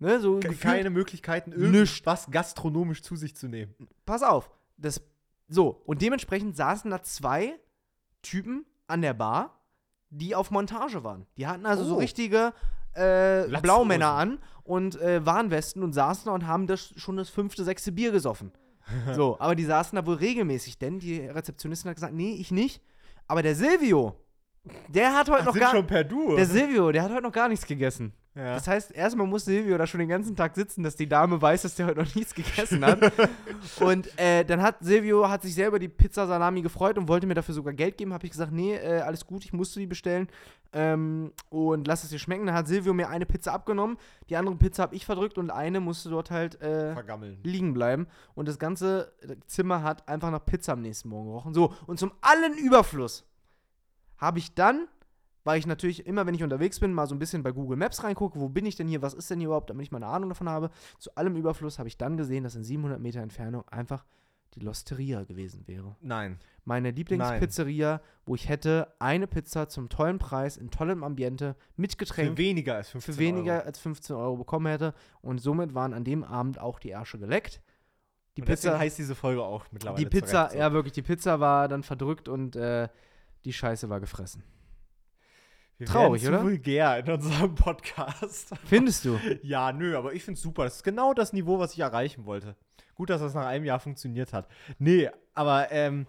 Ne, 0.00 0.20
so 0.20 0.38
Keine 0.60 0.90
Möglichkeiten, 0.90 1.50
Nischt. 1.50 2.06
irgendwas 2.06 2.30
gastronomisch 2.30 3.02
zu 3.02 3.16
sich 3.16 3.34
zu 3.36 3.48
nehmen. 3.48 3.74
pass 4.06 4.22
auf, 4.22 4.48
das 4.76 5.02
so 5.48 5.82
und 5.86 6.00
dementsprechend 6.02 6.54
saßen 6.56 6.88
da 6.90 7.02
zwei 7.02 7.58
Typen 8.22 8.64
an 8.86 9.02
der 9.02 9.12
Bar, 9.14 9.60
die 10.10 10.34
auf 10.36 10.50
Montage 10.52 11.02
waren. 11.02 11.26
Die 11.36 11.46
hatten 11.48 11.66
also 11.66 11.84
so 11.84 11.96
Oh. 11.96 11.98
richtige 11.98 12.54
äh. 12.98 13.60
Blaumänner 13.60 14.12
an 14.12 14.38
und 14.64 15.00
äh, 15.00 15.24
Warnwesten 15.24 15.82
und 15.82 15.92
saßen 15.92 16.26
da 16.26 16.32
und 16.32 16.46
haben 16.46 16.66
das 16.66 16.92
schon 16.96 17.16
das 17.16 17.28
fünfte, 17.28 17.64
sechste 17.64 17.92
Bier 17.92 18.12
gesoffen. 18.12 18.52
so, 19.14 19.36
aber 19.38 19.54
die 19.54 19.64
saßen 19.64 19.96
da 19.96 20.06
wohl 20.06 20.16
regelmäßig, 20.16 20.78
denn 20.78 20.98
die 20.98 21.20
Rezeptionistin 21.20 21.90
hat 21.90 21.96
gesagt, 21.96 22.14
nee, 22.14 22.34
ich 22.34 22.50
nicht. 22.50 22.82
Aber 23.26 23.42
der 23.42 23.54
Silvio, 23.54 24.16
der 24.88 25.14
hat 25.14 25.28
heute 25.30 25.44
noch 25.44 25.52
sind 25.52 25.60
gar 25.60 25.70
schon 25.70 25.86
per 25.86 26.04
Du. 26.04 26.36
der 26.36 26.46
Silvio, 26.46 26.90
der 26.92 27.02
hat 27.02 27.12
heute 27.12 27.22
noch 27.22 27.32
gar 27.32 27.48
nichts 27.48 27.66
gegessen. 27.66 28.12
Ja. 28.38 28.54
Das 28.54 28.68
heißt, 28.68 28.92
erstmal 28.92 29.26
muss 29.26 29.44
Silvio 29.44 29.76
da 29.76 29.86
schon 29.86 29.98
den 29.98 30.08
ganzen 30.08 30.36
Tag 30.36 30.54
sitzen, 30.54 30.84
dass 30.84 30.94
die 30.94 31.08
Dame 31.08 31.42
weiß, 31.42 31.62
dass 31.62 31.74
der 31.74 31.86
heute 31.86 32.04
noch 32.04 32.14
nichts 32.14 32.34
gegessen 32.34 32.84
hat. 32.84 33.00
und 33.80 34.08
äh, 34.16 34.44
dann 34.44 34.62
hat 34.62 34.76
Silvio 34.80 35.28
hat 35.28 35.42
sich 35.42 35.54
selber 35.54 35.80
die 35.80 35.88
Pizza 35.88 36.28
Salami 36.28 36.62
gefreut 36.62 36.98
und 36.98 37.08
wollte 37.08 37.26
mir 37.26 37.34
dafür 37.34 37.54
sogar 37.54 37.72
Geld 37.72 37.98
geben. 37.98 38.12
Habe 38.12 38.26
ich 38.26 38.30
gesagt, 38.30 38.52
nee, 38.52 38.76
äh, 38.76 39.00
alles 39.00 39.26
gut, 39.26 39.44
ich 39.44 39.52
musste 39.52 39.80
die 39.80 39.86
bestellen 39.86 40.28
ähm, 40.72 41.32
und 41.50 41.88
lass 41.88 42.04
es 42.04 42.10
dir 42.10 42.20
schmecken. 42.20 42.46
Dann 42.46 42.54
hat 42.54 42.68
Silvio 42.68 42.94
mir 42.94 43.08
eine 43.08 43.26
Pizza 43.26 43.52
abgenommen, 43.52 43.98
die 44.28 44.36
andere 44.36 44.54
Pizza 44.54 44.84
habe 44.84 44.94
ich 44.94 45.04
verdrückt 45.04 45.36
und 45.36 45.50
eine 45.50 45.80
musste 45.80 46.08
dort 46.08 46.30
halt 46.30 46.60
äh, 46.62 46.94
liegen 47.42 47.74
bleiben. 47.74 48.06
Und 48.34 48.46
das 48.46 48.60
ganze 48.60 49.12
Zimmer 49.46 49.82
hat 49.82 50.08
einfach 50.08 50.30
nach 50.30 50.44
Pizza 50.44 50.74
am 50.74 50.82
nächsten 50.82 51.08
Morgen 51.08 51.26
gerochen. 51.26 51.54
So, 51.54 51.74
und 51.86 51.98
zum 51.98 52.12
allen 52.20 52.56
Überfluss 52.56 53.24
habe 54.16 54.38
ich 54.38 54.54
dann, 54.54 54.86
weil 55.48 55.58
ich 55.58 55.66
natürlich 55.66 56.06
immer, 56.06 56.26
wenn 56.26 56.34
ich 56.34 56.42
unterwegs 56.42 56.78
bin, 56.78 56.92
mal 56.92 57.06
so 57.06 57.14
ein 57.14 57.18
bisschen 57.18 57.42
bei 57.42 57.52
Google 57.52 57.78
Maps 57.78 58.04
reingucke, 58.04 58.38
wo 58.38 58.50
bin 58.50 58.66
ich 58.66 58.76
denn 58.76 58.86
hier, 58.86 59.00
was 59.00 59.14
ist 59.14 59.30
denn 59.30 59.38
hier 59.38 59.46
überhaupt, 59.46 59.70
damit 59.70 59.82
ich 59.82 59.90
mal 59.90 59.96
eine 59.96 60.08
Ahnung 60.08 60.28
davon 60.28 60.46
habe. 60.46 60.68
Zu 60.98 61.14
allem 61.14 61.36
Überfluss 61.36 61.78
habe 61.78 61.88
ich 61.88 61.96
dann 61.96 62.18
gesehen, 62.18 62.44
dass 62.44 62.54
in 62.54 62.64
700 62.64 63.00
Meter 63.00 63.22
Entfernung 63.22 63.66
einfach 63.70 64.04
die 64.56 64.60
Losteria 64.60 65.24
gewesen 65.24 65.66
wäre. 65.66 65.96
Nein. 66.02 66.38
Meine 66.66 66.90
Lieblingspizzeria, 66.90 68.02
wo 68.26 68.34
ich 68.34 68.50
hätte 68.50 68.92
eine 68.98 69.26
Pizza 69.26 69.70
zum 69.70 69.88
tollen 69.88 70.18
Preis, 70.18 70.58
in 70.58 70.70
tollem 70.70 71.02
Ambiente, 71.02 71.56
mit 71.76 71.96
Getränk 71.96 72.32
Für 72.32 72.36
weniger 72.36 72.74
als 72.74 72.90
15 72.90 73.14
für 73.14 73.18
weniger 73.18 73.54
Euro. 73.54 73.64
als 73.64 73.78
15 73.78 74.16
Euro 74.16 74.36
bekommen 74.36 74.66
hätte. 74.66 74.92
Und 75.22 75.38
somit 75.38 75.74
waren 75.74 75.94
an 75.94 76.04
dem 76.04 76.24
Abend 76.24 76.60
auch 76.60 76.78
die 76.78 76.90
Ärsche 76.90 77.18
geleckt. 77.18 77.62
Die 78.36 78.42
Und 78.42 78.48
Pizza, 78.48 78.78
heißt 78.78 78.98
diese 78.98 79.14
Folge 79.14 79.42
auch 79.42 79.64
mittlerweile. 79.72 80.04
die 80.04 80.10
Pizza, 80.10 80.50
so. 80.50 80.58
ja 80.58 80.74
wirklich, 80.74 80.92
die 80.92 81.00
Pizza 81.00 81.40
war 81.40 81.68
dann 81.68 81.84
verdrückt 81.84 82.28
und 82.28 82.54
äh, 82.54 82.88
die 83.46 83.54
Scheiße 83.54 83.88
war 83.88 84.00
gefressen. 84.00 84.44
Wir 85.78 85.86
traurig, 85.86 86.22
zu 86.22 86.28
oder? 86.28 86.42
vulgär 86.42 86.98
in 86.98 87.08
unserem 87.08 87.54
Podcast. 87.54 88.50
Findest 88.64 89.04
du? 89.04 89.18
ja, 89.42 89.72
nö, 89.72 89.96
aber 89.96 90.12
ich 90.12 90.24
finde 90.24 90.36
es 90.36 90.42
super. 90.42 90.64
Das 90.64 90.76
ist 90.76 90.82
genau 90.82 91.14
das 91.14 91.32
Niveau, 91.32 91.60
was 91.60 91.72
ich 91.72 91.78
erreichen 91.78 92.26
wollte. 92.26 92.56
Gut, 92.96 93.10
dass 93.10 93.20
das 93.20 93.34
nach 93.34 93.46
einem 93.46 93.64
Jahr 93.64 93.78
funktioniert 93.78 94.32
hat. 94.32 94.48
Nee, 94.80 95.08
aber 95.34 95.70
ähm, 95.70 96.08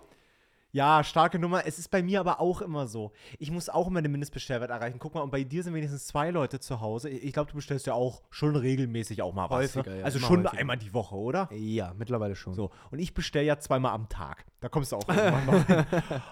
ja, 0.72 1.04
starke 1.04 1.40
Nummer. 1.40 1.66
Es 1.66 1.80
ist 1.80 1.90
bei 1.90 2.04
mir 2.04 2.20
aber 2.20 2.40
auch 2.40 2.62
immer 2.62 2.88
so. 2.88 3.12
Ich 3.40 3.52
muss 3.52 3.70
auch 3.70 3.88
immer 3.88 4.02
den 4.02 4.12
Mindestbestellwert 4.12 4.70
erreichen. 4.70 5.00
Guck 5.00 5.16
mal, 5.16 5.22
und 5.22 5.32
bei 5.32 5.44
dir 5.44 5.64
sind 5.64 5.74
wenigstens 5.74 6.06
zwei 6.08 6.30
Leute 6.30 6.60
zu 6.60 6.82
Hause. 6.82 7.10
Ich 7.10 7.34
glaube, 7.34 7.50
du 7.50 7.56
bestellst 7.56 7.88
ja 7.88 7.94
auch 7.94 8.22
schon 8.30 8.56
regelmäßig 8.56 9.22
auch 9.22 9.34
mal 9.34 9.50
was. 9.50 9.76
Häufiger, 9.76 9.92
ne? 9.92 10.00
ja, 10.00 10.06
Also 10.06 10.20
schon 10.20 10.44
häufiger. 10.44 10.60
einmal 10.60 10.78
die 10.78 10.94
Woche, 10.94 11.16
oder? 11.16 11.50
Ja, 11.54 11.94
mittlerweile 11.98 12.36
schon. 12.36 12.54
So, 12.54 12.70
und 12.92 13.00
ich 13.00 13.14
bestelle 13.14 13.46
ja 13.46 13.58
zweimal 13.60 13.94
am 13.94 14.10
Tag. 14.10 14.46
Da 14.60 14.70
kommst 14.70 14.92
du 14.92 14.98
auch 14.98 15.08
irgendwann 15.10 15.46
noch 15.46 15.66
hin. 15.66 15.86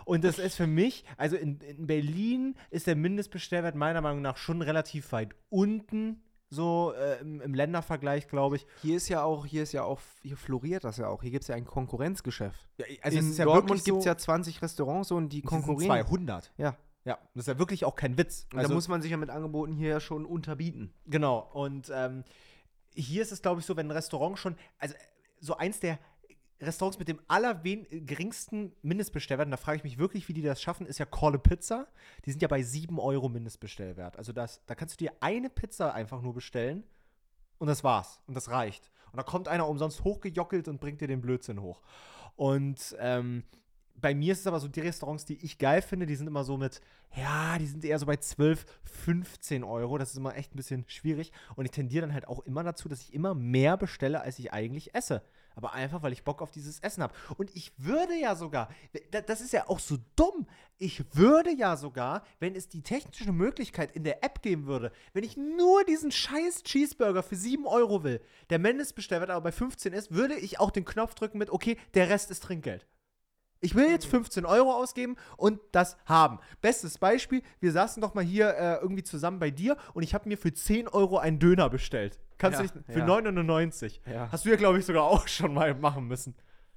Und 0.05 0.23
das 0.23 0.37
ist 0.39 0.55
für 0.55 0.67
mich, 0.67 1.03
also 1.17 1.35
in, 1.35 1.59
in 1.61 1.87
Berlin 1.87 2.55
ist 2.69 2.87
der 2.87 2.95
Mindestbestellwert 2.95 3.75
meiner 3.75 4.01
Meinung 4.01 4.21
nach 4.21 4.37
schon 4.37 4.61
relativ 4.61 5.11
weit 5.11 5.35
unten, 5.49 6.21
so 6.49 6.93
äh, 6.93 7.19
im, 7.21 7.41
im 7.41 7.53
Ländervergleich, 7.53 8.27
glaube 8.27 8.57
ich. 8.57 8.65
Hier 8.81 8.97
ist 8.97 9.09
ja 9.09 9.23
auch, 9.23 9.45
hier 9.45 9.63
ist 9.63 9.73
ja 9.73 9.83
auch, 9.83 9.99
hier 10.21 10.37
floriert 10.37 10.83
das 10.83 10.97
ja 10.97 11.07
auch. 11.07 11.21
Hier 11.21 11.31
gibt 11.31 11.43
es 11.43 11.47
ja 11.49 11.55
ein 11.55 11.65
Konkurrenzgeschäft. 11.65 12.67
Ja, 12.77 12.85
Also 13.01 13.17
In 13.19 13.33
ja 13.33 13.45
Dortmund 13.45 13.83
gibt 13.83 13.99
es 13.99 14.05
ja 14.05 14.17
20 14.17 14.61
Restaurants 14.61 15.09
so 15.09 15.15
und 15.15 15.29
die 15.29 15.41
konkurrieren. 15.41 16.05
200. 16.05 16.53
Ja. 16.57 16.77
Ja, 17.03 17.17
das 17.33 17.43
ist 17.43 17.47
ja 17.47 17.57
wirklich 17.57 17.85
auch 17.85 17.95
kein 17.95 18.17
Witz. 18.17 18.47
Also, 18.53 18.67
da 18.67 18.73
muss 18.73 18.89
man 18.89 19.01
sich 19.01 19.11
ja 19.11 19.17
mit 19.17 19.29
Angeboten 19.29 19.71
hier 19.71 19.87
ja 19.89 19.99
schon 20.01 20.25
unterbieten. 20.25 20.93
genau, 21.05 21.49
und 21.53 21.89
ähm, 21.93 22.25
hier 22.93 23.21
ist 23.21 23.31
es, 23.31 23.41
glaube 23.41 23.61
ich, 23.61 23.65
so, 23.65 23.77
wenn 23.77 23.87
ein 23.87 23.91
Restaurant 23.91 24.37
schon, 24.37 24.57
also 24.77 24.93
äh, 24.93 24.97
so 25.39 25.55
eins 25.55 25.79
der 25.79 25.99
Restaurants 26.59 26.97
mit 26.97 27.07
dem 27.07 27.19
allerwen 27.27 27.85
geringsten 28.05 28.73
Mindestbestellwert, 28.81 29.47
und 29.47 29.51
da 29.51 29.57
frage 29.57 29.77
ich 29.77 29.83
mich 29.83 29.97
wirklich, 29.97 30.27
wie 30.27 30.33
die 30.33 30.41
das 30.41 30.61
schaffen, 30.61 30.87
ist 30.87 30.97
ja 30.97 31.05
Call 31.05 31.35
a 31.35 31.37
Pizza. 31.37 31.87
Die 32.25 32.31
sind 32.31 32.41
ja 32.41 32.47
bei 32.47 32.63
7 32.63 32.99
Euro 32.99 33.29
Mindestbestellwert. 33.29 34.17
Also 34.17 34.33
das, 34.33 34.61
da 34.65 34.75
kannst 34.75 34.99
du 34.99 35.05
dir 35.05 35.13
eine 35.19 35.49
Pizza 35.49 35.93
einfach 35.93 36.21
nur 36.21 36.33
bestellen 36.33 36.83
und 37.59 37.67
das 37.67 37.83
war's. 37.83 38.19
Und 38.27 38.35
das 38.35 38.49
reicht. 38.49 38.89
Und 39.11 39.17
da 39.17 39.23
kommt 39.23 39.47
einer 39.47 39.67
umsonst 39.67 40.03
hochgejockelt 40.03 40.67
und 40.67 40.81
bringt 40.81 41.01
dir 41.01 41.07
den 41.07 41.21
Blödsinn 41.21 41.61
hoch. 41.61 41.81
Und 42.35 42.95
ähm, 42.99 43.43
bei 43.99 44.13
mir 44.13 44.33
ist 44.33 44.41
es 44.41 44.47
aber 44.47 44.59
so, 44.59 44.67
die 44.67 44.79
Restaurants, 44.79 45.25
die 45.25 45.43
ich 45.43 45.57
geil 45.57 45.81
finde, 45.81 46.05
die 46.05 46.15
sind 46.15 46.27
immer 46.27 46.43
so 46.43 46.57
mit, 46.57 46.81
ja, 47.15 47.57
die 47.57 47.65
sind 47.65 47.83
eher 47.83 47.97
so 47.97 48.05
bei 48.05 48.17
12, 48.17 48.65
15 48.83 49.63
Euro. 49.63 49.97
Das 49.97 50.11
ist 50.11 50.17
immer 50.17 50.35
echt 50.35 50.53
ein 50.53 50.57
bisschen 50.57 50.85
schwierig. 50.87 51.31
Und 51.55 51.65
ich 51.65 51.71
tendiere 51.71 52.05
dann 52.05 52.13
halt 52.13 52.27
auch 52.27 52.39
immer 52.41 52.63
dazu, 52.63 52.89
dass 52.89 53.01
ich 53.01 53.13
immer 53.13 53.33
mehr 53.33 53.77
bestelle, 53.77 54.21
als 54.21 54.39
ich 54.39 54.53
eigentlich 54.53 54.93
esse. 54.93 55.23
Aber 55.57 55.73
einfach, 55.73 56.03
weil 56.03 56.13
ich 56.13 56.23
Bock 56.23 56.43
auf 56.43 56.51
dieses 56.51 56.79
Essen 56.81 57.01
habe. 57.01 57.15
Und 57.37 57.49
ich 57.55 57.73
würde 57.77 58.13
ja 58.13 58.35
sogar, 58.35 58.69
da- 59.09 59.21
das 59.21 59.41
ist 59.41 59.51
ja 59.53 59.67
auch 59.67 59.79
so 59.79 59.97
dumm, 60.15 60.45
ich 60.77 61.03
würde 61.15 61.51
ja 61.51 61.75
sogar, 61.75 62.23
wenn 62.39 62.55
es 62.55 62.69
die 62.69 62.83
technische 62.83 63.31
Möglichkeit 63.31 63.91
in 63.95 64.03
der 64.03 64.23
App 64.23 64.43
geben 64.43 64.67
würde, 64.67 64.91
wenn 65.13 65.23
ich 65.23 65.35
nur 65.35 65.83
diesen 65.83 66.11
scheiß 66.11 66.61
Cheeseburger 66.61 67.23
für 67.23 67.35
7 67.35 67.65
Euro 67.65 68.03
will, 68.03 68.21
der 68.51 68.59
Mindestbestellwert 68.59 69.31
aber 69.31 69.45
bei 69.45 69.51
15 69.51 69.93
ist, 69.93 70.11
würde 70.11 70.35
ich 70.35 70.59
auch 70.59 70.69
den 70.69 70.85
Knopf 70.85 71.15
drücken 71.15 71.39
mit, 71.39 71.49
okay, 71.49 71.77
der 71.95 72.07
Rest 72.09 72.29
ist 72.29 72.43
Trinkgeld. 72.43 72.85
Ich 73.59 73.73
will 73.73 73.89
jetzt 73.89 74.05
15 74.05 74.45
Euro 74.45 74.71
ausgeben 74.75 75.15
und 75.37 75.59
das 75.71 75.97
haben. 76.05 76.37
Bestes 76.61 76.99
Beispiel, 76.99 77.41
wir 77.59 77.71
saßen 77.71 77.99
doch 77.99 78.13
mal 78.13 78.23
hier 78.23 78.49
äh, 78.55 78.75
irgendwie 78.75 79.01
zusammen 79.03 79.39
bei 79.39 79.49
dir 79.49 79.75
und 79.95 80.03
ich 80.03 80.13
habe 80.13 80.29
mir 80.29 80.37
für 80.37 80.53
10 80.53 80.87
Euro 80.87 81.17
einen 81.17 81.39
Döner 81.39 81.67
bestellt. 81.71 82.19
Kannst 82.37 82.59
Ja, 82.59 82.67
du 82.67 82.77
nicht, 82.79 82.91
für 82.91 82.99
ja. 82.99 83.05
99. 83.05 84.01
Ja. 84.11 84.29
Hast 84.31 84.45
du 84.45 84.49
ja, 84.49 84.55
glaube 84.55 84.79
ich, 84.79 84.85
sogar 84.85 85.03
auch 85.03 85.27
schon 85.27 85.53
mal 85.53 85.73
machen 85.75 86.07
müssen. 86.07 86.35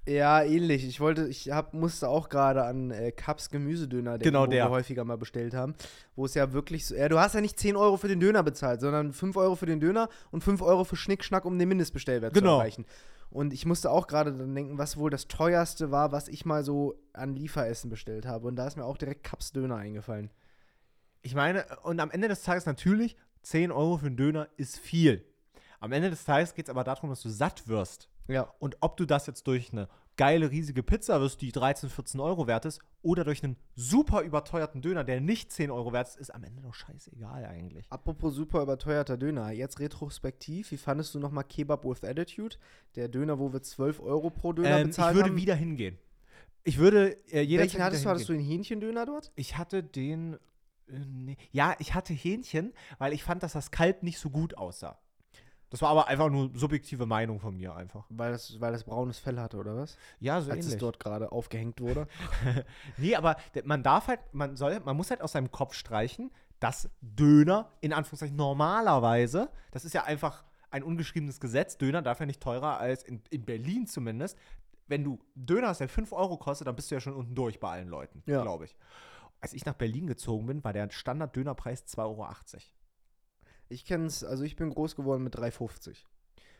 Ja, 0.08 0.42
ähnlich. 0.42 0.86
Ich 0.88 0.98
wollte, 0.98 1.28
ich 1.28 1.50
hab, 1.50 1.74
musste 1.74 2.08
auch 2.08 2.30
gerade 2.30 2.64
an 2.64 2.90
äh, 2.90 3.12
Kaps 3.12 3.50
Gemüsedöner 3.50 4.12
denken, 4.12 4.24
Genau 4.24 4.42
wo 4.46 4.46
der. 4.50 4.64
wir 4.64 4.70
häufiger 4.70 5.04
mal 5.04 5.18
bestellt 5.18 5.52
haben. 5.52 5.74
Wo 6.16 6.24
es 6.24 6.32
ja 6.34 6.52
wirklich 6.54 6.86
so, 6.86 6.94
ja, 6.94 7.08
du 7.11 7.18
hast 7.20 7.34
ja 7.34 7.42
nicht 7.42 7.61
10 7.61 7.76
Euro 7.76 7.98
für 7.98 8.08
den 8.08 8.18
Döner 8.18 8.42
bezahlt, 8.42 8.80
sondern 8.80 9.12
5 9.12 9.36
Euro 9.36 9.56
für 9.56 9.66
den 9.66 9.78
Döner 9.78 10.08
und 10.30 10.42
5 10.42 10.62
Euro 10.62 10.84
für 10.84 10.96
Schnickschnack, 10.96 11.44
um 11.44 11.58
den 11.58 11.68
Mindestbestellwert 11.68 12.32
Genau. 12.32 12.56
zu 12.56 12.61
erreichen. 12.61 12.86
Und 13.28 13.52
ich 13.52 13.66
musste 13.66 13.90
auch 13.90 14.06
gerade 14.06 14.32
dann 14.32 14.54
denken, 14.54 14.78
was 14.78 14.96
wohl 14.96 15.11
das 15.11 15.28
teuerste 15.28 15.90
war, 15.92 16.11
was 16.12 16.28
ich 16.28 16.44
mal 16.46 16.64
so 16.64 16.94
an 17.12 17.36
Lieferessen 17.36 17.90
bestellt 17.90 18.26
habe. 18.26 18.48
Und 18.48 18.56
da 18.56 18.66
ist 18.66 18.76
mir 18.76 18.84
auch 18.86 18.96
direkt 18.96 19.22
Kaps 19.22 19.52
Döner 19.52 19.76
eingefallen. 19.76 20.30
Ich 21.22 21.34
meine, 21.34 21.64
und 21.82 22.00
am 22.00 22.11
Ende 22.11 22.26
des 22.28 22.42
Tages 22.42 22.64
natürlich, 22.66 23.16
10 23.42 23.70
Euro 23.70 23.98
für 23.98 24.06
einen 24.06 24.16
Döner 24.16 24.48
ist 24.56 24.78
viel. 24.78 25.24
Am 25.80 25.92
Ende 25.92 26.10
des 26.10 26.24
Tages 26.24 26.54
geht 26.54 26.66
es 26.66 26.70
aber 26.70 26.84
darum, 26.84 27.10
dass 27.10 27.22
du 27.22 27.30
satt 27.30 27.66
wirst. 27.66 28.08
Ja. 28.28 28.52
Und 28.58 28.76
ob 28.80 28.96
du 28.96 29.06
das 29.06 29.26
jetzt 29.26 29.46
durch 29.46 29.72
eine 29.72 29.88
geile, 30.16 30.50
riesige 30.50 30.82
Pizza 30.82 31.18
wirst, 31.22 31.40
die 31.40 31.50
13, 31.50 31.88
14 31.88 32.20
Euro 32.20 32.46
wert 32.46 32.66
ist, 32.66 32.80
oder 33.00 33.24
durch 33.24 33.42
einen 33.42 33.56
super 33.74 34.20
überteuerten 34.20 34.82
Döner, 34.82 35.02
der 35.02 35.22
nicht 35.22 35.50
10 35.50 35.70
Euro 35.70 35.94
wert 35.94 36.08
ist, 36.08 36.16
ist 36.18 36.34
am 36.34 36.44
Ende 36.44 36.60
doch 36.60 36.74
scheißegal 36.74 37.46
eigentlich. 37.46 37.86
Apropos 37.90 38.34
super 38.34 38.62
überteuerter 38.62 39.16
Döner, 39.16 39.50
jetzt 39.50 39.80
retrospektiv, 39.80 40.70
wie 40.70 40.76
fandest 40.76 41.14
du 41.14 41.18
nochmal 41.18 41.44
Kebab 41.44 41.86
with 41.86 42.04
Attitude? 42.04 42.56
Der 42.96 43.08
Döner, 43.08 43.38
wo 43.38 43.50
wir 43.52 43.62
12 43.62 44.00
Euro 44.00 44.28
pro 44.28 44.52
Döner 44.52 44.68
Ähm, 44.68 44.78
ich 44.80 44.86
bezahlt 44.88 45.14
würde 45.14 45.30
haben. 45.30 45.36
wieder 45.36 45.54
hingehen. 45.54 45.98
Ich 46.64 46.76
würde 46.76 47.16
äh, 47.32 47.40
jederzeit 47.40 47.72
Welchen 47.72 47.82
hattest 47.82 48.04
du? 48.04 48.10
Hattest 48.10 48.28
du 48.28 48.34
den 48.34 48.42
Hähnchendöner 48.42 49.06
dort? 49.06 49.32
Ich 49.34 49.56
hatte 49.56 49.82
den. 49.82 50.34
Äh, 50.86 50.98
nee. 51.08 51.36
Ja, 51.50 51.74
ich 51.78 51.94
hatte 51.94 52.12
Hähnchen, 52.12 52.74
weil 52.98 53.14
ich 53.14 53.24
fand, 53.24 53.42
dass 53.42 53.54
das 53.54 53.70
Kalb 53.70 54.02
nicht 54.02 54.18
so 54.18 54.28
gut 54.28 54.58
aussah. 54.58 54.98
Das 55.70 55.82
war 55.82 55.90
aber 55.90 56.08
einfach 56.08 56.28
nur 56.30 56.50
subjektive 56.54 57.06
Meinung 57.06 57.38
von 57.40 57.56
mir 57.56 57.74
einfach. 57.74 58.04
Weil 58.08 58.32
das, 58.32 58.60
weil 58.60 58.72
das 58.72 58.82
braunes 58.84 59.18
Fell 59.20 59.38
hatte, 59.38 59.56
oder 59.56 59.76
was? 59.76 59.96
Ja, 60.18 60.40
so 60.40 60.50
Als 60.50 60.60
es 60.60 60.66
ähnlich. 60.66 60.80
dort 60.80 60.98
gerade 61.00 61.30
aufgehängt 61.32 61.80
wurde. 61.80 62.08
Nee, 62.96 63.14
aber 63.14 63.36
man 63.64 63.82
darf 63.82 64.08
halt, 64.08 64.20
man 64.32 64.56
soll, 64.56 64.80
man 64.80 64.96
muss 64.96 65.10
halt 65.10 65.22
aus 65.22 65.32
seinem 65.32 65.50
Kopf 65.52 65.74
streichen, 65.74 66.30
dass 66.58 66.90
Döner 67.00 67.70
in 67.80 67.92
Anführungszeichen 67.92 68.36
normalerweise, 68.36 69.48
das 69.70 69.84
ist 69.84 69.92
ja 69.94 70.04
einfach 70.04 70.44
ein 70.70 70.82
ungeschriebenes 70.82 71.40
Gesetz, 71.40 71.78
Döner 71.78 72.02
darf 72.02 72.20
ja 72.20 72.26
nicht 72.26 72.42
teurer 72.42 72.78
als 72.78 73.02
in, 73.02 73.22
in 73.30 73.44
Berlin 73.44 73.86
zumindest. 73.86 74.36
Wenn 74.88 75.04
du 75.04 75.20
Döner 75.36 75.68
hast, 75.68 75.78
der 75.80 75.88
5 75.88 76.12
Euro 76.12 76.36
kostet, 76.36 76.66
dann 76.66 76.74
bist 76.76 76.90
du 76.90 76.96
ja 76.96 77.00
schon 77.00 77.14
unten 77.14 77.34
durch 77.36 77.60
bei 77.60 77.70
allen 77.70 77.88
Leuten, 77.88 78.22
Ja. 78.26 78.42
glaube 78.42 78.64
ich. 78.64 78.76
Als 79.40 79.52
ich 79.54 79.64
nach 79.64 79.74
Berlin 79.74 80.06
gezogen 80.06 80.46
bin, 80.46 80.64
war 80.64 80.72
der 80.72 80.90
Standard-Dönerpreis 80.90 81.86
2,80 81.86 81.98
Euro. 81.98 82.26
Ich 83.70 83.84
kenne 83.84 84.06
es, 84.06 84.24
also 84.24 84.42
ich 84.42 84.56
bin 84.56 84.70
groß 84.70 84.96
geworden 84.96 85.22
mit 85.22 85.36
3,50. 85.36 86.04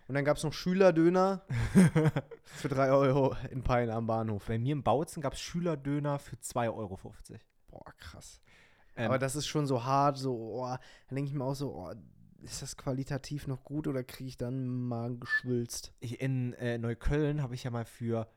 Und 0.09 0.15
dann 0.15 0.25
gab 0.25 0.37
es 0.37 0.45
noch 0.45 0.53
Schülerdöner 0.53 1.43
für 2.45 2.69
3 2.69 2.91
Euro 2.91 3.37
in 3.51 3.63
Peine 3.63 3.95
am 3.95 4.07
Bahnhof. 4.07 4.47
Bei 4.47 4.59
mir 4.59 4.73
im 4.73 4.83
Bautzen 4.83 5.21
gab 5.23 5.35
es 5.35 5.41
Schülerdöner 5.41 6.19
für 6.19 6.37
2,50 6.37 6.75
Euro. 6.75 6.99
Boah, 7.69 7.93
krass. 7.97 8.41
Ähm, 8.97 9.07
Aber 9.07 9.19
das 9.19 9.37
ist 9.37 9.47
schon 9.47 9.67
so 9.67 9.85
hart, 9.85 10.19
so, 10.19 10.35
oh, 10.35 10.67
dann 10.67 11.15
denke 11.15 11.31
ich 11.31 11.35
mir 11.35 11.45
auch 11.45 11.55
so, 11.55 11.75
oh, 11.75 11.93
ist 12.43 12.63
das 12.63 12.77
qualitativ 12.77 13.47
noch 13.47 13.65
gut 13.65 13.87
oder 13.87 14.03
kriege 14.03 14.29
ich 14.29 14.37
dann 14.37 14.67
mal 14.67 15.17
geschwülst? 15.17 15.93
ich, 16.01 16.21
in 16.21 16.55
äh, 16.55 16.79
Neukölln 16.79 17.43
habe 17.43 17.55
ich 17.55 17.65
ja 17.65 17.71
mal 17.71 17.85
für, 17.85 18.29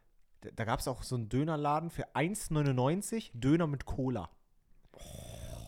da, 0.42 0.66
gab 0.66 0.80
es 0.80 0.88
auch 0.88 1.04
so 1.04 1.16
einen 1.16 1.30
Dönerladen 1.30 1.90
für 1.90 2.16
1,99 2.16 3.32
Döner 3.34 3.68
mit 3.68 3.86
Cola. 3.86 4.30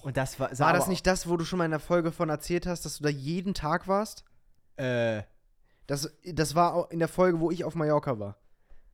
Und 0.06 0.18
das 0.18 0.40
war, 0.40 0.52
War 0.60 0.72
das 0.72 0.88
nicht 0.88 1.08
das, 1.08 1.28
wo 1.28 1.36
du 1.36 1.46
schon 1.46 1.58
mal 1.58 1.66
in 1.66 1.72
der 1.72 1.80
Folge 1.80 2.12
von 2.12 2.30
erzählt 2.30 2.68
hast, 2.68 2.86
dass 2.86 3.00
du 3.00 3.04
da 3.04 3.10
jeden 3.10 3.56
Tag 3.56 3.88
warst? 3.88 4.24
Äh, 4.76 5.24
Das, 5.88 6.16
das 6.24 6.54
war 6.54 6.92
in 6.92 7.00
der 7.00 7.08
Folge, 7.08 7.40
wo 7.40 7.50
ich 7.50 7.64
auf 7.64 7.74
Mallorca 7.74 8.20
war. 8.20 8.38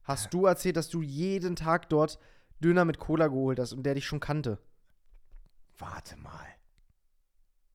Hast 0.04 0.34
du 0.34 0.46
erzählt, 0.46 0.78
dass 0.78 0.88
du 0.88 1.02
jeden 1.02 1.58
Tag 1.58 1.90
dort 1.90 2.18
Döner 2.62 2.86
mit 2.86 2.98
Cola 2.98 3.28
geholt 3.28 3.60
hast 3.60 3.74
und 3.74 3.84
der 3.84 3.96
dich 3.96 4.06
schon 4.06 4.22
kannte? 4.22 4.58
warte 5.78 6.16
mal. 6.16 6.48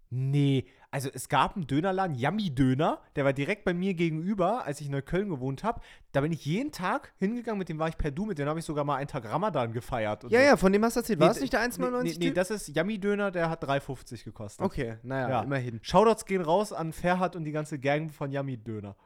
Nee, 0.09 0.67
also 0.97 1.11
es 1.13 1.29
gab 1.29 1.57
einen 1.57 1.67
Dönerladen, 1.67 2.17
Yummy 2.17 2.55
Döner, 2.55 3.03
der 3.17 3.27
war 3.27 3.35
direkt 3.35 3.65
bei 3.67 3.75
mir 3.75 3.93
gegenüber, 3.93 4.65
als 4.65 4.81
ich 4.81 4.87
in 4.87 4.93
Neukölln 4.93 5.29
gewohnt 5.29 5.63
habe. 5.63 5.83
Da 6.13 6.23
bin 6.23 6.33
ich 6.33 6.43
jeden 6.47 6.73
Tag 6.73 7.13
hingegangen, 7.19 7.59
mit 7.59 7.69
dem 7.69 7.79
war 7.79 7.89
ich 7.91 7.99
per 7.99 8.11
Du, 8.11 8.25
mit 8.25 8.39
dem 8.39 8.49
habe 8.49 8.59
ich 8.61 8.65
sogar 8.65 8.83
mal 8.83 8.97
einen 8.97 9.07
Tag 9.07 9.27
Ramadan 9.27 9.75
gefeiert. 9.75 10.23
Ja, 10.23 10.29
so. 10.31 10.37
ja, 10.47 10.57
von 10.57 10.73
dem 10.73 10.83
hast 10.83 10.97
du 10.97 11.01
erzählt. 11.01 11.21
War 11.21 11.29
Nee, 11.29 11.35
es 11.35 11.41
nicht 11.43 11.53
der 11.53 11.61
1,99 11.61 12.03
Nee, 12.03 12.09
nee, 12.13 12.17
nee, 12.19 12.31
das 12.31 12.51
ist 12.51 12.69
Yummy 12.75 12.99
Döner, 12.99 13.31
der 13.31 13.51
hat 13.51 13.63
3,50 13.63 14.25
gekostet. 14.25 14.65
Okay, 14.65 14.97
naja, 15.03 15.29
Ja. 15.29 15.43
immerhin. 15.43 15.81
Shoutouts 15.83 16.25
gehen 16.25 16.41
raus 16.41 16.73
an 16.73 16.95
Ferhat 16.95 17.37
und 17.37 17.45
die 17.45 17.53
ganze 17.53 17.79
Gang 17.79 18.11
von 18.11 18.33
Yummy 18.33 18.57
Döner. 18.57 18.97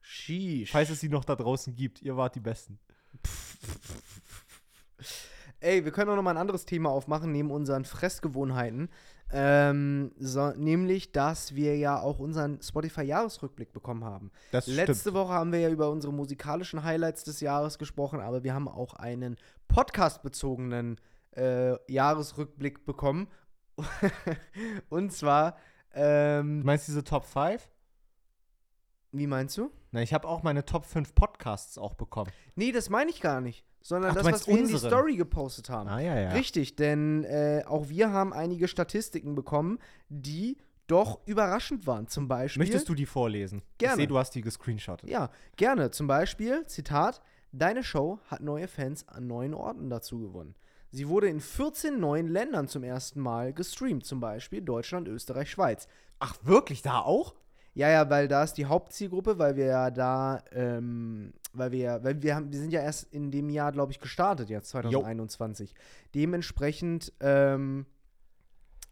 Sheesh. 0.00 0.70
Falls 0.70 0.90
es 0.90 1.00
sie 1.00 1.08
noch 1.08 1.24
da 1.24 1.34
draußen 1.34 1.74
gibt, 1.74 2.02
ihr 2.02 2.16
wart 2.16 2.36
die 2.36 2.40
Besten. 2.40 2.78
Ey, 5.60 5.84
wir 5.84 5.92
können 5.92 6.10
auch 6.10 6.16
noch 6.16 6.22
mal 6.22 6.30
ein 6.32 6.36
anderes 6.36 6.66
Thema 6.66 6.90
aufmachen, 6.90 7.30
neben 7.32 7.50
unseren 7.50 7.84
Fressgewohnheiten. 7.84 8.88
Ähm, 9.32 10.12
so, 10.18 10.50
nämlich, 10.50 11.12
dass 11.12 11.54
wir 11.54 11.76
ja 11.76 12.00
auch 12.00 12.18
unseren 12.18 12.60
Spotify-Jahresrückblick 12.60 13.72
bekommen 13.72 14.04
haben. 14.04 14.30
Das 14.50 14.66
Letzte 14.66 15.14
Woche 15.14 15.32
haben 15.32 15.52
wir 15.52 15.60
ja 15.60 15.70
über 15.70 15.90
unsere 15.90 16.12
musikalischen 16.12 16.84
Highlights 16.84 17.24
des 17.24 17.40
Jahres 17.40 17.78
gesprochen, 17.78 18.20
aber 18.20 18.44
wir 18.44 18.52
haben 18.52 18.68
auch 18.68 18.94
einen 18.94 19.36
podcastbezogenen 19.68 21.00
äh, 21.36 21.76
Jahresrückblick 21.90 22.84
bekommen. 22.84 23.28
Und 24.90 25.12
zwar, 25.12 25.56
Du 25.92 26.00
ähm, 26.00 26.62
meinst 26.62 26.88
diese 26.88 27.04
Top 27.04 27.24
5? 27.26 27.68
Wie 29.12 29.26
meinst 29.26 29.58
du? 29.58 29.70
Na, 29.90 30.00
ich 30.00 30.14
habe 30.14 30.26
auch 30.26 30.42
meine 30.42 30.64
Top 30.64 30.86
5 30.86 31.14
Podcasts 31.14 31.76
auch 31.76 31.94
bekommen. 31.94 32.30
Nee, 32.54 32.72
das 32.72 32.88
meine 32.88 33.10
ich 33.10 33.20
gar 33.20 33.42
nicht. 33.42 33.66
Sondern 33.82 34.12
Ach, 34.12 34.14
das, 34.14 34.32
was 34.32 34.46
wir 34.46 34.58
in 34.58 34.68
die? 34.68 34.78
Story 34.78 35.16
gepostet 35.16 35.68
haben. 35.68 35.88
Ah, 35.88 36.00
ja, 36.00 36.18
ja. 36.18 36.30
Richtig, 36.30 36.76
denn 36.76 37.24
äh, 37.24 37.64
auch 37.66 37.88
wir 37.88 38.12
haben 38.12 38.32
einige 38.32 38.68
Statistiken 38.68 39.34
bekommen, 39.34 39.78
die 40.08 40.56
doch 40.86 41.20
überraschend 41.26 41.86
waren. 41.86 42.06
Zum 42.06 42.28
Beispiel. 42.28 42.60
Möchtest 42.60 42.88
du 42.88 42.94
die 42.94 43.06
vorlesen? 43.06 43.62
Gerne. 43.78 43.94
Ich 43.94 43.96
sehe, 43.96 44.06
du 44.06 44.18
hast 44.18 44.34
die 44.34 44.40
gescreenshottet. 44.40 45.08
Ja, 45.08 45.30
gerne. 45.56 45.90
Zum 45.90 46.06
Beispiel, 46.06 46.64
Zitat, 46.66 47.20
deine 47.50 47.82
Show 47.82 48.18
hat 48.26 48.40
neue 48.40 48.68
Fans 48.68 49.08
an 49.08 49.26
neuen 49.26 49.54
Orten 49.54 49.90
dazu 49.90 50.20
gewonnen. 50.20 50.54
Sie 50.90 51.08
wurde 51.08 51.28
in 51.28 51.40
14 51.40 51.98
neuen 51.98 52.28
Ländern 52.28 52.68
zum 52.68 52.84
ersten 52.84 53.20
Mal 53.20 53.54
gestreamt, 53.54 54.04
zum 54.04 54.20
Beispiel 54.20 54.60
Deutschland, 54.60 55.08
Österreich, 55.08 55.50
Schweiz. 55.50 55.88
Ach, 56.18 56.36
wirklich? 56.42 56.82
Da 56.82 57.00
auch? 57.00 57.34
Ja, 57.74 57.88
ja, 57.88 58.10
weil 58.10 58.28
da 58.28 58.44
ist 58.44 58.54
die 58.54 58.66
Hauptzielgruppe, 58.66 59.38
weil 59.38 59.56
wir 59.56 59.64
ja 59.64 59.90
da, 59.90 60.44
ähm, 60.52 61.32
weil 61.52 61.72
wir 61.72 61.78
ja, 61.78 62.04
weil 62.04 62.22
wir 62.22 62.34
haben, 62.34 62.52
wir 62.52 62.58
sind 62.58 62.72
ja 62.72 62.80
erst 62.80 63.12
in 63.12 63.30
dem 63.30 63.50
Jahr, 63.50 63.72
glaube 63.72 63.92
ich, 63.92 64.00
gestartet, 64.00 64.48
jetzt 64.48 64.70
2021. 64.70 65.74
Dementsprechend, 66.14 67.12
ähm, 67.20 67.86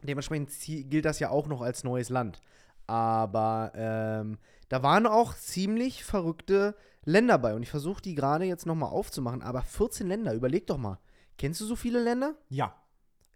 dementsprechend 0.02 0.50
gilt 0.90 1.04
das 1.04 1.18
ja 1.18 1.30
auch 1.30 1.46
noch 1.46 1.62
als 1.62 1.84
neues 1.84 2.08
Land. 2.08 2.40
Aber 2.86 3.72
ähm, 3.74 4.38
da 4.68 4.82
waren 4.82 5.06
auch 5.06 5.34
ziemlich 5.34 6.04
verrückte 6.04 6.74
Länder 7.04 7.38
bei. 7.38 7.54
Und 7.54 7.62
ich 7.62 7.70
versuche 7.70 8.02
die 8.02 8.14
gerade 8.14 8.44
jetzt 8.44 8.66
nochmal 8.66 8.90
aufzumachen. 8.90 9.42
Aber 9.42 9.62
14 9.62 10.06
Länder, 10.06 10.34
überleg 10.34 10.66
doch 10.66 10.78
mal. 10.78 10.98
Kennst 11.38 11.60
du 11.60 11.64
so 11.64 11.76
viele 11.76 12.02
Länder? 12.02 12.34
Ja. 12.48 12.74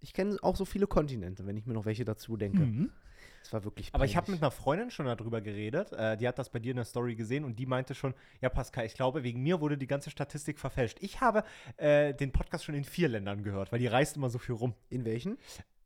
Ich 0.00 0.12
kenne 0.12 0.36
auch 0.42 0.56
so 0.56 0.64
viele 0.64 0.86
Kontinente, 0.86 1.46
wenn 1.46 1.56
ich 1.56 1.66
mir 1.66 1.72
noch 1.72 1.86
welche 1.86 2.04
dazu 2.04 2.36
denke. 2.36 2.60
Mhm. 2.60 2.90
Das 3.44 3.52
war 3.52 3.62
wirklich 3.62 3.92
Aber 3.92 4.06
ich 4.06 4.16
habe 4.16 4.24
peinlich. 4.24 4.40
mit 4.40 4.42
einer 4.42 4.50
Freundin 4.50 4.90
schon 4.90 5.04
darüber 5.04 5.42
geredet. 5.42 5.92
Äh, 5.92 6.16
die 6.16 6.26
hat 6.26 6.38
das 6.38 6.48
bei 6.48 6.58
dir 6.60 6.70
in 6.70 6.76
der 6.76 6.86
Story 6.86 7.14
gesehen 7.14 7.44
und 7.44 7.58
die 7.58 7.66
meinte 7.66 7.94
schon: 7.94 8.14
Ja, 8.40 8.48
Pascal, 8.48 8.86
ich 8.86 8.94
glaube, 8.94 9.22
wegen 9.22 9.42
mir 9.42 9.60
wurde 9.60 9.76
die 9.76 9.86
ganze 9.86 10.08
Statistik 10.10 10.58
verfälscht. 10.58 10.96
Ich 11.02 11.20
habe 11.20 11.44
äh, 11.76 12.14
den 12.14 12.32
Podcast 12.32 12.64
schon 12.64 12.74
in 12.74 12.84
vier 12.84 13.08
Ländern 13.08 13.42
gehört, 13.42 13.70
weil 13.70 13.78
die 13.78 13.86
reist 13.86 14.16
immer 14.16 14.30
so 14.30 14.38
viel 14.38 14.54
rum. 14.54 14.74
In 14.88 15.04
welchen? 15.04 15.36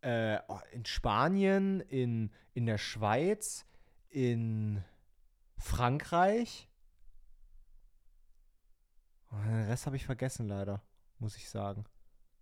Äh, 0.02 0.38
oh, 0.46 0.60
in 0.70 0.84
Spanien, 0.84 1.80
in, 1.80 2.30
in 2.54 2.66
der 2.66 2.78
Schweiz, 2.78 3.66
in 4.08 4.84
Frankreich. 5.56 6.68
Oh, 9.32 9.36
den 9.44 9.64
Rest 9.64 9.86
habe 9.86 9.96
ich 9.96 10.06
vergessen, 10.06 10.46
leider, 10.46 10.80
muss 11.18 11.36
ich 11.36 11.50
sagen. 11.50 11.84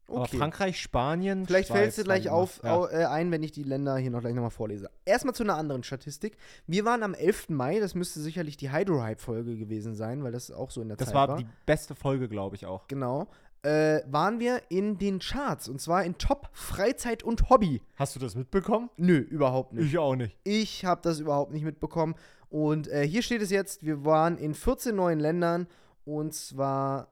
Aber 0.08 0.26
Frankreich, 0.28 0.80
Spanien. 0.80 1.46
Vielleicht 1.46 1.68
Schweiz 1.68 1.78
fällt 1.78 1.88
es 1.90 1.96
dir 1.96 2.04
gleich 2.04 2.28
auf, 2.28 2.60
ja. 2.62 2.76
au, 2.76 2.86
äh, 2.86 3.04
ein, 3.06 3.30
wenn 3.32 3.42
ich 3.42 3.52
die 3.52 3.64
Länder 3.64 3.96
hier 3.96 4.10
noch 4.10 4.20
gleich 4.20 4.34
nochmal 4.34 4.50
vorlese. 4.50 4.88
Erstmal 5.04 5.34
zu 5.34 5.42
einer 5.42 5.56
anderen 5.56 5.82
Statistik. 5.82 6.36
Wir 6.66 6.84
waren 6.84 7.02
am 7.02 7.14
11. 7.14 7.48
Mai, 7.50 7.80
das 7.80 7.94
müsste 7.94 8.20
sicherlich 8.20 8.56
die 8.56 8.70
Hydro-Hype-Folge 8.72 9.56
gewesen 9.56 9.94
sein, 9.94 10.22
weil 10.22 10.32
das 10.32 10.50
auch 10.52 10.70
so 10.70 10.80
in 10.80 10.88
der 10.88 10.96
Das 10.96 11.08
Zeit 11.08 11.14
war 11.16 11.28
war. 11.28 11.36
die 11.38 11.46
beste 11.66 11.94
Folge, 11.94 12.28
glaube 12.28 12.54
ich 12.56 12.66
auch. 12.66 12.86
genau. 12.88 13.26
Äh, 13.62 14.02
waren 14.06 14.38
wir 14.38 14.60
in 14.68 14.96
den 14.96 15.18
Charts 15.18 15.68
und 15.68 15.80
zwar 15.80 16.04
in 16.04 16.18
Top 16.18 16.50
Freizeit 16.52 17.24
und 17.24 17.50
Hobby. 17.50 17.82
Hast 17.96 18.14
du 18.14 18.20
das 18.20 18.36
mitbekommen? 18.36 18.90
Nö, 18.96 19.16
überhaupt 19.16 19.72
nicht. 19.72 19.86
Ich 19.86 19.98
auch 19.98 20.14
nicht. 20.14 20.36
Ich 20.44 20.84
habe 20.84 21.00
das 21.02 21.18
überhaupt 21.18 21.50
nicht 21.52 21.64
mitbekommen. 21.64 22.14
Und 22.48 22.86
äh, 22.86 23.04
hier 23.08 23.22
steht 23.22 23.42
es 23.42 23.50
jetzt, 23.50 23.84
wir 23.84 24.04
waren 24.04 24.38
in 24.38 24.54
14 24.54 24.94
neuen 24.94 25.18
Ländern 25.18 25.66
und 26.04 26.32
zwar, 26.32 27.08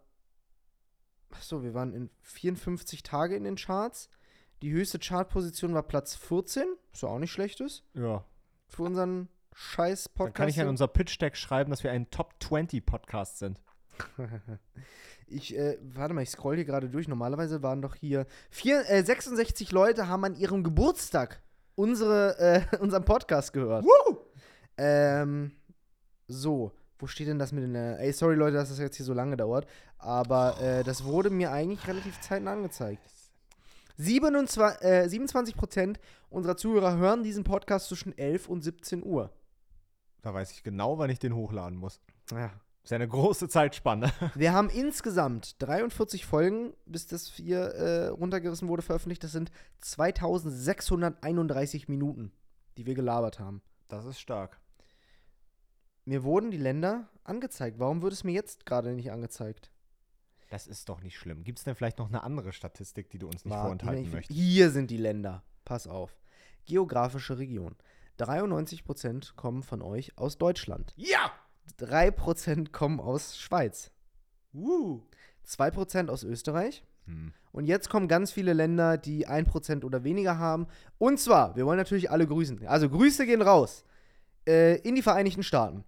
achso, 1.34 1.62
wir 1.62 1.74
waren 1.74 1.92
in 1.92 2.10
54 2.22 3.02
Tage 3.02 3.36
in 3.36 3.44
den 3.44 3.56
Charts. 3.56 4.08
Die 4.62 4.72
höchste 4.72 4.98
Chartposition 4.98 5.74
war 5.74 5.82
Platz 5.82 6.14
14, 6.14 6.64
was 6.92 7.02
ja 7.02 7.08
auch 7.08 7.18
nicht 7.18 7.32
schlechtes 7.32 7.82
Ja. 7.94 8.24
für 8.66 8.82
unseren 8.84 9.28
scheiß 9.54 10.04
Dann 10.04 10.14
Podcast. 10.14 10.34
kann 10.36 10.48
ich 10.48 10.56
ja 10.56 10.62
in 10.62 10.68
unser 10.68 10.88
Pitch-Deck 10.88 11.36
schreiben, 11.36 11.70
dass 11.70 11.84
wir 11.84 11.90
ein 11.92 12.10
Top 12.10 12.34
20 12.42 12.84
Podcast 12.84 13.38
sind. 13.38 13.60
ich, 15.26 15.56
äh, 15.56 15.78
warte 15.82 16.14
mal, 16.14 16.22
ich 16.22 16.30
scroll 16.30 16.56
hier 16.56 16.64
gerade 16.64 16.88
durch. 16.88 17.08
Normalerweise 17.08 17.62
waren 17.62 17.82
doch 17.82 17.94
hier 17.94 18.26
vier, 18.50 18.88
äh, 18.90 19.02
66 19.02 19.70
Leute 19.72 20.08
haben 20.08 20.24
an 20.24 20.34
ihrem 20.34 20.64
Geburtstag 20.64 21.42
unsere, 21.74 22.38
äh, 22.38 22.76
unseren 22.80 23.04
Podcast 23.04 23.52
gehört. 23.52 23.84
Ähm, 24.76 25.52
so, 26.26 26.72
wo 26.98 27.06
steht 27.06 27.28
denn 27.28 27.38
das 27.38 27.52
mit 27.52 27.64
den. 27.64 27.74
Äh, 27.74 27.96
ey, 27.96 28.12
sorry 28.12 28.34
Leute, 28.34 28.56
dass 28.56 28.68
das 28.68 28.78
jetzt 28.78 28.96
hier 28.96 29.06
so 29.06 29.14
lange 29.14 29.36
dauert. 29.36 29.66
Aber 29.98 30.60
äh, 30.60 30.84
das 30.84 31.04
wurde 31.04 31.30
mir 31.30 31.52
eigentlich 31.52 31.86
relativ 31.86 32.20
zeitnah 32.20 32.52
angezeigt. 32.52 33.02
27, 33.96 34.82
äh, 34.82 35.04
27% 35.04 35.96
unserer 36.28 36.56
Zuhörer 36.56 36.96
hören 36.96 37.22
diesen 37.22 37.44
Podcast 37.44 37.86
zwischen 37.88 38.16
11 38.16 38.48
und 38.48 38.62
17 38.62 39.04
Uhr. 39.04 39.30
Da 40.22 40.34
weiß 40.34 40.50
ich 40.52 40.62
genau, 40.62 40.98
wann 40.98 41.10
ich 41.10 41.18
den 41.18 41.34
hochladen 41.34 41.78
muss. 41.78 42.00
Ja. 42.30 42.48
Das 42.48 42.88
ist 42.88 42.90
ja 42.90 42.96
eine 42.96 43.08
große 43.08 43.48
Zeitspanne. 43.48 44.12
Wir 44.34 44.52
haben 44.52 44.68
insgesamt 44.68 45.56
43 45.62 46.26
Folgen, 46.26 46.74
bis 46.84 47.06
das 47.06 47.28
hier 47.28 47.60
äh, 47.60 48.08
runtergerissen 48.08 48.68
wurde, 48.68 48.82
veröffentlicht. 48.82 49.24
Das 49.24 49.32
sind 49.32 49.50
2631 49.80 51.88
Minuten, 51.88 52.30
die 52.76 52.84
wir 52.84 52.94
gelabert 52.94 53.38
haben. 53.38 53.62
Das 53.88 54.04
ist 54.04 54.20
stark. 54.20 54.60
Mir 56.04 56.22
wurden 56.22 56.50
die 56.50 56.58
Länder 56.58 57.08
angezeigt. 57.24 57.78
Warum 57.78 58.02
wird 58.02 58.12
es 58.12 58.24
mir 58.24 58.32
jetzt 58.32 58.66
gerade 58.66 58.92
nicht 58.92 59.10
angezeigt? 59.10 59.70
Das 60.50 60.66
ist 60.66 60.88
doch 60.88 61.00
nicht 61.02 61.16
schlimm. 61.16 61.42
Gibt 61.42 61.58
es 61.58 61.64
denn 61.64 61.74
vielleicht 61.74 61.98
noch 61.98 62.08
eine 62.08 62.22
andere 62.22 62.52
Statistik, 62.52 63.10
die 63.10 63.18
du 63.18 63.26
uns 63.26 63.44
nicht 63.44 63.52
Warten, 63.52 63.66
vorenthalten 63.66 64.10
möchtest? 64.10 64.38
Hier 64.38 64.70
sind 64.70 64.90
die 64.90 64.98
Länder. 64.98 65.42
Pass 65.64 65.86
auf. 65.86 66.16
Geografische 66.66 67.38
Region. 67.38 67.74
93% 68.18 69.34
kommen 69.34 69.62
von 69.62 69.82
euch 69.82 70.16
aus 70.18 70.38
Deutschland. 70.38 70.92
Ja! 70.96 71.32
3% 71.80 72.70
kommen 72.70 73.00
aus 73.00 73.38
Schweiz. 73.38 73.90
Uh. 74.52 75.02
2% 75.46 76.08
aus 76.08 76.22
Österreich. 76.22 76.84
Hm. 77.06 77.32
Und 77.52 77.66
jetzt 77.66 77.88
kommen 77.88 78.08
ganz 78.08 78.30
viele 78.30 78.52
Länder, 78.52 78.98
die 78.98 79.26
1% 79.26 79.84
oder 79.84 80.04
weniger 80.04 80.38
haben. 80.38 80.66
Und 80.98 81.18
zwar, 81.18 81.56
wir 81.56 81.66
wollen 81.66 81.78
natürlich 81.78 82.10
alle 82.10 82.26
grüßen. 82.26 82.66
Also 82.66 82.88
Grüße 82.88 83.26
gehen 83.26 83.42
raus. 83.42 83.84
Äh, 84.46 84.76
in 84.80 84.94
die 84.94 85.02
Vereinigten 85.02 85.42
Staaten. 85.42 85.84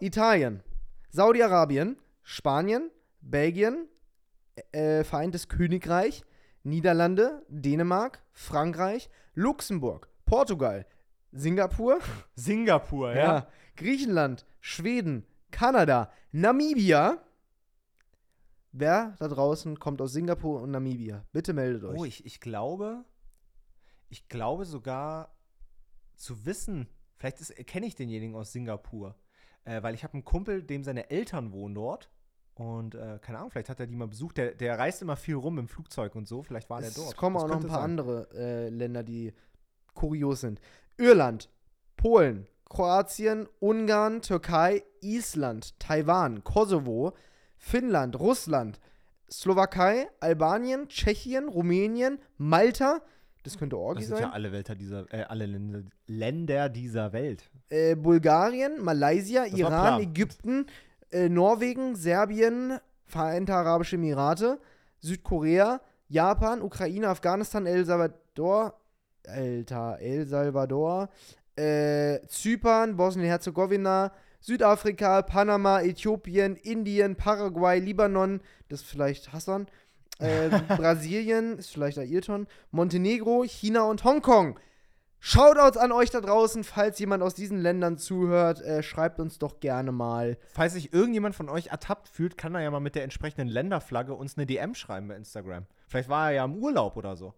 Italien, 0.00 0.62
Saudi-Arabien, 1.10 1.96
Spanien, 2.22 2.90
Belgien, 3.20 3.88
äh, 4.72 5.04
Vereintes 5.04 5.48
Königreich, 5.48 6.24
Niederlande, 6.62 7.44
Dänemark, 7.48 8.22
Frankreich, 8.32 9.08
Luxemburg, 9.34 10.08
Portugal, 10.24 10.86
Singapur, 11.32 11.98
Singapur, 12.34 13.14
ja. 13.14 13.48
Griechenland, 13.76 14.44
Schweden, 14.60 15.26
Kanada, 15.50 16.12
Namibia. 16.32 17.22
Wer 18.72 19.16
da 19.18 19.28
draußen 19.28 19.78
kommt 19.78 20.00
aus 20.02 20.12
Singapur 20.12 20.62
und 20.62 20.70
Namibia? 20.70 21.24
Bitte 21.32 21.52
meldet 21.52 21.84
euch. 21.84 21.98
Oh, 21.98 22.04
ich, 22.04 22.24
ich 22.26 22.40
glaube, 22.40 23.04
ich 24.10 24.28
glaube 24.28 24.64
sogar 24.66 25.34
zu 26.16 26.44
wissen, 26.44 26.88
vielleicht 27.18 27.66
kenne 27.66 27.86
ich 27.86 27.94
denjenigen 27.94 28.34
aus 28.34 28.52
Singapur, 28.52 29.14
äh, 29.64 29.82
weil 29.82 29.94
ich 29.94 30.04
habe 30.04 30.14
einen 30.14 30.24
Kumpel, 30.24 30.62
dem 30.62 30.82
seine 30.82 31.10
Eltern 31.10 31.52
wohnen 31.52 31.74
dort. 31.74 32.10
Und 32.54 32.96
äh, 32.96 33.18
keine 33.22 33.38
Ahnung, 33.38 33.50
vielleicht 33.50 33.68
hat 33.68 33.78
er 33.78 33.86
die 33.86 33.94
mal 33.94 34.08
besucht. 34.08 34.36
Der, 34.36 34.52
der 34.52 34.78
reist 34.78 35.00
immer 35.00 35.16
viel 35.16 35.36
rum 35.36 35.58
im 35.58 35.68
Flugzeug 35.68 36.16
und 36.16 36.26
so. 36.26 36.42
Vielleicht 36.42 36.68
war 36.68 36.80
es 36.80 36.94
der 36.94 37.04
dort. 37.04 37.16
kommen 37.16 37.34
Das 37.34 37.44
auch 37.44 37.48
noch 37.48 37.60
ein 37.60 37.66
paar 37.66 37.80
sein. 37.80 37.90
andere 37.90 38.28
äh, 38.34 38.68
Länder, 38.68 39.04
die 39.04 39.32
kurios 39.94 40.40
sind. 40.40 40.60
Irland, 40.96 41.50
Polen, 41.96 42.48
Kroatien, 42.68 43.48
Ungarn, 43.60 44.22
Türkei, 44.22 44.82
Island, 45.00 45.78
Taiwan, 45.78 46.42
Kosovo, 46.42 47.14
Finnland, 47.56 48.18
Russland, 48.18 48.80
Slowakei, 49.30 50.08
Albanien, 50.20 50.88
Tschechien, 50.88 51.48
Rumänien, 51.48 52.18
Malta. 52.38 53.02
Das 53.44 53.56
könnte 53.58 53.76
Orgi 53.78 54.00
Das 54.00 54.08
sind 54.08 54.16
sein. 54.18 54.26
ja 54.26 54.32
alle, 54.32 54.52
Wälder 54.52 54.74
dieser, 54.74 55.12
äh, 55.12 55.22
alle 55.22 55.46
Länder, 55.46 55.82
Länder 56.06 56.68
dieser 56.68 57.12
Welt. 57.12 57.48
äh, 57.70 57.94
Bulgarien, 57.94 58.82
Malaysia, 58.82 59.44
Das 59.44 59.58
Iran. 59.58 60.00
Ägypten, 60.02 60.66
äh, 61.10 61.28
Norwegen, 61.28 61.94
Serbien, 61.96 62.78
Vereinte 63.06 63.54
Arabische 63.54 63.96
Emirate, 63.96 64.58
Südkorea, 65.00 65.80
Japan, 66.08 66.60
Ukraine, 66.62 67.08
Afghanistan, 67.08 67.64
El 67.66 67.84
Salvador, 67.86 68.74
Alter, 69.26 69.98
El 70.00 70.26
Salvador, 70.26 71.08
äh, 71.56 72.20
Zypern, 72.26 72.96
Bosnien-Herzegowina, 72.96 74.12
Südafrika, 74.40 75.22
Panama, 75.22 75.80
Äthiopien, 75.80 76.56
Indien, 76.56 77.16
Paraguay, 77.16 77.78
Libanon, 77.80 78.40
das 78.68 78.80
ist 78.82 78.88
vielleicht 78.88 79.32
Hassan, 79.32 79.66
äh, 80.18 80.50
Brasilien, 80.76 81.58
ist 81.58 81.70
vielleicht 81.70 81.98
Ayrton, 81.98 82.46
Montenegro, 82.70 83.44
China 83.44 83.82
und 83.82 84.04
Hongkong. 84.04 84.58
Shoutouts 85.20 85.76
an 85.76 85.90
euch 85.90 86.10
da 86.10 86.20
draußen, 86.20 86.62
falls 86.62 86.98
jemand 87.00 87.24
aus 87.24 87.34
diesen 87.34 87.58
Ländern 87.58 87.98
zuhört, 87.98 88.60
äh, 88.62 88.84
schreibt 88.84 89.18
uns 89.18 89.38
doch 89.38 89.58
gerne 89.58 89.90
mal. 89.90 90.38
Falls 90.52 90.74
sich 90.74 90.92
irgendjemand 90.92 91.34
von 91.34 91.48
euch 91.48 91.68
ertappt 91.68 92.08
fühlt, 92.08 92.38
kann 92.38 92.54
er 92.54 92.62
ja 92.62 92.70
mal 92.70 92.78
mit 92.78 92.94
der 92.94 93.02
entsprechenden 93.02 93.48
Länderflagge 93.48 94.14
uns 94.14 94.36
eine 94.36 94.46
DM 94.46 94.74
schreiben 94.74 95.08
bei 95.08 95.16
Instagram. 95.16 95.66
Vielleicht 95.88 96.08
war 96.08 96.28
er 96.30 96.36
ja 96.36 96.44
im 96.44 96.56
Urlaub 96.56 96.96
oder 96.96 97.16
so. 97.16 97.34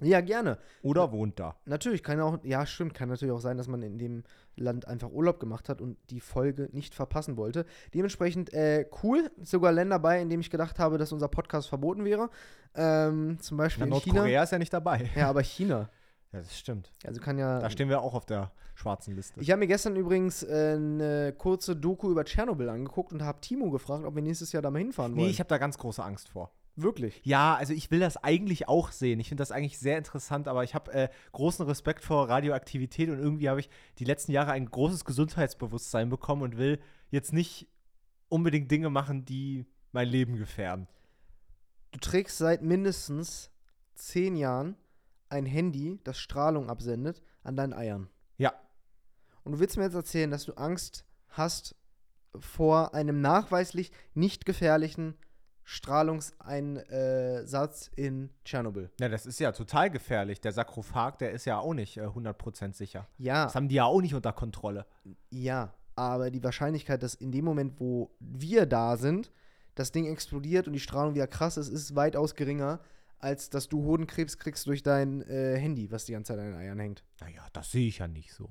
Ja, 0.00 0.20
gerne. 0.20 0.58
Oder 0.82 1.12
wohnt 1.12 1.38
da. 1.40 1.56
Natürlich 1.64 2.02
kann 2.02 2.20
auch, 2.20 2.38
ja, 2.44 2.66
stimmt, 2.66 2.94
kann 2.94 3.08
natürlich 3.08 3.32
auch 3.32 3.40
sein, 3.40 3.56
dass 3.56 3.68
man 3.68 3.82
in 3.82 3.98
dem 3.98 4.24
Land 4.56 4.86
einfach 4.88 5.10
Urlaub 5.10 5.40
gemacht 5.40 5.68
hat 5.68 5.80
und 5.80 5.96
die 6.10 6.20
Folge 6.20 6.68
nicht 6.72 6.94
verpassen 6.94 7.36
wollte. 7.36 7.64
Dementsprechend 7.94 8.52
äh, 8.52 8.86
cool, 9.02 9.30
sogar 9.42 9.72
Länder 9.72 9.98
bei, 9.98 10.20
in 10.20 10.28
denen 10.28 10.40
ich 10.40 10.50
gedacht 10.50 10.78
habe, 10.78 10.98
dass 10.98 11.12
unser 11.12 11.28
Podcast 11.28 11.68
verboten 11.68 12.04
wäre. 12.04 12.30
Ähm, 12.74 13.38
zum 13.40 13.56
Beispiel 13.56 13.86
Na, 13.86 13.96
in 13.96 14.02
China. 14.02 14.14
Nordkorea 14.16 14.42
ist 14.42 14.52
ja 14.52 14.58
nicht 14.58 14.72
dabei. 14.72 15.10
Ja, 15.16 15.28
aber 15.28 15.42
China. 15.42 15.88
Ja, 16.32 16.40
das 16.40 16.58
stimmt. 16.58 16.92
Also 17.06 17.20
kann 17.20 17.38
ja. 17.38 17.60
Da 17.60 17.70
stehen 17.70 17.88
wir 17.88 18.02
auch 18.02 18.12
auf 18.12 18.26
der 18.26 18.50
schwarzen 18.74 19.14
Liste. 19.14 19.40
Ich 19.40 19.50
habe 19.52 19.60
mir 19.60 19.68
gestern 19.68 19.94
übrigens 19.94 20.42
äh, 20.42 20.74
eine 20.74 21.32
kurze 21.32 21.76
Doku 21.76 22.10
über 22.10 22.24
Tschernobyl 22.24 22.68
angeguckt 22.68 23.12
und 23.12 23.22
habe 23.22 23.40
Timo 23.40 23.70
gefragt, 23.70 24.04
ob 24.04 24.16
wir 24.16 24.22
nächstes 24.22 24.50
Jahr 24.50 24.60
da 24.60 24.70
mal 24.70 24.80
hinfahren 24.80 25.12
wollen. 25.12 25.26
nee, 25.26 25.30
ich 25.30 25.38
habe 25.38 25.48
da 25.48 25.56
ganz 25.56 25.78
große 25.78 26.02
Angst 26.02 26.28
vor. 26.28 26.50
Wirklich. 26.76 27.20
Ja, 27.24 27.54
also 27.54 27.72
ich 27.72 27.90
will 27.90 28.00
das 28.00 28.16
eigentlich 28.16 28.68
auch 28.68 28.92
sehen. 28.92 29.20
Ich 29.20 29.28
finde 29.28 29.40
das 29.40 29.52
eigentlich 29.52 29.78
sehr 29.78 29.98
interessant, 29.98 30.48
aber 30.48 30.64
ich 30.64 30.74
habe 30.74 30.92
äh, 30.92 31.08
großen 31.32 31.66
Respekt 31.66 32.04
vor 32.04 32.28
Radioaktivität 32.28 33.08
und 33.08 33.18
irgendwie 33.18 33.48
habe 33.48 33.60
ich 33.60 33.70
die 33.98 34.04
letzten 34.04 34.32
Jahre 34.32 34.52
ein 34.52 34.70
großes 34.70 35.04
Gesundheitsbewusstsein 35.04 36.08
bekommen 36.08 36.42
und 36.42 36.56
will 36.56 36.80
jetzt 37.10 37.32
nicht 37.32 37.68
unbedingt 38.28 38.70
Dinge 38.70 38.90
machen, 38.90 39.24
die 39.24 39.66
mein 39.92 40.08
Leben 40.08 40.36
gefährden. 40.36 40.88
Du 41.92 41.98
trägst 41.98 42.38
seit 42.38 42.62
mindestens 42.62 43.50
zehn 43.94 44.36
Jahren 44.36 44.76
ein 45.28 45.46
Handy, 45.46 45.98
das 46.04 46.18
Strahlung 46.18 46.68
absendet, 46.68 47.22
an 47.42 47.56
deinen 47.56 47.72
Eiern. 47.72 48.08
Ja. 48.36 48.52
Und 49.44 49.52
du 49.52 49.58
willst 49.58 49.76
mir 49.76 49.84
jetzt 49.84 49.94
erzählen, 49.94 50.30
dass 50.30 50.44
du 50.44 50.52
Angst 50.54 51.04
hast 51.30 51.74
vor 52.38 52.94
einem 52.94 53.20
nachweislich 53.20 53.92
nicht 54.14 54.44
gefährlichen 54.44 55.16
Strahlungseinsatz 56.56 57.90
in 57.96 58.30
Tschernobyl. 58.44 58.90
Ja, 59.00 59.08
das 59.08 59.26
ist 59.26 59.38
ja 59.40 59.52
total 59.52 59.90
gefährlich. 59.90 60.40
Der 60.40 60.52
Sarkophag, 60.52 61.18
der 61.18 61.32
ist 61.32 61.44
ja 61.44 61.58
auch 61.58 61.74
nicht 61.74 61.96
äh, 61.96 62.02
100% 62.06 62.72
sicher. 62.74 63.06
Ja, 63.18 63.44
Das 63.44 63.54
haben 63.54 63.68
die 63.68 63.74
ja 63.76 63.84
auch 63.84 64.00
nicht 64.00 64.14
unter 64.14 64.32
Kontrolle. 64.32 64.86
ja, 65.30 65.74
aber 65.98 66.30
die 66.30 66.44
Wahrscheinlichkeit, 66.44 67.02
dass 67.02 67.14
in 67.14 67.32
dem 67.32 67.44
Moment, 67.46 67.80
wo 67.80 68.10
wir 68.20 68.66
da 68.66 68.96
sind, 68.98 69.32
das 69.74 69.92
Ding 69.92 70.04
explodiert 70.06 70.66
und 70.66 70.74
die 70.74 70.80
Strahlung 70.80 71.14
wieder 71.14 71.26
krass 71.26 71.56
ist, 71.56 71.68
ist 71.68 71.96
weitaus 71.96 72.34
geringer, 72.34 72.80
als 73.18 73.48
dass 73.48 73.68
du 73.68 73.82
Hodenkrebs 73.82 74.36
kriegst 74.38 74.66
durch 74.66 74.82
dein 74.82 75.22
äh, 75.22 75.56
Handy, 75.58 75.90
was 75.90 76.04
die 76.04 76.12
ganze 76.12 76.34
Zeit 76.34 76.40
an 76.40 76.50
den 76.50 76.56
Eiern 76.60 76.78
hängt. 76.78 77.02
Naja, 77.20 77.46
das 77.54 77.70
sehe 77.70 77.88
ich 77.88 77.98
ja 77.98 78.08
nicht 78.08 78.32
so. 78.34 78.50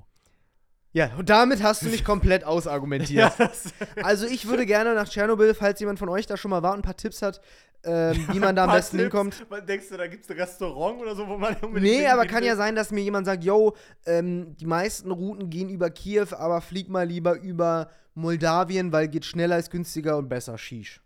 Ja, 0.96 1.14
und 1.18 1.30
damit 1.30 1.62
hast 1.62 1.82
du 1.82 1.90
mich 1.90 2.06
komplett 2.06 2.46
ausargumentiert. 2.46 3.34
das 3.38 3.74
Also 4.02 4.26
ich 4.28 4.48
würde 4.48 4.66
gerne 4.66 4.96
nach 4.96 5.10
Tschernobyl, 5.10 5.54
falls 5.54 5.82
jemand 5.82 6.00
von 6.00 6.08
euch 6.08 6.26
da 6.26 6.38
schon 6.38 6.52
mal 6.52 6.64
war 6.64 6.72
und 6.72 6.80
ein 6.80 6.84
paar 6.84 6.96
Tipps 6.96 7.22
hat, 7.22 7.42
ähm, 7.84 8.26
wie 8.32 8.40
man 8.40 8.56
da 8.56 8.64
am 8.64 8.72
besten 8.72 8.98
Tipps. 8.98 9.12
hinkommt. 9.12 9.50
Man 9.50 9.66
denkst 9.66 9.90
du, 9.90 9.98
da 9.98 10.08
gibt 10.08 10.24
es 10.24 10.30
ein 10.32 10.38
Restaurant 10.38 11.02
oder 11.02 11.14
so, 11.14 11.28
wo 11.28 11.38
man 11.38 11.54
unbedingt 11.58 11.84
Nee, 11.84 12.08
aber 12.08 12.26
kann 12.26 12.40
will? 12.44 12.48
ja 12.48 12.56
sein, 12.56 12.76
dass 12.76 12.92
mir 12.92 13.02
jemand 13.04 13.26
sagt, 13.26 13.44
yo, 13.44 13.76
ähm, 14.06 14.56
die 14.56 14.66
meisten 14.66 15.12
Routen 15.12 15.50
gehen 15.50 15.68
über 15.68 15.90
Kiew, 15.90 16.28
aber 16.32 16.62
flieg 16.62 16.88
mal 16.88 17.06
lieber 17.06 17.42
über 17.42 17.90
Moldawien, 18.14 18.94
weil 18.94 19.10
geht 19.10 19.26
schneller, 19.26 19.60
ist 19.60 19.72
günstiger 19.72 20.16
und 20.16 20.30
besser. 20.30 20.58
Shish. 20.58 21.02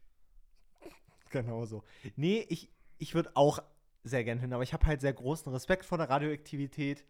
Genau 1.31 1.65
so. 1.65 1.81
Nee, 2.15 2.45
ich, 2.49 2.69
ich 2.99 3.15
würde 3.15 3.31
auch 3.33 3.57
sehr 4.03 4.23
gern 4.23 4.37
hin, 4.37 4.53
aber 4.53 4.61
ich 4.61 4.73
habe 4.73 4.85
halt 4.85 5.01
sehr 5.01 5.13
großen 5.13 5.51
Respekt 5.51 5.83
vor 5.83 5.97
der 5.97 6.11
Radioaktivität. 6.11 7.03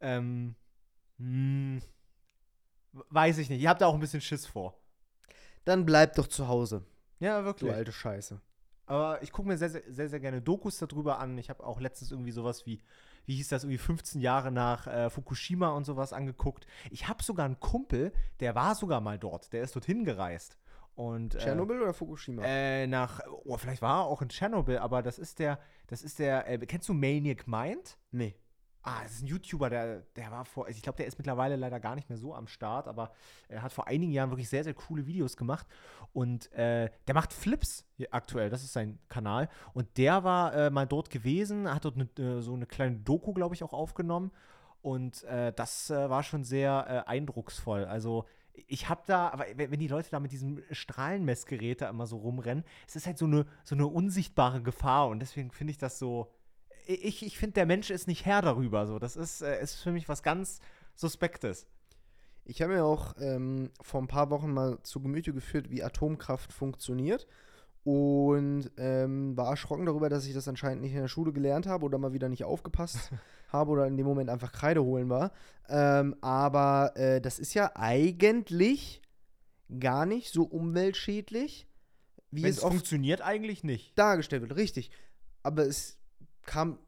Ähm, 0.00 0.54
hm, 1.18 1.80
weiß 2.92 3.38
ich 3.38 3.50
nicht. 3.50 3.60
Ihr 3.60 3.68
habt 3.68 3.80
da 3.80 3.86
auch 3.86 3.94
ein 3.94 4.00
bisschen 4.00 4.20
Schiss 4.20 4.46
vor. 4.46 4.78
Dann 5.64 5.84
bleib 5.84 6.14
doch 6.14 6.26
zu 6.28 6.48
Hause, 6.48 6.84
Ja, 7.18 7.40
du 7.40 7.46
wirklich. 7.46 7.72
alte 7.72 7.92
Scheiße. 7.92 8.40
Aber 8.86 9.20
ich 9.22 9.32
gucke 9.32 9.48
mir 9.48 9.58
sehr, 9.58 9.70
sehr, 9.70 9.82
sehr, 9.88 10.08
sehr 10.08 10.20
gerne 10.20 10.40
Dokus 10.40 10.78
darüber 10.78 11.18
an. 11.18 11.36
Ich 11.38 11.50
habe 11.50 11.64
auch 11.64 11.80
letztens 11.80 12.12
irgendwie 12.12 12.30
sowas 12.30 12.66
wie, 12.66 12.80
wie 13.24 13.34
hieß 13.34 13.48
das, 13.48 13.64
irgendwie 13.64 13.78
15 13.78 14.20
Jahre 14.20 14.52
nach 14.52 14.86
äh, 14.86 15.10
Fukushima 15.10 15.70
und 15.70 15.84
sowas 15.84 16.12
angeguckt. 16.12 16.66
Ich 16.92 17.08
habe 17.08 17.22
sogar 17.24 17.46
einen 17.46 17.58
Kumpel, 17.58 18.12
der 18.38 18.54
war 18.54 18.76
sogar 18.76 19.00
mal 19.00 19.18
dort. 19.18 19.52
Der 19.52 19.62
ist 19.62 19.74
dorthin 19.74 20.04
gereist. 20.04 20.56
Und, 20.94 21.34
äh, 21.34 21.38
Tschernobyl 21.38 21.82
oder 21.82 21.94
Fukushima? 21.94 22.42
Äh, 22.44 22.86
nach, 22.86 23.20
oh, 23.44 23.56
vielleicht 23.58 23.82
war 23.82 24.02
er 24.02 24.06
auch 24.06 24.22
in 24.22 24.28
Tschernobyl, 24.28 24.78
aber 24.78 25.02
das 25.02 25.18
ist 25.18 25.40
der, 25.40 25.58
das 25.88 26.02
ist 26.02 26.20
der, 26.20 26.48
äh, 26.48 26.58
kennst 26.58 26.88
du 26.88 26.94
Maniac 26.94 27.46
Mind? 27.48 27.98
nee. 28.12 28.34
Ah, 28.88 29.02
das 29.02 29.14
ist 29.14 29.22
ein 29.24 29.26
YouTuber, 29.26 29.68
der, 29.68 30.02
der 30.14 30.30
war 30.30 30.44
vor, 30.44 30.66
also 30.66 30.76
ich 30.76 30.82
glaube, 30.84 30.98
der 30.98 31.08
ist 31.08 31.18
mittlerweile 31.18 31.56
leider 31.56 31.80
gar 31.80 31.96
nicht 31.96 32.08
mehr 32.08 32.16
so 32.16 32.32
am 32.32 32.46
Start, 32.46 32.86
aber 32.86 33.10
er 33.48 33.62
hat 33.62 33.72
vor 33.72 33.88
einigen 33.88 34.12
Jahren 34.12 34.30
wirklich 34.30 34.48
sehr, 34.48 34.62
sehr 34.62 34.74
coole 34.74 35.08
Videos 35.08 35.36
gemacht 35.36 35.66
und 36.12 36.52
äh, 36.52 36.88
der 37.08 37.14
macht 37.16 37.32
Flips 37.32 37.84
aktuell, 38.12 38.48
das 38.48 38.62
ist 38.62 38.74
sein 38.74 39.00
Kanal 39.08 39.48
und 39.74 39.98
der 39.98 40.22
war 40.22 40.54
äh, 40.54 40.70
mal 40.70 40.86
dort 40.86 41.10
gewesen, 41.10 41.68
hat 41.68 41.84
dort 41.84 41.96
ne, 41.96 42.08
äh, 42.16 42.40
so 42.40 42.54
eine 42.54 42.66
kleine 42.66 42.98
Doku, 42.98 43.32
glaube 43.32 43.56
ich, 43.56 43.64
auch 43.64 43.72
aufgenommen 43.72 44.30
und 44.82 45.24
äh, 45.24 45.52
das 45.52 45.90
äh, 45.90 46.08
war 46.08 46.22
schon 46.22 46.44
sehr 46.44 46.86
äh, 46.88 47.10
eindrucksvoll, 47.10 47.86
also 47.86 48.24
ich 48.68 48.88
habe 48.88 49.02
da, 49.06 49.30
aber 49.30 49.46
wenn 49.56 49.72
wenn 49.72 49.80
die 49.80 49.88
Leute 49.88 50.10
da 50.10 50.20
mit 50.20 50.30
diesem 50.30 50.62
Strahlenmessgerät 50.70 51.80
da 51.80 51.90
immer 51.90 52.06
so 52.06 52.18
rumrennen, 52.18 52.62
es 52.86 52.94
ist 52.94 53.06
halt 53.06 53.18
so 53.18 53.26
eine, 53.26 53.46
so 53.64 53.74
eine 53.74 53.88
unsichtbare 53.88 54.62
Gefahr 54.62 55.08
und 55.08 55.18
deswegen 55.18 55.50
finde 55.50 55.72
ich 55.72 55.78
das 55.78 55.98
so, 55.98 56.30
ich, 56.86 57.24
ich 57.24 57.38
finde, 57.38 57.54
der 57.54 57.66
Mensch 57.66 57.90
ist 57.90 58.06
nicht 58.06 58.24
Herr 58.24 58.42
darüber. 58.42 58.86
So. 58.86 58.98
Das 58.98 59.16
ist, 59.16 59.42
äh, 59.42 59.62
ist 59.62 59.76
für 59.76 59.92
mich 59.92 60.08
was 60.08 60.22
ganz 60.22 60.60
Suspektes. 60.94 61.66
Ich 62.44 62.62
habe 62.62 62.74
mir 62.74 62.84
auch 62.84 63.14
ähm, 63.20 63.70
vor 63.82 64.00
ein 64.00 64.06
paar 64.06 64.30
Wochen 64.30 64.52
mal 64.52 64.78
zu 64.82 65.00
Gemüte 65.00 65.32
geführt, 65.32 65.70
wie 65.70 65.82
Atomkraft 65.82 66.52
funktioniert. 66.52 67.26
Und 67.82 68.70
ähm, 68.78 69.36
war 69.36 69.50
erschrocken 69.50 69.86
darüber, 69.86 70.08
dass 70.08 70.26
ich 70.26 70.34
das 70.34 70.48
anscheinend 70.48 70.82
nicht 70.82 70.92
in 70.92 71.00
der 71.00 71.08
Schule 71.08 71.32
gelernt 71.32 71.66
habe 71.66 71.84
oder 71.84 71.98
mal 71.98 72.12
wieder 72.12 72.28
nicht 72.28 72.44
aufgepasst 72.44 73.12
habe 73.48 73.70
oder 73.70 73.86
in 73.86 73.96
dem 73.96 74.06
Moment 74.06 74.28
einfach 74.28 74.52
Kreide 74.52 74.82
holen 74.82 75.08
war. 75.08 75.32
Ähm, 75.68 76.16
aber 76.20 76.92
äh, 76.96 77.20
das 77.20 77.38
ist 77.38 77.54
ja 77.54 77.70
eigentlich 77.74 79.02
gar 79.78 80.04
nicht 80.04 80.32
so 80.32 80.42
umweltschädlich, 80.44 81.68
wie 82.30 82.42
Wenn 82.42 82.50
es 82.50 82.58
es 82.58 82.62
oft 82.64 82.74
funktioniert 82.74 83.20
eigentlich 83.20 83.62
nicht. 83.62 83.96
dargestellt 83.96 84.42
wird. 84.42 84.56
Richtig. 84.56 84.90
Aber 85.44 85.64
es 85.64 85.96
kam 86.46 86.78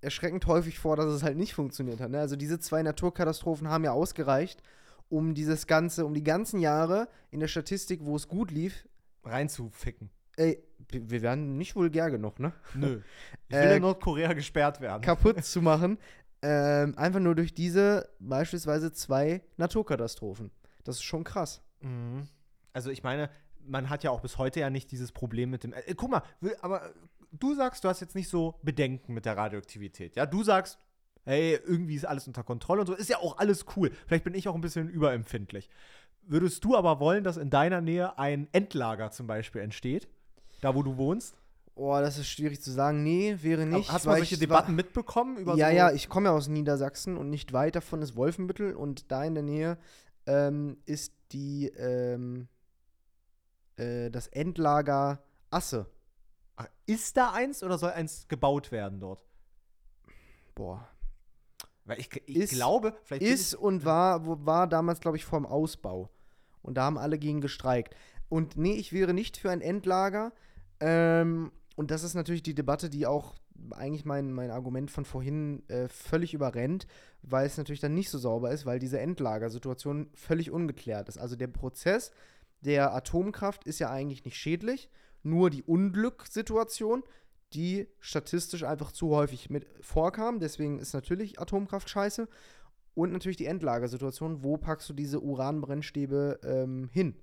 erschreckend 0.00 0.46
häufig 0.46 0.78
vor, 0.78 0.96
dass 0.96 1.06
es 1.06 1.22
halt 1.22 1.36
nicht 1.36 1.54
funktioniert 1.54 2.00
hat. 2.00 2.10
Ne? 2.10 2.18
Also 2.20 2.34
diese 2.36 2.58
zwei 2.58 2.82
Naturkatastrophen 2.82 3.68
haben 3.68 3.84
ja 3.84 3.92
ausgereicht, 3.92 4.62
um 5.08 5.34
dieses 5.34 5.66
Ganze, 5.66 6.04
um 6.06 6.14
die 6.14 6.24
ganzen 6.24 6.58
Jahre 6.60 7.08
in 7.30 7.40
der 7.40 7.48
Statistik, 7.48 8.00
wo 8.04 8.16
es 8.16 8.26
gut 8.28 8.50
lief, 8.50 8.88
Reinzuficken. 9.24 10.10
ey, 10.36 10.62
wir 10.90 11.22
werden 11.22 11.56
nicht 11.56 11.76
vulgär 11.76 12.10
genug, 12.10 12.38
ne? 12.40 12.52
Nö. 12.74 13.00
Ich 13.48 13.54
will 13.56 13.62
Äh, 13.62 13.76
in 13.76 13.82
Nordkorea 13.82 14.32
gesperrt 14.32 14.80
werden. 14.80 15.02
Kaputt 15.02 15.44
zu 15.44 15.62
machen. 15.62 15.98
Ähm, 16.42 16.98
einfach 16.98 17.20
nur 17.20 17.34
durch 17.36 17.54
diese 17.54 18.08
beispielsweise 18.18 18.92
zwei 18.92 19.42
Naturkatastrophen. 19.58 20.50
Das 20.82 20.96
ist 20.96 21.02
schon 21.04 21.22
krass. 21.22 21.62
Mhm. 21.80 22.26
Also 22.72 22.90
ich 22.90 23.02
meine, 23.04 23.30
man 23.64 23.88
hat 23.90 24.02
ja 24.02 24.10
auch 24.10 24.20
bis 24.20 24.38
heute 24.38 24.58
ja 24.60 24.68
nicht 24.70 24.90
dieses 24.90 25.12
Problem 25.12 25.50
mit 25.50 25.62
dem. 25.62 25.72
Äh, 25.72 25.94
guck 25.94 26.10
mal, 26.10 26.22
will- 26.40 26.56
aber 26.62 26.92
du 27.32 27.54
sagst, 27.54 27.84
du 27.84 27.88
hast 27.88 28.00
jetzt 28.00 28.14
nicht 28.14 28.28
so 28.28 28.58
Bedenken 28.62 29.14
mit 29.14 29.24
der 29.24 29.36
Radioaktivität. 29.36 30.16
Ja, 30.16 30.26
du 30.26 30.42
sagst, 30.42 30.78
hey, 31.24 31.58
irgendwie 31.66 31.94
ist 31.94 32.06
alles 32.06 32.26
unter 32.26 32.42
Kontrolle 32.42 32.80
und 32.80 32.86
so. 32.86 32.94
Ist 32.94 33.10
ja 33.10 33.18
auch 33.18 33.38
alles 33.38 33.66
cool. 33.76 33.90
Vielleicht 34.06 34.24
bin 34.24 34.34
ich 34.34 34.48
auch 34.48 34.54
ein 34.54 34.60
bisschen 34.60 34.88
überempfindlich. 34.88 35.68
Würdest 36.22 36.64
du 36.64 36.76
aber 36.76 37.00
wollen, 37.00 37.24
dass 37.24 37.36
in 37.36 37.50
deiner 37.50 37.80
Nähe 37.80 38.18
ein 38.18 38.48
Endlager 38.52 39.10
zum 39.10 39.26
Beispiel 39.26 39.60
entsteht? 39.62 40.08
Da, 40.60 40.74
wo 40.74 40.82
du 40.82 40.96
wohnst? 40.96 41.36
Oh, 41.74 41.98
das 41.98 42.18
ist 42.18 42.28
schwierig 42.28 42.60
zu 42.60 42.70
sagen. 42.70 43.02
Nee, 43.02 43.38
wäre 43.40 43.66
nicht. 43.66 43.90
Hast 43.90 44.04
du 44.04 44.10
mal 44.10 44.18
solche 44.18 44.38
Debatten 44.38 44.74
mitbekommen? 44.74 45.38
Über 45.38 45.56
ja, 45.56 45.70
so 45.70 45.76
ja, 45.76 45.92
ich 45.92 46.08
komme 46.08 46.28
ja 46.28 46.34
aus 46.34 46.48
Niedersachsen 46.48 47.16
und 47.16 47.30
nicht 47.30 47.52
weit 47.52 47.76
davon 47.76 48.02
ist 48.02 48.14
Wolfenbüttel 48.14 48.74
und 48.74 49.10
da 49.10 49.24
in 49.24 49.34
der 49.34 49.42
Nähe 49.42 49.78
ähm, 50.26 50.76
ist 50.84 51.14
die 51.32 51.68
ähm, 51.68 52.48
äh, 53.76 54.10
das 54.10 54.28
Endlager 54.28 55.22
Asse. 55.50 55.86
Ach, 56.56 56.68
Ist 56.86 57.16
da 57.16 57.32
eins 57.32 57.62
oder 57.62 57.78
soll 57.78 57.90
eins 57.90 58.28
gebaut 58.28 58.72
werden 58.72 59.00
dort? 59.00 59.24
Boah. 60.54 60.88
Weil 61.84 61.98
ich, 61.98 62.10
ich 62.26 62.36
Ist- 62.36 62.52
glaube, 62.52 62.96
vielleicht 63.04 63.22
Ist 63.22 63.54
und 63.54 63.84
war, 63.84 64.46
war 64.46 64.66
damals, 64.68 65.00
glaube 65.00 65.16
ich, 65.16 65.24
vorm 65.24 65.46
Ausbau. 65.46 66.10
Und 66.62 66.74
da 66.76 66.84
haben 66.84 66.98
alle 66.98 67.18
gegen 67.18 67.40
gestreikt. 67.40 67.96
Und 68.28 68.56
nee, 68.56 68.74
ich 68.74 68.92
wäre 68.92 69.14
nicht 69.14 69.36
für 69.36 69.50
ein 69.50 69.60
Endlager. 69.60 70.32
Ähm, 70.80 71.50
und 71.76 71.90
das 71.90 72.02
ist 72.04 72.14
natürlich 72.14 72.42
die 72.42 72.54
Debatte, 72.54 72.88
die 72.88 73.06
auch 73.06 73.34
eigentlich 73.72 74.04
mein, 74.04 74.32
mein 74.32 74.50
Argument 74.50 74.90
von 74.90 75.04
vorhin 75.04 75.68
äh, 75.68 75.88
völlig 75.88 76.34
überrennt, 76.34 76.86
weil 77.22 77.46
es 77.46 77.56
natürlich 77.58 77.80
dann 77.80 77.94
nicht 77.94 78.10
so 78.10 78.18
sauber 78.18 78.50
ist, 78.50 78.66
weil 78.66 78.78
diese 78.78 78.98
Endlagersituation 79.00 80.10
völlig 80.14 80.50
ungeklärt 80.50 81.08
ist. 81.08 81.18
Also 81.18 81.36
der 81.36 81.46
Prozess 81.48 82.10
der 82.60 82.94
Atomkraft 82.94 83.64
ist 83.64 83.78
ja 83.80 83.90
eigentlich 83.90 84.24
nicht 84.24 84.36
schädlich, 84.36 84.88
nur 85.22 85.50
die 85.50 85.62
Unglückssituation, 85.62 87.02
die 87.52 87.86
statistisch 88.00 88.64
einfach 88.64 88.92
zu 88.92 89.10
häufig 89.10 89.50
mit 89.50 89.66
vorkam. 89.80 90.40
Deswegen 90.40 90.78
ist 90.78 90.94
natürlich 90.94 91.38
Atomkraft 91.40 91.88
scheiße. 91.90 92.28
Und 92.94 93.12
natürlich 93.12 93.36
die 93.38 93.46
Endlagersituation, 93.46 94.42
wo 94.42 94.56
packst 94.58 94.88
du 94.88 94.92
diese 94.92 95.20
Uranbrennstäbe 95.20 96.40
ähm, 96.44 96.90
hin, 96.92 97.14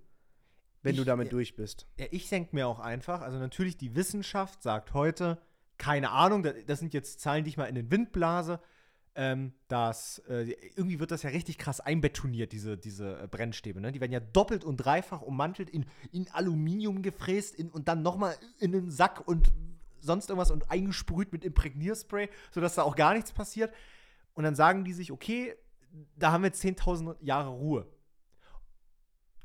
wenn 0.82 0.96
du 0.96 1.02
Ich- 1.02 1.08
damit 1.08 1.28
ja. 1.28 1.32
durch 1.32 1.56
bist. 1.56 1.86
Ja, 2.00 2.08
ich 2.12 2.28
denke 2.30 2.56
mir 2.56 2.68
auch 2.68 2.80
einfach, 2.80 3.22
also 3.22 3.38
natürlich 3.38 3.78
die 3.78 3.96
Wissenschaft 3.96 4.64
sagt 4.64 4.94
heute, 4.94 5.38
keine 5.78 6.10
Ahnung, 6.12 6.42
da- 6.44 6.54
das 6.66 6.80
sind 6.80 6.94
jetzt 6.94 7.20
Zahlen, 7.20 7.44
die 7.44 7.50
ich 7.52 7.58
mal 7.58 7.66
in 7.66 7.76
den 7.76 7.92
Wind 7.92 8.12
blase, 8.12 8.60
ähm, 9.20 9.52
dass 9.68 10.20
äh, 10.30 10.56
irgendwie 10.78 11.02
wird 11.02 11.12
das 11.12 11.24
ja 11.24 11.30
richtig 11.30 11.58
krass 11.58 11.82
einbetoniert, 11.82 12.54
diese, 12.54 12.78
diese 12.78 13.22
äh, 13.22 13.28
Brennstäbe. 13.28 13.82
Ne? 13.82 13.92
Die 13.92 14.00
werden 14.00 14.14
ja 14.14 14.22
doppelt 14.22 14.64
und 14.64 14.78
dreifach 14.78 15.22
ummantelt, 15.22 15.70
in, 15.70 15.86
in 16.14 16.32
Aluminium 16.32 17.02
gefräst 17.02 17.56
in, 17.56 17.70
und 17.70 17.90
dann 17.90 18.02
nochmal 18.02 18.38
in 18.60 18.74
einen 18.74 18.92
Sack 18.92 19.28
und 19.28 19.52
sonst 20.00 20.30
irgendwas 20.30 20.52
und 20.52 20.72
eingesprüht 20.72 21.34
mit 21.34 21.44
Imprägnierspray, 21.44 22.30
sodass 22.52 22.76
da 22.76 22.84
auch 22.84 22.96
gar 22.96 23.14
nichts 23.14 23.34
passiert. 23.34 23.74
Und 24.36 24.46
dann 24.46 24.56
sagen 24.56 24.86
die 24.86 24.94
sich, 24.94 25.12
okay, 25.12 25.54
da 26.16 26.32
haben 26.32 26.44
wir 26.44 26.54
10.000 26.54 27.18
Jahre 27.20 27.50
Ruhe. 27.50 27.88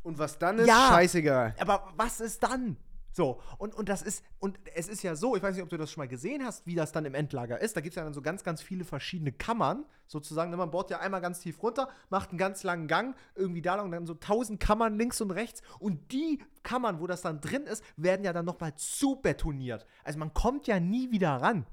Und 0.04 0.18
was 0.18 0.38
dann 0.38 0.60
ist, 0.60 0.68
Ja. 0.68 0.86
scheißegal. 0.90 1.56
Aber 1.58 1.92
was 1.96 2.20
ist 2.20 2.44
dann? 2.44 2.76
So, 3.16 3.40
und, 3.58 3.76
und 3.76 3.88
das 3.88 4.02
ist, 4.02 4.24
und 4.40 4.58
es 4.74 4.88
ist 4.88 5.04
ja 5.04 5.14
so, 5.14 5.36
ich 5.36 5.42
weiß 5.42 5.54
nicht, 5.54 5.62
ob 5.62 5.68
du 5.68 5.76
das 5.76 5.88
schon 5.88 6.00
mal 6.00 6.08
gesehen 6.08 6.44
hast, 6.44 6.66
wie 6.66 6.74
das 6.74 6.90
dann 6.90 7.04
im 7.04 7.14
Endlager 7.14 7.60
ist. 7.60 7.76
Da 7.76 7.80
gibt 7.80 7.92
es 7.92 7.96
ja 7.96 8.02
dann 8.02 8.12
so 8.12 8.20
ganz, 8.20 8.42
ganz 8.42 8.60
viele 8.60 8.84
verschiedene 8.84 9.30
Kammern, 9.30 9.84
sozusagen. 10.08 10.50
Ne, 10.50 10.56
Man 10.56 10.72
bohrt 10.72 10.90
ja 10.90 10.98
einmal 10.98 11.20
ganz 11.20 11.38
tief 11.38 11.62
runter, 11.62 11.88
macht 12.10 12.30
einen 12.30 12.38
ganz 12.38 12.64
langen 12.64 12.88
Gang, 12.88 13.14
irgendwie 13.36 13.62
da 13.62 13.76
lang 13.76 13.92
dann 13.92 14.04
so 14.04 14.14
tausend 14.14 14.58
Kammern 14.58 14.98
links 14.98 15.20
und 15.20 15.30
rechts. 15.30 15.62
Und 15.78 16.10
die 16.10 16.42
Kammern, 16.64 16.98
wo 16.98 17.06
das 17.06 17.22
dann 17.22 17.40
drin 17.40 17.62
ist, 17.68 17.84
werden 17.96 18.24
ja 18.24 18.32
dann 18.32 18.46
nochmal 18.46 18.74
zubetoniert. 18.74 19.86
Also 20.02 20.18
man 20.18 20.34
kommt 20.34 20.66
ja 20.66 20.80
nie 20.80 21.12
wieder 21.12 21.36
ran. 21.36 21.66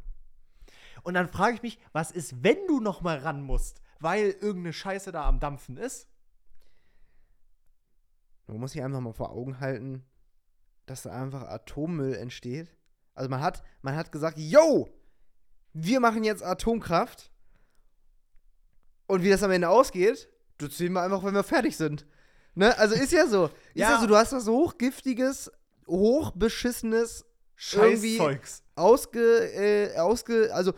Und 1.02 1.16
dann 1.16 1.28
frage 1.28 1.56
ich 1.56 1.64
mich, 1.64 1.80
was 1.92 2.12
ist, 2.12 2.44
wenn 2.44 2.68
du 2.68 2.80
nochmal 2.80 3.18
ran 3.18 3.42
musst, 3.42 3.82
weil 4.00 4.30
irgendeine 4.30 4.74
Scheiße 4.74 5.12
da 5.12 5.28
am 5.28 5.40
Dampfen 5.40 5.78
ist? 5.78 6.08
Man 8.46 8.60
muss 8.60 8.74
sich 8.74 8.84
einfach 8.84 9.00
mal 9.00 9.14
vor 9.14 9.32
Augen 9.32 9.60
halten, 9.60 10.06
dass 10.92 11.04
da 11.04 11.12
einfach 11.12 11.44
Atommüll 11.44 12.16
entsteht. 12.16 12.68
Also 13.14 13.30
man 13.30 13.42
hat, 13.42 13.64
man 13.82 13.96
hat 13.96 14.12
gesagt, 14.12 14.38
yo, 14.38 14.90
wir 15.74 16.00
machen 16.00 16.24
jetzt 16.24 16.44
Atomkraft. 16.44 17.32
Und 19.08 19.24
wie 19.24 19.30
das 19.30 19.44
am 19.44 19.52
Ende 19.52 19.70
ausgeht, 19.70 20.30
das 20.58 20.78
sehen 20.78 20.94
wir 20.94 21.02
einfach, 21.02 21.24
wenn 21.24 21.34
wir 21.34 21.44
fertig 21.44 21.78
sind. 21.78 22.06
Ne? 22.56 22.78
Also 22.78 22.96
ist 22.96 23.12
ja 23.12 23.26
so. 23.26 23.46
Ist 23.46 23.54
ja. 23.74 23.92
Ja. 23.92 24.02
so, 24.02 24.08
du 24.08 24.16
hast 24.16 24.34
was 24.34 24.48
hochgiftiges, 24.48 25.52
hochbeschissenes, 25.88 27.26
Scheißzeugs. 27.56 28.64
ausge, 28.76 29.54
äh, 29.54 29.98
ausge, 29.98 30.54
also 30.54 30.74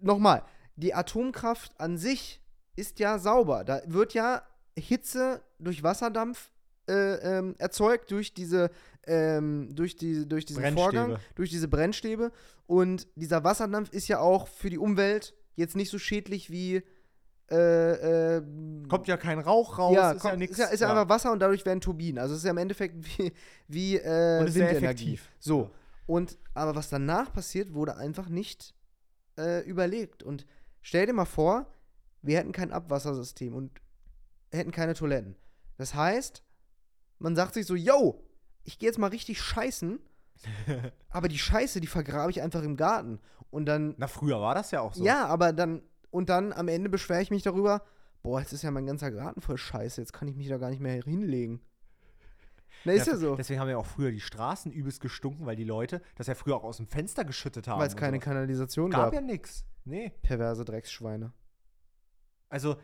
nochmal, 0.00 0.42
die 0.76 0.94
Atomkraft 0.94 1.78
an 1.80 1.96
sich 1.96 2.42
ist 2.76 2.98
ja 2.98 3.18
sauber. 3.18 3.64
Da 3.64 3.80
wird 3.86 4.14
ja 4.14 4.42
Hitze 4.76 5.42
durch 5.58 5.82
Wasserdampf 5.82 6.50
äh, 6.88 7.38
ähm, 7.38 7.54
erzeugt, 7.58 8.10
durch 8.10 8.34
diese, 8.34 8.70
ähm, 9.08 9.74
durch, 9.74 9.96
die, 9.96 10.28
durch 10.28 10.44
diesen 10.44 10.62
Brennstäbe. 10.62 10.82
Vorgang, 10.82 11.16
durch 11.34 11.50
diese 11.50 11.68
Brennstäbe. 11.68 12.30
Und 12.66 13.08
dieser 13.16 13.42
Wasserdampf 13.44 13.90
ist 13.90 14.08
ja 14.08 14.20
auch 14.20 14.46
für 14.48 14.70
die 14.70 14.78
Umwelt 14.78 15.34
jetzt 15.56 15.74
nicht 15.74 15.90
so 15.90 15.98
schädlich 15.98 16.50
wie 16.50 16.82
äh, 17.50 18.36
äh, 18.36 18.42
Kommt 18.88 19.08
ja 19.08 19.16
kein 19.16 19.38
Rauch 19.38 19.78
raus, 19.78 19.94
ja, 19.94 20.12
ist 20.12 20.20
komm, 20.20 20.32
ja 20.32 20.36
nichts. 20.36 20.58
ist 20.58 20.64
ja, 20.64 20.66
ist 20.66 20.80
ja 20.80 20.90
einfach 20.90 21.08
Wasser 21.08 21.32
und 21.32 21.40
dadurch 21.40 21.64
werden 21.64 21.80
Turbinen. 21.80 22.18
Also 22.18 22.34
es 22.34 22.40
ist 22.40 22.44
ja 22.44 22.50
im 22.50 22.58
Endeffekt 22.58 22.94
wie, 23.18 23.32
wie 23.66 23.96
äh, 23.96 24.40
Und 24.40 24.54
Windenergie. 24.54 24.76
effektiv. 24.76 25.30
So. 25.38 25.70
Und 26.06 26.38
aber 26.54 26.74
was 26.74 26.90
danach 26.90 27.32
passiert, 27.32 27.72
wurde 27.72 27.96
einfach 27.96 28.28
nicht 28.28 28.74
äh, 29.38 29.62
überlegt. 29.66 30.22
Und 30.22 30.46
stell 30.82 31.06
dir 31.06 31.14
mal 31.14 31.24
vor, 31.24 31.66
wir 32.22 32.38
hätten 32.38 32.52
kein 32.52 32.72
Abwassersystem 32.72 33.54
und 33.54 33.70
hätten 34.52 34.70
keine 34.70 34.94
Toiletten. 34.94 35.36
Das 35.76 35.94
heißt, 35.94 36.42
man 37.18 37.34
sagt 37.34 37.54
sich 37.54 37.66
so, 37.66 37.74
yo, 37.74 38.22
ich 38.68 38.78
gehe 38.78 38.86
jetzt 38.86 38.98
mal 38.98 39.08
richtig 39.08 39.40
scheißen, 39.40 39.98
aber 41.08 41.28
die 41.28 41.38
Scheiße, 41.38 41.80
die 41.80 41.86
vergrabe 41.86 42.30
ich 42.30 42.42
einfach 42.42 42.62
im 42.62 42.76
Garten. 42.76 43.18
Und 43.50 43.64
dann 43.64 43.94
Na, 43.96 44.08
früher 44.08 44.42
war 44.42 44.54
das 44.54 44.70
ja 44.72 44.82
auch 44.82 44.92
so. 44.92 45.02
ja, 45.02 45.26
aber 45.26 45.54
dann, 45.54 45.80
und 46.10 46.28
dann 46.28 46.52
am 46.52 46.68
Ende 46.68 46.90
beschwere 46.90 47.22
ich 47.22 47.30
mich 47.30 47.42
darüber, 47.42 47.82
boah, 48.22 48.40
jetzt 48.40 48.52
ist 48.52 48.62
ja 48.62 48.70
mein 48.70 48.84
ganzer 48.84 49.10
Garten 49.10 49.40
voll 49.40 49.56
Scheiße, 49.56 50.02
jetzt 50.02 50.12
kann 50.12 50.28
ich 50.28 50.36
mich 50.36 50.48
da 50.48 50.58
gar 50.58 50.68
nicht 50.68 50.80
mehr 50.80 51.02
hinlegen. 51.02 51.62
Na, 52.84 52.92
ist 52.92 53.06
ja, 53.06 53.16
so. 53.16 53.36
Deswegen 53.36 53.58
haben 53.58 53.70
ja 53.70 53.78
auch 53.78 53.86
früher 53.86 54.10
die 54.10 54.20
Straßen 54.20 54.70
übelst 54.70 55.00
gestunken, 55.00 55.46
weil 55.46 55.56
die 55.56 55.64
Leute 55.64 56.02
das 56.16 56.26
ja 56.26 56.34
früher 56.34 56.56
auch 56.56 56.64
aus 56.64 56.76
dem 56.76 56.86
Fenster 56.86 57.24
geschüttet 57.24 57.66
haben. 57.68 57.80
Weil 57.80 57.88
es 57.88 57.96
keine 57.96 58.18
sowas. 58.18 58.24
Kanalisation 58.24 58.90
gab 58.90 59.04
gab. 59.04 59.14
ja 59.14 59.20
nix. 59.22 59.64
Nee. 59.84 60.12
Perverse 60.22 60.64
Drecksschweine. 60.66 61.32
Also, 62.50 62.76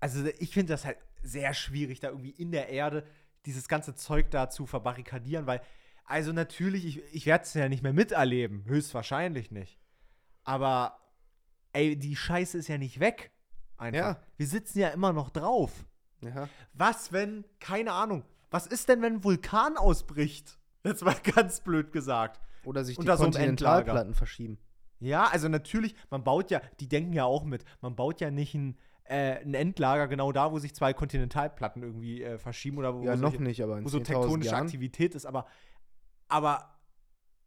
also 0.00 0.26
ich 0.38 0.52
finde 0.52 0.74
das 0.74 0.84
halt 0.84 0.98
sehr 1.22 1.54
schwierig, 1.54 2.00
da 2.00 2.10
irgendwie 2.10 2.30
in 2.30 2.52
der 2.52 2.68
Erde 2.68 3.04
dieses 3.46 3.68
ganze 3.68 3.94
Zeug 3.94 4.30
da 4.30 4.48
zu 4.48 4.66
verbarrikadieren, 4.66 5.46
weil, 5.46 5.60
also 6.04 6.32
natürlich, 6.32 6.84
ich, 6.84 7.02
ich 7.12 7.26
werde 7.26 7.44
es 7.44 7.54
ja 7.54 7.68
nicht 7.68 7.82
mehr 7.82 7.92
miterleben, 7.92 8.64
höchstwahrscheinlich 8.66 9.50
nicht. 9.50 9.78
Aber, 10.44 10.98
ey, 11.72 11.96
die 11.96 12.16
Scheiße 12.16 12.58
ist 12.58 12.68
ja 12.68 12.78
nicht 12.78 13.00
weg. 13.00 13.32
Einfach. 13.76 13.98
Ja. 13.98 14.22
Wir 14.36 14.46
sitzen 14.46 14.78
ja 14.78 14.88
immer 14.88 15.12
noch 15.12 15.30
drauf. 15.30 15.84
Ja. 16.20 16.48
Was, 16.72 17.12
wenn, 17.12 17.44
keine 17.60 17.92
Ahnung, 17.92 18.24
was 18.50 18.66
ist 18.66 18.88
denn, 18.88 19.02
wenn 19.02 19.14
ein 19.14 19.24
Vulkan 19.24 19.76
ausbricht? 19.76 20.58
Jetzt 20.84 21.04
mal 21.04 21.16
ganz 21.34 21.60
blöd 21.60 21.92
gesagt. 21.92 22.40
Oder 22.64 22.84
sich 22.84 22.96
die 22.96 23.00
Unter 23.00 23.16
so 23.16 23.24
Kontinentalplatten 23.24 24.14
verschieben. 24.14 24.58
Ja, 25.00 25.24
also 25.26 25.48
natürlich, 25.48 25.94
man 26.10 26.24
baut 26.24 26.50
ja, 26.50 26.60
die 26.80 26.88
denken 26.88 27.12
ja 27.12 27.24
auch 27.24 27.44
mit, 27.44 27.64
man 27.80 27.94
baut 27.96 28.20
ja 28.20 28.30
nicht 28.30 28.54
ein, 28.54 28.78
äh, 29.04 29.40
ein 29.42 29.54
Endlager 29.54 30.08
genau 30.08 30.32
da, 30.32 30.50
wo 30.52 30.58
sich 30.58 30.74
zwei 30.74 30.92
Kontinentalplatten 30.94 31.82
irgendwie 31.82 32.22
äh, 32.22 32.38
verschieben 32.38 32.78
oder 32.78 32.94
wo, 32.94 33.02
Ja, 33.04 33.12
wo 33.12 33.16
noch 33.16 33.30
solche- 33.30 33.42
nicht, 33.42 33.62
aber 33.62 33.84
wo 33.84 33.88
so 33.88 33.98
10.000 33.98 34.04
tektonische 34.04 34.50
Jahren. 34.50 34.64
Aktivität 34.64 35.14
ist, 35.14 35.26
aber, 35.26 35.46
aber 36.28 36.74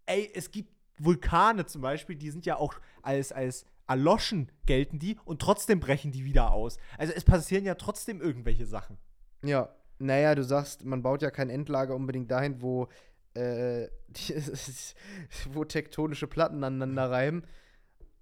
ey, 0.06 0.32
es 0.36 0.52
gibt 0.52 0.72
Vulkane 1.00 1.66
zum 1.66 1.82
Beispiel, 1.82 2.16
die 2.16 2.30
sind 2.32 2.46
ja 2.46 2.58
auch 2.58 2.74
als, 3.02 3.32
als 3.32 3.66
erloschen 3.88 4.52
gelten 4.66 5.00
die 5.00 5.18
und 5.26 5.42
trotzdem 5.42 5.80
brechen 5.80 6.12
die 6.12 6.26
wieder 6.26 6.52
aus. 6.52 6.78
Also 6.98 7.14
es 7.14 7.24
passieren 7.24 7.64
ja 7.66 7.76
trotzdem 7.76 8.20
irgendwelche 8.22 8.66
Sachen. 8.66 8.98
Ja, 9.44 9.70
naja, 10.00 10.36
du 10.36 10.44
sagst, 10.44 10.84
man 10.86 11.02
baut 11.02 11.22
ja 11.22 11.32
kein 11.32 11.50
Endlager 11.50 11.96
unbedingt 11.96 12.30
dahin, 12.30 12.62
wo, 12.62 12.88
äh, 13.34 13.88
die, 14.10 14.36
wo 15.54 15.64
tektonische 15.66 16.28
Platten 16.28 16.64
aneinander 16.64 17.10
reiben. 17.10 17.44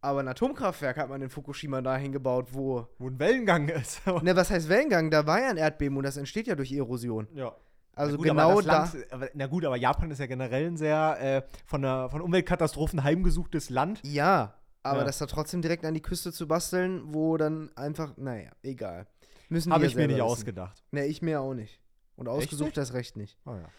Aber 0.06 0.20
ein 0.20 0.28
Atomkraftwerk 0.28 0.98
hat 0.98 1.10
man 1.10 1.22
in 1.22 1.30
Fukushima 1.30 1.82
dahin 1.82 2.12
gebaut, 2.12 2.50
wo. 2.52 2.88
Wo 3.00 3.08
ein 3.08 3.18
Wellengang 3.20 3.68
ist. 3.70 4.02
Ne, 4.22 4.36
was 4.36 4.50
heißt 4.52 4.70
Wellengang? 4.70 5.10
Da 5.10 5.26
war 5.26 5.42
ja 5.42 5.50
ein 5.50 5.58
Erdbeben 5.58 5.98
und 5.98 6.04
das 6.04 6.16
entsteht 6.18 6.48
ja 6.48 6.56
durch 6.56 6.72
Erosion. 6.72 7.28
ja. 7.34 7.54
Also 7.98 8.18
gut, 8.18 8.26
genau 8.26 8.60
da. 8.60 8.90
Land, 8.92 9.32
na 9.36 9.48
gut, 9.48 9.64
aber 9.64 9.78
Japan 9.78 10.12
ist 10.12 10.20
ja 10.20 10.26
generell 10.26 10.68
ein 10.68 10.76
sehr 10.76 11.18
äh, 11.22 11.42
von, 11.66 11.82
der, 11.82 12.10
von 12.10 12.20
Umweltkatastrophen 12.22 13.06
heimgesuchtes 13.06 13.70
Land. 13.70 14.02
Ja, 14.04 14.56
aber 14.84 15.00
Ja. 15.00 15.06
das 15.06 15.18
da 15.18 15.28
trotzdem 15.28 15.62
direkt 15.62 15.86
an 15.86 15.94
die 15.94 16.02
Küste 16.02 16.34
zu 16.34 16.46
basteln, 16.46 17.02
wo 17.14 17.38
dann 17.38 17.72
einfach, 17.78 18.18
naja, 18.18 18.52
egal. 18.64 19.08
Müssen 19.48 19.72
Habe 19.72 19.86
ja 19.86 19.90
ich 19.90 19.96
mir 19.96 20.08
nicht 20.08 20.18
wissen. 20.18 20.28
ausgedacht. 20.28 20.84
Ne, 20.92 21.06
ich 21.06 21.22
mir 21.22 21.40
auch 21.40 21.54
nicht. 21.54 21.80
Und 22.18 22.28
ausgesucht 22.28 22.66
nicht? 22.68 22.78
das 22.78 22.94
Recht 22.94 23.16
nicht. 23.16 23.38
Oh, 23.46 23.52
ja. 23.52 23.70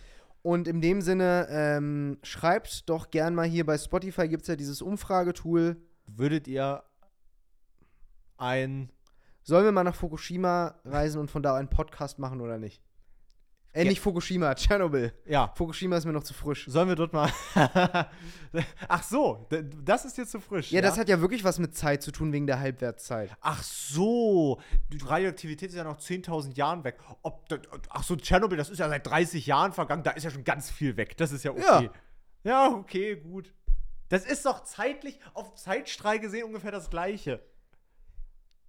Und 0.40 0.66
in 0.66 0.80
dem 0.80 1.02
Sinne, 1.02 1.46
ähm, 1.50 2.16
schreibt 2.22 2.88
doch 2.88 3.10
gern 3.10 3.34
mal 3.34 3.46
hier 3.46 3.66
bei 3.66 3.76
Spotify, 3.76 4.28
gibt 4.28 4.42
es 4.42 4.48
ja 4.48 4.56
dieses 4.56 4.80
Umfragetool. 4.80 5.76
Würdet 6.06 6.48
ihr 6.48 6.82
ein 8.38 8.90
Sollen 9.42 9.64
wir 9.64 9.70
mal 9.72 9.84
nach 9.84 9.94
Fukushima 9.94 10.74
reisen 10.84 11.20
und 11.20 11.30
von 11.30 11.40
da 11.40 11.54
einen 11.54 11.70
Podcast 11.70 12.18
machen 12.18 12.40
oder 12.40 12.58
nicht? 12.58 12.82
Äh, 13.72 13.84
Ja. 13.84 13.90
nicht 13.90 14.00
Fukushima, 14.00 14.52
Tschernobyl. 14.56 15.12
ja, 15.24 15.52
Fukushima 15.54 15.96
ist 15.98 16.04
mir 16.04 16.12
noch 16.12 16.24
zu 16.24 16.34
frisch. 16.34 16.66
sollen 16.66 16.88
wir 16.88 16.96
dort 16.96 17.12
mal 17.12 17.30
Ach 18.88 19.02
so, 19.04 19.46
das 19.84 20.04
ist 20.04 20.18
jetzt 20.18 20.32
zu 20.32 20.40
frisch. 20.40 20.72
Ja, 20.72 20.80
das 20.80 20.98
hat 20.98 21.08
ja 21.08 21.20
wirklich 21.20 21.44
was 21.44 21.60
mit 21.60 21.76
Zeit 21.76 22.02
zu 22.02 22.10
tun 22.10 22.32
wegen 22.32 22.46
der 22.48 22.58
Halbwertszeit. 22.58 23.36
Ach 23.40 23.62
so, 23.62 24.60
die 24.88 24.98
Radioaktivität 24.98 25.68
ist 25.70 25.76
ja 25.76 25.84
noch 25.84 25.98
10.000 25.98 26.56
Jahren 26.56 26.82
weg. 26.82 26.98
Ob 27.22 27.46
ach 27.90 28.02
so, 28.02 28.16
Tschernobyl, 28.16 28.56
das 28.58 28.70
ist 28.70 28.78
ja 28.78 28.88
seit 28.88 29.06
30 29.06 29.46
Jahren 29.46 29.72
vergangen, 29.72 30.02
da 30.02 30.10
ist 30.12 30.24
ja 30.24 30.30
schon 30.30 30.42
ganz 30.44 30.70
viel 30.70 30.96
weg. 30.96 31.16
Das 31.18 31.30
ist 31.30 31.44
ja 31.44 31.52
okay. 31.52 31.90
Ja, 32.42 32.68
okay, 32.68 33.14
gut. 33.16 33.52
Das 34.08 34.24
ist 34.24 34.46
doch 34.46 34.62
zeitlich 34.64 35.18
auf 35.34 35.54
Zeitstrahl 35.54 36.20
gesehen 36.20 36.44
ungefähr 36.44 36.70
das 36.72 36.90
gleiche. 36.90 37.42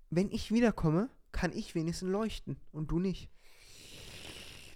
Wenn 0.09 0.31
ich 0.31 0.51
wiederkomme, 0.51 1.09
kann 1.31 1.51
ich 1.53 1.75
wenigstens 1.75 2.09
leuchten 2.09 2.59
und 2.71 2.89
du 2.91 2.99
nicht. 2.99 3.29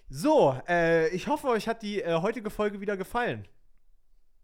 So, 0.10 0.60
äh, 0.68 1.08
ich 1.10 1.28
hoffe, 1.28 1.48
euch 1.48 1.68
hat 1.68 1.82
die 1.82 2.02
äh, 2.02 2.22
heutige 2.22 2.50
Folge 2.50 2.82
wieder 2.82 2.98
gefallen. 2.98 3.48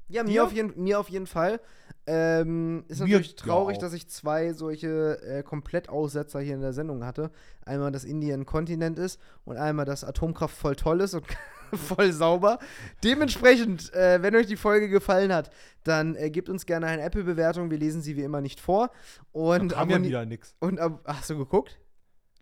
Ja, 0.10 0.24
mir 0.24 0.46
auf, 0.46 0.54
jeden, 0.54 0.82
mir 0.82 1.00
auf 1.00 1.10
jeden 1.10 1.28
Fall. 1.28 1.60
Ähm, 2.06 2.86
ist 2.88 3.00
Mir 3.00 3.08
natürlich 3.08 3.32
ja 3.32 3.36
traurig, 3.36 3.76
auch. 3.78 3.82
dass 3.82 3.92
ich 3.92 4.08
zwei 4.08 4.54
solche 4.54 5.22
äh, 5.22 5.44
Komplettaussetzer 5.44 6.40
hier 6.40 6.54
in 6.54 6.62
der 6.62 6.72
Sendung 6.72 7.04
hatte. 7.04 7.32
Einmal, 7.66 7.92
dass 7.92 8.06
Indien 8.06 8.42
ein 8.42 8.46
Kontinent 8.46 8.98
ist 8.98 9.20
und 9.44 9.58
einmal, 9.58 9.84
dass 9.86 10.06
Atomkraft 10.06 10.56
voll 10.56 10.78
toll 10.78 11.02
ist 11.02 11.14
und 11.14 11.26
voll 11.74 12.12
sauber. 12.12 12.60
Dementsprechend, 13.04 13.94
äh, 13.94 14.22
wenn 14.22 14.36
euch 14.36 14.48
die 14.48 14.56
Folge 14.58 14.90
gefallen 14.90 15.34
hat, 15.34 15.50
dann 15.84 16.16
äh, 16.16 16.30
gebt 16.30 16.50
uns 16.50 16.66
gerne 16.66 16.88
eine 16.88 17.02
Apple-Bewertung. 17.02 17.72
Wir 17.72 17.78
lesen 17.78 18.02
sie 18.02 18.16
wie 18.16 18.24
immer 18.24 18.42
nicht 18.42 18.60
vor. 18.60 18.92
Und, 19.32 19.76
Haben 19.76 19.90
ja 19.90 20.04
wieder 20.04 20.26
nix. 20.26 20.56
und 20.60 20.80
hast 21.06 21.30
du 21.30 21.38
geguckt? 21.38 21.80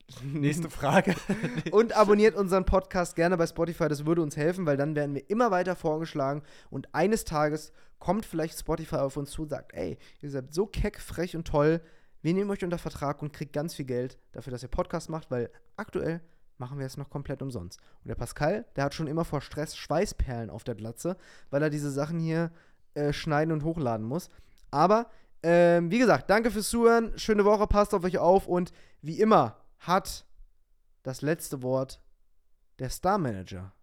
Nächste 0.23 0.69
Frage. 0.69 1.15
Und 1.72 1.97
abonniert 1.97 2.35
unseren 2.35 2.65
Podcast 2.65 3.15
gerne 3.15 3.38
bei 3.38 3.47
Spotify, 3.47 3.88
das 3.88 4.06
würde 4.06 4.22
uns 4.22 4.38
helfen, 4.38 4.65
weil 4.65 4.77
dann 4.77 4.95
werden 4.95 5.15
wir 5.15 5.30
immer 5.30 5.52
weiter 5.52 5.76
vorgeschlagen 5.76 6.43
und 6.69 6.93
eines 6.93 7.26
Tages 7.26 7.72
kommt 7.97 8.26
vielleicht 8.26 8.60
Spotify 8.60 8.97
auf 8.97 9.18
uns 9.18 9.31
zu 9.31 9.43
und 9.43 9.49
sagt, 9.49 9.73
ey, 9.73 9.97
ihr 10.22 10.30
seid 10.30 10.53
so 10.53 10.68
keck, 10.68 10.99
frech 10.99 11.35
und 11.35 11.47
toll, 11.47 11.81
wir 12.22 12.34
nehmen 12.34 12.49
euch 12.52 12.64
unter 12.64 12.77
Vertrag 12.77 13.22
und 13.22 13.34
kriegt 13.34 13.53
ganz 13.53 13.73
viel 13.76 13.85
Geld 13.85 14.19
dafür, 14.31 14.52
dass 14.52 14.64
ihr 14.64 14.69
Podcast 14.69 15.10
macht, 15.10 15.31
weil 15.31 15.49
aktuell 15.76 16.22
machen 16.57 16.80
wir 16.80 16.86
es 16.86 16.98
noch 16.98 17.10
komplett 17.10 17.41
umsonst. 17.41 17.80
Und 18.03 18.07
der 18.07 18.15
Pascal, 18.15 18.65
der 18.76 18.86
hat 18.86 18.94
schon 18.94 19.07
immer 19.07 19.26
vor 19.26 19.41
Stress 19.41 19.76
Schweißperlen 19.76 20.49
auf 20.49 20.64
der 20.64 20.76
Glatze, 20.76 21.18
weil 21.49 21.61
er 21.61 21.69
diese 21.69 21.91
Sachen 21.91 22.19
hier 22.19 22.52
äh, 22.94 23.14
schneiden 23.14 23.52
und 23.52 23.64
hochladen 23.64 24.06
muss. 24.06 24.30
Aber, 24.72 25.10
ähm, 25.44 25.91
wie 25.91 25.99
gesagt, 25.99 26.30
danke 26.30 26.52
fürs 26.52 26.69
Zuhören, 26.69 27.18
schöne 27.18 27.45
Woche, 27.45 27.68
passt 27.68 27.94
auf 27.94 28.03
euch 28.03 28.18
auf 28.18 28.48
und 28.48 28.72
wie 29.02 29.19
immer 29.19 29.57
hat 29.80 30.26
das 31.03 31.22
letzte 31.22 31.61
Wort 31.61 32.02
der 32.80 32.90
Star 32.90 33.18
Manager 33.18 33.73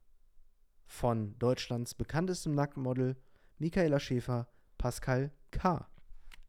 von 0.86 1.38
Deutschlands 1.38 1.94
bekanntestem 1.94 2.54
Nacktmodel 2.54 3.16
Michaela 3.58 4.00
Schäfer, 4.00 4.48
Pascal 4.76 5.30
K. 5.50 5.86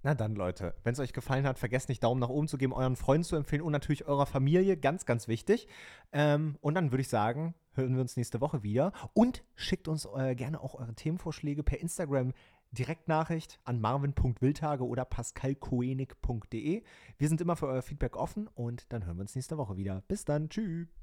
Na 0.03 0.13
dann, 0.13 0.35
Leute, 0.35 0.75
wenn 0.83 0.93
es 0.93 0.99
euch 0.99 1.13
gefallen 1.13 1.47
hat, 1.47 1.57
vergesst 1.57 1.87
nicht 1.87 2.03
Daumen 2.03 2.19
nach 2.19 2.29
oben 2.29 2.49
zu 2.49 2.57
geben, 2.57 2.73
euren 2.73 2.97
Freunden 2.97 3.23
zu 3.23 3.37
empfehlen 3.37 3.61
und 3.61 3.71
natürlich 3.71 4.05
eurer 4.05 4.25
Familie, 4.25 4.75
ganz, 4.75 5.05
ganz 5.05 5.29
wichtig. 5.29 5.67
Ähm, 6.11 6.57
und 6.59 6.75
dann 6.75 6.91
würde 6.91 7.01
ich 7.01 7.07
sagen, 7.07 7.55
hören 7.71 7.95
wir 7.95 8.01
uns 8.01 8.17
nächste 8.17 8.41
Woche 8.41 8.63
wieder 8.63 8.91
und 9.13 9.43
schickt 9.55 9.87
uns 9.87 10.05
äh, 10.15 10.35
gerne 10.35 10.61
auch 10.61 10.75
eure 10.75 10.93
Themenvorschläge 10.93 11.63
per 11.63 11.79
Instagram 11.79 12.33
Direktnachricht 12.71 13.59
an 13.63 13.79
marvin.wildtage 13.79 14.85
oder 14.85 15.05
pascalkoenig.de. 15.05 16.83
Wir 17.17 17.27
sind 17.27 17.39
immer 17.39 17.55
für 17.55 17.67
euer 17.67 17.81
Feedback 17.81 18.17
offen 18.17 18.47
und 18.47 18.91
dann 18.91 19.05
hören 19.05 19.17
wir 19.17 19.21
uns 19.21 19.35
nächste 19.35 19.57
Woche 19.57 19.77
wieder. 19.77 20.03
Bis 20.07 20.25
dann, 20.25 20.49
tschüss. 20.49 21.02